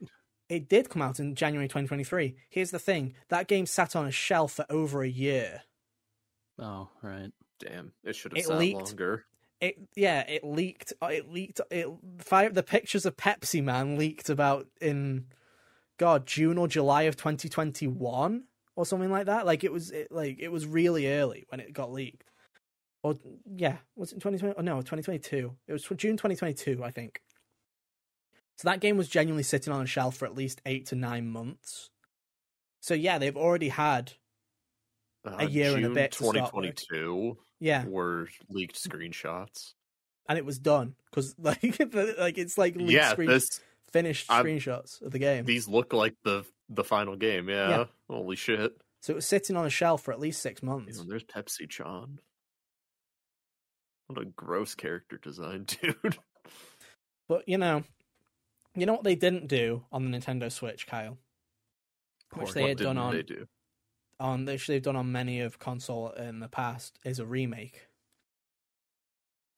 It 0.51 0.67
did 0.67 0.89
come 0.89 1.01
out 1.01 1.19
in 1.19 1.33
January 1.33 1.67
2023. 1.67 2.35
Here's 2.49 2.71
the 2.71 2.79
thing: 2.79 3.13
that 3.29 3.47
game 3.47 3.65
sat 3.65 3.95
on 3.95 4.05
a 4.05 4.11
shelf 4.11 4.53
for 4.53 4.65
over 4.69 5.01
a 5.01 5.09
year. 5.09 5.63
Oh, 6.59 6.89
right. 7.01 7.31
Damn, 7.59 7.93
it 8.03 8.15
should 8.15 8.33
have 8.33 8.39
It 8.39 8.45
sat 8.45 8.57
leaked. 8.57 8.77
longer. 8.89 9.25
It 9.61 9.77
yeah, 9.95 10.21
it 10.27 10.43
leaked. 10.43 10.93
uh, 11.01 11.07
It 11.07 11.31
leaked. 11.31 11.61
It 11.71 11.87
fire. 12.19 12.49
The 12.49 12.63
pictures 12.63 13.05
of 13.05 13.15
Pepsi 13.15 13.63
Man 13.63 13.97
leaked 13.97 14.29
about 14.29 14.67
in, 14.81 15.25
God, 15.97 16.25
June 16.25 16.57
or 16.57 16.67
July 16.67 17.03
of 17.03 17.15
2021 17.15 18.43
or 18.75 18.85
something 18.85 19.11
like 19.11 19.27
that. 19.27 19.45
Like 19.45 19.63
it 19.63 19.71
was 19.71 19.91
it, 19.91 20.11
like 20.11 20.39
it 20.39 20.49
was 20.51 20.65
really 20.65 21.07
early 21.13 21.45
when 21.49 21.59
it 21.59 21.73
got 21.73 21.91
leaked. 21.93 22.31
Or 23.03 23.15
yeah, 23.55 23.77
was 23.95 24.11
it 24.11 24.15
2020? 24.15 24.55
Oh 24.57 24.61
no, 24.61 24.77
2022. 24.81 25.55
It 25.67 25.73
was 25.73 25.83
June 25.83 26.17
2022, 26.17 26.83
I 26.83 26.91
think. 26.91 27.21
So 28.61 28.69
that 28.69 28.79
game 28.79 28.95
was 28.95 29.07
genuinely 29.09 29.41
sitting 29.41 29.73
on 29.73 29.81
a 29.81 29.87
shelf 29.87 30.17
for 30.17 30.25
at 30.25 30.35
least 30.35 30.61
eight 30.67 30.85
to 30.87 30.95
nine 30.95 31.27
months. 31.27 31.89
So 32.79 32.93
yeah, 32.93 33.17
they've 33.17 33.35
already 33.35 33.69
had 33.69 34.13
Uh, 35.25 35.37
A 35.39 35.45
year 35.49 35.75
and 35.75 35.85
a 35.85 35.89
bit 35.89 36.13
start 36.13 36.35
work. 36.35 36.45
2022 36.51 37.37
yeah, 37.59 37.85
were 37.87 38.27
leaked 38.49 38.75
screenshots. 38.75 39.73
and 40.29 40.37
it 40.37 40.45
was 40.45 40.59
done 40.59 40.93
because 41.05 41.33
like 41.39 41.61
like 42.19 42.37
it's 42.37 42.55
like 42.59 42.75
leaked 42.75 42.91
yeah, 42.91 43.11
screen- 43.13 43.29
this 43.29 43.59
finished 43.91 44.29
I'm- 44.31 44.45
screenshots 44.45 45.01
of 45.01 45.11
the 45.11 45.19
game. 45.19 45.45
these 45.45 45.67
look 45.67 45.91
like 45.91 46.15
the 46.23 46.45
the 46.69 46.83
final 46.83 47.15
game. 47.15 47.49
Yeah, 47.49 47.69
Yeah. 47.69 47.85
holy 48.09 48.35
shit. 48.35 48.73
So 49.01 49.13
it 49.13 49.15
was 49.15 49.27
sitting 49.27 49.57
on 49.57 49.65
a 49.65 49.69
shelf 49.71 50.03
for 50.03 50.11
at 50.13 50.19
least 50.19 50.39
six 50.41 50.61
months. 50.61 50.99
Damn, 50.99 51.07
there's 51.07 51.23
Pepsi 51.23 51.67
Chan. 51.67 52.19
What 54.07 54.21
a 54.21 54.25
gross 54.25 54.75
character 54.75 55.17
design, 55.17 55.63
dude. 55.81 56.17
But 57.27 57.47
you 57.49 57.57
know, 57.57 57.83
you 58.75 58.85
know 58.85 58.93
what 58.93 59.03
they 59.03 59.15
didn't 59.15 59.47
do 59.47 59.83
on 59.91 60.09
the 60.09 60.17
Nintendo 60.17 60.51
Switch, 60.51 60.87
Kyle, 60.87 61.17
which 62.35 62.45
Porn. 62.45 62.53
they 62.55 62.61
what 62.61 62.69
had 62.69 62.77
done 62.77 62.95
didn't 62.95 62.97
on 63.07 63.13
they 63.15 63.23
do? 63.23 63.47
on 64.19 64.45
which 64.45 64.67
they've 64.67 64.81
done 64.83 64.95
on 64.95 65.11
many 65.11 65.41
of 65.41 65.57
console 65.59 66.09
in 66.11 66.39
the 66.39 66.47
past 66.47 66.99
is 67.03 67.19
a 67.19 67.25
remake. 67.25 67.87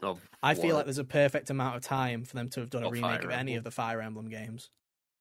Of 0.01 0.19
I 0.41 0.53
feel 0.55 0.75
like 0.75 0.85
there's 0.85 0.97
a 0.97 1.03
perfect 1.05 1.49
amount 1.49 1.77
of 1.77 1.81
time 1.83 2.25
for 2.25 2.35
them 2.35 2.49
to 2.49 2.59
have 2.59 2.69
done 2.69 2.83
a 2.83 2.87
Oh, 2.87 2.91
remake 2.91 3.21
Fire 3.21 3.25
of 3.25 3.31
any 3.31 3.53
Emblem. 3.53 3.57
of 3.59 3.63
the 3.63 3.71
Fire 3.71 4.01
Emblem 4.01 4.29
games. 4.29 4.69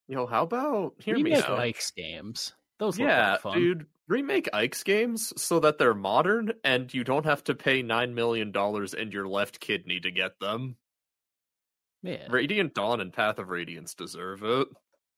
Yo, 0.09 0.25
how 0.25 0.43
about 0.43 0.95
hear 0.99 1.15
me 1.15 1.23
Remake 1.23 1.49
out? 1.49 1.59
Ike's 1.59 1.91
games. 1.91 2.53
Those 2.79 2.99
look 2.99 3.07
yeah, 3.07 3.31
like 3.33 3.41
fun. 3.41 3.57
dude. 3.57 3.85
Remake 4.09 4.49
Ike's 4.51 4.83
games 4.83 5.31
so 5.41 5.61
that 5.61 5.77
they're 5.77 5.93
modern 5.93 6.51
and 6.65 6.93
you 6.93 7.05
don't 7.05 7.25
have 7.25 7.43
to 7.45 7.55
pay 7.55 7.81
nine 7.81 8.13
million 8.13 8.51
dollars 8.51 8.93
and 8.93 9.13
your 9.13 9.25
left 9.27 9.61
kidney 9.61 10.01
to 10.01 10.11
get 10.11 10.39
them. 10.41 10.75
Yeah. 12.03 12.27
Radiant 12.29 12.73
Dawn 12.75 12.99
and 13.01 13.11
Path 13.13 13.39
of 13.39 13.49
Radiance 13.49 13.93
deserve 13.95 14.43
it. 14.43 14.67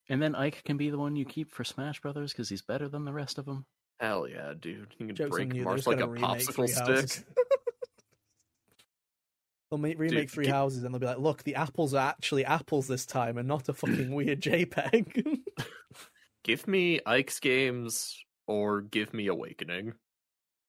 And 0.08 0.22
then 0.22 0.36
Ike 0.36 0.64
can 0.64 0.78
be 0.78 0.90
the 0.92 1.00
one 1.00 1.16
you 1.16 1.26
keep 1.26 1.52
for 1.52 1.64
Smash 1.64 2.00
Brothers 2.00 2.32
because 2.32 2.48
he's 2.48 2.62
better 2.62 2.88
than 2.88 3.06
the 3.06 3.12
rest 3.14 3.38
of 3.40 3.46
them. 3.46 3.66
Hell 4.00 4.28
yeah, 4.28 4.54
dude. 4.60 4.94
You 5.00 5.08
can 5.08 5.16
Jokes 5.16 5.32
break 5.32 5.50
on 5.50 5.56
you, 5.56 5.64
they're 5.64 5.72
Mars 5.72 5.80
just 5.80 5.88
like 5.88 5.98
a 5.98 6.00
gonna 6.02 6.12
remake 6.12 6.30
popsicle 6.42 6.54
Three 6.54 6.72
Houses. 6.72 7.12
stick. 7.12 7.26
They'll 9.72 9.80
make, 9.80 9.98
remake 9.98 10.20
Dude, 10.20 10.32
Three 10.32 10.46
gi- 10.46 10.52
Houses 10.52 10.84
and 10.84 10.94
they'll 10.94 11.00
be 11.00 11.08
like, 11.08 11.18
look, 11.18 11.44
the 11.44 11.56
apples 11.56 11.96
are 11.96 12.08
actually 12.10 12.46
apples 12.46 12.88
this 12.88 13.06
time 13.06 13.38
and 13.40 13.48
not 13.48 13.68
a 13.68 13.74
fucking 13.74 14.12
weird 14.14 14.40
JPEG. 14.42 15.40
Give 16.44 16.68
me 16.68 17.00
Ike's 17.06 17.40
games 17.40 18.24
or 18.46 18.82
give 18.82 19.12
me 19.16 19.26
Awakening. 19.26 19.94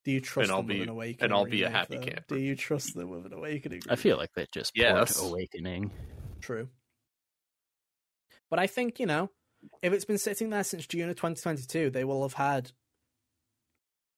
Do 0.06 0.12
you 0.12 0.20
trust 0.20 0.52
I'll 0.52 0.58
them 0.58 0.66
be- 0.66 0.74
with 0.74 0.82
an 0.84 0.88
awakening? 0.90 1.24
and 1.24 1.32
I'll 1.34 1.46
be 1.46 1.64
a 1.64 1.68
happy 1.68 1.96
though? 1.96 2.04
camper. 2.04 2.36
Do 2.36 2.38
you 2.38 2.54
trust 2.54 2.94
them 2.94 3.10
with 3.10 3.26
an 3.26 3.32
awakening? 3.32 3.82
I 3.90 3.96
feel 3.96 4.16
like 4.16 4.30
they 4.36 4.46
just 4.52 4.70
Yes. 4.76 5.20
Awakening. 5.20 5.90
True. 6.40 6.68
But 8.48 8.60
I 8.60 8.68
think, 8.68 9.00
you 9.00 9.06
know, 9.06 9.30
if 9.82 9.92
it's 9.92 10.04
been 10.04 10.18
sitting 10.18 10.50
there 10.50 10.62
since 10.62 10.86
June 10.86 11.08
of 11.08 11.16
2022, 11.16 11.90
they 11.90 12.04
will 12.04 12.22
have 12.22 12.34
had 12.34 12.70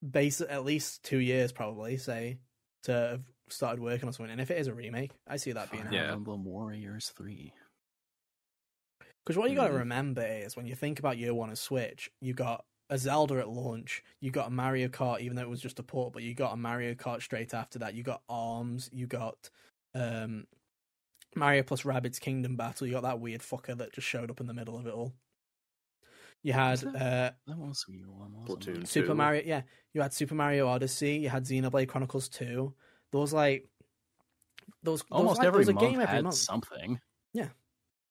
base 0.06 0.42
at 0.42 0.62
least 0.66 1.04
two 1.04 1.20
years, 1.20 1.52
probably, 1.52 1.96
say, 1.96 2.38
to 2.82 2.92
have 2.92 3.22
started 3.48 3.80
working 3.80 4.08
on 4.08 4.12
something. 4.12 4.30
And 4.30 4.42
if 4.42 4.50
it 4.50 4.58
is 4.58 4.66
a 4.66 4.74
remake, 4.74 5.12
I 5.26 5.38
see 5.38 5.52
that 5.52 5.70
being 5.70 5.84
Fire 5.84 5.92
a 5.92 5.94
Yeah. 5.94 6.12
Emblem 6.12 6.44
Warriors 6.44 7.14
3. 7.16 7.54
Because 9.24 9.38
what 9.38 9.48
you 9.48 9.56
got 9.56 9.68
to 9.68 9.72
mm. 9.72 9.78
remember 9.78 10.22
is 10.22 10.54
when 10.54 10.66
you 10.66 10.74
think 10.74 10.98
about 10.98 11.16
year 11.16 11.32
one 11.32 11.48
of 11.48 11.58
Switch, 11.58 12.10
you 12.20 12.34
got 12.34 12.66
a 12.90 12.96
Zelda 12.98 13.38
at 13.38 13.48
launch, 13.48 14.02
you 14.20 14.30
got 14.30 14.46
a 14.48 14.50
Mario 14.50 14.88
Kart, 14.88 15.20
even 15.20 15.36
though 15.36 15.42
it 15.42 15.48
was 15.48 15.60
just 15.60 15.78
a 15.78 15.82
port, 15.82 16.12
but 16.12 16.22
you 16.22 16.34
got 16.34 16.52
a 16.52 16.56
Mario 16.56 16.94
Kart 16.94 17.20
straight 17.22 17.52
after 17.54 17.78
that. 17.80 17.94
You 17.94 18.02
got 18.02 18.22
Arms, 18.28 18.88
you 18.92 19.06
got 19.06 19.50
um, 19.94 20.46
Mario 21.36 21.62
plus 21.62 21.82
Rabbids 21.82 22.18
Kingdom 22.20 22.56
Battle. 22.56 22.86
You 22.86 22.94
got 22.94 23.02
that 23.02 23.20
weird 23.20 23.42
fucker 23.42 23.76
that 23.76 23.92
just 23.92 24.06
showed 24.06 24.30
up 24.30 24.40
in 24.40 24.46
the 24.46 24.54
middle 24.54 24.76
of 24.78 24.86
it 24.86 24.94
all. 24.94 25.12
You 26.42 26.52
had 26.52 26.78
that- 26.78 26.94
uh, 26.96 27.30
That 27.46 27.58
was 27.58 27.84
year 27.88 28.06
one, 28.10 28.32
wasn't 28.32 28.60
Splatoon. 28.60 28.82
it? 28.84 28.88
Super 28.88 29.08
two. 29.08 29.14
Mario, 29.14 29.42
yeah. 29.44 29.62
You 29.92 30.00
had 30.02 30.14
Super 30.14 30.34
Mario 30.36 30.68
Odyssey. 30.68 31.16
You 31.16 31.28
had 31.28 31.44
Xenoblade 31.44 31.88
Chronicles 31.88 32.28
Two. 32.28 32.74
Those 33.10 33.32
like, 33.32 33.68
There 34.82 34.92
was, 34.92 35.00
there 35.02 35.06
was 35.10 35.20
Almost 35.20 35.38
like- 35.38 35.42
there 35.42 35.48
every 35.48 35.58
was 35.58 35.68
a 35.68 35.72
month 35.74 35.86
game 35.90 36.00
every 36.00 36.14
had 36.14 36.24
month. 36.24 36.36
something. 36.36 37.00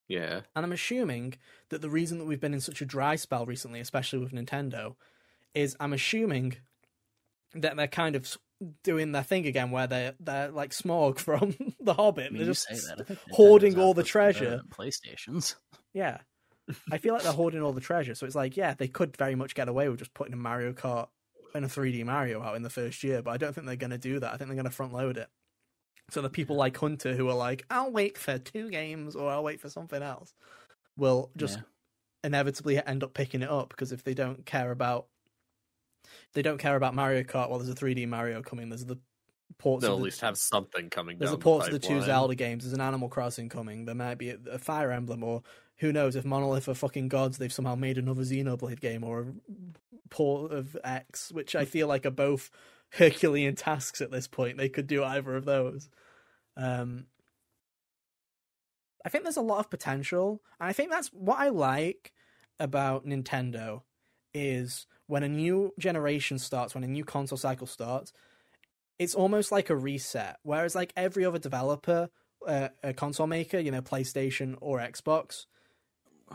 Yeah. 0.07 0.41
And 0.55 0.65
I'm 0.65 0.71
assuming 0.71 1.35
that 1.69 1.81
the 1.81 1.89
reason 1.89 2.17
that 2.19 2.25
we've 2.25 2.39
been 2.39 2.53
in 2.53 2.61
such 2.61 2.81
a 2.81 2.85
dry 2.85 3.15
spell 3.15 3.45
recently, 3.45 3.79
especially 3.79 4.19
with 4.19 4.31
Nintendo, 4.31 4.95
is 5.53 5.75
I'm 5.79 5.93
assuming 5.93 6.57
that 7.53 7.75
they're 7.75 7.87
kind 7.87 8.15
of 8.15 8.37
doing 8.83 9.11
their 9.11 9.23
thing 9.23 9.45
again, 9.45 9.71
where 9.71 9.87
they're 9.87 10.13
they're 10.19 10.49
like 10.49 10.71
Smaug 10.71 11.19
from 11.19 11.55
The 11.79 11.93
Hobbit. 11.93 12.27
I 12.27 12.29
mean, 12.29 12.37
they're 12.37 12.53
just 12.53 12.67
say 12.67 12.75
that. 12.75 13.17
Hoarding 13.31 13.73
Nintendo's 13.73 13.79
all 13.79 13.93
the 13.93 13.99
with, 13.99 14.07
uh, 14.07 14.09
treasure. 14.09 14.61
PlayStations. 14.69 15.55
Yeah. 15.93 16.19
I 16.91 16.99
feel 16.99 17.15
like 17.15 17.23
they're 17.23 17.31
hoarding 17.31 17.63
all 17.63 17.73
the 17.73 17.81
treasure. 17.81 18.13
So 18.13 18.27
it's 18.27 18.35
like, 18.35 18.55
yeah, 18.55 18.75
they 18.75 18.87
could 18.87 19.17
very 19.17 19.33
much 19.33 19.55
get 19.55 19.67
away 19.67 19.89
with 19.89 19.97
just 19.97 20.13
putting 20.13 20.33
a 20.33 20.37
Mario 20.37 20.73
Kart 20.73 21.07
and 21.55 21.65
a 21.65 21.67
3D 21.67 22.05
Mario 22.05 22.43
out 22.43 22.55
in 22.55 22.61
the 22.61 22.69
first 22.69 23.03
year, 23.03 23.23
but 23.23 23.31
I 23.31 23.37
don't 23.37 23.53
think 23.53 23.65
they're 23.65 23.75
going 23.77 23.91
to 23.91 23.97
do 23.97 24.19
that. 24.19 24.31
I 24.31 24.37
think 24.37 24.49
they're 24.49 24.55
going 24.55 24.65
to 24.65 24.69
front 24.71 24.93
load 24.93 25.17
it. 25.17 25.27
So 26.09 26.21
the 26.21 26.29
people 26.29 26.55
like 26.55 26.77
Hunter 26.77 27.15
who 27.15 27.27
are 27.29 27.35
like, 27.35 27.65
I'll 27.69 27.91
wait 27.91 28.17
for 28.17 28.37
two 28.37 28.69
games 28.69 29.15
or 29.15 29.29
I'll 29.29 29.43
wait 29.43 29.59
for 29.59 29.69
something 29.69 30.01
else, 30.01 30.33
will 30.95 31.31
just 31.37 31.57
Yeah. 31.57 31.63
inevitably 32.23 32.85
end 32.85 33.03
up 33.03 33.13
picking 33.13 33.41
it 33.41 33.49
up 33.49 33.69
because 33.69 33.91
if 33.91 34.03
they 34.03 34.13
don't 34.13 34.45
care 34.45 34.71
about 34.71 35.07
they 36.33 36.41
don't 36.41 36.57
care 36.57 36.75
about 36.75 36.95
Mario 36.95 37.23
Kart, 37.23 37.49
well, 37.49 37.59
there's 37.59 37.69
a 37.69 37.75
3D 37.75 38.07
Mario 38.07 38.41
coming. 38.41 38.69
There's 38.69 38.85
the 38.85 38.97
ports. 39.57 39.81
They'll 39.83 39.93
of 39.93 39.99
at 39.99 40.03
least 40.03 40.21
have 40.21 40.37
something 40.37 40.89
coming 40.89 41.17
there's 41.17 41.31
the 41.31 41.37
ports 41.37 41.67
of 41.67 41.73
the 41.73 41.79
the 41.79 41.87
two. 41.87 42.01
Zelda 42.01 42.35
games. 42.35 42.63
There's 42.63 42.73
an 42.73 42.81
Animal 42.81 43.09
Crossing 43.09 43.49
coming. 43.49 43.85
There 43.85 43.95
might 43.95 44.15
be 44.17 44.29
a, 44.29 44.37
a 44.51 44.59
Fire 44.59 44.91
Emblem, 44.91 45.23
or 45.23 45.43
who 45.77 45.91
knows 45.91 46.15
if 46.15 46.25
Monolith 46.25 46.67
are 46.69 46.73
fucking 46.73 47.09
gods, 47.09 47.37
they've 47.37 47.51
somehow 47.51 47.75
made 47.75 47.97
another 47.97 48.21
Xenoblade 48.21 48.79
game 48.79 49.03
or 49.03 49.21
a 49.21 49.25
port 50.09 50.51
of 50.51 50.77
X, 50.83 51.31
which 51.31 51.55
I 51.55 51.65
feel 51.65 51.87
like 51.87 52.05
are 52.05 52.11
both 52.11 52.49
Herculean 52.91 53.55
tasks 53.55 54.01
at 54.01 54.11
this 54.11 54.27
point. 54.27 54.57
They 54.57 54.69
could 54.69 54.87
do 54.87 55.03
either 55.03 55.35
of 55.35 55.45
those. 55.45 55.89
Um, 56.55 57.05
I 59.05 59.09
think 59.09 59.23
there's 59.23 59.37
a 59.37 59.41
lot 59.41 59.59
of 59.59 59.69
potential, 59.69 60.41
and 60.59 60.69
I 60.69 60.73
think 60.73 60.91
that's 60.91 61.09
what 61.09 61.39
I 61.39 61.49
like 61.49 62.13
about 62.59 63.05
Nintendo 63.05 63.83
is 64.33 64.87
when 65.07 65.23
a 65.23 65.29
new 65.29 65.73
generation 65.79 66.39
starts, 66.39 66.75
when 66.75 66.83
a 66.83 66.87
new 66.87 67.05
console 67.05 67.37
cycle 67.37 67.67
starts, 67.67 68.11
it's 68.99 69.15
almost 69.15 69.51
like 69.51 69.69
a 69.69 69.75
reset. 69.75 70.37
Whereas 70.43 70.75
like 70.75 70.91
every 70.97 71.25
other 71.25 71.39
developer, 71.39 72.09
uh, 72.45 72.69
a 72.83 72.93
console 72.93 73.27
maker, 73.27 73.59
you 73.59 73.71
know, 73.71 73.81
PlayStation 73.81 74.55
or 74.59 74.79
Xbox, 74.79 75.45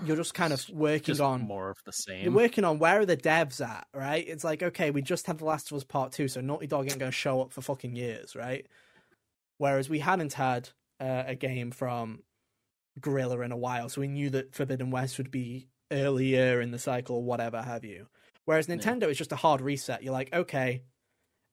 you're 0.04 0.16
just 0.16 0.34
kind 0.34 0.52
of 0.52 0.68
working 0.70 1.04
Just 1.04 1.20
on 1.20 1.42
more 1.42 1.70
of 1.70 1.78
the 1.84 1.92
same. 1.92 2.24
you're 2.24 2.32
working 2.32 2.64
on 2.64 2.78
where 2.78 3.00
are 3.00 3.06
the 3.06 3.16
devs 3.16 3.60
at, 3.60 3.86
right? 3.94 4.26
It's 4.26 4.44
like, 4.44 4.62
okay, 4.62 4.90
we 4.90 5.02
just 5.02 5.26
had 5.26 5.38
The 5.38 5.44
Last 5.44 5.70
of 5.70 5.76
Us 5.76 5.84
Part 5.84 6.12
2, 6.12 6.28
so 6.28 6.40
Naughty 6.40 6.66
Dog 6.66 6.88
ain't 6.90 6.98
going 6.98 7.12
to 7.12 7.16
show 7.16 7.42
up 7.42 7.52
for 7.52 7.60
fucking 7.62 7.94
years, 7.94 8.34
right? 8.34 8.66
Whereas 9.58 9.88
we 9.88 9.98
hadn't 10.00 10.32
had 10.32 10.70
uh, 11.00 11.24
a 11.26 11.34
game 11.34 11.70
from 11.70 12.22
Guerrilla 13.00 13.40
in 13.40 13.52
a 13.52 13.56
while, 13.56 13.88
so 13.88 14.00
we 14.00 14.08
knew 14.08 14.30
that 14.30 14.54
Forbidden 14.54 14.90
West 14.90 15.18
would 15.18 15.30
be 15.30 15.68
earlier 15.90 16.60
in 16.60 16.70
the 16.70 16.78
cycle, 16.78 17.16
or 17.16 17.22
whatever 17.22 17.60
have 17.62 17.84
you. 17.84 18.06
Whereas 18.44 18.68
Yeah. 18.68 18.76
Nintendo 18.76 19.04
is 19.10 19.18
just 19.18 19.32
a 19.32 19.36
hard 19.36 19.60
reset. 19.60 20.02
You're 20.02 20.12
like, 20.12 20.32
okay, 20.34 20.82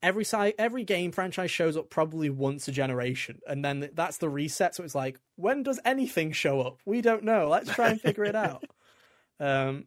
every 0.01 0.23
si- 0.23 0.53
every 0.57 0.83
game 0.83 1.11
franchise 1.11 1.51
shows 1.51 1.75
up 1.77 1.89
probably 1.89 2.29
once 2.29 2.67
a 2.67 2.71
generation, 2.71 3.39
and 3.47 3.63
then 3.63 3.89
that's 3.93 4.17
the 4.17 4.29
reset. 4.29 4.75
So 4.75 4.83
it's 4.83 4.95
like, 4.95 5.19
when 5.35 5.63
does 5.63 5.79
anything 5.85 6.31
show 6.31 6.61
up? 6.61 6.79
We 6.85 7.01
don't 7.01 7.23
know. 7.23 7.47
Let's 7.49 7.69
try 7.73 7.89
and 7.89 8.01
figure 8.01 8.23
it 8.25 8.35
out. 8.35 8.63
Um, 9.39 9.85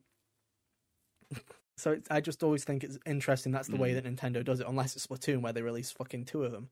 so 1.76 1.93
it's, 1.93 2.09
I 2.10 2.20
just 2.20 2.43
always 2.43 2.64
think 2.64 2.84
it's 2.84 2.98
interesting. 3.06 3.51
That's 3.52 3.68
the 3.68 3.76
way 3.76 3.94
that 3.94 4.05
Nintendo 4.05 4.44
does 4.44 4.60
it, 4.60 4.66
unless 4.68 4.94
it's 4.94 5.06
Splatoon 5.06 5.40
where 5.40 5.52
they 5.52 5.62
release 5.62 5.90
fucking 5.90 6.26
two 6.26 6.44
of 6.44 6.52
them. 6.52 6.68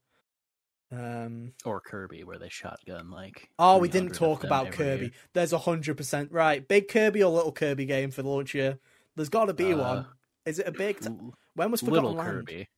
Um, 0.93 1.53
or 1.65 1.81
Kirby, 1.81 2.25
where 2.25 2.39
they 2.39 2.49
shotgun 2.49 3.11
like. 3.11 3.49
oh, 3.59 3.79
we 3.79 3.89
didn't 3.89 4.15
talk 4.15 4.45
about 4.45 4.73
Kirby. 4.73 5.03
year. 5.05 5.11
There's 5.35 5.53
a 5.53 5.59
hundred 5.59 5.97
percent 5.97 6.33
right. 6.33 6.67
Big 6.67 6.89
Kirby 6.89 7.23
or 7.23 7.31
little 7.33 7.53
Kirby 7.53 7.87
game 7.87 8.11
for 8.11 8.23
the 8.23 8.29
launch 8.29 8.55
year. 8.55 8.79
There's 9.17 9.29
got 9.29 9.47
to 9.47 9.55
be 9.55 9.73
Uh, 9.73 9.79
one. 9.79 10.07
Is 10.47 10.59
it 10.59 10.67
a 10.67 10.73
big? 10.73 11.01
T- 11.01 11.09
when 11.55 11.71
was 11.71 11.81
Forgotten 11.81 12.05
Little 12.05 12.19
Land? 12.19 12.31
Kirby, 12.31 12.69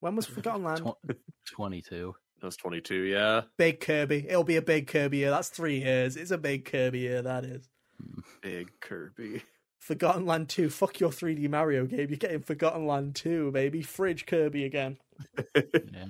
When 0.00 0.16
was 0.16 0.26
Forgotten 0.26 0.64
Land? 0.64 0.82
twenty-two. 1.52 2.14
That 2.40 2.46
was 2.46 2.56
22, 2.56 3.02
yeah. 3.02 3.42
Big 3.58 3.80
Kirby. 3.80 4.24
It'll 4.26 4.44
be 4.44 4.56
a 4.56 4.62
big 4.62 4.86
Kirby 4.86 5.18
year. 5.18 5.30
That's 5.30 5.50
three 5.50 5.80
years. 5.80 6.16
It's 6.16 6.30
a 6.30 6.38
big 6.38 6.64
Kirby 6.64 7.00
year. 7.00 7.20
That 7.20 7.44
is. 7.44 7.68
Hmm. 8.02 8.20
Big 8.40 8.70
Kirby. 8.80 9.42
Forgotten 9.78 10.24
Land 10.24 10.48
2. 10.48 10.70
Fuck 10.70 11.00
your 11.00 11.10
3D 11.10 11.50
Mario 11.50 11.84
game. 11.84 12.08
You're 12.08 12.16
getting 12.16 12.40
Forgotten 12.40 12.86
Land 12.86 13.14
2, 13.16 13.50
baby. 13.52 13.82
Fridge 13.82 14.24
Kirby 14.24 14.64
again. 14.64 14.96
Yeah. 15.54 16.06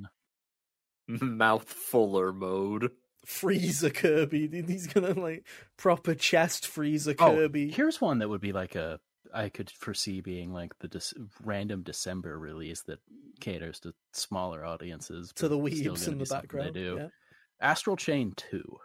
Mouth 1.08 1.68
fuller 1.68 2.32
mode. 2.32 2.92
Freezer 3.26 3.90
Kirby. 3.90 4.48
He's 4.68 4.86
gonna 4.86 5.18
like 5.18 5.44
proper 5.76 6.14
chest 6.14 6.64
Freezer 6.68 7.16
Oh, 7.18 7.34
Kirby. 7.34 7.70
here's 7.72 8.00
one 8.00 8.18
that 8.20 8.28
would 8.28 8.40
be 8.40 8.52
like 8.52 8.76
a 8.76 9.00
I 9.34 9.48
could 9.48 9.70
foresee 9.70 10.20
being 10.20 10.52
like 10.52 10.78
the 10.80 10.88
Dec- 10.88 11.14
random 11.44 11.82
December 11.82 12.38
release 12.38 12.82
that 12.82 12.98
caters 13.40 13.80
to 13.80 13.94
smaller 14.12 14.64
audiences. 14.64 15.32
to 15.36 15.48
the 15.48 15.56
but 15.58 15.72
weebs 15.72 16.08
in 16.08 16.18
the 16.18 16.24
background. 16.24 16.68
They 16.74 16.80
do 16.80 16.96
Yeah. 16.98 17.08
Astral 17.60 17.96
Chain 17.96 18.32
Two. 18.36 18.78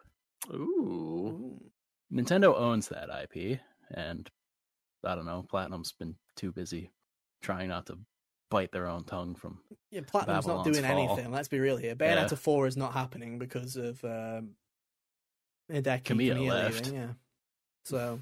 Ooh. 0.51 0.59
Ooh. 0.59 1.71
Nintendo 2.13 2.55
owns 2.55 2.89
that 2.89 3.09
IP, 3.09 3.59
and 3.91 4.29
I 5.03 5.15
don't 5.15 5.25
know. 5.25 5.45
Platinum's 5.49 5.91
been 5.93 6.15
too 6.35 6.51
busy 6.51 6.91
trying 7.41 7.69
not 7.69 7.87
to 7.87 7.97
bite 8.51 8.71
their 8.71 8.87
own 8.87 9.03
tongue 9.03 9.35
from. 9.35 9.59
Yeah, 9.91 10.01
Platinum's 10.05 10.45
not 10.47 10.63
doing 10.65 10.83
Fall. 10.83 10.91
anything. 11.09 11.31
Let's 11.31 11.47
be 11.47 11.59
real 11.59 11.77
here. 11.77 11.95
Yeah. 11.99 12.25
Bayonetta 12.25 12.37
4 12.37 12.67
is 12.67 12.77
not 12.77 12.93
happening 12.93 13.39
because 13.39 13.75
of 13.75 14.03
um, 14.05 14.51
Hideki 15.71 16.03
Kamiya 16.03 16.35
Kamiya 16.35 16.47
left. 16.49 16.85
leaving, 16.85 16.99
Yeah. 16.99 17.13
So 17.85 18.19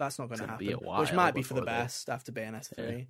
that's 0.00 0.18
not 0.18 0.28
going 0.28 0.40
to 0.40 0.46
happen. 0.48 0.66
be 0.66 0.72
a 0.72 0.76
which 0.78 1.12
might 1.12 1.34
be 1.34 1.42
for 1.42 1.54
the 1.54 1.60
before 1.60 1.76
they- 1.76 1.82
best 1.82 2.10
after 2.10 2.32
Bayonetta 2.32 2.72
Yeah. 2.76 2.84
3. 2.86 3.08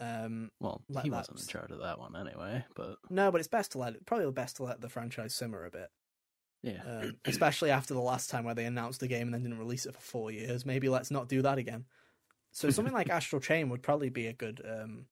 Um, 0.00 0.50
Well, 0.58 0.82
Like 0.88 1.04
he 1.04 1.10
wasn't 1.10 1.40
in 1.40 1.46
charge 1.46 1.70
of 1.70 1.78
that 1.80 1.98
one 2.00 2.16
anyway, 2.16 2.64
but 2.74 2.96
no, 3.10 3.30
but 3.30 3.38
it's 3.40 3.48
best 3.48 3.72
to 3.72 3.78
let 3.78 3.94
it, 3.94 4.06
probably 4.06 4.30
best 4.32 4.56
to 4.56 4.64
let 4.64 4.80
the 4.80 4.88
franchise 4.88 5.34
simmer 5.34 5.64
a 5.66 5.70
bit. 5.70 5.90
yeah. 6.62 6.82
um, 6.84 7.16
especially 7.26 7.70
after 7.70 7.94
the 7.94 8.00
last 8.00 8.28
time 8.30 8.44
where 8.44 8.54
they 8.54 8.64
announced 8.64 9.00
the 9.00 9.08
game 9.08 9.26
and 9.28 9.34
then 9.34 9.42
didn't 9.42 9.58
release 9.58 9.86
it 9.86 9.94
for 9.94 10.00
four 10.00 10.30
years. 10.30 10.64
Maybe 10.66 10.88
let's 10.88 11.10
not 11.10 11.28
do 11.28 11.42
that 11.42 11.58
again. 11.58 11.84
So 12.52 12.70
something 12.70 12.94
like 12.94 13.08
Astral 13.10 13.40
Chain 13.40 13.68
would 13.68 13.82
probably 13.82 14.08
be 14.10 14.26
a 14.26 14.32
good 14.32 14.60
um, 14.66 15.06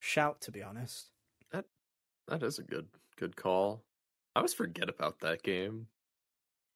shout, 0.00 0.40
to 0.42 0.52
be 0.52 0.62
honest. 0.62 1.10
That 1.50 1.64
That 2.28 2.42
is 2.44 2.58
a 2.60 2.62
good 2.64 2.88
good 3.16 3.34
call. 3.36 3.82
I 4.34 4.40
always 4.40 4.54
forget 4.54 4.88
about 4.88 5.18
that 5.20 5.42
game. 5.42 5.88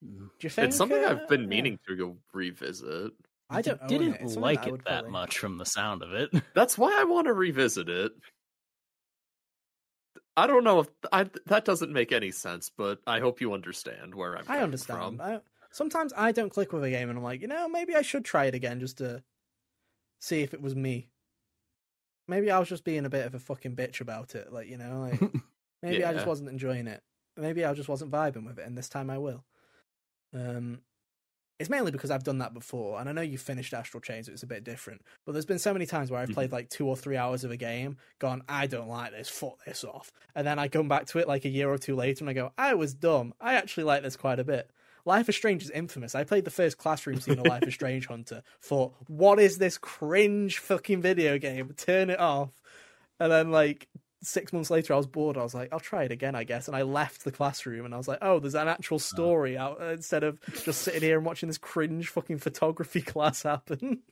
Do 0.02 0.30
you 0.40 0.48
think 0.48 0.68
it's 0.68 0.76
something 0.78 1.04
uh, 1.04 1.08
I've 1.10 1.28
been 1.28 1.42
yeah. 1.42 1.46
meaning 1.48 1.78
to 1.86 1.94
go 1.96 2.16
revisit. 2.32 3.12
I 3.50 3.62
don't 3.62 3.88
didn't 3.88 4.14
it. 4.14 4.36
Like 4.36 4.66
it 4.66 4.84
that 4.84 4.84
probably- 4.84 5.10
much 5.10 5.38
from 5.38 5.58
the 5.58 5.66
sound 5.66 6.02
of 6.02 6.12
it. 6.12 6.30
That's 6.54 6.78
why 6.78 6.98
I 6.98 7.04
want 7.04 7.26
to 7.26 7.32
revisit 7.32 7.88
it. 7.88 8.12
I 10.36 10.46
don't 10.46 10.64
know 10.64 10.80
if 10.80 10.88
I, 11.12 11.26
that 11.46 11.64
doesn't 11.64 11.92
make 11.92 12.12
any 12.12 12.30
sense, 12.30 12.70
but 12.74 13.00
I 13.06 13.20
hope 13.20 13.40
you 13.40 13.52
understand 13.52 14.14
where 14.14 14.36
I'm. 14.36 14.44
I 14.44 14.46
coming 14.46 14.62
understand. 14.62 15.18
From. 15.18 15.20
I, 15.20 15.40
sometimes 15.70 16.12
I 16.16 16.32
don't 16.32 16.50
click 16.50 16.72
with 16.72 16.84
a 16.84 16.90
game 16.90 17.08
and 17.10 17.18
I'm 17.18 17.24
like, 17.24 17.42
you 17.42 17.48
know, 17.48 17.68
maybe 17.68 17.94
I 17.94 18.02
should 18.02 18.24
try 18.24 18.46
it 18.46 18.54
again 18.54 18.80
just 18.80 18.98
to 18.98 19.22
see 20.20 20.42
if 20.42 20.54
it 20.54 20.62
was 20.62 20.74
me. 20.74 21.08
Maybe 22.28 22.50
I 22.50 22.58
was 22.58 22.68
just 22.68 22.84
being 22.84 23.04
a 23.04 23.10
bit 23.10 23.26
of 23.26 23.34
a 23.34 23.40
fucking 23.40 23.74
bitch 23.74 24.00
about 24.00 24.34
it. 24.34 24.52
Like, 24.52 24.68
you 24.68 24.78
know, 24.78 25.08
like 25.10 25.20
maybe 25.82 26.04
I 26.04 26.12
just 26.12 26.26
wasn't 26.26 26.48
enjoying 26.48 26.86
it. 26.86 27.02
Maybe 27.36 27.64
I 27.64 27.74
just 27.74 27.88
wasn't 27.88 28.12
vibing 28.12 28.46
with 28.46 28.58
it, 28.58 28.66
and 28.66 28.76
this 28.78 28.88
time 28.88 29.10
I 29.10 29.18
will. 29.18 29.44
Um, 30.34 30.80
it's 31.60 31.68
mainly 31.68 31.92
because 31.92 32.10
I've 32.10 32.24
done 32.24 32.38
that 32.38 32.54
before, 32.54 32.98
and 32.98 33.06
I 33.06 33.12
know 33.12 33.20
you 33.20 33.36
finished 33.36 33.74
Astral 33.74 34.00
Chain, 34.00 34.24
so 34.24 34.32
it's 34.32 34.42
a 34.42 34.46
bit 34.46 34.64
different. 34.64 35.02
But 35.26 35.32
there's 35.32 35.44
been 35.44 35.58
so 35.58 35.74
many 35.74 35.84
times 35.84 36.10
where 36.10 36.18
I've 36.18 36.30
played 36.30 36.46
mm-hmm. 36.46 36.54
like 36.54 36.70
two 36.70 36.88
or 36.88 36.96
three 36.96 37.18
hours 37.18 37.44
of 37.44 37.50
a 37.50 37.56
game, 37.58 37.98
gone, 38.18 38.42
I 38.48 38.66
don't 38.66 38.88
like 38.88 39.12
this, 39.12 39.28
fuck 39.28 39.62
this 39.66 39.84
off, 39.84 40.10
and 40.34 40.46
then 40.46 40.58
I 40.58 40.68
come 40.68 40.88
back 40.88 41.04
to 41.08 41.18
it 41.18 41.28
like 41.28 41.44
a 41.44 41.50
year 41.50 41.70
or 41.70 41.76
two 41.76 41.94
later, 41.94 42.24
and 42.24 42.30
I 42.30 42.32
go, 42.32 42.52
I 42.56 42.74
was 42.74 42.94
dumb. 42.94 43.34
I 43.38 43.54
actually 43.54 43.84
like 43.84 44.02
this 44.02 44.16
quite 44.16 44.40
a 44.40 44.44
bit. 44.44 44.70
Life 45.04 45.28
is 45.28 45.36
Strange 45.36 45.62
is 45.62 45.70
infamous. 45.70 46.14
I 46.14 46.24
played 46.24 46.46
the 46.46 46.50
first 46.50 46.78
classroom 46.78 47.20
scene 47.20 47.38
of 47.38 47.46
Life 47.46 47.64
is 47.64 47.74
Strange 47.74 48.06
Hunter. 48.08 48.42
Thought, 48.62 48.94
what 49.06 49.38
is 49.38 49.58
this 49.58 49.76
cringe 49.76 50.58
fucking 50.58 51.02
video 51.02 51.36
game? 51.36 51.74
Turn 51.76 52.08
it 52.08 52.20
off. 52.20 52.50
And 53.18 53.30
then 53.30 53.50
like 53.50 53.86
six 54.22 54.52
months 54.52 54.70
later, 54.70 54.92
I 54.94 54.96
was 54.96 55.06
bored. 55.06 55.36
I 55.36 55.42
was 55.42 55.54
like, 55.54 55.72
I'll 55.72 55.80
try 55.80 56.04
it 56.04 56.12
again, 56.12 56.34
I 56.34 56.44
guess. 56.44 56.66
And 56.68 56.76
I 56.76 56.82
left 56.82 57.24
the 57.24 57.32
classroom, 57.32 57.84
and 57.84 57.94
I 57.94 57.96
was 57.96 58.08
like, 58.08 58.18
oh, 58.22 58.38
there's 58.38 58.54
an 58.54 58.68
actual 58.68 58.98
story 58.98 59.56
out 59.58 59.80
uh, 59.80 59.86
instead 59.92 60.24
of 60.24 60.38
just 60.64 60.82
sitting 60.82 61.02
here 61.02 61.16
and 61.16 61.26
watching 61.26 61.48
this 61.48 61.58
cringe 61.58 62.08
fucking 62.08 62.38
photography 62.38 63.00
class 63.02 63.42
happen. 63.42 64.02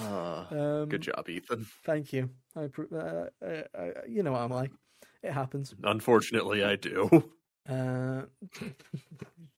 Ah, 0.00 0.48
Um, 0.52 0.88
good 0.88 1.02
job, 1.02 1.28
Ethan. 1.28 1.66
Thank 1.84 2.12
you. 2.12 2.30
I, 2.56 2.62
uh, 2.64 2.96
uh, 2.96 3.26
uh, 3.46 3.88
you 4.08 4.22
know 4.22 4.32
what 4.32 4.40
I'm 4.40 4.50
like. 4.50 4.72
It 5.22 5.32
happens. 5.32 5.72
Unfortunately, 5.84 6.64
I 6.64 6.74
do. 6.76 7.08
Uh, 7.68 8.22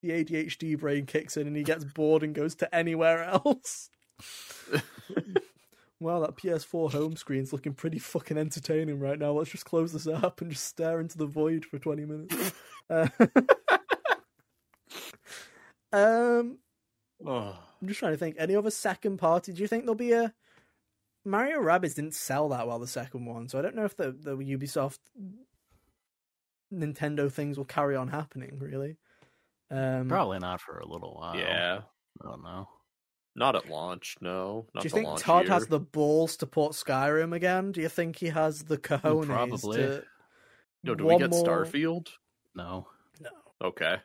the 0.02 0.10
ADHD 0.10 0.78
brain 0.78 1.06
kicks 1.06 1.38
in 1.38 1.46
and 1.46 1.56
he 1.56 1.62
gets 1.62 1.84
bored 1.84 2.22
and 2.22 2.34
goes 2.34 2.54
to 2.56 2.74
anywhere 2.74 3.24
else. 3.24 3.88
well, 6.04 6.20
that 6.20 6.36
PS4 6.36 6.92
home 6.92 7.16
screen's 7.16 7.52
looking 7.52 7.72
pretty 7.74 7.98
fucking 7.98 8.36
entertaining 8.38 9.00
right 9.00 9.18
now. 9.18 9.32
Let's 9.32 9.50
just 9.50 9.64
close 9.64 9.92
this 9.92 10.06
app 10.06 10.40
and 10.40 10.50
just 10.50 10.64
stare 10.66 11.00
into 11.00 11.18
the 11.18 11.26
void 11.26 11.64
for 11.64 11.78
20 11.78 12.04
minutes. 12.04 12.52
Uh, 12.90 13.08
Um, 15.92 16.58
Oh. 17.26 17.56
I'm 17.80 17.88
just 17.88 17.98
trying 18.00 18.12
to 18.12 18.18
think. 18.18 18.36
Any 18.38 18.56
other 18.56 18.70
second 18.70 19.16
party? 19.18 19.52
Do 19.52 19.62
you 19.62 19.68
think 19.68 19.84
there'll 19.84 19.94
be 19.94 20.12
a 20.12 20.34
Mario 21.24 21.60
Rabbids 21.60 21.94
didn't 21.94 22.14
sell 22.14 22.48
that 22.50 22.66
well 22.66 22.78
the 22.78 22.86
second 22.86 23.24
one, 23.24 23.48
so 23.48 23.58
I 23.58 23.62
don't 23.62 23.74
know 23.74 23.84
if 23.86 23.96
the 23.96 24.12
the 24.12 24.36
Ubisoft 24.36 24.98
Nintendo 26.72 27.30
things 27.32 27.56
will 27.56 27.64
carry 27.64 27.96
on 27.96 28.08
happening. 28.08 28.58
Really, 28.58 28.96
um, 29.70 30.08
Probably 30.08 30.38
not 30.40 30.60
for 30.60 30.78
a 30.78 30.86
little 30.86 31.14
while. 31.14 31.36
yeah, 31.38 31.80
I 32.22 32.28
don't 32.28 32.42
know. 32.42 32.68
Not 33.36 33.56
at 33.56 33.68
launch. 33.68 34.16
No, 34.20 34.66
not 34.74 34.82
Do 34.82 34.86
you 34.88 34.90
think 34.90 35.18
Todd 35.18 35.44
year. 35.44 35.52
has 35.54 35.66
the 35.66 35.80
balls 35.80 36.36
to 36.38 36.46
port 36.46 36.72
Skyrim 36.72 37.34
again? 37.34 37.72
Do 37.72 37.80
you 37.80 37.88
think 37.88 38.16
he 38.16 38.28
has 38.28 38.64
the 38.64 38.78
cojones 38.78 39.26
Probably. 39.26 39.76
to? 39.78 40.02
No, 40.82 40.94
do 40.94 41.06
we 41.06 41.18
get 41.18 41.30
more- 41.30 41.44
Starfield? 41.44 42.08
No. 42.54 42.86
No, 43.20 43.30
Okay. 43.62 43.96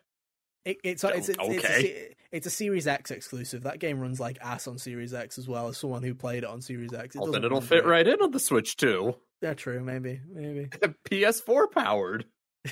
it, 0.66 0.78
it's 0.84 1.04
it's 1.04 1.30
it's, 1.30 1.30
it's, 1.30 1.38
a, 1.38 1.42
Okay. 1.42 2.16
it's 2.32 2.48
a 2.48 2.50
Series 2.50 2.88
X 2.88 3.12
exclusive. 3.12 3.64
That 3.64 3.80
game 3.80 4.00
runs 4.00 4.20
like 4.20 4.38
ass 4.42 4.68
on 4.68 4.78
Series 4.78 5.14
X 5.14 5.38
as 5.38 5.48
well. 5.48 5.68
As 5.68 5.78
someone 5.78 6.04
who 6.04 6.14
played 6.16 6.44
it 6.44 6.50
on 6.50 6.62
Series 6.62 6.94
X, 6.94 7.16
it 7.16 7.22
well, 7.22 7.32
then 7.32 7.44
it'll 7.44 7.60
fit 7.62 7.84
great. 7.84 7.92
right 7.92 8.08
in 8.08 8.22
on 8.22 8.32
the 8.32 8.40
Switch 8.40 8.78
too. 8.78 9.16
Yeah, 9.42 9.54
true. 9.54 9.82
Maybe, 9.82 10.22
maybe. 10.32 10.66
PS4 11.10 11.72
powered. 11.72 12.26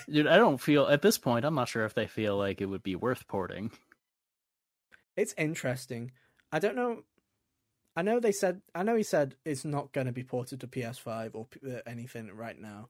Dude, 0.10 0.28
I 0.28 0.38
don't 0.38 0.60
feel 0.60 0.86
at 0.88 1.02
this 1.02 1.18
point. 1.18 1.46
I'm 1.46 1.56
not 1.56 1.70
sure 1.70 1.86
if 1.86 1.94
they 1.94 2.08
feel 2.08 2.36
like 2.38 2.60
it 2.62 2.66
would 2.66 2.84
be 2.84 2.96
worth 2.96 3.28
porting. 3.28 3.72
It's 5.16 5.34
interesting. 5.38 6.12
I 6.52 6.60
don't 6.60 6.76
know. 6.76 7.04
I 7.96 8.02
know 8.04 8.20
they 8.20 8.32
said. 8.32 8.62
I 8.76 8.84
know 8.84 8.96
he 8.96 9.04
said 9.04 9.36
it's 9.46 9.66
not 9.66 9.92
going 9.92 10.08
to 10.08 10.14
be 10.14 10.24
ported 10.24 10.60
to 10.62 10.68
PS5 10.68 11.32
or 11.34 11.46
P- 11.46 11.60
uh, 11.76 11.80
anything 11.88 12.30
right 12.36 12.60
now. 12.60 12.90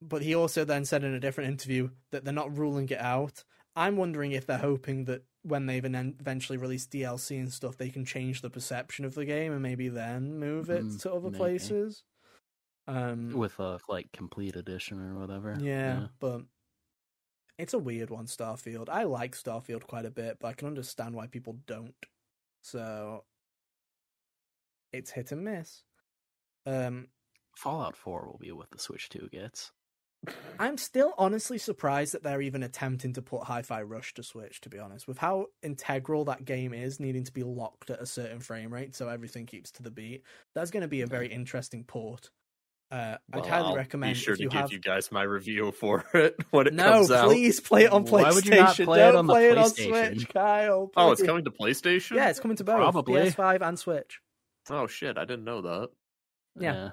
But 0.00 0.22
he 0.22 0.34
also 0.34 0.64
then 0.64 0.84
said 0.84 1.04
in 1.04 1.14
a 1.14 1.20
different 1.20 1.50
interview 1.50 1.90
that 2.10 2.24
they're 2.24 2.32
not 2.32 2.56
ruling 2.56 2.88
it 2.88 2.98
out. 3.00 3.44
I'm 3.76 3.96
wondering 3.96 4.32
if 4.32 4.46
they're 4.46 4.58
hoping 4.58 5.04
that 5.04 5.22
when 5.42 5.66
they've 5.66 5.84
eventually 5.84 6.58
released 6.58 6.90
DLC 6.90 7.38
and 7.38 7.52
stuff, 7.52 7.76
they 7.76 7.88
can 7.90 8.04
change 8.04 8.42
the 8.42 8.50
perception 8.50 9.04
of 9.04 9.14
the 9.14 9.24
game 9.24 9.52
and 9.52 9.62
maybe 9.62 9.88
then 9.88 10.38
move 10.38 10.70
it 10.70 10.84
Mm, 10.84 11.00
to 11.02 11.12
other 11.12 11.30
maybe. 11.30 11.38
places. 11.38 12.02
Um, 12.88 13.32
with 13.32 13.58
a 13.60 13.78
like 13.88 14.10
complete 14.12 14.56
edition 14.56 15.00
or 15.00 15.18
whatever. 15.20 15.56
yeah, 15.60 16.08
but 16.18 16.42
it's 17.58 17.74
a 17.74 17.78
weird 17.78 18.10
one, 18.10 18.26
Starfield. 18.26 18.88
I 18.88 19.04
like 19.04 19.36
Starfield 19.36 19.86
quite 19.86 20.04
a 20.04 20.10
bit, 20.10 20.38
but 20.40 20.48
I 20.48 20.52
can 20.54 20.66
understand 20.66 21.14
why 21.14 21.28
people 21.28 21.58
don't. 21.66 21.94
So 22.62 23.24
it's 24.92 25.10
hit 25.10 25.32
and 25.32 25.44
miss. 25.44 25.82
Um, 26.64 27.08
Fallout 27.56 27.96
4 27.96 28.26
will 28.26 28.38
be 28.38 28.52
what 28.52 28.70
the 28.70 28.78
Switch 28.78 29.08
2 29.10 29.28
gets. 29.30 29.72
I'm 30.58 30.78
still 30.78 31.14
honestly 31.18 31.58
surprised 31.58 32.14
that 32.14 32.22
they're 32.22 32.40
even 32.40 32.62
attempting 32.62 33.12
to 33.14 33.22
put 33.22 33.44
Hi-Fi 33.44 33.82
Rush 33.82 34.14
to 34.14 34.22
Switch. 34.22 34.60
To 34.60 34.68
be 34.68 34.78
honest, 34.78 35.08
with 35.08 35.18
how 35.18 35.46
integral 35.62 36.24
that 36.26 36.44
game 36.44 36.72
is, 36.72 37.00
needing 37.00 37.24
to 37.24 37.32
be 37.32 37.42
locked 37.42 37.90
at 37.90 38.00
a 38.00 38.06
certain 38.06 38.38
frame 38.38 38.72
rate 38.72 38.94
so 38.94 39.08
everything 39.08 39.46
keeps 39.46 39.72
to 39.72 39.82
the 39.82 39.90
beat, 39.90 40.22
that's 40.54 40.70
going 40.70 40.82
to 40.82 40.88
be 40.88 41.00
a 41.00 41.06
very 41.06 41.26
interesting 41.26 41.82
port. 41.82 42.30
Uh, 42.92 43.16
I'd 43.32 43.40
Well, 43.40 43.48
highly 43.48 43.66
I'll 43.68 43.76
recommend 43.76 44.14
Be 44.14 44.20
sure 44.20 44.34
if 44.34 44.38
to 44.38 44.42
you 44.44 44.50
give 44.50 44.60
have 44.60 44.72
you 44.72 44.78
guys 44.78 45.10
my 45.10 45.22
review 45.22 45.72
for 45.72 46.04
it 46.14 46.36
when 46.50 46.66
it 46.66 46.74
No, 46.74 46.84
comes 46.90 47.10
out. 47.10 47.22
No, 47.22 47.28
please 47.30 47.58
play 47.58 47.84
it 47.84 47.90
on 47.92 48.04
PlayStation. 48.04 48.22
Why 48.22 48.32
would 48.32 48.44
you 48.44 48.54
not 48.54 48.76
play 48.76 48.98
it 49.00 49.02
Don't 49.12 49.16
on 49.16 49.26
the 49.26 49.32
play 49.32 49.48
it 49.50 49.56
on 49.58 49.70
Switch, 49.70 50.28
Kyle. 50.28 50.90
Oh, 50.94 51.10
it's 51.12 51.22
coming 51.22 51.44
to 51.44 51.50
PlayStation. 51.50 52.16
Yeah, 52.16 52.28
it's 52.28 52.38
coming 52.38 52.58
to 52.58 52.64
both 52.64 52.76
Probably. 52.76 53.22
PS5 53.22 53.62
and 53.62 53.78
Switch. 53.78 54.20
Oh 54.70 54.86
shit, 54.86 55.16
I 55.16 55.24
didn't 55.24 55.44
know 55.44 55.62
that. 55.62 55.88
Yeah. 56.58 56.90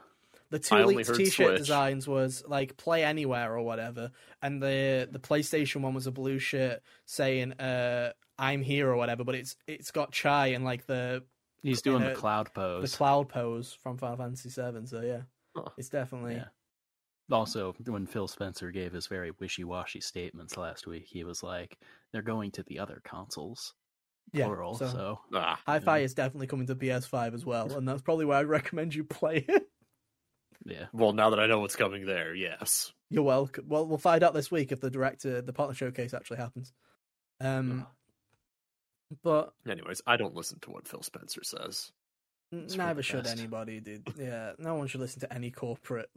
The 0.52 0.60
two 0.60 0.78
leaked 0.78 1.14
T-shirt 1.14 1.34
Switch. 1.34 1.58
designs 1.60 2.08
was 2.08 2.44
like 2.48 2.76
play 2.78 3.04
anywhere 3.04 3.54
or 3.54 3.62
whatever, 3.62 4.12
and 4.42 4.64
the 4.64 5.08
the 5.12 5.20
PlayStation 5.20 5.82
one 5.82 5.94
was 5.94 6.08
a 6.08 6.12
blue 6.12 6.40
shirt 6.40 6.80
saying 7.06 7.52
uh, 7.54 8.14
"I'm 8.40 8.64
here" 8.64 8.90
or 8.90 8.96
whatever, 8.96 9.24
but 9.24 9.36
it's 9.36 9.56
it's 9.68 9.92
got 9.92 10.12
Chai 10.12 10.48
and 10.48 10.66
like 10.66 10.88
the 10.88 11.24
He's 11.62 11.84
doing 11.84 12.02
in 12.02 12.10
the 12.10 12.16
cloud 12.16 12.52
pose, 12.56 12.90
the 12.90 12.98
cloud 12.98 13.30
pose 13.30 13.78
from 13.84 13.98
Final 13.98 14.18
Fantasy 14.18 14.50
VII. 14.50 14.88
So 14.88 15.02
yeah, 15.02 15.22
Huh. 15.56 15.70
it's 15.78 15.90
definitely 15.90 16.36
Yeah. 16.36 16.48
Also, 17.32 17.74
when 17.86 18.08
Phil 18.08 18.28
Spencer 18.28 18.72
gave 18.72 18.92
his 18.92 19.06
very 19.06 19.30
wishy-washy 19.40 20.02
statements 20.02 20.58
last 20.58 20.88
week, 20.88 21.06
he 21.06 21.24
was 21.24 21.44
like, 21.44 21.78
"They're 22.12 22.24
going 22.24 22.50
to 22.54 22.64
the 22.64 22.80
other 22.80 23.02
consoles, 23.04 23.76
yeah. 24.34 24.46
plural." 24.46 24.76
so 24.76 24.88
So, 24.88 25.22
Ah, 25.34 25.62
Hi-Fi 25.68 26.00
is 26.00 26.16
definitely 26.16 26.48
coming 26.48 26.66
to 26.68 26.76
PS5 26.76 27.36
as 27.36 27.46
well, 27.46 27.72
and 27.78 27.88
that's 27.88 28.02
probably 28.02 28.26
why 28.26 28.40
I'd 28.40 28.48
recommend 28.48 28.96
you 28.96 29.04
play 29.04 29.46
it. 29.48 29.70
yeah, 30.66 30.88
well, 30.92 31.14
now 31.14 31.30
that 31.30 31.40
I 31.40 31.46
know 31.46 31.60
what's 31.60 31.76
coming 31.76 32.08
there, 32.08 32.34
yes. 32.34 32.92
You're 33.12 33.22
welcome. 33.24 33.66
Well, 33.68 33.86
we'll 33.88 33.98
find 34.00 34.24
out 34.24 34.34
this 34.34 34.50
week 34.50 34.72
if 34.72 34.80
the 34.82 34.90
director, 34.90 35.42
the 35.42 35.54
partner 35.54 35.76
showcase 35.76 36.16
actually 36.16 36.38
happens. 36.38 36.74
Um, 37.40 37.86
but 39.24 39.54
Anyways, 39.68 40.02
I 40.08 40.18
don't 40.18 40.36
listen 40.36 40.60
to 40.62 40.72
what 40.72 40.88
Phil 40.88 41.02
Spencer 41.04 41.44
says. 41.44 41.92
It's 42.52 42.76
neither 42.76 43.04
should 43.04 43.26
best. 43.26 43.38
anybody, 43.38 43.80
dude. 43.80 44.12
Yeah, 44.18 44.54
no 44.58 44.76
one 44.76 44.88
should 44.88 45.02
listen 45.02 45.20
to 45.22 45.32
any 45.32 45.52
corporate 45.52 46.10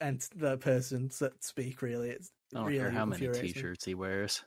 and 0.00 0.20
the 0.36 0.56
person 0.56 1.10
that 1.18 1.42
speak. 1.42 1.82
Really, 1.82 2.10
it's 2.10 2.30
I 2.54 2.58
don't 2.58 2.66
really 2.66 2.78
care 2.78 2.90
how 2.90 3.04
many. 3.04 3.28
T-shirts 3.28 3.84
he 3.84 3.94
wears. 3.94 4.44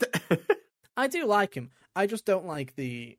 I 0.96 1.08
do 1.08 1.26
like 1.26 1.54
him. 1.54 1.70
I 1.96 2.06
just 2.06 2.24
don't 2.24 2.46
like 2.46 2.76
the. 2.76 3.18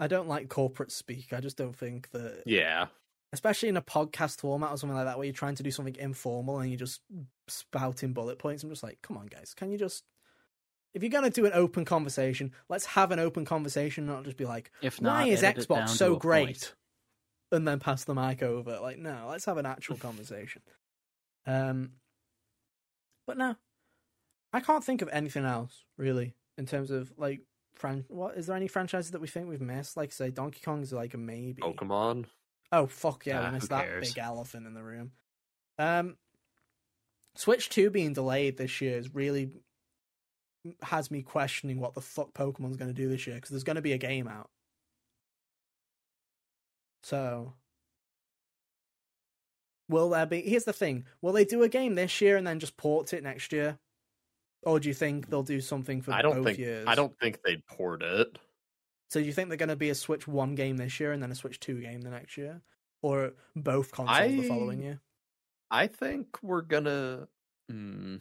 I 0.00 0.06
don't 0.06 0.28
like 0.28 0.48
corporate 0.48 0.90
speak. 0.90 1.32
I 1.32 1.40
just 1.40 1.56
don't 1.56 1.76
think 1.76 2.10
that, 2.12 2.42
yeah. 2.46 2.86
especially 3.32 3.68
in 3.68 3.76
a 3.76 3.82
podcast 3.82 4.40
format 4.40 4.70
or 4.70 4.78
something 4.78 4.96
like 4.96 5.06
that, 5.06 5.18
where 5.18 5.26
you're 5.26 5.34
trying 5.34 5.54
to 5.56 5.62
do 5.62 5.70
something 5.70 5.96
informal 5.96 6.58
and 6.58 6.70
you're 6.70 6.78
just 6.78 7.02
spouting 7.46 8.12
bullet 8.12 8.38
points. 8.38 8.64
I'm 8.64 8.70
just 8.70 8.82
like, 8.82 8.98
come 9.02 9.18
on, 9.18 9.26
guys, 9.26 9.54
can 9.54 9.70
you 9.70 9.78
just. 9.78 10.04
If 10.94 11.02
you're 11.02 11.10
gonna 11.10 11.28
do 11.30 11.44
an 11.44 11.52
open 11.54 11.84
conversation, 11.84 12.52
let's 12.68 12.86
have 12.86 13.10
an 13.10 13.18
open 13.18 13.44
conversation, 13.44 14.06
not 14.06 14.24
just 14.24 14.36
be 14.36 14.44
like, 14.46 14.70
If 14.80 15.00
not, 15.00 15.22
"Why 15.22 15.26
is 15.26 15.42
edit 15.42 15.64
it 15.64 15.68
down 15.68 15.86
Xbox 15.86 15.90
so 15.90 16.16
great?" 16.16 16.46
point. 16.46 16.74
and 17.52 17.68
then 17.68 17.78
pass 17.80 18.04
the 18.04 18.14
mic 18.14 18.42
over. 18.42 18.78
Like, 18.80 18.98
no, 18.98 19.26
let's 19.28 19.44
have 19.44 19.58
an 19.58 19.66
actual 19.66 19.96
conversation. 19.96 20.62
Um, 21.46 21.92
but 23.26 23.36
no, 23.36 23.56
I 24.52 24.60
can't 24.60 24.84
think 24.84 25.02
of 25.02 25.08
anything 25.12 25.44
else 25.44 25.84
really 25.98 26.34
in 26.58 26.66
terms 26.66 26.90
of 26.90 27.12
like 27.18 27.40
fran. 27.74 28.04
What 28.08 28.36
is 28.36 28.46
there 28.46 28.56
any 28.56 28.68
franchises 28.68 29.10
that 29.10 29.20
we 29.20 29.26
think 29.28 29.48
we've 29.48 29.60
missed? 29.60 29.96
Like, 29.96 30.12
say, 30.12 30.30
Donkey 30.30 30.60
Kong's 30.64 30.92
like 30.92 31.14
a 31.14 31.18
maybe. 31.18 31.60
Pokemon. 31.60 32.26
Oh 32.72 32.86
fuck 32.86 33.26
yeah, 33.26 33.40
Ah, 33.40 33.46
we 33.46 33.54
missed 33.54 33.64
who 33.64 33.76
that 33.76 33.84
cares? 33.84 34.08
big 34.14 34.18
elephant 34.18 34.66
in 34.66 34.74
the 34.74 34.82
room. 34.82 35.12
Um, 35.78 36.16
Switch 37.36 37.68
Two 37.68 37.90
being 37.90 38.12
delayed 38.12 38.56
this 38.56 38.80
year 38.80 38.96
is 38.96 39.12
really 39.14 39.50
has 40.82 41.10
me 41.10 41.22
questioning 41.22 41.78
what 41.78 41.94
the 41.94 42.00
fuck 42.00 42.32
Pokemon's 42.32 42.76
going 42.76 42.92
to 42.92 42.94
do 42.94 43.08
this 43.08 43.26
year 43.26 43.36
because 43.36 43.50
there's 43.50 43.64
going 43.64 43.76
to 43.76 43.82
be 43.82 43.92
a 43.92 43.98
game 43.98 44.28
out. 44.28 44.50
So, 47.02 47.52
will 49.88 50.10
there 50.10 50.26
be? 50.26 50.40
Here's 50.40 50.64
the 50.64 50.72
thing: 50.72 51.04
Will 51.20 51.32
they 51.32 51.44
do 51.44 51.62
a 51.62 51.68
game 51.68 51.94
this 51.94 52.20
year 52.20 52.36
and 52.36 52.46
then 52.46 52.60
just 52.60 52.76
port 52.76 53.12
it 53.12 53.22
next 53.22 53.52
year, 53.52 53.78
or 54.62 54.80
do 54.80 54.88
you 54.88 54.94
think 54.94 55.28
they'll 55.28 55.42
do 55.42 55.60
something 55.60 56.00
for 56.00 56.12
I 56.12 56.22
don't 56.22 56.36
both 56.36 56.46
think 56.46 56.58
years? 56.58 56.86
I 56.88 56.94
don't 56.94 57.16
think 57.20 57.40
they'd 57.44 57.64
port 57.66 58.02
it. 58.02 58.38
So, 59.10 59.20
do 59.20 59.26
you 59.26 59.32
think 59.32 59.48
they're 59.48 59.58
going 59.58 59.68
to 59.68 59.76
be 59.76 59.90
a 59.90 59.94
Switch 59.94 60.26
One 60.26 60.54
game 60.54 60.78
this 60.78 60.98
year 60.98 61.12
and 61.12 61.22
then 61.22 61.30
a 61.30 61.34
Switch 61.34 61.60
Two 61.60 61.80
game 61.80 62.00
the 62.00 62.10
next 62.10 62.38
year, 62.38 62.62
or 63.02 63.32
both 63.54 63.92
consoles 63.92 64.32
the 64.32 64.48
following 64.48 64.82
year? 64.82 65.00
I 65.70 65.88
think 65.88 66.42
we're 66.42 66.62
gonna. 66.62 67.28
Hmm, 67.70 68.16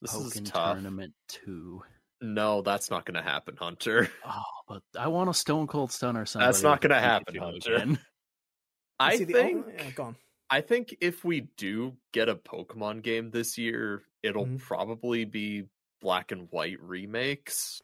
this 0.00 0.14
is 0.14 0.40
tough. 0.42 0.74
Tournament 0.74 1.12
Two. 1.28 1.82
No, 2.20 2.62
that's 2.62 2.90
not 2.90 3.04
gonna 3.04 3.22
happen, 3.22 3.56
Hunter. 3.56 4.08
Oh, 4.26 4.42
but 4.68 4.82
I 4.98 5.08
want 5.08 5.28
a 5.30 5.34
Stone 5.34 5.66
Cold 5.66 5.92
Stunner. 5.92 6.24
Somebody 6.24 6.48
That's 6.48 6.62
not 6.62 6.80
gonna 6.80 7.00
happen, 7.00 7.36
Hunter. 7.36 7.74
again. 7.74 7.98
I 8.98 9.16
See, 9.16 9.24
think. 9.26 9.66
only- 9.66 9.74
yeah, 9.74 9.90
go 9.90 10.02
on. 10.04 10.16
I 10.50 10.60
think 10.60 10.96
if 11.00 11.24
we 11.24 11.48
do 11.56 11.96
get 12.12 12.28
a 12.28 12.34
Pokemon 12.36 13.02
game 13.02 13.30
this 13.30 13.58
year, 13.58 14.02
it'll 14.22 14.46
Mhm. 14.46 14.60
probably 14.60 15.24
be 15.24 15.64
black 16.00 16.32
and 16.32 16.46
white 16.50 16.80
remakes. 16.80 17.80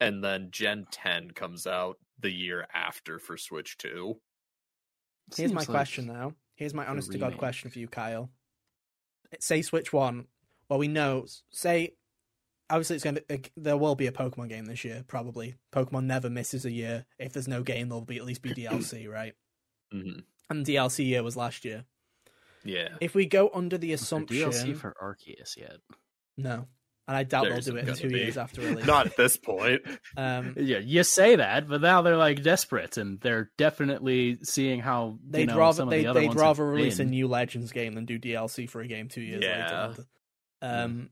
And 0.00 0.22
then 0.22 0.50
Gen 0.50 0.86
10 0.90 1.30
comes 1.30 1.66
out 1.66 1.98
the 2.18 2.30
year 2.30 2.66
after 2.74 3.18
for 3.18 3.36
Switch 3.38 3.76
2. 3.78 4.20
Here's 5.36 5.52
my 5.52 5.60
like- 5.60 5.68
question 5.68 6.06
though. 6.08 6.34
Here's 6.56 6.74
my 6.74 6.86
honest 6.86 7.10
to 7.12 7.18
God 7.18 7.38
question 7.38 7.70
for 7.70 7.78
you, 7.78 7.88
Kyle. 7.88 8.30
Say 9.40 9.62
Switch 9.62 9.92
One. 9.92 10.26
Well, 10.68 10.78
we 10.78 10.88
know. 10.88 11.26
Say, 11.50 11.94
obviously, 12.70 12.96
it's 12.96 13.04
going 13.04 13.16
to. 13.28 13.40
There 13.56 13.76
will 13.76 13.94
be 13.94 14.06
a 14.06 14.12
Pokemon 14.12 14.48
game 14.48 14.66
this 14.66 14.84
year, 14.84 15.04
probably. 15.06 15.54
Pokemon 15.72 16.04
never 16.04 16.30
misses 16.30 16.64
a 16.64 16.70
year. 16.72 17.06
If 17.18 17.32
there's 17.32 17.48
no 17.48 17.62
game, 17.62 17.88
there'll 17.88 18.04
be 18.04 18.16
at 18.18 18.24
least 18.24 18.42
be 18.42 18.50
DLC, 18.54 19.08
right? 19.10 19.34
hmm 19.92 20.20
And 20.50 20.64
DLC 20.66 21.06
year 21.06 21.22
was 21.22 21.36
last 21.36 21.64
year. 21.64 21.84
Yeah. 22.64 22.88
If 23.00 23.14
we 23.14 23.26
go 23.26 23.50
under 23.52 23.76
the 23.76 23.92
assumption, 23.92 24.50
DLC 24.50 24.76
for 24.76 24.94
Arceus 25.02 25.56
yet? 25.58 25.76
no, 26.38 26.66
and 27.06 27.14
I 27.16 27.22
doubt 27.22 27.42
There 27.44 27.52
they'll 27.60 27.74
do 27.74 27.76
it 27.76 27.86
in 27.88 27.94
two 27.94 28.08
be. 28.08 28.14
years 28.20 28.38
after 28.38 28.62
release. 28.62 28.86
Not 28.86 29.04
at 29.06 29.16
this 29.18 29.36
point. 29.36 29.82
Um, 30.16 30.54
Yeah, 30.56 30.78
you 30.78 31.02
say 31.02 31.36
that, 31.36 31.68
but 31.68 31.82
now 31.82 32.00
they're 32.00 32.16
like 32.16 32.42
desperate, 32.42 32.96
and 32.96 33.20
they're 33.20 33.50
definitely 33.58 34.38
seeing 34.44 34.80
how 34.80 35.18
they'd 35.28 35.48
know, 35.48 35.58
rather 35.58 35.76
some 35.76 35.88
of 35.88 35.90
they, 35.90 36.02
the 36.02 36.06
other 36.06 36.20
they'd 36.20 36.28
ones 36.28 36.40
rather 36.40 36.64
have 36.64 36.72
release 36.74 36.98
a 37.00 37.04
new 37.04 37.28
Legends 37.28 37.70
game 37.72 37.92
than 37.94 38.06
do 38.06 38.18
DLC 38.18 38.66
for 38.70 38.80
a 38.80 38.86
game 38.86 39.08
two 39.08 39.20
years 39.20 39.44
Yeah. 39.44 39.88
later. 39.88 40.04
Um, 40.64 41.10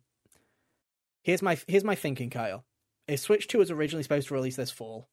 here's 1.22 1.42
my 1.42 1.58
here's 1.66 1.84
my 1.84 1.94
thinking, 1.94 2.30
Kyle. 2.30 2.64
if 3.06 3.20
Switch 3.20 3.46
2 3.48 3.58
was 3.58 3.70
originally 3.70 4.02
supposed 4.02 4.28
to 4.28 4.34
release 4.34 4.56
this 4.56 4.70
fall, 4.70 5.08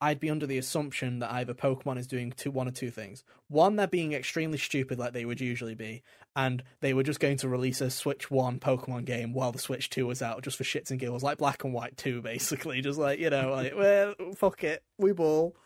I'd 0.00 0.20
be 0.20 0.30
under 0.30 0.46
the 0.46 0.58
assumption 0.58 1.18
that 1.18 1.32
either 1.32 1.54
Pokemon 1.54 1.98
is 1.98 2.06
doing 2.06 2.32
two, 2.32 2.52
one 2.52 2.68
or 2.68 2.70
two 2.70 2.90
things. 2.90 3.24
One, 3.48 3.74
they're 3.76 3.88
being 3.88 4.12
extremely 4.12 4.58
stupid 4.58 4.98
like 4.98 5.12
they 5.12 5.24
would 5.24 5.40
usually 5.40 5.74
be, 5.74 6.02
and 6.36 6.62
they 6.80 6.94
were 6.94 7.02
just 7.02 7.18
going 7.18 7.38
to 7.38 7.48
release 7.48 7.80
a 7.80 7.90
Switch 7.90 8.30
1 8.30 8.60
Pokemon 8.60 9.04
game 9.04 9.32
while 9.32 9.50
the 9.50 9.58
Switch 9.58 9.90
2 9.90 10.06
was 10.06 10.22
out, 10.22 10.42
just 10.42 10.56
for 10.56 10.64
shits 10.64 10.90
and 10.90 11.00
giggles, 11.00 11.24
like 11.24 11.38
Black 11.38 11.64
and 11.64 11.74
White 11.74 11.96
2, 11.96 12.22
basically. 12.22 12.80
Just 12.80 12.98
like, 12.98 13.18
you 13.18 13.30
know, 13.30 13.50
like, 13.50 13.74
well, 13.76 14.14
fuck 14.36 14.62
it, 14.62 14.84
we 14.98 15.12
ball. 15.12 15.56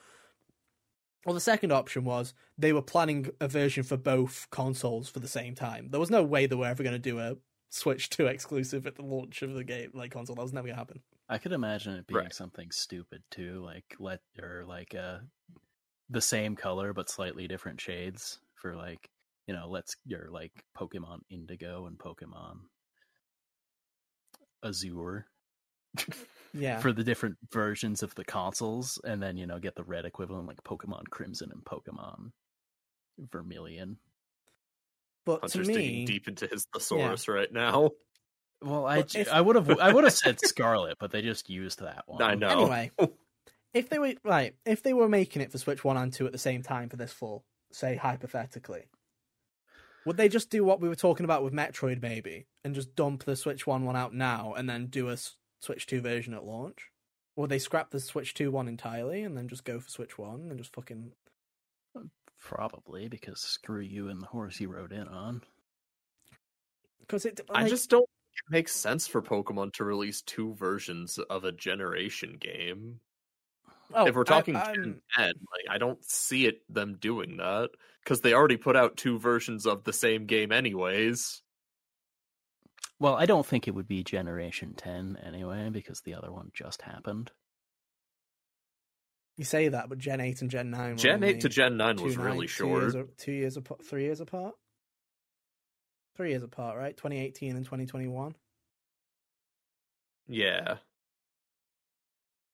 Well, 1.24 1.34
the 1.34 1.40
second 1.40 1.72
option 1.72 2.04
was 2.04 2.34
they 2.58 2.72
were 2.72 2.82
planning 2.82 3.30
a 3.40 3.46
version 3.48 3.84
for 3.84 3.96
both 3.96 4.48
consoles 4.50 5.08
for 5.08 5.20
the 5.20 5.28
same 5.28 5.54
time. 5.54 5.88
There 5.90 6.00
was 6.00 6.10
no 6.10 6.22
way 6.24 6.46
they 6.46 6.56
were 6.56 6.66
ever 6.66 6.82
going 6.82 6.94
to 6.94 6.98
do 6.98 7.18
a 7.20 7.36
Switch 7.70 8.10
2 8.10 8.26
exclusive 8.28 8.86
at 8.86 8.96
the 8.96 9.02
launch 9.02 9.42
of 9.42 9.54
the 9.54 9.64
game, 9.64 9.90
like 9.94 10.10
console. 10.10 10.36
That 10.36 10.42
was 10.42 10.52
never 10.52 10.66
going 10.66 10.74
to 10.74 10.80
happen. 10.80 11.02
I 11.28 11.38
could 11.38 11.52
imagine 11.52 11.94
it 11.94 12.06
being 12.06 12.20
Right. 12.24 12.32
something 12.32 12.70
stupid 12.70 13.22
too, 13.30 13.62
like 13.64 13.96
let 13.98 14.20
or 14.40 14.64
like 14.66 14.94
uh 14.94 15.18
the 16.10 16.20
same 16.20 16.56
color 16.56 16.92
but 16.92 17.08
slightly 17.10 17.48
different 17.48 17.80
shades 17.80 18.40
for 18.54 18.76
like 18.76 19.10
you 19.46 19.54
know, 19.54 19.68
let's 19.68 19.96
your 20.04 20.30
like 20.30 20.64
Pokemon 20.76 21.20
Indigo 21.30 21.86
and 21.86 21.98
Pokemon 21.98 22.60
Azure 24.64 25.26
Yeah. 26.54 26.80
for 26.80 26.92
the 26.92 27.02
different 27.04 27.36
versions 27.50 28.02
of 28.02 28.14
the 28.14 28.24
consoles, 28.24 29.00
and 29.04 29.22
then 29.22 29.36
you 29.38 29.46
know 29.46 29.58
get 29.58 29.74
the 29.74 29.84
red 29.84 30.04
equivalent 30.04 30.46
like 30.46 30.62
Pokemon 30.64 31.08
Crimson 31.10 31.50
and 31.50 31.64
Pokemon 31.64 32.32
Vermilion. 33.18 33.96
but 35.24 35.36
to 35.36 35.40
Hunter's 35.58 35.68
digging 35.68 35.92
me, 36.00 36.04
deep 36.04 36.28
into 36.28 36.46
his 36.46 36.66
thesaurus 36.74 37.28
right 37.28 37.52
now. 37.52 37.90
Well, 38.60 38.86
I 38.86 38.98
if- 38.98 39.28
I 39.32 39.40
would 39.40 39.56
have 39.56 39.70
I 39.80 39.92
would 39.92 40.04
have 40.04 40.12
said 40.12 40.38
Scarlet, 40.40 40.96
but 41.00 41.10
they 41.10 41.22
just 41.22 41.48
used 41.50 41.80
that 41.80 42.04
one. 42.06 42.22
I 42.22 42.34
know. 42.34 42.48
Anyway, 42.48 42.90
if 43.74 43.88
they 43.88 43.98
were 43.98 44.14
right, 44.22 44.54
if 44.66 44.82
they 44.82 44.92
were 44.92 45.08
making 45.08 45.42
it 45.42 45.50
for 45.52 45.58
Switch 45.58 45.82
One 45.82 45.96
and 45.96 46.12
Two 46.12 46.26
at 46.26 46.32
the 46.32 46.38
same 46.38 46.62
time 46.62 46.88
for 46.88 46.96
this 46.96 47.12
fall, 47.12 47.44
say 47.72 47.96
hypothetically, 47.96 48.84
would 50.04 50.16
they 50.16 50.28
just 50.28 50.50
do 50.50 50.64
what 50.64 50.80
we 50.80 50.88
were 50.88 50.94
talking 50.94 51.24
about 51.24 51.42
with 51.42 51.52
Metroid, 51.54 52.02
maybe, 52.02 52.46
and 52.62 52.74
just 52.74 52.94
dump 52.94 53.24
the 53.24 53.36
Switch 53.36 53.66
One 53.66 53.84
one 53.84 53.96
out 53.96 54.14
now 54.14 54.52
and 54.56 54.68
then 54.68 54.86
do 54.86 55.08
a 55.08 55.14
S- 55.14 55.36
Switch 55.62 55.86
Two 55.86 56.00
version 56.00 56.34
at 56.34 56.44
launch? 56.44 56.90
Or 57.36 57.48
they 57.48 57.58
scrap 57.58 57.90
the 57.90 58.00
Switch 58.00 58.34
Two 58.34 58.50
one 58.50 58.68
entirely 58.68 59.22
and 59.22 59.36
then 59.36 59.48
just 59.48 59.64
go 59.64 59.80
for 59.80 59.88
Switch 59.88 60.18
One 60.18 60.48
and 60.50 60.58
just 60.58 60.74
fucking? 60.74 61.12
Probably 62.40 63.08
because 63.08 63.40
screw 63.40 63.80
you 63.80 64.08
and 64.08 64.20
the 64.20 64.26
horse 64.26 64.60
you 64.60 64.68
rode 64.68 64.92
in 64.92 65.06
on. 65.08 65.42
Because 67.00 67.24
it, 67.24 67.40
I 67.50 67.68
just 67.68 67.88
don't 67.88 68.00
think 68.00 68.36
it 68.48 68.52
makes 68.52 68.72
sense 68.74 69.06
for 69.06 69.22
Pokemon 69.22 69.72
to 69.74 69.84
release 69.84 70.22
two 70.22 70.54
versions 70.54 71.18
of 71.18 71.44
a 71.44 71.52
generation 71.52 72.36
game. 72.40 73.00
oh, 73.94 74.06
if 74.06 74.14
we're 74.14 74.24
talking 74.24 74.56
I, 74.56 74.74
Gen 74.74 74.82
I'm- 74.84 75.00
10, 75.16 75.26
like 75.26 75.74
I 75.74 75.78
don't 75.78 76.04
see 76.04 76.46
it 76.46 76.62
them 76.68 76.96
doing 77.00 77.36
that 77.36 77.70
because 78.02 78.20
they 78.20 78.34
already 78.34 78.56
put 78.56 78.76
out 78.76 78.96
two 78.96 79.18
versions 79.18 79.64
of 79.66 79.84
the 79.84 79.92
same 79.92 80.26
game 80.26 80.50
anyways. 80.50 81.42
Well, 83.02 83.16
I 83.16 83.26
don't 83.26 83.44
think 83.44 83.66
it 83.66 83.72
would 83.72 83.88
be 83.88 84.04
Generation 84.04 84.74
10 84.76 85.18
anyway, 85.26 85.70
because 85.70 86.02
the 86.02 86.14
other 86.14 86.30
one 86.30 86.52
just 86.54 86.82
happened. 86.82 87.32
you 89.36 89.44
say 89.44 89.66
that, 89.68 89.88
but 89.88 89.98
Gen 89.98 90.20
Eight 90.20 90.40
and 90.40 90.48
Gen 90.50 90.70
Nine. 90.70 90.92
were 90.92 90.96
Gen 90.98 91.24
8 91.24 91.40
to 91.40 91.48
Gen 91.48 91.76
9 91.78 91.96
was 91.96 92.16
nine- 92.16 92.26
really 92.26 92.46
two 92.46 92.68
years, 92.68 92.92
short. 92.92 93.08
a- 93.08 93.12
two 93.16 93.32
years 93.32 93.56
apart, 93.56 93.84
three 93.84 94.04
years 94.04 94.20
apart. 94.20 94.54
Three 96.16 96.30
years 96.30 96.44
apart, 96.44 96.76
right? 96.78 96.96
2018 96.96 97.56
and 97.56 97.64
2021. 97.64 98.36
Yeah. 100.28 100.78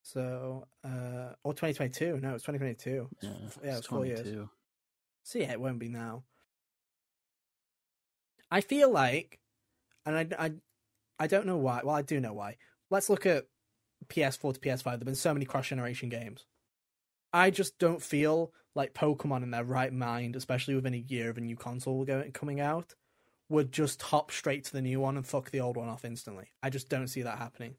So, 0.02 0.66
uh, 0.82 1.34
or 1.42 1.52
2022. 1.52 2.20
No, 2.20 2.34
it's 2.34 2.44
2022. 2.44 3.10
It's 3.16 3.24
Yeah, 3.24 3.30
f- 3.44 3.58
yeah, 3.62 3.68
it's 3.70 3.78
it's 3.80 3.86
four 3.86 4.06
years. 4.06 4.22
22. 4.22 4.48
So 5.24 5.40
yeah, 5.40 5.52
it 5.52 5.60
won't 5.60 5.78
be 5.80 5.88
now. 5.90 6.22
I 8.50 8.62
feel 8.62 8.88
like, 8.90 9.40
and 10.08 10.34
I, 10.34 10.46
I, 10.46 10.52
I 11.18 11.26
don't 11.26 11.46
know 11.46 11.58
why. 11.58 11.82
Well, 11.84 11.94
I 11.94 12.02
do 12.02 12.18
know 12.18 12.32
why. 12.32 12.56
Let's 12.90 13.10
look 13.10 13.26
at 13.26 13.44
PS4 14.08 14.54
to 14.54 14.60
PS5. 14.60 14.84
There've 14.84 15.04
been 15.04 15.14
so 15.14 15.34
many 15.34 15.44
cross 15.44 15.68
generation 15.68 16.08
games. 16.08 16.46
I 17.32 17.50
just 17.50 17.78
don't 17.78 18.02
feel 18.02 18.52
like 18.74 18.94
Pokemon 18.94 19.42
in 19.42 19.50
their 19.50 19.64
right 19.64 19.92
mind, 19.92 20.34
especially 20.34 20.74
within 20.74 20.94
a 20.94 21.04
year 21.08 21.28
of 21.28 21.36
a 21.36 21.42
new 21.42 21.56
console 21.56 22.04
going 22.04 22.32
coming 22.32 22.58
out, 22.58 22.94
would 23.50 23.70
just 23.70 24.00
hop 24.00 24.30
straight 24.30 24.64
to 24.64 24.72
the 24.72 24.80
new 24.80 25.00
one 25.00 25.16
and 25.16 25.26
fuck 25.26 25.50
the 25.50 25.60
old 25.60 25.76
one 25.76 25.88
off 25.88 26.04
instantly. 26.04 26.46
I 26.62 26.70
just 26.70 26.88
don't 26.88 27.08
see 27.08 27.22
that 27.22 27.38
happening. 27.38 27.74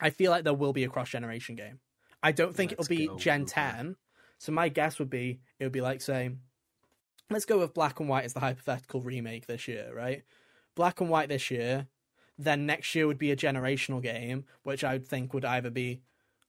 I 0.00 0.10
feel 0.10 0.30
like 0.30 0.44
there 0.44 0.54
will 0.54 0.72
be 0.72 0.84
a 0.84 0.88
cross 0.88 1.10
generation 1.10 1.54
game. 1.54 1.80
I 2.22 2.32
don't 2.32 2.54
think 2.54 2.72
Let's 2.72 2.90
it'll 2.90 2.96
be 2.96 3.06
go, 3.08 3.18
Gen 3.18 3.40
Uber. 3.40 3.50
10. 3.50 3.96
So 4.38 4.52
my 4.52 4.68
guess 4.68 4.98
would 4.98 5.10
be 5.10 5.40
it 5.58 5.64
would 5.64 5.72
be 5.72 5.80
like 5.82 6.00
saying, 6.00 6.40
let's 7.30 7.44
go 7.44 7.58
with 7.58 7.74
Black 7.74 8.00
and 8.00 8.08
White 8.08 8.24
as 8.24 8.32
the 8.32 8.40
hypothetical 8.40 9.02
remake 9.02 9.46
this 9.46 9.68
year, 9.68 9.92
right? 9.94 10.22
Black 10.76 11.00
and 11.00 11.10
White 11.10 11.28
this 11.28 11.50
year, 11.50 11.88
then 12.38 12.66
next 12.66 12.94
year 12.94 13.08
would 13.08 13.18
be 13.18 13.32
a 13.32 13.36
generational 13.36 14.00
game, 14.00 14.44
which 14.62 14.84
I 14.84 14.92
would 14.92 15.06
think 15.06 15.34
would 15.34 15.44
either 15.44 15.70
be, 15.70 16.02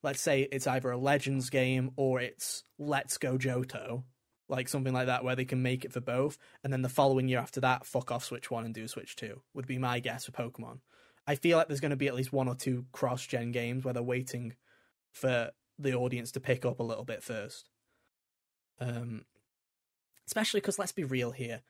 let's 0.04 0.22
say 0.22 0.48
it's 0.52 0.68
either 0.68 0.92
a 0.92 0.98
Legends 0.98 1.50
game 1.50 1.92
or 1.96 2.20
it's 2.20 2.64
Let's 2.78 3.18
Go 3.18 3.38
Johto, 3.38 4.04
like 4.50 4.68
something 4.68 4.94
like 4.94 5.08
that, 5.08 5.24
where 5.24 5.36
they 5.36 5.46
can 5.46 5.62
make 5.64 5.86
it 5.86 5.94
for 5.94 6.02
both, 6.02 6.38
and 6.64 6.72
then 6.72 6.82
the 6.82 6.90
following 6.90 7.28
year 7.28 7.40
after 7.40 7.62
that, 7.62 7.86
fuck 7.86 8.12
off 8.12 8.26
Switch 8.26 8.52
One 8.52 8.66
and 8.66 8.74
do 8.74 8.88
Switch 8.88 9.16
Two 9.16 9.42
would 9.54 9.66
be 9.66 9.78
my 9.78 10.00
guess 10.00 10.26
for 10.26 10.32
Pokemon. 10.32 10.80
I 11.26 11.36
feel 11.36 11.58
like 11.58 11.68
there's 11.68 11.82
going 11.82 11.92
to 11.92 11.98
be 11.98 12.08
at 12.08 12.16
least 12.16 12.32
one 12.32 12.48
or 12.48 12.56
two 12.56 12.86
cross-gen 12.92 13.52
games 13.52 13.84
where 13.84 13.94
they're 13.94 14.04
waiting 14.04 14.56
for 15.12 15.52
the 15.80 15.94
audience 15.94 16.32
to 16.34 16.40
pick 16.40 16.66
up 16.66 16.80
a 16.80 16.84
little 16.84 17.04
bit 17.04 17.24
first. 17.24 17.70
Um, 18.80 19.26
especially 20.26 20.60
because 20.60 20.80
let's 20.80 20.92
be 20.92 21.04
real 21.04 21.32
here, 21.32 21.62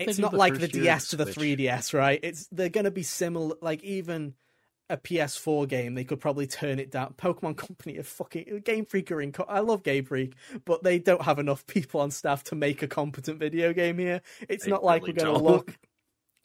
it's 0.00 0.18
not 0.18 0.34
like 0.34 0.54
the 0.54 0.60
first 0.60 0.74
year 0.74 0.82
of 0.82 0.86
DS 0.86 1.08
to 1.08 1.16
the 1.16 1.32
Switch? 1.32 1.58
3DS, 1.58 1.94
right? 1.94 2.20
It's 2.22 2.46
they're 2.52 2.68
going 2.68 2.84
to 2.84 2.90
be 2.90 3.02
similar. 3.02 3.56
Like 3.60 3.82
even 3.82 4.34
a 4.90 4.96
PS4 4.96 5.66
game, 5.68 5.94
they 5.94 6.04
could 6.04 6.20
probably 6.20 6.46
turn 6.46 6.78
it 6.78 6.90
down. 6.90 7.14
Pokemon 7.16 7.56
Company 7.56 7.98
are 7.98 8.02
fucking 8.02 8.62
Game 8.64 8.84
Freak 8.86 9.10
are 9.12 9.20
in. 9.20 9.32
Co- 9.32 9.46
I 9.48 9.60
love 9.60 9.82
Game 9.82 10.04
Freak, 10.04 10.34
but 10.64 10.82
they 10.82 10.98
don't 10.98 11.22
have 11.22 11.38
enough 11.38 11.66
people 11.66 12.00
on 12.00 12.10
staff 12.10 12.44
to 12.44 12.54
make 12.54 12.82
a 12.82 12.88
competent 12.88 13.38
video 13.38 13.72
game 13.72 13.98
here. 13.98 14.20
It's 14.48 14.64
They 14.64 14.70
not 14.70 14.84
like 14.84 15.02
really 15.02 15.14
we're 15.14 15.24
going 15.24 15.38
to 15.38 15.44
look. 15.44 15.78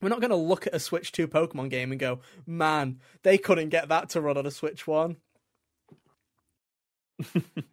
We're 0.02 0.10
not 0.10 0.22
going 0.22 0.32
to 0.32 0.38
look 0.38 0.66
at 0.66 0.74
a 0.74 0.80
Switch 0.80 1.12
2 1.12 1.28
Pokemon 1.28 1.70
game 1.70 1.92
and 1.92 2.00
go, 2.00 2.22
man, 2.48 3.02
they 3.24 3.38
couldn't 3.38 3.68
get 3.68 3.90
that 3.90 4.10
to 4.12 4.22
run 4.22 4.38
on 4.38 4.46
a 4.46 4.52
Switch 4.52 4.88
1. 4.88 5.18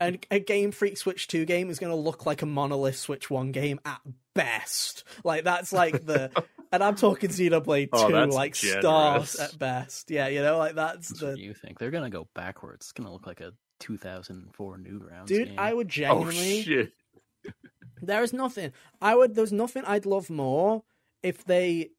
And 0.01 0.25
a 0.31 0.39
Game 0.41 0.71
Freak 0.73 0.97
Switch 0.97 1.29
2 1.29 1.45
game 1.45 1.71
is 1.71 1.79
going 1.79 1.91
to 1.93 1.97
look 1.97 2.27
like 2.27 2.43
a 2.43 2.47
Monolith 2.47 2.97
Switch 2.97 3.31
1 3.31 3.53
game 3.53 3.81
at 3.85 4.01
best. 4.35 5.05
Like, 5.25 5.45
that's 5.45 5.73
like 5.73 6.05
the. 6.05 6.31
and 6.73 6.83
I'm 6.83 6.95
talking 6.97 7.31
Xenoblade 7.31 7.91
2, 7.93 7.99
Oh, 7.99 8.07
like 8.35 8.55
generous. 8.55 8.81
stars 8.81 9.37
at 9.37 9.59
best. 9.59 10.11
Yeah, 10.11 10.29
you 10.29 10.43
know, 10.43 10.59
like 10.59 10.75
that's 10.75 11.09
That's 11.09 11.21
the. 11.21 11.39
you 11.39 11.55
think. 11.55 11.79
They're 11.79 11.91
gonna 11.91 12.11
go 12.11 12.29
backwards. 12.35 12.87
It's 12.87 12.93
gonna 12.93 13.13
look 13.13 13.27
like 13.27 13.41
a 13.41 13.53
2004 13.81 14.79
Newgrounds 14.79 15.27
Dude, 15.27 15.49
game. 15.49 15.59
I 15.59 15.73
would 15.73 15.87
Oh 15.87 15.91
genuinely. 15.91 16.63
shit. 16.63 16.93
There 18.03 18.23
is 18.23 18.35
nothing. 18.35 18.73
I 19.01 19.15
would. 19.15 19.35
There's 19.35 19.53
nothing 19.53 19.83
I'd 19.87 20.05
love 20.05 20.29
more 20.29 20.83
if 21.23 21.45
they, 21.45 21.91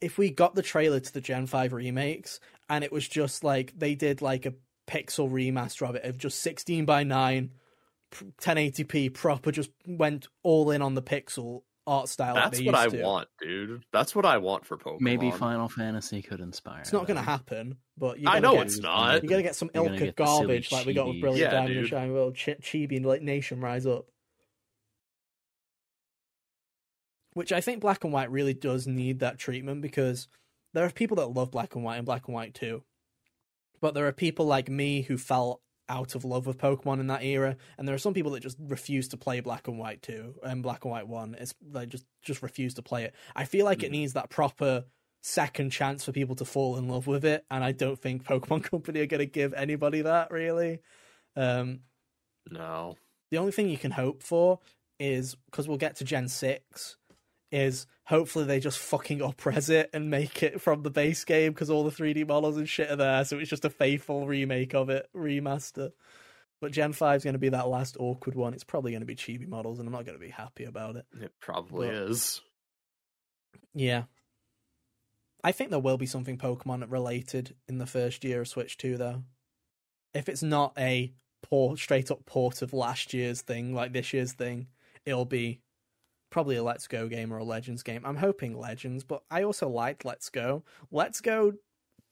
if 0.00 0.18
we 0.18 0.30
got 0.30 0.54
the 0.54 0.62
trailer 0.62 1.00
to 1.00 1.12
the 1.12 1.22
Gen 1.22 1.46
Five 1.46 1.72
remakes 1.72 2.38
and 2.68 2.84
it 2.84 2.92
was 2.92 3.08
just 3.08 3.42
like 3.42 3.72
they 3.76 3.94
did 3.94 4.20
like 4.20 4.44
a 4.44 4.52
pixel 4.86 5.30
remaster 5.30 5.88
of 5.88 5.94
it 5.94 6.04
of 6.04 6.18
just 6.18 6.40
16 6.40 6.84
by 6.84 7.02
9, 7.04 7.50
p- 8.10 8.26
1080p 8.40 9.12
proper, 9.14 9.52
just 9.52 9.70
went 9.86 10.28
all 10.42 10.70
in 10.70 10.82
on 10.82 10.94
the 10.94 11.02
pixel 11.02 11.62
art 11.86 12.08
style. 12.08 12.34
That's 12.34 12.58
they 12.58 12.64
what 12.64 12.74
I 12.74 12.86
to. 12.88 13.02
want, 13.02 13.28
dude. 13.40 13.84
That's 13.92 14.14
what 14.14 14.24
I 14.24 14.38
want 14.38 14.64
for 14.66 14.76
Pokemon. 14.76 15.00
Maybe 15.00 15.30
Final 15.30 15.68
Fantasy 15.68 16.22
could 16.22 16.40
inspire. 16.40 16.80
It's 16.80 16.92
not 16.92 17.06
going 17.06 17.16
to 17.16 17.22
happen, 17.22 17.76
but 17.98 18.18
you 18.20 18.28
I 18.28 18.34
gotta 18.34 18.40
know 18.42 18.52
get, 18.54 18.66
it's 18.66 18.78
not. 18.78 19.22
You 19.22 19.28
got 19.28 19.36
to 19.36 19.42
get 19.42 19.56
some 19.56 19.70
You're 19.74 19.84
gonna 19.84 19.94
Ilka 19.96 20.04
get 20.06 20.16
the 20.16 20.26
silly 20.26 20.38
garbage 20.46 20.72
like 20.72 20.86
we 20.86 20.94
got 20.94 21.06
with. 21.08 21.20
Brilliant 21.20 21.40
Yeah, 21.40 21.50
Diamond 21.50 21.72
and 21.74 21.80
dude. 21.82 21.90
Shining 21.90 22.12
World, 22.12 22.34
Ch- 22.36 22.46
Chibi 22.62 22.96
and 22.96 23.06
like 23.06 23.22
Nation 23.22 23.60
Rise 23.60 23.86
Up. 23.86 24.06
Which 27.34 27.50
I 27.52 27.60
think 27.60 27.80
Black 27.80 28.04
and 28.04 28.12
White 28.12 28.30
really 28.30 28.52
does 28.54 28.86
need 28.86 29.20
that 29.20 29.38
treatment 29.38 29.80
because 29.80 30.28
there 30.74 30.84
are 30.84 30.90
people 30.90 31.16
that 31.16 31.28
love 31.28 31.50
Black 31.50 31.74
and 31.74 31.82
White 31.82 31.96
and 31.96 32.04
Black 32.06 32.26
and 32.28 32.34
White 32.34 32.52
too. 32.54 32.82
But 33.82 33.92
there 33.92 34.06
are 34.06 34.12
people 34.12 34.46
like 34.46 34.70
me 34.70 35.02
who 35.02 35.18
fell 35.18 35.60
out 35.88 36.14
of 36.14 36.24
love 36.24 36.46
with 36.46 36.56
Pokemon 36.56 37.00
in 37.00 37.08
that 37.08 37.22
era, 37.24 37.56
and 37.76 37.86
there 37.86 37.94
are 37.94 37.98
some 37.98 38.14
people 38.14 38.30
that 38.30 38.40
just 38.40 38.56
refuse 38.60 39.08
to 39.08 39.16
play 39.18 39.40
Black 39.40 39.68
and 39.68 39.78
White 39.78 40.00
2 40.00 40.36
and 40.44 40.62
Black 40.62 40.84
and 40.84 40.92
White 40.92 41.08
1. 41.08 41.36
It's 41.38 41.52
they 41.60 41.84
just 41.84 42.06
just 42.22 42.42
refuse 42.42 42.74
to 42.74 42.82
play 42.82 43.02
it. 43.04 43.14
I 43.36 43.44
feel 43.44 43.66
like 43.66 43.82
it 43.82 43.88
Mm. 43.88 43.98
needs 43.98 44.12
that 44.14 44.30
proper 44.30 44.84
second 45.20 45.70
chance 45.70 46.04
for 46.04 46.12
people 46.12 46.36
to 46.36 46.44
fall 46.44 46.78
in 46.78 46.88
love 46.88 47.06
with 47.06 47.24
it, 47.24 47.44
and 47.50 47.62
I 47.62 47.72
don't 47.72 47.98
think 48.00 48.24
Pokemon 48.26 48.62
Company 48.64 49.00
are 49.00 49.06
going 49.06 49.18
to 49.18 49.26
give 49.26 49.52
anybody 49.52 50.00
that 50.02 50.30
really. 50.30 50.80
Um, 51.36 51.80
No. 52.50 52.96
the 53.30 53.38
only 53.38 53.52
thing 53.52 53.68
you 53.68 53.78
can 53.78 53.90
hope 53.90 54.22
for 54.22 54.60
is 55.00 55.34
because 55.46 55.66
we'll 55.66 55.78
get 55.78 55.96
to 55.96 56.04
Gen 56.04 56.28
six, 56.28 56.96
is 57.52 57.86
hopefully 58.04 58.44
they 58.46 58.58
just 58.58 58.78
fucking 58.78 59.18
upres 59.20 59.68
it 59.70 59.90
and 59.92 60.10
make 60.10 60.42
it 60.42 60.60
from 60.60 60.82
the 60.82 60.90
base 60.90 61.24
game 61.24 61.52
because 61.52 61.70
all 61.70 61.84
the 61.84 61.90
3D 61.90 62.26
models 62.26 62.56
and 62.56 62.68
shit 62.68 62.90
are 62.90 62.96
there, 62.96 63.24
so 63.24 63.38
it's 63.38 63.50
just 63.50 63.64
a 63.64 63.70
faithful 63.70 64.26
remake 64.26 64.74
of 64.74 64.90
it, 64.90 65.08
remaster. 65.14 65.92
But 66.60 66.72
Gen 66.72 66.92
5 66.92 67.16
is 67.18 67.24
going 67.24 67.34
to 67.34 67.38
be 67.40 67.48
that 67.50 67.68
last 67.68 67.96
awkward 67.98 68.34
one. 68.36 68.54
It's 68.54 68.64
probably 68.64 68.92
going 68.92 69.00
to 69.00 69.06
be 69.06 69.16
chibi 69.16 69.48
models, 69.48 69.78
and 69.78 69.86
I'm 69.88 69.92
not 69.92 70.04
going 70.06 70.18
to 70.18 70.24
be 70.24 70.30
happy 70.30 70.64
about 70.64 70.96
it. 70.96 71.04
It 71.20 71.32
probably 71.40 71.88
But- 71.88 71.94
is. 71.96 72.40
Yeah. 73.74 74.04
I 75.44 75.50
think 75.50 75.70
there 75.70 75.80
will 75.80 75.98
be 75.98 76.06
something 76.06 76.38
Pokemon 76.38 76.88
related 76.90 77.56
in 77.68 77.78
the 77.78 77.86
first 77.86 78.22
year 78.22 78.42
of 78.42 78.48
Switch 78.48 78.76
2, 78.76 78.96
though. 78.96 79.24
If 80.14 80.28
it's 80.28 80.42
not 80.42 80.72
a 80.78 81.12
port, 81.42 81.80
straight 81.80 82.12
up 82.12 82.24
port 82.26 82.62
of 82.62 82.72
last 82.72 83.12
year's 83.12 83.42
thing, 83.42 83.74
like 83.74 83.92
this 83.92 84.12
year's 84.12 84.32
thing, 84.34 84.68
it'll 85.04 85.24
be 85.24 85.61
probably 86.32 86.56
a 86.56 86.62
Let's 86.64 86.88
Go 86.88 87.06
game 87.06 87.32
or 87.32 87.36
a 87.38 87.44
Legends 87.44 87.84
game. 87.84 88.02
I'm 88.04 88.16
hoping 88.16 88.58
Legends, 88.58 89.04
but 89.04 89.22
I 89.30 89.44
also 89.44 89.68
liked 89.68 90.04
Let's 90.04 90.28
Go. 90.30 90.64
Let's 90.90 91.20
Go 91.20 91.52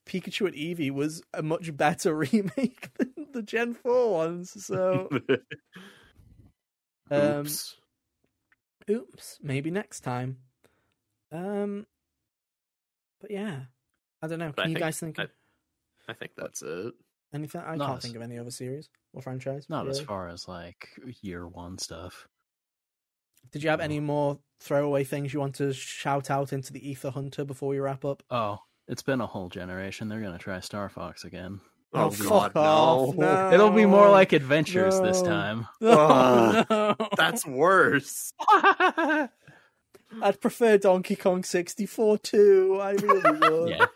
Pikachu 0.06 0.46
and 0.46 0.54
Eevee 0.54 0.92
was 0.92 1.22
a 1.34 1.42
much 1.42 1.76
better 1.76 2.14
remake 2.16 2.90
than 2.96 3.12
the 3.32 3.42
Gen 3.42 3.74
4 3.74 4.12
ones, 4.12 4.64
so. 4.64 5.08
um, 7.10 7.40
Oops. 7.40 7.76
oops, 8.88 9.38
maybe 9.42 9.70
next 9.70 10.00
time. 10.00 10.38
Um, 11.32 11.86
but 13.20 13.30
yeah, 13.30 13.60
I 14.22 14.26
don't 14.26 14.38
know. 14.38 14.52
But 14.54 14.62
I 14.62 14.64
Can 14.64 14.70
you 14.70 14.74
think- 14.76 14.84
guys 14.84 14.98
think 15.00 15.18
I- 15.18 15.22
of 15.24 15.30
I 16.08 16.12
think 16.14 16.32
that's 16.36 16.62
it. 16.62 16.94
anything? 17.32 17.60
I 17.64 17.76
Not 17.76 17.86
can't 17.86 17.96
as- 17.98 18.02
think 18.04 18.16
of 18.16 18.22
any 18.22 18.38
other 18.38 18.50
series 18.50 18.88
or 19.12 19.22
franchise. 19.22 19.66
Not 19.68 19.86
as 19.88 20.00
far 20.00 20.28
as 20.28 20.48
like 20.48 20.88
year 21.22 21.46
one 21.46 21.78
stuff. 21.78 22.26
Did 23.52 23.62
you 23.62 23.70
have 23.70 23.80
any 23.80 24.00
more 24.00 24.38
throwaway 24.60 25.04
things 25.04 25.32
you 25.34 25.40
want 25.40 25.54
to 25.56 25.72
shout 25.72 26.30
out 26.30 26.52
into 26.52 26.72
the 26.72 26.88
Ether 26.88 27.10
Hunter 27.10 27.44
before 27.44 27.68
we 27.70 27.78
wrap 27.80 28.04
up? 28.04 28.22
Oh, 28.30 28.58
it's 28.88 29.02
been 29.02 29.20
a 29.20 29.26
whole 29.26 29.48
generation. 29.48 30.08
They're 30.08 30.20
gonna 30.20 30.38
try 30.38 30.60
Star 30.60 30.88
Fox 30.88 31.24
again. 31.24 31.60
Oh, 31.92 32.04
Oh, 32.06 32.10
fuck 32.10 32.54
God, 32.54 33.08
off! 33.08 33.14
no. 33.16 33.48
No. 33.50 33.52
It'll 33.52 33.70
be 33.70 33.86
more 33.86 34.08
like 34.10 34.32
adventures 34.32 35.00
this 35.00 35.20
time. 35.22 35.66
Oh, 35.80 36.64
no. 36.70 36.96
That's 37.16 37.44
worse. 37.44 38.32
I'd 40.22 40.40
prefer 40.40 40.76
Donkey 40.78 41.16
Kong 41.16 41.44
64 41.44 42.18
too. 42.18 42.78
I 42.80 42.92
really 42.92 43.38
would. 43.38 43.68
yeah, 43.70 43.86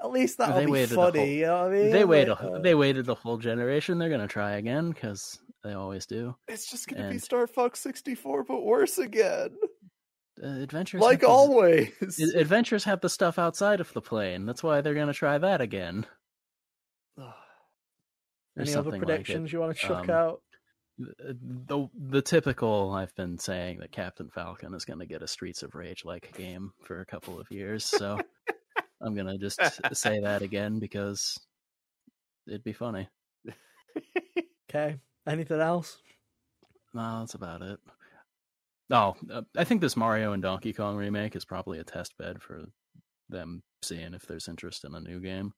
At 0.00 0.10
least 0.12 0.38
that'll 0.38 0.56
They 0.56 0.66
be 0.66 0.86
funny. 0.86 1.18
whole- 1.18 1.26
you 1.28 1.46
know 1.46 1.62
what 1.64 1.72
I 1.72 1.74
mean? 1.76 1.90
they 1.90 2.04
waited. 2.04 2.30
Like, 2.30 2.42
uh, 2.42 2.58
They 2.60 2.74
waited 2.74 3.06
the 3.06 3.14
whole 3.16 3.36
generation. 3.38 3.98
They're 3.98 4.10
gonna 4.10 4.28
try 4.28 4.52
again 4.52 4.90
because 4.90 5.38
they 5.64 5.72
always 5.72 6.06
do. 6.06 6.34
It's 6.46 6.70
just 6.70 6.88
gonna 6.88 7.10
be 7.10 7.18
Star 7.18 7.46
Fox 7.46 7.80
64, 7.80 8.44
but 8.44 8.62
worse 8.64 8.98
again. 8.98 9.50
Uh, 10.42 10.60
adventures, 10.60 11.00
Like 11.02 11.24
always. 11.24 11.90
Adventures 12.34 12.84
have 12.84 13.00
the 13.00 13.08
stuff 13.08 13.38
outside 13.38 13.80
of 13.80 13.92
the 13.92 14.00
plane. 14.00 14.46
That's 14.46 14.62
why 14.62 14.80
they're 14.80 14.94
gonna 14.94 15.12
try 15.12 15.36
that 15.38 15.60
again. 15.60 16.06
Any 18.56 18.72
other 18.74 18.90
something 18.90 18.92
like 19.00 19.06
predictions 19.06 19.52
you 19.52 19.60
want 19.60 19.76
to 19.76 19.80
chuck 19.86 20.08
Um, 20.08 20.10
out? 20.10 20.42
the 20.98 21.88
the 21.94 22.22
typical 22.22 22.90
I've 22.92 23.14
been 23.14 23.38
saying 23.38 23.78
that 23.78 23.92
Captain 23.92 24.30
Falcon 24.30 24.74
is 24.74 24.84
going 24.84 24.98
to 24.98 25.06
get 25.06 25.22
a 25.22 25.28
Streets 25.28 25.62
of 25.62 25.76
Rage 25.76 26.04
like 26.04 26.36
game 26.36 26.72
for 26.82 27.00
a 27.00 27.06
couple 27.06 27.38
of 27.38 27.48
years, 27.52 27.84
so 27.84 28.18
I'm 29.00 29.14
going 29.14 29.28
to 29.28 29.38
just 29.38 29.60
say 29.96 30.18
that 30.20 30.42
again 30.42 30.80
because 30.80 31.38
it'd 32.48 32.64
be 32.64 32.72
funny. 32.72 33.08
Okay. 34.70 34.96
Anything 35.28 35.60
else? 35.60 35.98
No, 36.94 37.20
that's 37.20 37.34
about 37.34 37.62
it. 37.62 37.78
Oh, 38.90 39.14
uh, 39.30 39.42
I 39.56 39.64
think 39.64 39.80
this 39.82 39.96
Mario 39.96 40.32
and 40.32 40.42
Donkey 40.42 40.72
Kong 40.72 40.96
remake 40.96 41.36
is 41.36 41.44
probably 41.44 41.78
a 41.78 41.84
test 41.84 42.16
bed 42.18 42.40
for 42.40 42.64
them 43.28 43.62
seeing 43.82 44.14
if 44.14 44.22
there's 44.22 44.48
interest 44.48 44.84
in 44.84 44.94
a 44.94 45.00
new 45.00 45.20
game. 45.20 45.52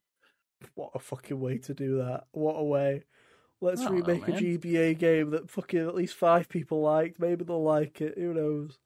What 0.74 0.90
a 0.94 0.98
fucking 0.98 1.38
way 1.38 1.58
to 1.58 1.74
do 1.74 1.98
that. 1.98 2.24
What 2.32 2.54
a 2.54 2.64
way. 2.64 3.04
Let's 3.60 3.82
I 3.82 3.84
don't 3.84 3.98
know, 3.98 4.04
remake 4.04 4.28
a. 4.28 4.32
GBA 4.32 4.98
game 4.98 5.30
that 5.30 5.48
fucking 5.50 5.78
at 5.78 5.94
least 5.94 6.16
five 6.16 6.48
people 6.48 6.80
liked. 6.82 7.20
Maybe 7.20 7.44
they'll 7.44 7.62
like 7.62 8.00
it. 8.00 8.18
Who 8.18 8.34
knows? 8.34 8.78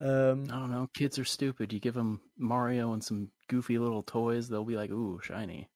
Um, 0.00 0.44
I 0.50 0.58
don't 0.58 0.70
know. 0.70 0.88
Kids 0.94 1.18
are 1.18 1.24
stupid. 1.24 1.72
You 1.72 1.80
give 1.80 1.94
them 1.94 2.20
Mario 2.38 2.92
and 2.92 3.02
some 3.02 3.28
goofy 3.48 3.78
little 3.78 4.02
toys, 4.02 4.48
they'll 4.48 4.64
be 4.64 4.76
like, 4.76 4.90
"Ooh, 4.90 5.20
shiny." 5.22 5.68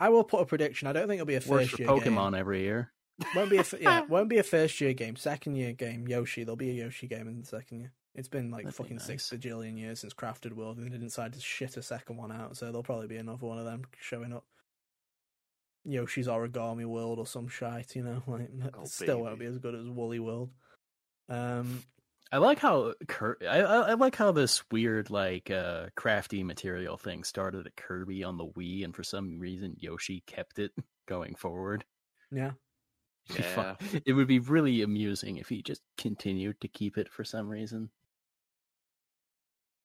I 0.00 0.08
will 0.08 0.24
put 0.24 0.40
a 0.40 0.46
prediction. 0.46 0.88
I 0.88 0.92
don't 0.92 1.06
think 1.08 1.20
it'll 1.20 1.26
be 1.26 1.34
a 1.34 1.48
Works 1.48 1.70
first 1.70 1.78
year 1.78 1.88
Pokemon 1.88 2.32
game. 2.32 2.34
every 2.34 2.62
year. 2.62 2.92
Won't 3.34 3.50
be 3.50 3.56
a 3.58 3.60
f- 3.60 3.74
yeah. 3.80 4.02
Won't 4.02 4.28
be 4.28 4.38
a 4.38 4.42
first 4.42 4.80
year 4.80 4.92
game. 4.94 5.16
Second 5.16 5.56
year 5.56 5.72
game. 5.72 6.08
Yoshi. 6.08 6.44
There'll 6.44 6.56
be 6.56 6.70
a 6.70 6.84
Yoshi 6.84 7.06
game 7.06 7.28
in 7.28 7.40
the 7.40 7.46
second 7.46 7.80
year. 7.80 7.92
It's 8.14 8.28
been 8.28 8.50
like 8.50 8.64
That'd 8.64 8.76
be 8.78 8.82
fucking 8.84 8.98
six 9.00 9.28
bajillion 9.30 9.78
years 9.78 10.00
since 10.00 10.14
Crafted 10.14 10.52
World, 10.52 10.76
and 10.76 10.86
they 10.86 10.90
didn't 10.90 11.08
decide 11.08 11.32
to 11.32 11.40
shit 11.40 11.76
a 11.76 11.82
second 11.82 12.16
one 12.16 12.30
out. 12.32 12.56
So 12.56 12.66
there'll 12.66 12.82
probably 12.84 13.08
be 13.08 13.16
another 13.16 13.44
one 13.46 13.58
of 13.58 13.64
them 13.64 13.82
showing 14.00 14.32
up. 14.32 14.44
Yoshi's 15.84 16.28
Origami 16.28 16.86
World 16.86 17.18
or 17.18 17.26
some 17.26 17.48
shite, 17.48 17.94
you 17.96 18.02
know. 18.02 18.22
Like 18.28 18.48
Oh, 18.74 18.82
it 18.82 18.88
still 18.88 19.20
won't 19.20 19.38
be 19.38 19.46
as 19.46 19.58
good 19.58 19.74
as 19.74 19.86
Woolly 19.88 20.18
World. 20.20 20.50
Um, 21.28 21.82
I 22.32 22.38
like 22.38 22.58
how 22.58 22.94
Kir- 23.06 23.38
I, 23.42 23.60
I 23.60 23.80
I 23.90 23.94
like 23.94 24.16
how 24.16 24.32
this 24.32 24.62
weird 24.70 25.10
like 25.10 25.50
uh 25.50 25.86
crafty 25.94 26.42
material 26.42 26.96
thing 26.96 27.22
started 27.24 27.66
at 27.66 27.76
Kirby 27.76 28.24
on 28.24 28.38
the 28.38 28.46
Wii, 28.46 28.84
and 28.84 28.94
for 28.94 29.04
some 29.04 29.38
reason 29.38 29.76
Yoshi 29.78 30.22
kept 30.26 30.58
it 30.58 30.72
going 31.08 31.34
forward. 31.34 31.84
yeah. 32.30 32.52
It'd 33.30 33.38
be 33.38 33.42
Yeah. 33.42 33.76
It 34.06 34.12
would 34.12 34.28
be 34.28 34.38
really 34.38 34.82
amusing 34.82 35.36
if 35.38 35.48
he 35.48 35.62
just 35.62 35.82
continued 35.96 36.60
to 36.60 36.68
keep 36.68 36.98
it 36.98 37.10
for 37.12 37.24
some 37.24 37.48
reason. 37.48 37.90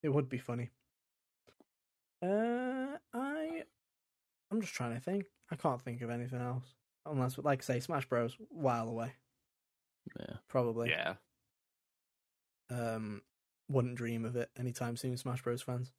It 0.04 0.10
would 0.10 0.30
be 0.30 0.38
funny. 0.38 0.70
Uh, 2.22 2.98
I, 3.14 3.64
I'm 4.52 4.62
just 4.62 4.74
trying 4.74 4.94
to 4.94 5.00
think. 5.00 5.26
I 5.52 5.56
can't 5.56 5.82
think 5.82 6.02
of 6.02 6.10
anything 6.10 6.42
else 6.42 6.66
unless, 7.06 7.38
like 7.38 7.64
say, 7.64 7.80
Smash 7.80 8.08
Bros. 8.08 8.36
While 8.50 8.88
away, 8.90 9.14
Yeah. 10.20 10.36
probably. 10.48 10.90
Yeah. 10.90 11.16
Um, 12.70 13.22
wouldn't 13.70 13.96
dream 13.96 14.26
of 14.26 14.36
it 14.36 14.50
anytime 14.58 14.96
soon. 14.98 15.18
Smash 15.18 15.42
Bros. 15.42 15.62
fans, 15.62 15.92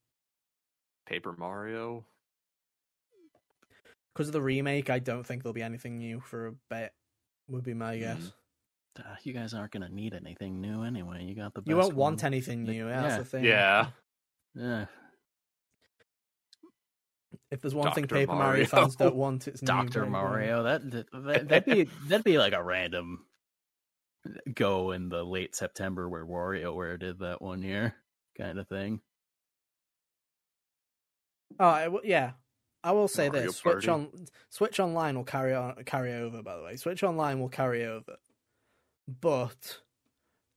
Paper 1.06 1.32
Mario. 1.36 2.04
because 4.14 4.28
of 4.28 4.32
the 4.32 4.42
remake, 4.42 4.88
I 4.90 4.98
don't 4.98 5.24
think 5.26 5.42
there'll 5.42 5.54
be 5.54 5.62
anything 5.62 5.98
new 5.98 6.20
for 6.20 6.46
a 6.48 6.52
bit. 6.68 6.92
Would 7.51 7.64
be 7.64 7.74
my 7.74 7.98
guess. 7.98 8.18
Mhm. 8.18 8.32
Uh, 8.98 9.16
you 9.22 9.32
guys 9.32 9.55
aren't 9.55 9.72
gonna 9.72 9.89
need 9.89 10.14
anything 10.14 10.60
new 10.60 10.82
anyway. 10.82 11.24
You 11.24 11.35
got 11.35 11.55
the. 11.55 11.62
You 11.64 11.77
best 11.77 11.86
won't 11.89 11.97
want 11.97 12.16
one. 12.22 12.27
anything 12.27 12.64
The- 12.64 12.72
new. 12.72 12.89
Yeah, 12.89 13.02
that's 13.02 13.16
the 13.18 13.24
thing. 13.24 13.44
Yeah. 13.44 13.90
Yeah. 14.55 14.86
If 17.51 17.60
there's 17.60 17.74
one 17.74 17.93
thing 17.93 18.06
Paper 18.06 18.32
Mario 18.32 18.44
Mario. 18.51 18.64
fans 18.66 18.97
don't 18.97 19.14
want, 19.16 19.48
it's 19.48 19.60
Doctor 19.60 20.06
Mario. 20.06 20.62
That, 20.64 20.90
that 20.90 21.06
that- 21.12 21.48
that'd 21.48 21.64
be 21.64 21.85
that'd 22.09 22.24
be 22.24 22.39
like 22.39 22.52
a 22.52 22.62
random 22.62 23.27
go 24.55 24.90
in 24.93 25.09
the 25.09 25.24
late 25.24 25.55
September 25.56 26.09
where 26.09 26.24
WarioWare 26.27 26.98
did 26.98 27.18
that 27.20 27.40
one 27.43 27.62
year 27.62 27.94
kind 28.36 28.59
of 28.59 28.68
thing. 28.68 29.01
Oh, 31.59 31.68
I 31.68 31.85
w- 31.85 32.02
yeah. 32.09 32.32
I 32.82 32.93
will 32.93 33.09
say 33.09 33.28
Mario 33.28 33.47
this: 33.47 33.57
Switch 33.57 33.86
Party. 33.86 33.89
on 33.89 34.09
Switch 34.48 34.81
Online 34.81 35.16
will 35.16 35.24
carry 35.24 35.55
on 35.55 35.74
carry 35.85 36.15
over. 36.15 36.43
By 36.43 36.57
the 36.57 36.62
way, 36.62 36.77
Switch 36.77 37.02
Online 37.02 37.40
will 37.40 37.48
carry 37.48 37.85
over, 37.85 38.16
but 39.07 39.81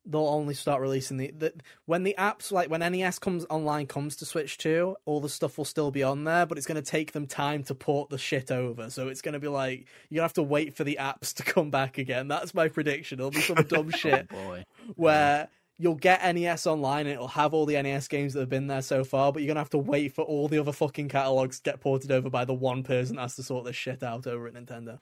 they'll 0.05 0.27
only 0.27 0.53
start 0.53 0.81
releasing 0.81 1.15
the, 1.17 1.31
the 1.31 1.53
when 1.85 2.03
the 2.03 2.15
apps 2.17 2.51
like 2.51 2.69
when 2.69 2.79
NES 2.81 3.19
comes 3.19 3.45
online 3.49 3.87
comes 3.87 4.15
to 4.17 4.25
Switch 4.25 4.57
Two, 4.57 4.95
all 5.05 5.19
the 5.19 5.29
stuff 5.29 5.57
will 5.57 5.65
still 5.65 5.91
be 5.91 6.03
on 6.03 6.23
there, 6.23 6.45
but 6.45 6.57
it's 6.57 6.67
going 6.67 6.81
to 6.81 6.89
take 6.89 7.11
them 7.11 7.27
time 7.27 7.63
to 7.63 7.75
port 7.75 8.09
the 8.09 8.17
shit 8.17 8.51
over. 8.51 8.89
So 8.89 9.07
it's 9.07 9.21
going 9.21 9.33
to 9.33 9.39
be 9.39 9.47
like 9.47 9.87
you 10.09 10.21
have 10.21 10.33
to 10.33 10.43
wait 10.43 10.75
for 10.75 10.83
the 10.83 10.97
apps 10.99 11.33
to 11.35 11.43
come 11.53 11.71
back 11.71 11.97
again. 11.97 12.27
That's 12.27 12.53
my 12.53 12.67
prediction. 12.67 13.19
It'll 13.19 13.31
be 13.31 13.41
some 13.41 13.55
dumb 13.67 13.91
oh, 13.93 13.97
shit 13.97 14.27
Oh 14.31 14.35
boy. 14.35 14.65
where 14.95 15.49
you'll 15.79 15.95
get 15.95 16.23
NES 16.35 16.67
online 16.67 17.07
and 17.07 17.15
it'll 17.15 17.27
have 17.29 17.53
all 17.53 17.65
the 17.65 17.81
NES 17.81 18.07
games 18.07 18.33
that 18.33 18.41
have 18.41 18.49
been 18.49 18.67
there 18.67 18.81
so 18.81 19.03
far, 19.03 19.31
but 19.33 19.41
you're 19.41 19.47
gonna 19.47 19.59
have 19.59 19.69
to 19.71 19.77
wait 19.77 20.13
for 20.13 20.23
all 20.23 20.47
the 20.47 20.59
other 20.59 20.71
fucking 20.71 21.09
catalogs 21.09 21.57
to 21.59 21.63
get 21.71 21.79
ported 21.81 22.11
over 22.11 22.29
by 22.29 22.45
the 22.45 22.53
one 22.53 22.83
person 22.83 23.15
that 23.15 23.23
has 23.23 23.35
to 23.35 23.43
sort 23.43 23.65
this 23.65 23.75
shit 23.75 24.03
out 24.03 24.27
over 24.27 24.47
at 24.47 24.53
Nintendo. 24.53 24.99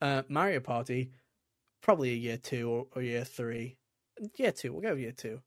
Uh, 0.00 0.22
Mario 0.28 0.60
Party, 0.60 1.10
probably 1.82 2.10
a 2.10 2.16
year 2.16 2.36
two 2.36 2.68
or, 2.68 2.86
or 2.94 3.02
year 3.02 3.24
three. 3.24 3.76
Year 4.36 4.52
two, 4.52 4.72
we'll 4.72 4.82
go 4.82 4.94
year 4.94 5.12
two. 5.12 5.40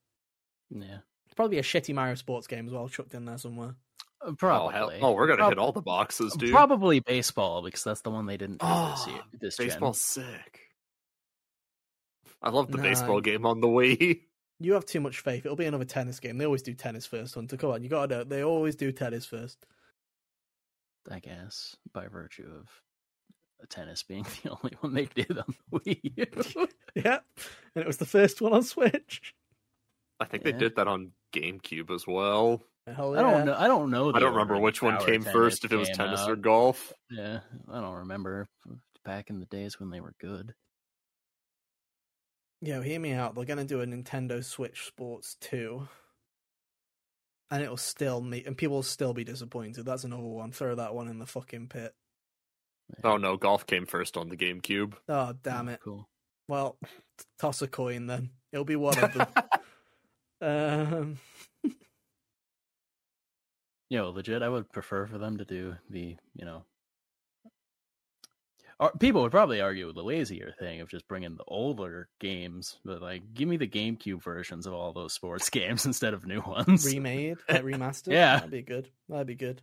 Yeah. 0.70 1.00
Probably 1.36 1.58
a 1.60 1.64
shitty 1.64 1.94
Mario 1.94 2.16
Sports 2.16 2.48
game 2.48 2.66
as 2.68 2.74
well, 2.74 2.88
chucked 2.88 3.14
in 3.14 3.26
there 3.26 3.38
somewhere. 3.38 3.76
Uh, 4.22 4.30
Oh, 4.30 4.34
Probably. 4.36 4.74
hell. 4.74 4.92
oh, 5.02 5.12
we're 5.14 5.28
gonna 5.28 5.38
Prob- 5.40 5.52
hit 5.52 5.60
all 5.60 5.72
the 5.74 5.82
boxes, 5.82 6.34
dude. 6.34 6.52
Probably 6.52 7.00
baseball 7.02 7.62
because 7.62 7.84
that's 7.84 8.02
the 8.02 8.10
one 8.10 8.26
they 8.26 8.38
didn't 8.38 8.60
do 8.60 8.66
this 8.66 9.04
Oh, 9.06 9.10
year. 9.12 9.22
This 9.40 9.58
gen. 9.58 9.68
Baseball's 9.68 10.02
sick. 10.02 10.62
I 12.42 12.50
love 12.50 12.72
the 12.72 12.78
Nah. 12.78 12.84
baseball 12.84 13.22
game 13.22 13.46
on 13.46 13.60
the 13.62 13.68
Wii. 13.68 14.22
You 14.60 14.74
have 14.74 14.86
too 14.86 15.02
much 15.02 15.20
faith. 15.20 15.46
It'll 15.46 15.58
be 15.58 15.66
another 15.66 15.86
tennis 15.86 16.20
game. 16.20 16.38
They 16.38 16.46
always 16.46 16.62
do 16.62 16.74
tennis 16.74 17.06
first, 17.06 17.36
Hunter. 17.36 17.58
Come 17.58 17.72
on, 17.72 17.84
you 17.84 17.90
gotta 17.90 18.18
know. 18.18 18.24
They 18.24 18.44
always 18.44 18.76
do 18.76 18.92
tennis 18.92 19.26
first. 19.26 19.66
I 21.12 21.20
guess 21.20 21.76
by 21.94 22.08
virtue 22.08 22.50
of 22.60 22.70
tennis 23.70 24.04
being 24.04 24.26
the 24.44 24.52
only 24.52 24.76
one 24.82 24.94
they 24.94 25.06
did 25.06 25.38
on 25.38 25.56
the 25.72 25.80
Wii. 25.80 26.70
Yep. 26.96 27.26
And 27.76 27.82
it 27.82 27.88
was 27.88 27.98
the 27.98 28.06
first 28.06 28.42
one 28.42 28.54
on 28.54 28.64
Switch. 28.64 29.34
I 30.20 30.26
think 30.26 30.44
they 30.44 30.54
did 30.54 30.78
that 30.78 30.88
on 30.88 31.12
GameCube 31.34 31.94
as 31.94 32.08
well. 32.08 32.64
Hell 32.88 33.18
I 33.18 33.22
don't 33.22 33.32
yeah. 33.32 33.44
know. 33.44 33.56
I 33.58 33.68
don't 33.68 33.90
know. 33.90 34.14
I 34.14 34.20
don't 34.20 34.34
remember 34.34 34.60
which 34.60 34.82
one 34.82 35.04
came 35.04 35.24
first, 35.24 35.66
if 35.66 35.72
it 35.72 35.76
was 35.76 35.88
came 35.88 35.98
tennis 35.98 36.22
or 36.28 36.36
golf. 36.36 36.94
Yeah, 37.10 37.40
I 37.70 37.82
don't 37.82 37.96
remember 37.96 38.48
back 39.04 39.30
in 39.30 39.40
the 39.40 39.48
days 39.48 39.80
when 39.80 39.90
they 39.90 40.00
were 40.00 40.14
good. 40.20 40.54
Yo, 42.66 42.82
hear 42.82 43.00
me 43.00 43.12
out. 43.14 43.36
They're 43.36 43.46
gonna 43.46 43.64
do 43.64 43.82
a 43.82 43.86
Nintendo 43.86 44.44
Switch 44.44 44.86
Sports 44.88 45.36
2. 45.42 45.88
And 47.52 47.62
it'll 47.62 47.78
still 47.78 48.22
meet 48.22 48.48
and 48.48 48.58
people 48.58 48.78
will 48.78 48.84
still 48.84 49.14
be 49.14 49.24
disappointed. 49.24 49.86
That's 49.86 50.04
another 50.04 50.24
one. 50.24 50.52
Throw 50.52 50.74
that 50.74 50.96
one 50.96 51.08
in 51.08 51.20
the 51.20 51.28
fucking 51.28 51.68
pit. 51.68 51.94
Oh 53.04 53.18
no, 53.18 53.38
golf 53.38 53.68
came 53.68 53.86
first 53.86 54.18
on 54.18 54.30
the 54.30 54.36
GameCube. 54.36 54.94
Oh 55.08 55.34
damn 55.44 55.70
Oh, 55.70 55.72
it. 55.74 55.80
Cool. 55.84 56.10
Well, 56.48 56.78
toss 57.40 57.62
a 57.62 57.68
coin 57.68 58.08
then. 58.08 58.32
It'll 58.52 58.66
be 58.66 58.76
one 58.76 58.98
of 58.98 59.14
them. 59.14 59.28
um 60.42 61.18
Yo, 63.90 64.10
legit, 64.10 64.42
I 64.42 64.50
would 64.50 64.72
prefer 64.72 65.06
for 65.06 65.20
them 65.20 65.38
to 65.38 65.46
do 65.46 65.76
the, 65.92 66.18
you 66.34 66.46
know, 66.46 66.58
or 66.58 66.64
people 69.00 69.22
would 69.22 69.32
probably 69.32 69.62
argue 69.62 69.92
the 69.94 70.04
lazier 70.04 70.54
thing 70.60 70.82
of 70.82 70.90
just 70.90 71.08
bringing 71.08 71.36
the 71.36 71.44
older 71.48 72.10
games, 72.20 72.78
but 72.84 73.02
like, 73.02 73.34
give 73.34 73.48
me 73.48 73.58
the 73.58 73.68
GameCube 73.68 74.24
versions 74.24 74.68
of 74.68 74.74
all 74.74 74.94
those 74.94 75.14
sports 75.14 75.50
games 75.52 75.86
instead 75.86 76.14
of 76.14 76.26
new 76.26 76.42
ones. 76.42 76.86
remade, 76.86 77.38
like 77.50 77.64
remastered. 77.64 78.14
Yeah. 78.14 78.36
That'd 78.36 78.52
be 78.52 78.62
good. 78.62 78.90
That'd 79.10 79.28
be 79.28 79.36
good. 79.36 79.62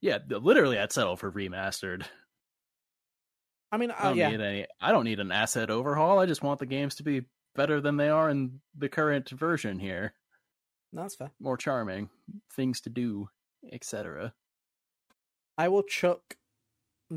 yeah, 0.00 0.18
literally, 0.28 0.78
I'd 0.78 0.92
settle 0.92 1.16
for 1.16 1.30
remastered. 1.30 2.04
I 3.72 3.78
mean, 3.78 3.90
I 3.90 3.94
uh, 3.94 4.08
don't 4.08 4.16
yeah. 4.16 4.30
need 4.30 4.40
any. 4.40 4.66
I 4.80 4.92
don't 4.92 5.04
need 5.04 5.20
an 5.20 5.32
asset 5.32 5.70
overhaul. 5.70 6.18
I 6.18 6.26
just 6.26 6.42
want 6.42 6.60
the 6.60 6.66
games 6.66 6.96
to 6.96 7.02
be 7.02 7.22
better 7.56 7.80
than 7.80 7.96
they 7.96 8.10
are 8.10 8.30
in 8.30 8.60
the 8.76 8.88
current 8.88 9.30
version 9.30 9.78
here. 9.78 10.14
That's 10.92 11.16
fair. 11.16 11.32
More 11.40 11.56
charming, 11.56 12.10
things 12.54 12.82
to 12.82 12.90
do, 12.90 13.28
etc. 13.72 14.34
I 15.56 15.68
will 15.68 15.82
chuck 15.82 16.36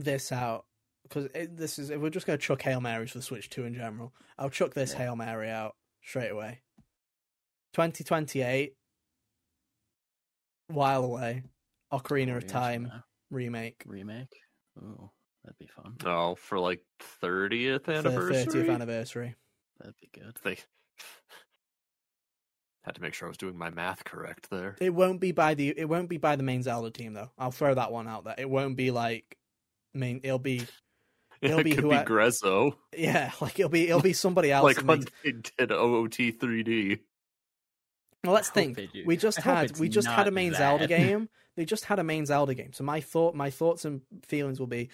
this 0.04 0.32
out 0.32 0.66
because 1.04 1.28
this 1.52 1.78
is 1.80 1.90
if 1.90 2.00
we're 2.02 2.10
just 2.10 2.26
going 2.26 2.38
to 2.40 2.44
chuck 2.46 2.62
Hail 2.62 2.82
Marys 2.82 3.12
for 3.12 3.20
the 3.20 3.24
Switch 3.24 3.50
2 3.50 3.64
in 3.66 3.74
general. 3.76 4.14
I'll 4.38 4.50
chuck 4.50 4.74
this 4.74 4.92
Yeah. 4.92 4.98
Hail 5.00 5.16
Mary 5.16 5.50
out 5.50 5.76
straight 6.04 6.30
away. 6.32 6.62
2028, 7.74 8.74
while 10.68 11.04
away, 11.04 11.44
Ocarina 11.92 12.38
of 12.38 12.48
Time 12.48 12.84
from 12.84 12.92
now. 12.98 13.04
remake 13.30 13.84
remake. 13.86 14.34
Oh, 14.82 15.12
that'd 15.44 15.58
be 15.60 15.68
fun. 15.68 15.96
Oh, 16.06 16.36
for 16.36 16.60
like 16.60 16.82
30th 17.22 17.88
anniversary. 17.88 18.64
30th 18.64 18.74
anniversary. 18.74 19.36
That'd 19.80 19.96
be 20.02 20.10
good. 20.20 20.38
They 20.44 20.58
had 22.84 22.96
to 22.96 23.02
make 23.02 23.14
sure 23.14 23.28
I 23.28 23.30
was 23.30 23.38
doing 23.38 23.58
my 23.58 23.70
math 23.70 24.04
correct 24.06 24.50
there. 24.50 24.76
It 24.80 24.94
won't 24.94 25.20
be 25.20 25.32
by 25.32 25.54
the 25.54 25.74
it 25.78 25.90
won't 25.90 26.10
be 26.10 26.18
by 26.18 26.36
the 26.36 26.44
main 26.44 26.64
Zelda 26.64 26.92
team 26.92 27.14
though. 27.14 27.32
I'll 27.38 27.52
throw 27.52 27.74
that 27.74 27.92
one 27.92 28.08
out 28.08 28.24
there. 28.24 28.36
It 28.38 28.50
won't 28.50 28.76
be 28.78 28.92
like 28.92 29.38
main. 29.96 30.20
It'll 30.24 30.40
be 30.40 30.66
It'll 31.42 31.60
it 31.60 31.64
be 31.64 31.72
could 31.72 31.84
who 31.84 31.90
be 31.92 31.96
I- 31.98 32.06
Grezzo, 32.06 32.76
yeah, 32.98 33.32
like 33.42 33.60
it'll 33.60 33.70
be 33.70 33.88
it'll 33.88 34.02
be 34.02 34.14
somebody 34.14 34.52
else. 34.54 34.64
like 34.64 34.76
that 34.78 34.86
when 34.86 35.00
makes- 35.00 35.12
they 35.24 35.32
did 35.32 35.72
OOT 35.72 36.12
3D. 36.40 37.00
Well, 38.24 38.34
let's 38.34 38.48
I 38.50 38.50
hope 38.50 38.54
think. 38.56 38.78
they 38.78 38.88
do. 38.88 39.04
We 39.06 39.18
just 39.18 39.40
I 39.40 39.42
hope 39.42 39.56
had 39.58 39.70
it's 39.72 39.80
we 39.80 39.90
just 39.90 40.08
had 40.08 40.28
a 40.28 40.32
not 40.32 40.34
main 40.34 40.54
Zelda 40.54 40.88
that. 40.88 40.98
game. 40.98 41.30
They 41.56 41.66
just 41.66 41.86
had 41.86 42.00
a 42.00 42.04
main 42.04 42.26
Zelda 42.26 42.54
game. 42.54 42.74
So 42.74 42.84
my 42.84 43.00
thought, 43.00 43.36
my 43.36 43.50
thoughts 43.50 43.86
and 43.86 44.02
feelings 44.24 44.60
will 44.60 44.68
be, 44.68 44.90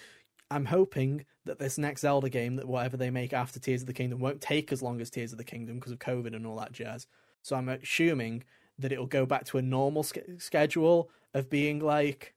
I'm 0.50 0.64
hoping 0.66 1.24
that 1.46 1.58
this 1.58 1.76
next 1.78 2.02
Zelda 2.02 2.28
game, 2.28 2.56
that 2.56 2.68
whatever 2.68 2.96
they 2.96 3.10
make 3.10 3.32
after 3.32 3.58
Tears 3.58 3.80
of 3.80 3.86
the 3.88 3.92
Kingdom, 3.94 4.20
won't 4.20 4.40
take 4.40 4.70
as 4.70 4.80
long 4.82 5.00
as 5.00 5.10
Tears 5.10 5.32
of 5.32 5.38
the 5.38 5.44
Kingdom 5.44 5.76
because 5.76 5.90
of 5.92 5.98
COVID 5.98 6.36
and 6.36 6.46
all 6.46 6.56
that 6.58 6.70
jazz. 6.72 7.06
So 7.42 7.56
I'm 7.56 7.68
assuming 7.68 8.44
that 8.78 8.92
it'll 8.92 9.06
go 9.06 9.26
back 9.26 9.44
to 9.46 9.58
a 9.58 9.62
normal 9.62 10.02
sch- 10.04 10.18
schedule 10.38 11.10
of 11.34 11.50
being 11.50 11.80
like 11.80 12.34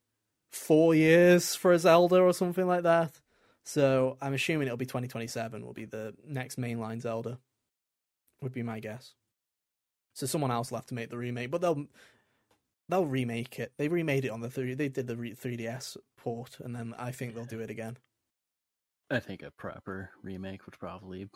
four 0.56 0.96
years 0.96 1.56
for 1.56 1.74
a 1.74 1.80
Zelda 1.80 2.22
or 2.22 2.34
something 2.34 2.66
like 2.68 2.84
that. 2.84 3.20
So 3.64 4.18
I'm 4.22 4.34
assuming 4.34 4.68
it'll 4.68 4.78
be 4.78 4.86
2027 4.86 5.66
will 5.66 5.74
be 5.74 5.86
the 5.86 6.14
next 6.26 6.60
mainline 6.60 7.02
Zelda. 7.02 7.40
Would 8.42 8.54
be 8.54 8.64
my 8.64 8.80
guess. 8.80 9.14
So 10.14 10.26
someone 10.26 10.52
else 10.52 10.70
will 10.72 10.78
have 10.78 10.86
to 10.88 10.94
make 10.94 11.10
the 11.10 11.18
remake, 11.18 11.52
but 11.52 11.62
they'll 11.62 11.88
they'll 12.90 13.06
remake 13.06 13.60
it. 13.60 13.74
They 13.78 13.88
remade 13.88 14.26
it 14.26 14.30
on 14.30 14.42
the 14.42 14.50
three. 14.50 14.74
They 14.76 14.90
did 14.90 15.08
the 15.08 15.16
re- 15.18 15.34
3DS 15.36 15.98
port, 16.18 16.58
and 16.60 16.76
then 16.76 16.94
I 16.98 17.12
think 17.12 17.34
they'll 17.34 17.46
do 17.46 17.60
it 17.62 17.70
again. 17.70 17.98
I 19.10 19.20
think 19.20 19.42
a 19.44 19.52
proper 19.52 20.12
remake 20.24 20.66
would 20.66 20.78
probably. 20.80 21.30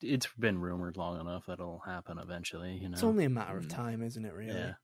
It's 0.00 0.28
been 0.38 0.60
rumored 0.60 0.96
long 0.96 1.20
enough 1.20 1.46
that 1.46 1.54
it'll 1.54 1.80
happen 1.84 2.18
eventually. 2.18 2.74
You 2.80 2.88
know. 2.88 2.94
It's 2.94 3.02
only 3.02 3.24
a 3.24 3.30
matter 3.30 3.56
of 3.56 3.66
Mm. 3.66 3.70
time, 3.70 4.02
isn't 4.02 4.24
it? 4.24 4.34
Really. 4.34 4.54
Yeah. 4.58 4.74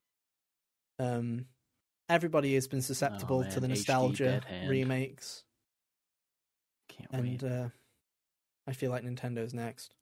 Um, 0.99 1.47
everybody 2.09 2.55
has 2.55 2.67
been 2.69 2.83
susceptible 2.83 3.43
to 3.43 3.49
Oh, 3.49 3.51
man, 3.53 3.61
the 3.61 3.69
nostalgia 3.69 4.41
remakes, 4.69 5.45
Can't 6.89 7.11
and 7.13 7.23
wait. 7.25 7.45
uh, 7.45 7.69
I 8.67 8.73
feel 8.73 8.91
like 8.91 9.05
Nintendo's 9.05 9.55
next. 9.55 9.95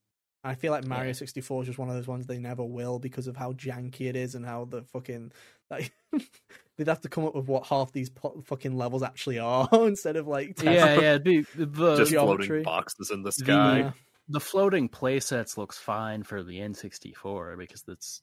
I 0.45 0.55
feel 0.55 0.71
like 0.71 0.85
Mario 0.85 1.09
Yeah. 1.09 1.13
64 1.15 1.63
is 1.63 1.67
just 1.67 1.79
one 1.79 1.89
of 1.89 1.97
those 1.97 2.07
ones 2.07 2.27
they 2.27 2.39
never 2.39 2.63
will 2.65 3.01
because 3.01 3.27
of 3.27 3.37
how 3.37 3.53
janky 3.53 4.03
it 4.03 4.15
is 4.15 4.37
and 4.37 4.47
how 4.47 4.65
the 4.65 4.83
fucking 4.83 5.33
like 5.71 5.93
they'd 6.77 6.87
have 6.87 7.01
to 7.01 7.09
come 7.09 7.25
up 7.25 7.35
with 7.35 7.49
what 7.49 7.67
half 7.67 7.91
these 7.91 8.11
po- 8.11 8.41
fucking 8.45 8.77
levels 8.77 9.03
actually 9.03 9.41
are 9.41 9.69
instead 9.73 10.15
of 10.15 10.29
like 10.29 10.63
yeah, 10.63 11.01
yeah. 11.01 11.15
it'd 11.15 11.25
the 11.57 11.97
Just 11.97 12.13
geometry. 12.13 12.47
floating 12.47 12.63
boxes 12.63 13.11
in 13.11 13.23
the 13.25 13.33
sky. 13.33 13.79
Yeah. 13.79 13.93
the 14.29 14.39
floating 14.39 14.89
play 14.89 15.19
sets 15.19 15.59
looks 15.59 15.79
fine 15.79 16.23
for 16.23 16.45
the 16.45 16.59
N64 16.61 17.59
because 17.59 17.83
that's 17.83 18.23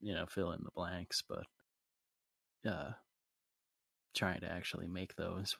you 0.00 0.14
know 0.14 0.26
fill 0.26 0.50
in 0.50 0.64
the 0.64 0.70
blanks, 0.74 1.22
but 1.28 1.44
uh, 2.68 2.90
trying 4.14 4.40
to 4.40 4.50
actually 4.50 4.86
make 4.86 5.14
those. 5.16 5.56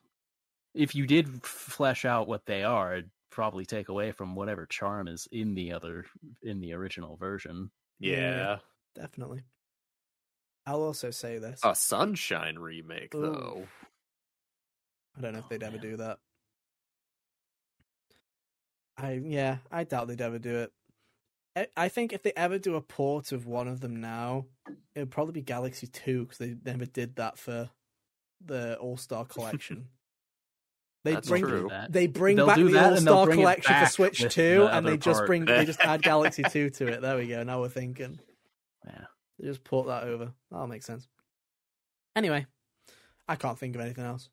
If 0.74 0.94
you 0.94 1.06
did 1.06 1.44
flesh 1.44 2.04
out 2.04 2.28
what 2.28 2.46
they 2.46 2.64
are, 2.64 2.94
it'd 2.94 3.10
probably 3.30 3.64
take 3.64 3.88
away 3.88 4.12
from 4.12 4.34
whatever 4.34 4.66
charm 4.66 5.08
is 5.08 5.28
in 5.32 5.54
the 5.54 5.72
other 5.72 6.04
in 6.42 6.60
the 6.60 6.72
original 6.72 7.16
version. 7.16 7.70
Yeah. 7.98 8.16
Yeah. 8.16 8.58
definitely. 8.94 9.42
I'll 10.66 10.82
also 10.82 11.10
say 11.10 11.38
this: 11.38 11.60
A 11.64 11.74
Sunshine 11.74 12.58
remake, 12.58 13.14
Ooh. 13.14 13.22
though. 13.22 13.66
I 15.16 15.20
don't 15.20 15.32
know 15.32 15.40
if 15.40 15.44
Oh, 15.46 15.48
they'd 15.50 15.62
ever 15.62 15.78
do 15.78 15.96
that. 15.96 16.18
I 18.96 19.12
yeah, 19.24 19.58
I 19.70 19.84
doubt 19.84 20.08
they'd 20.08 20.20
ever 20.20 20.38
do 20.38 20.56
it. 20.58 20.72
I, 21.56 21.66
I 21.76 21.88
think 21.88 22.12
if 22.12 22.22
they 22.22 22.32
ever 22.36 22.58
do 22.58 22.76
a 22.76 22.80
port 22.80 23.32
of 23.32 23.46
one 23.46 23.68
of 23.68 23.80
them 23.80 23.96
now, 24.00 24.46
it 24.94 25.00
would 25.00 25.10
probably 25.10 25.32
be 25.32 25.42
Galaxy 25.42 25.86
Two 25.86 26.22
because 26.24 26.38
they 26.38 26.56
never 26.64 26.86
did 26.86 27.16
that 27.16 27.38
for 27.38 27.70
the 28.44 28.76
All 28.78 28.96
Star 28.96 29.24
Collection. 29.24 29.88
They 31.04 31.14
That's 31.14 31.28
bring 31.28 31.42
true. 31.42 31.68
They 31.88 32.06
bring 32.06 32.36
They'll 32.36 32.46
back 32.46 32.58
the 32.58 32.78
All 32.78 32.96
Star 32.96 33.26
Collection 33.26 33.74
for 33.74 33.86
Switch 33.86 34.22
with 34.22 34.32
Two, 34.32 34.58
the 34.60 34.66
and 34.76 34.86
they 34.86 34.92
other 34.92 34.96
just 34.98 35.18
part. 35.18 35.26
bring 35.26 35.44
they 35.46 35.64
just 35.64 35.80
add 35.80 36.00
Galaxy 36.04 36.44
Two 36.44 36.70
to 36.70 36.86
it. 36.86 37.00
There 37.00 37.16
we 37.16 37.26
go. 37.26 37.42
Now 37.42 37.60
we're 37.60 37.70
thinking. 37.70 38.20
Yeah. 38.86 39.06
They 39.40 39.48
just 39.48 39.64
port 39.64 39.88
that 39.88 40.04
over. 40.04 40.32
That'll 40.52 40.68
make 40.68 40.84
sense. 40.84 41.08
Anyway, 42.14 42.46
I 43.26 43.34
can't 43.34 43.58
think 43.58 43.74
of 43.74 43.80
anything 43.80 44.04
else. 44.04 44.28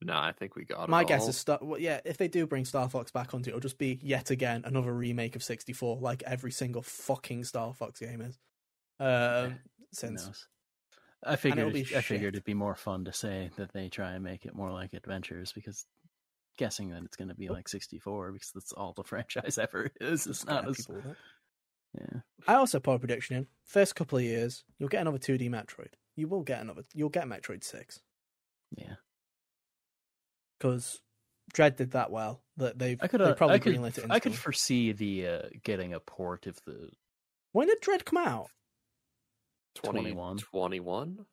No, 0.00 0.12
I 0.12 0.30
think 0.30 0.54
we 0.54 0.64
got 0.64 0.84
it. 0.84 0.90
My 0.90 1.02
guess 1.02 1.22
all. 1.22 1.30
is 1.30 1.38
Star. 1.38 1.58
Well, 1.60 1.80
yeah, 1.80 1.98
if 2.04 2.18
they 2.18 2.28
do 2.28 2.46
bring 2.46 2.64
Star 2.66 2.88
Fox 2.88 3.10
back 3.10 3.34
onto 3.34 3.48
it, 3.48 3.52
it'll 3.52 3.60
just 3.60 3.78
be 3.78 3.98
yet 4.00 4.30
again 4.30 4.62
another 4.64 4.92
remake 4.92 5.34
of 5.34 5.42
64, 5.42 5.98
like 6.00 6.22
every 6.24 6.52
single 6.52 6.82
fucking 6.82 7.42
Star 7.42 7.74
Fox 7.74 7.98
game 7.98 8.20
is. 8.20 8.38
Um, 9.00 9.50
Who 9.50 9.54
since 9.92 10.24
knows? 10.24 10.46
I 11.24 11.36
figured 11.36 11.74
I 11.74 11.82
figured 11.82 12.02
shit. 12.02 12.22
it'd 12.34 12.44
be 12.44 12.54
more 12.54 12.74
fun 12.74 13.04
to 13.06 13.12
say 13.12 13.50
that 13.56 13.72
they 13.72 13.88
try 13.88 14.12
and 14.12 14.22
make 14.22 14.44
it 14.46 14.54
more 14.54 14.70
like 14.70 14.92
adventures 14.92 15.52
because 15.52 15.86
guessing 16.56 16.90
that 16.90 17.02
it's 17.04 17.16
going 17.16 17.28
to 17.28 17.34
be 17.34 17.48
like 17.48 17.68
64 17.68 18.32
because 18.32 18.50
that's 18.52 18.72
all 18.72 18.92
the 18.94 19.04
franchise 19.04 19.58
ever 19.58 19.90
is. 20.00 20.26
It's 20.26 20.46
not 20.46 20.62
scare 20.62 20.70
as 20.70 20.86
people 20.86 21.16
yeah. 21.98 22.20
I 22.46 22.54
also 22.54 22.80
put 22.80 22.94
a 22.94 22.98
prediction 22.98 23.36
in. 23.36 23.46
First 23.64 23.94
couple 23.96 24.18
of 24.18 24.24
years, 24.24 24.64
you'll 24.78 24.88
get 24.88 25.00
another 25.00 25.18
2D 25.18 25.48
Metroid. 25.50 25.92
You 26.14 26.28
will 26.28 26.42
get 26.42 26.60
another. 26.60 26.82
You'll 26.94 27.08
get 27.08 27.24
Metroid 27.26 27.64
Six 27.64 28.00
Yeah. 28.76 28.94
because 30.58 31.00
Dread 31.52 31.76
did 31.76 31.92
that 31.92 32.10
well. 32.10 32.42
That 32.56 32.78
they've 32.78 32.98
I 33.02 33.06
could 33.06 33.20
they 33.20 33.32
probably 33.34 33.56
I 33.56 33.58
could 33.58 33.76
greenlit 33.76 33.98
it. 33.98 34.06
I 34.10 34.20
could 34.20 34.34
foresee 34.34 34.92
the 34.92 35.26
uh, 35.26 35.42
getting 35.62 35.92
a 35.92 36.00
port 36.00 36.46
of 36.46 36.58
the 36.66 36.90
When 37.52 37.68
did 37.68 37.80
Dread 37.80 38.04
come 38.04 38.18
out? 38.18 38.50
21. 39.76 40.38
21? 40.38 41.26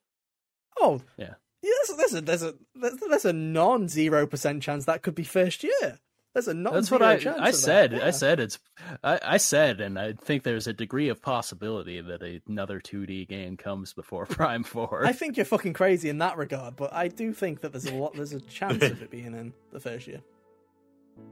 Oh, 0.80 1.00
Yeah. 1.16 1.34
There's, 1.62 1.96
there's 1.96 2.14
a 2.14 2.20
there's 2.20 2.42
a 2.42 2.54
there's, 2.74 2.96
there's 3.08 3.24
a 3.24 3.32
non 3.32 3.88
zero 3.88 4.26
percent 4.26 4.62
chance 4.62 4.84
that 4.84 5.02
could 5.02 5.14
be 5.14 5.24
first 5.24 5.64
year. 5.64 5.98
There's 6.34 6.48
a 6.48 6.52
non. 6.52 6.74
That's 6.74 6.90
what 6.90 7.00
I 7.00 7.18
I 7.38 7.52
said. 7.52 7.92
Yeah. 7.92 8.06
I 8.06 8.10
said 8.10 8.40
it's 8.40 8.58
I, 9.02 9.20
I 9.22 9.36
said 9.38 9.80
and 9.80 9.98
I 9.98 10.12
think 10.12 10.42
there's 10.42 10.66
a 10.66 10.72
degree 10.72 11.08
of 11.08 11.22
possibility 11.22 12.00
that 12.00 12.22
another 12.46 12.80
2D 12.80 13.28
game 13.28 13.56
comes 13.56 13.92
before 13.92 14.26
Prime 14.26 14.64
4. 14.64 15.06
I 15.06 15.12
think 15.12 15.36
you're 15.36 15.46
fucking 15.46 15.72
crazy 15.72 16.08
in 16.08 16.18
that 16.18 16.36
regard, 16.36 16.76
but 16.76 16.92
I 16.92 17.08
do 17.08 17.32
think 17.32 17.60
that 17.60 17.72
there's 17.72 17.86
a 17.86 17.94
lot. 17.94 18.14
There's 18.14 18.32
a 18.32 18.40
chance 18.40 18.82
of 18.82 19.00
it 19.00 19.10
being 19.10 19.26
in 19.26 19.54
the 19.72 19.80
first 19.80 20.06
year. 20.06 20.20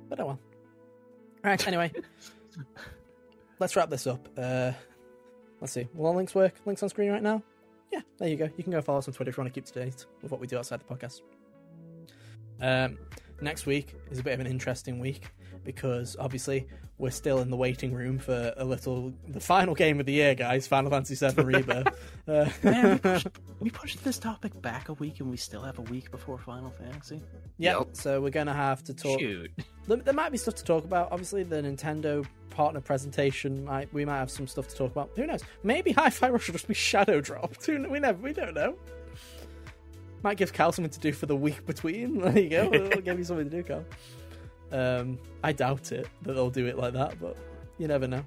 But 0.09 0.21
oh 0.21 0.27
well. 0.27 0.39
Right. 1.43 1.67
Anyway, 1.67 1.93
let's 3.59 3.75
wrap 3.77 3.91
this 3.91 4.07
up. 4.07 4.29
Uh, 4.39 4.73
let's 5.63 5.73
see. 5.73 5.89
Will 5.95 6.07
all 6.07 6.15
links 6.15 6.35
work? 6.35 6.55
Links 6.67 6.83
on 6.83 6.89
screen 6.89 7.11
right 7.11 7.23
now? 7.23 7.41
Yeah, 7.93 8.01
there 8.19 8.29
you 8.29 8.37
go. 8.37 8.51
You 8.57 8.65
can 8.65 8.73
go 8.73 8.83
follow 8.83 8.99
us 8.99 9.07
on 9.07 9.15
Twitter 9.15 9.31
if 9.31 9.37
you 9.37 9.43
want 9.43 9.55
to 9.55 9.61
keep 9.61 9.65
to 9.73 9.85
date 9.85 10.07
with 10.21 10.33
what 10.33 10.41
we 10.41 10.47
do 10.47 10.59
outside 10.59 10.81
the 10.81 10.95
podcast. 10.95 11.21
Um, 12.61 12.99
next 13.41 13.65
week 13.65 13.95
is 14.11 14.19
a 14.19 14.23
bit 14.23 14.35
of 14.35 14.41
an 14.41 14.47
interesting 14.47 14.99
week 14.99 15.31
because 15.65 16.17
obviously 16.19 16.67
we're 16.99 17.11
still 17.11 17.39
in 17.41 17.51
the 17.51 17.57
waiting 17.57 17.93
room 17.93 18.19
for 18.19 18.53
a 18.57 18.65
little 18.65 19.13
the 19.29 19.41
final 19.41 19.75
game 19.75 19.99
of 19.99 20.07
the 20.07 20.13
year, 20.13 20.35
guys. 20.35 20.67
Final 20.69 20.91
Fantasy 20.91 21.15
VII 21.27 21.43
Rebirth. 21.43 21.89
Uh, 22.29 22.49
Man, 22.63 22.93
we 22.93 22.99
pushed, 22.99 23.27
we 23.61 23.71
pushed 23.71 24.05
this 24.05 24.19
topic 24.19 24.61
back 24.63 24.89
a 24.89 24.93
week, 24.95 25.19
and 25.21 25.29
we 25.31 25.37
still 25.37 25.63
have 25.63 25.79
a 25.79 25.83
week 25.83 26.11
before 26.11 26.39
Final 26.39 26.71
Fantasy. 26.71 27.21
yeah, 27.59 27.79
Yep. 27.79 27.89
so 27.93 28.21
we're 28.21 28.31
gonna 28.31 28.55
have 28.55 28.85
to 28.85 28.95
talk. 28.95 29.19
Shoot. 29.19 29.51
There, 29.89 29.97
there 29.97 30.15
might 30.15 30.31
be 30.31 30.39
stuff 30.39 30.55
to 30.57 30.65
talk 30.65 30.85
about. 30.85 31.11
Obviously, 31.11 31.43
the 31.43 31.57
Nintendo 31.63 32.25
partner 32.51 32.81
presentation. 32.81 33.65
Might, 33.65 33.93
we 33.93 34.05
might 34.05 34.19
have 34.19 34.31
some 34.31 34.47
stuff 34.47 34.69
to 34.69 34.77
talk 34.77 34.93
about. 34.93 35.11
Who 35.17 35.27
knows? 35.27 35.41
Maybe 35.65 35.91
Hi-Fi 35.93 36.29
Rush 36.29 36.47
will 36.47 36.53
just 36.53 36.69
be 36.69 36.75
shadow 36.75 37.21
dropped. 37.21 37.67
We 37.67 37.79
never. 37.99 38.19
We 38.23 38.33
don't 38.33 38.55
know. 38.55 38.77
Might 40.23 40.37
give 40.37 40.53
Cal 40.53 40.71
something 40.71 40.91
to 40.93 41.01
do 41.01 41.13
for 41.13 41.27
the 41.27 41.35
week 41.35 41.67
between. 41.67 42.21
There 42.23 42.39
you 42.39 42.49
go. 42.49 42.73
It'll 42.73 43.01
give 43.01 43.19
you 43.19 43.25
something 43.25 43.51
to 43.51 43.57
do, 43.57 43.63
Cal. 43.65 43.85
Um, 44.73 45.19
I 45.45 45.53
doubt 45.53 45.93
it 45.93 46.09
that 46.23 46.33
they'll 46.33 46.51
do 46.51 46.67
it 46.67 46.79
like 46.79 46.95
that, 46.95 47.21
but 47.21 47.37
you 47.79 47.87
never 47.89 48.07
know. 48.09 48.25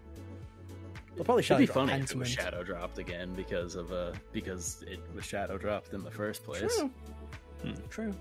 They'll 1.16 1.24
probably 1.26 1.40
It'd 1.42 1.46
shadow 1.48 1.60
be 1.60 1.66
drop 1.66 1.76
funny 1.76 1.94
if 1.94 2.12
it 2.12 2.18
was 2.18 2.28
Pentiment. 2.30 2.42
shadow 2.42 2.64
dropped 2.64 2.98
again 2.98 3.34
because 3.34 3.76
of 3.76 3.92
uh 3.92 4.12
because 4.34 4.84
it 4.88 5.00
was 5.16 5.24
shadow 5.26 5.58
dropped 5.58 5.94
in 5.94 6.04
the 6.04 6.12
first 6.12 6.44
place. 6.44 6.60
True. 6.78 6.92
Hmm. 7.64 7.74
True. 7.90 8.14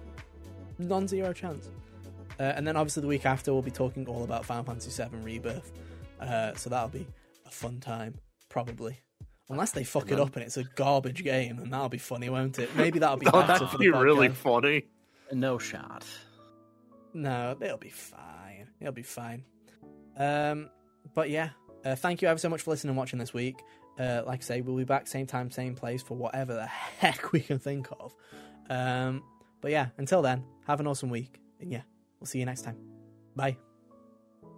Non-zero 0.79 1.33
chance. 1.33 1.69
Uh, 2.39 2.43
and 2.57 2.67
then 2.67 2.77
obviously 2.77 3.01
the 3.01 3.07
week 3.09 3.27
after 3.27 3.53
we'll 3.53 3.63
be 3.63 3.71
talking 3.71 4.07
all 4.09 4.25
about 4.25 4.45
Final 4.45 4.65
Fantasy 4.65 4.91
VII 5.03 5.17
Rebirth. 5.19 5.73
Uh, 6.21 6.55
so 6.55 6.71
that'll 6.71 6.89
be 6.89 7.07
a 7.47 7.51
fun 7.51 7.79
time, 7.81 8.15
probably. 8.49 8.99
Unless 9.51 9.73
they 9.73 9.85
fuck 9.85 10.11
it 10.11 10.19
up 10.19 10.35
and 10.37 10.45
it's 10.45 10.57
a 10.57 10.65
garbage 10.65 11.23
game, 11.23 11.59
and 11.59 11.73
that'll 11.73 11.89
be 11.91 11.99
funny, 11.99 12.31
won't 12.31 12.59
it? 12.59 12.75
Maybe 12.77 12.99
that'll 12.99 13.19
be 13.19 13.27
Oh, 13.33 13.33
better 13.33 13.47
that'd 13.65 13.69
for 13.69 13.79
be 13.79 13.91
really 13.91 14.29
podcast. 14.31 14.35
funny. 14.37 14.85
No 15.33 15.59
shot. 15.59 16.05
No, 17.15 17.57
it'll 17.61 17.79
be 17.79 17.91
fine. 17.91 18.69
It'll 18.81 18.93
be 18.93 19.03
fine. 19.03 19.45
Um, 20.17 20.69
but 21.15 21.31
yeah, 21.31 21.51
uh, 21.85 21.95
thank 21.95 22.23
you 22.23 22.29
ever 22.29 22.39
so 22.39 22.49
much 22.49 22.63
for 22.63 22.71
listening 22.73 22.91
and 22.91 22.99
watching 22.99 23.19
this 23.19 23.33
week. 23.33 23.57
Uh, 23.99 24.23
like 24.27 24.41
I 24.41 24.43
say, 24.43 24.61
we'll 24.61 24.77
be 24.77 24.85
back 24.85 25.07
same 25.07 25.27
time, 25.27 25.51
same 25.51 25.75
place 25.75 26.03
for 26.03 26.17
whatever 26.17 26.55
the 26.55 26.67
heck 26.99 27.33
we 27.33 27.41
can 27.41 27.59
think 27.59 27.89
of. 28.01 28.15
Um, 28.69 29.23
but 29.61 29.71
yeah, 29.71 29.89
until 29.99 30.23
then, 30.23 30.45
have 30.67 30.81
an 30.81 30.87
awesome 30.87 31.11
week, 31.11 31.41
and 31.61 31.71
yeah, 31.71 31.83
we'll 32.19 32.27
see 32.27 32.41
you 32.41 32.47
next 32.47 32.63
time. 32.63 32.77
Bye. 33.37 33.57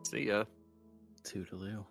See 0.05 0.27
ya. 0.29 0.45
Toodaloo. 1.25 1.85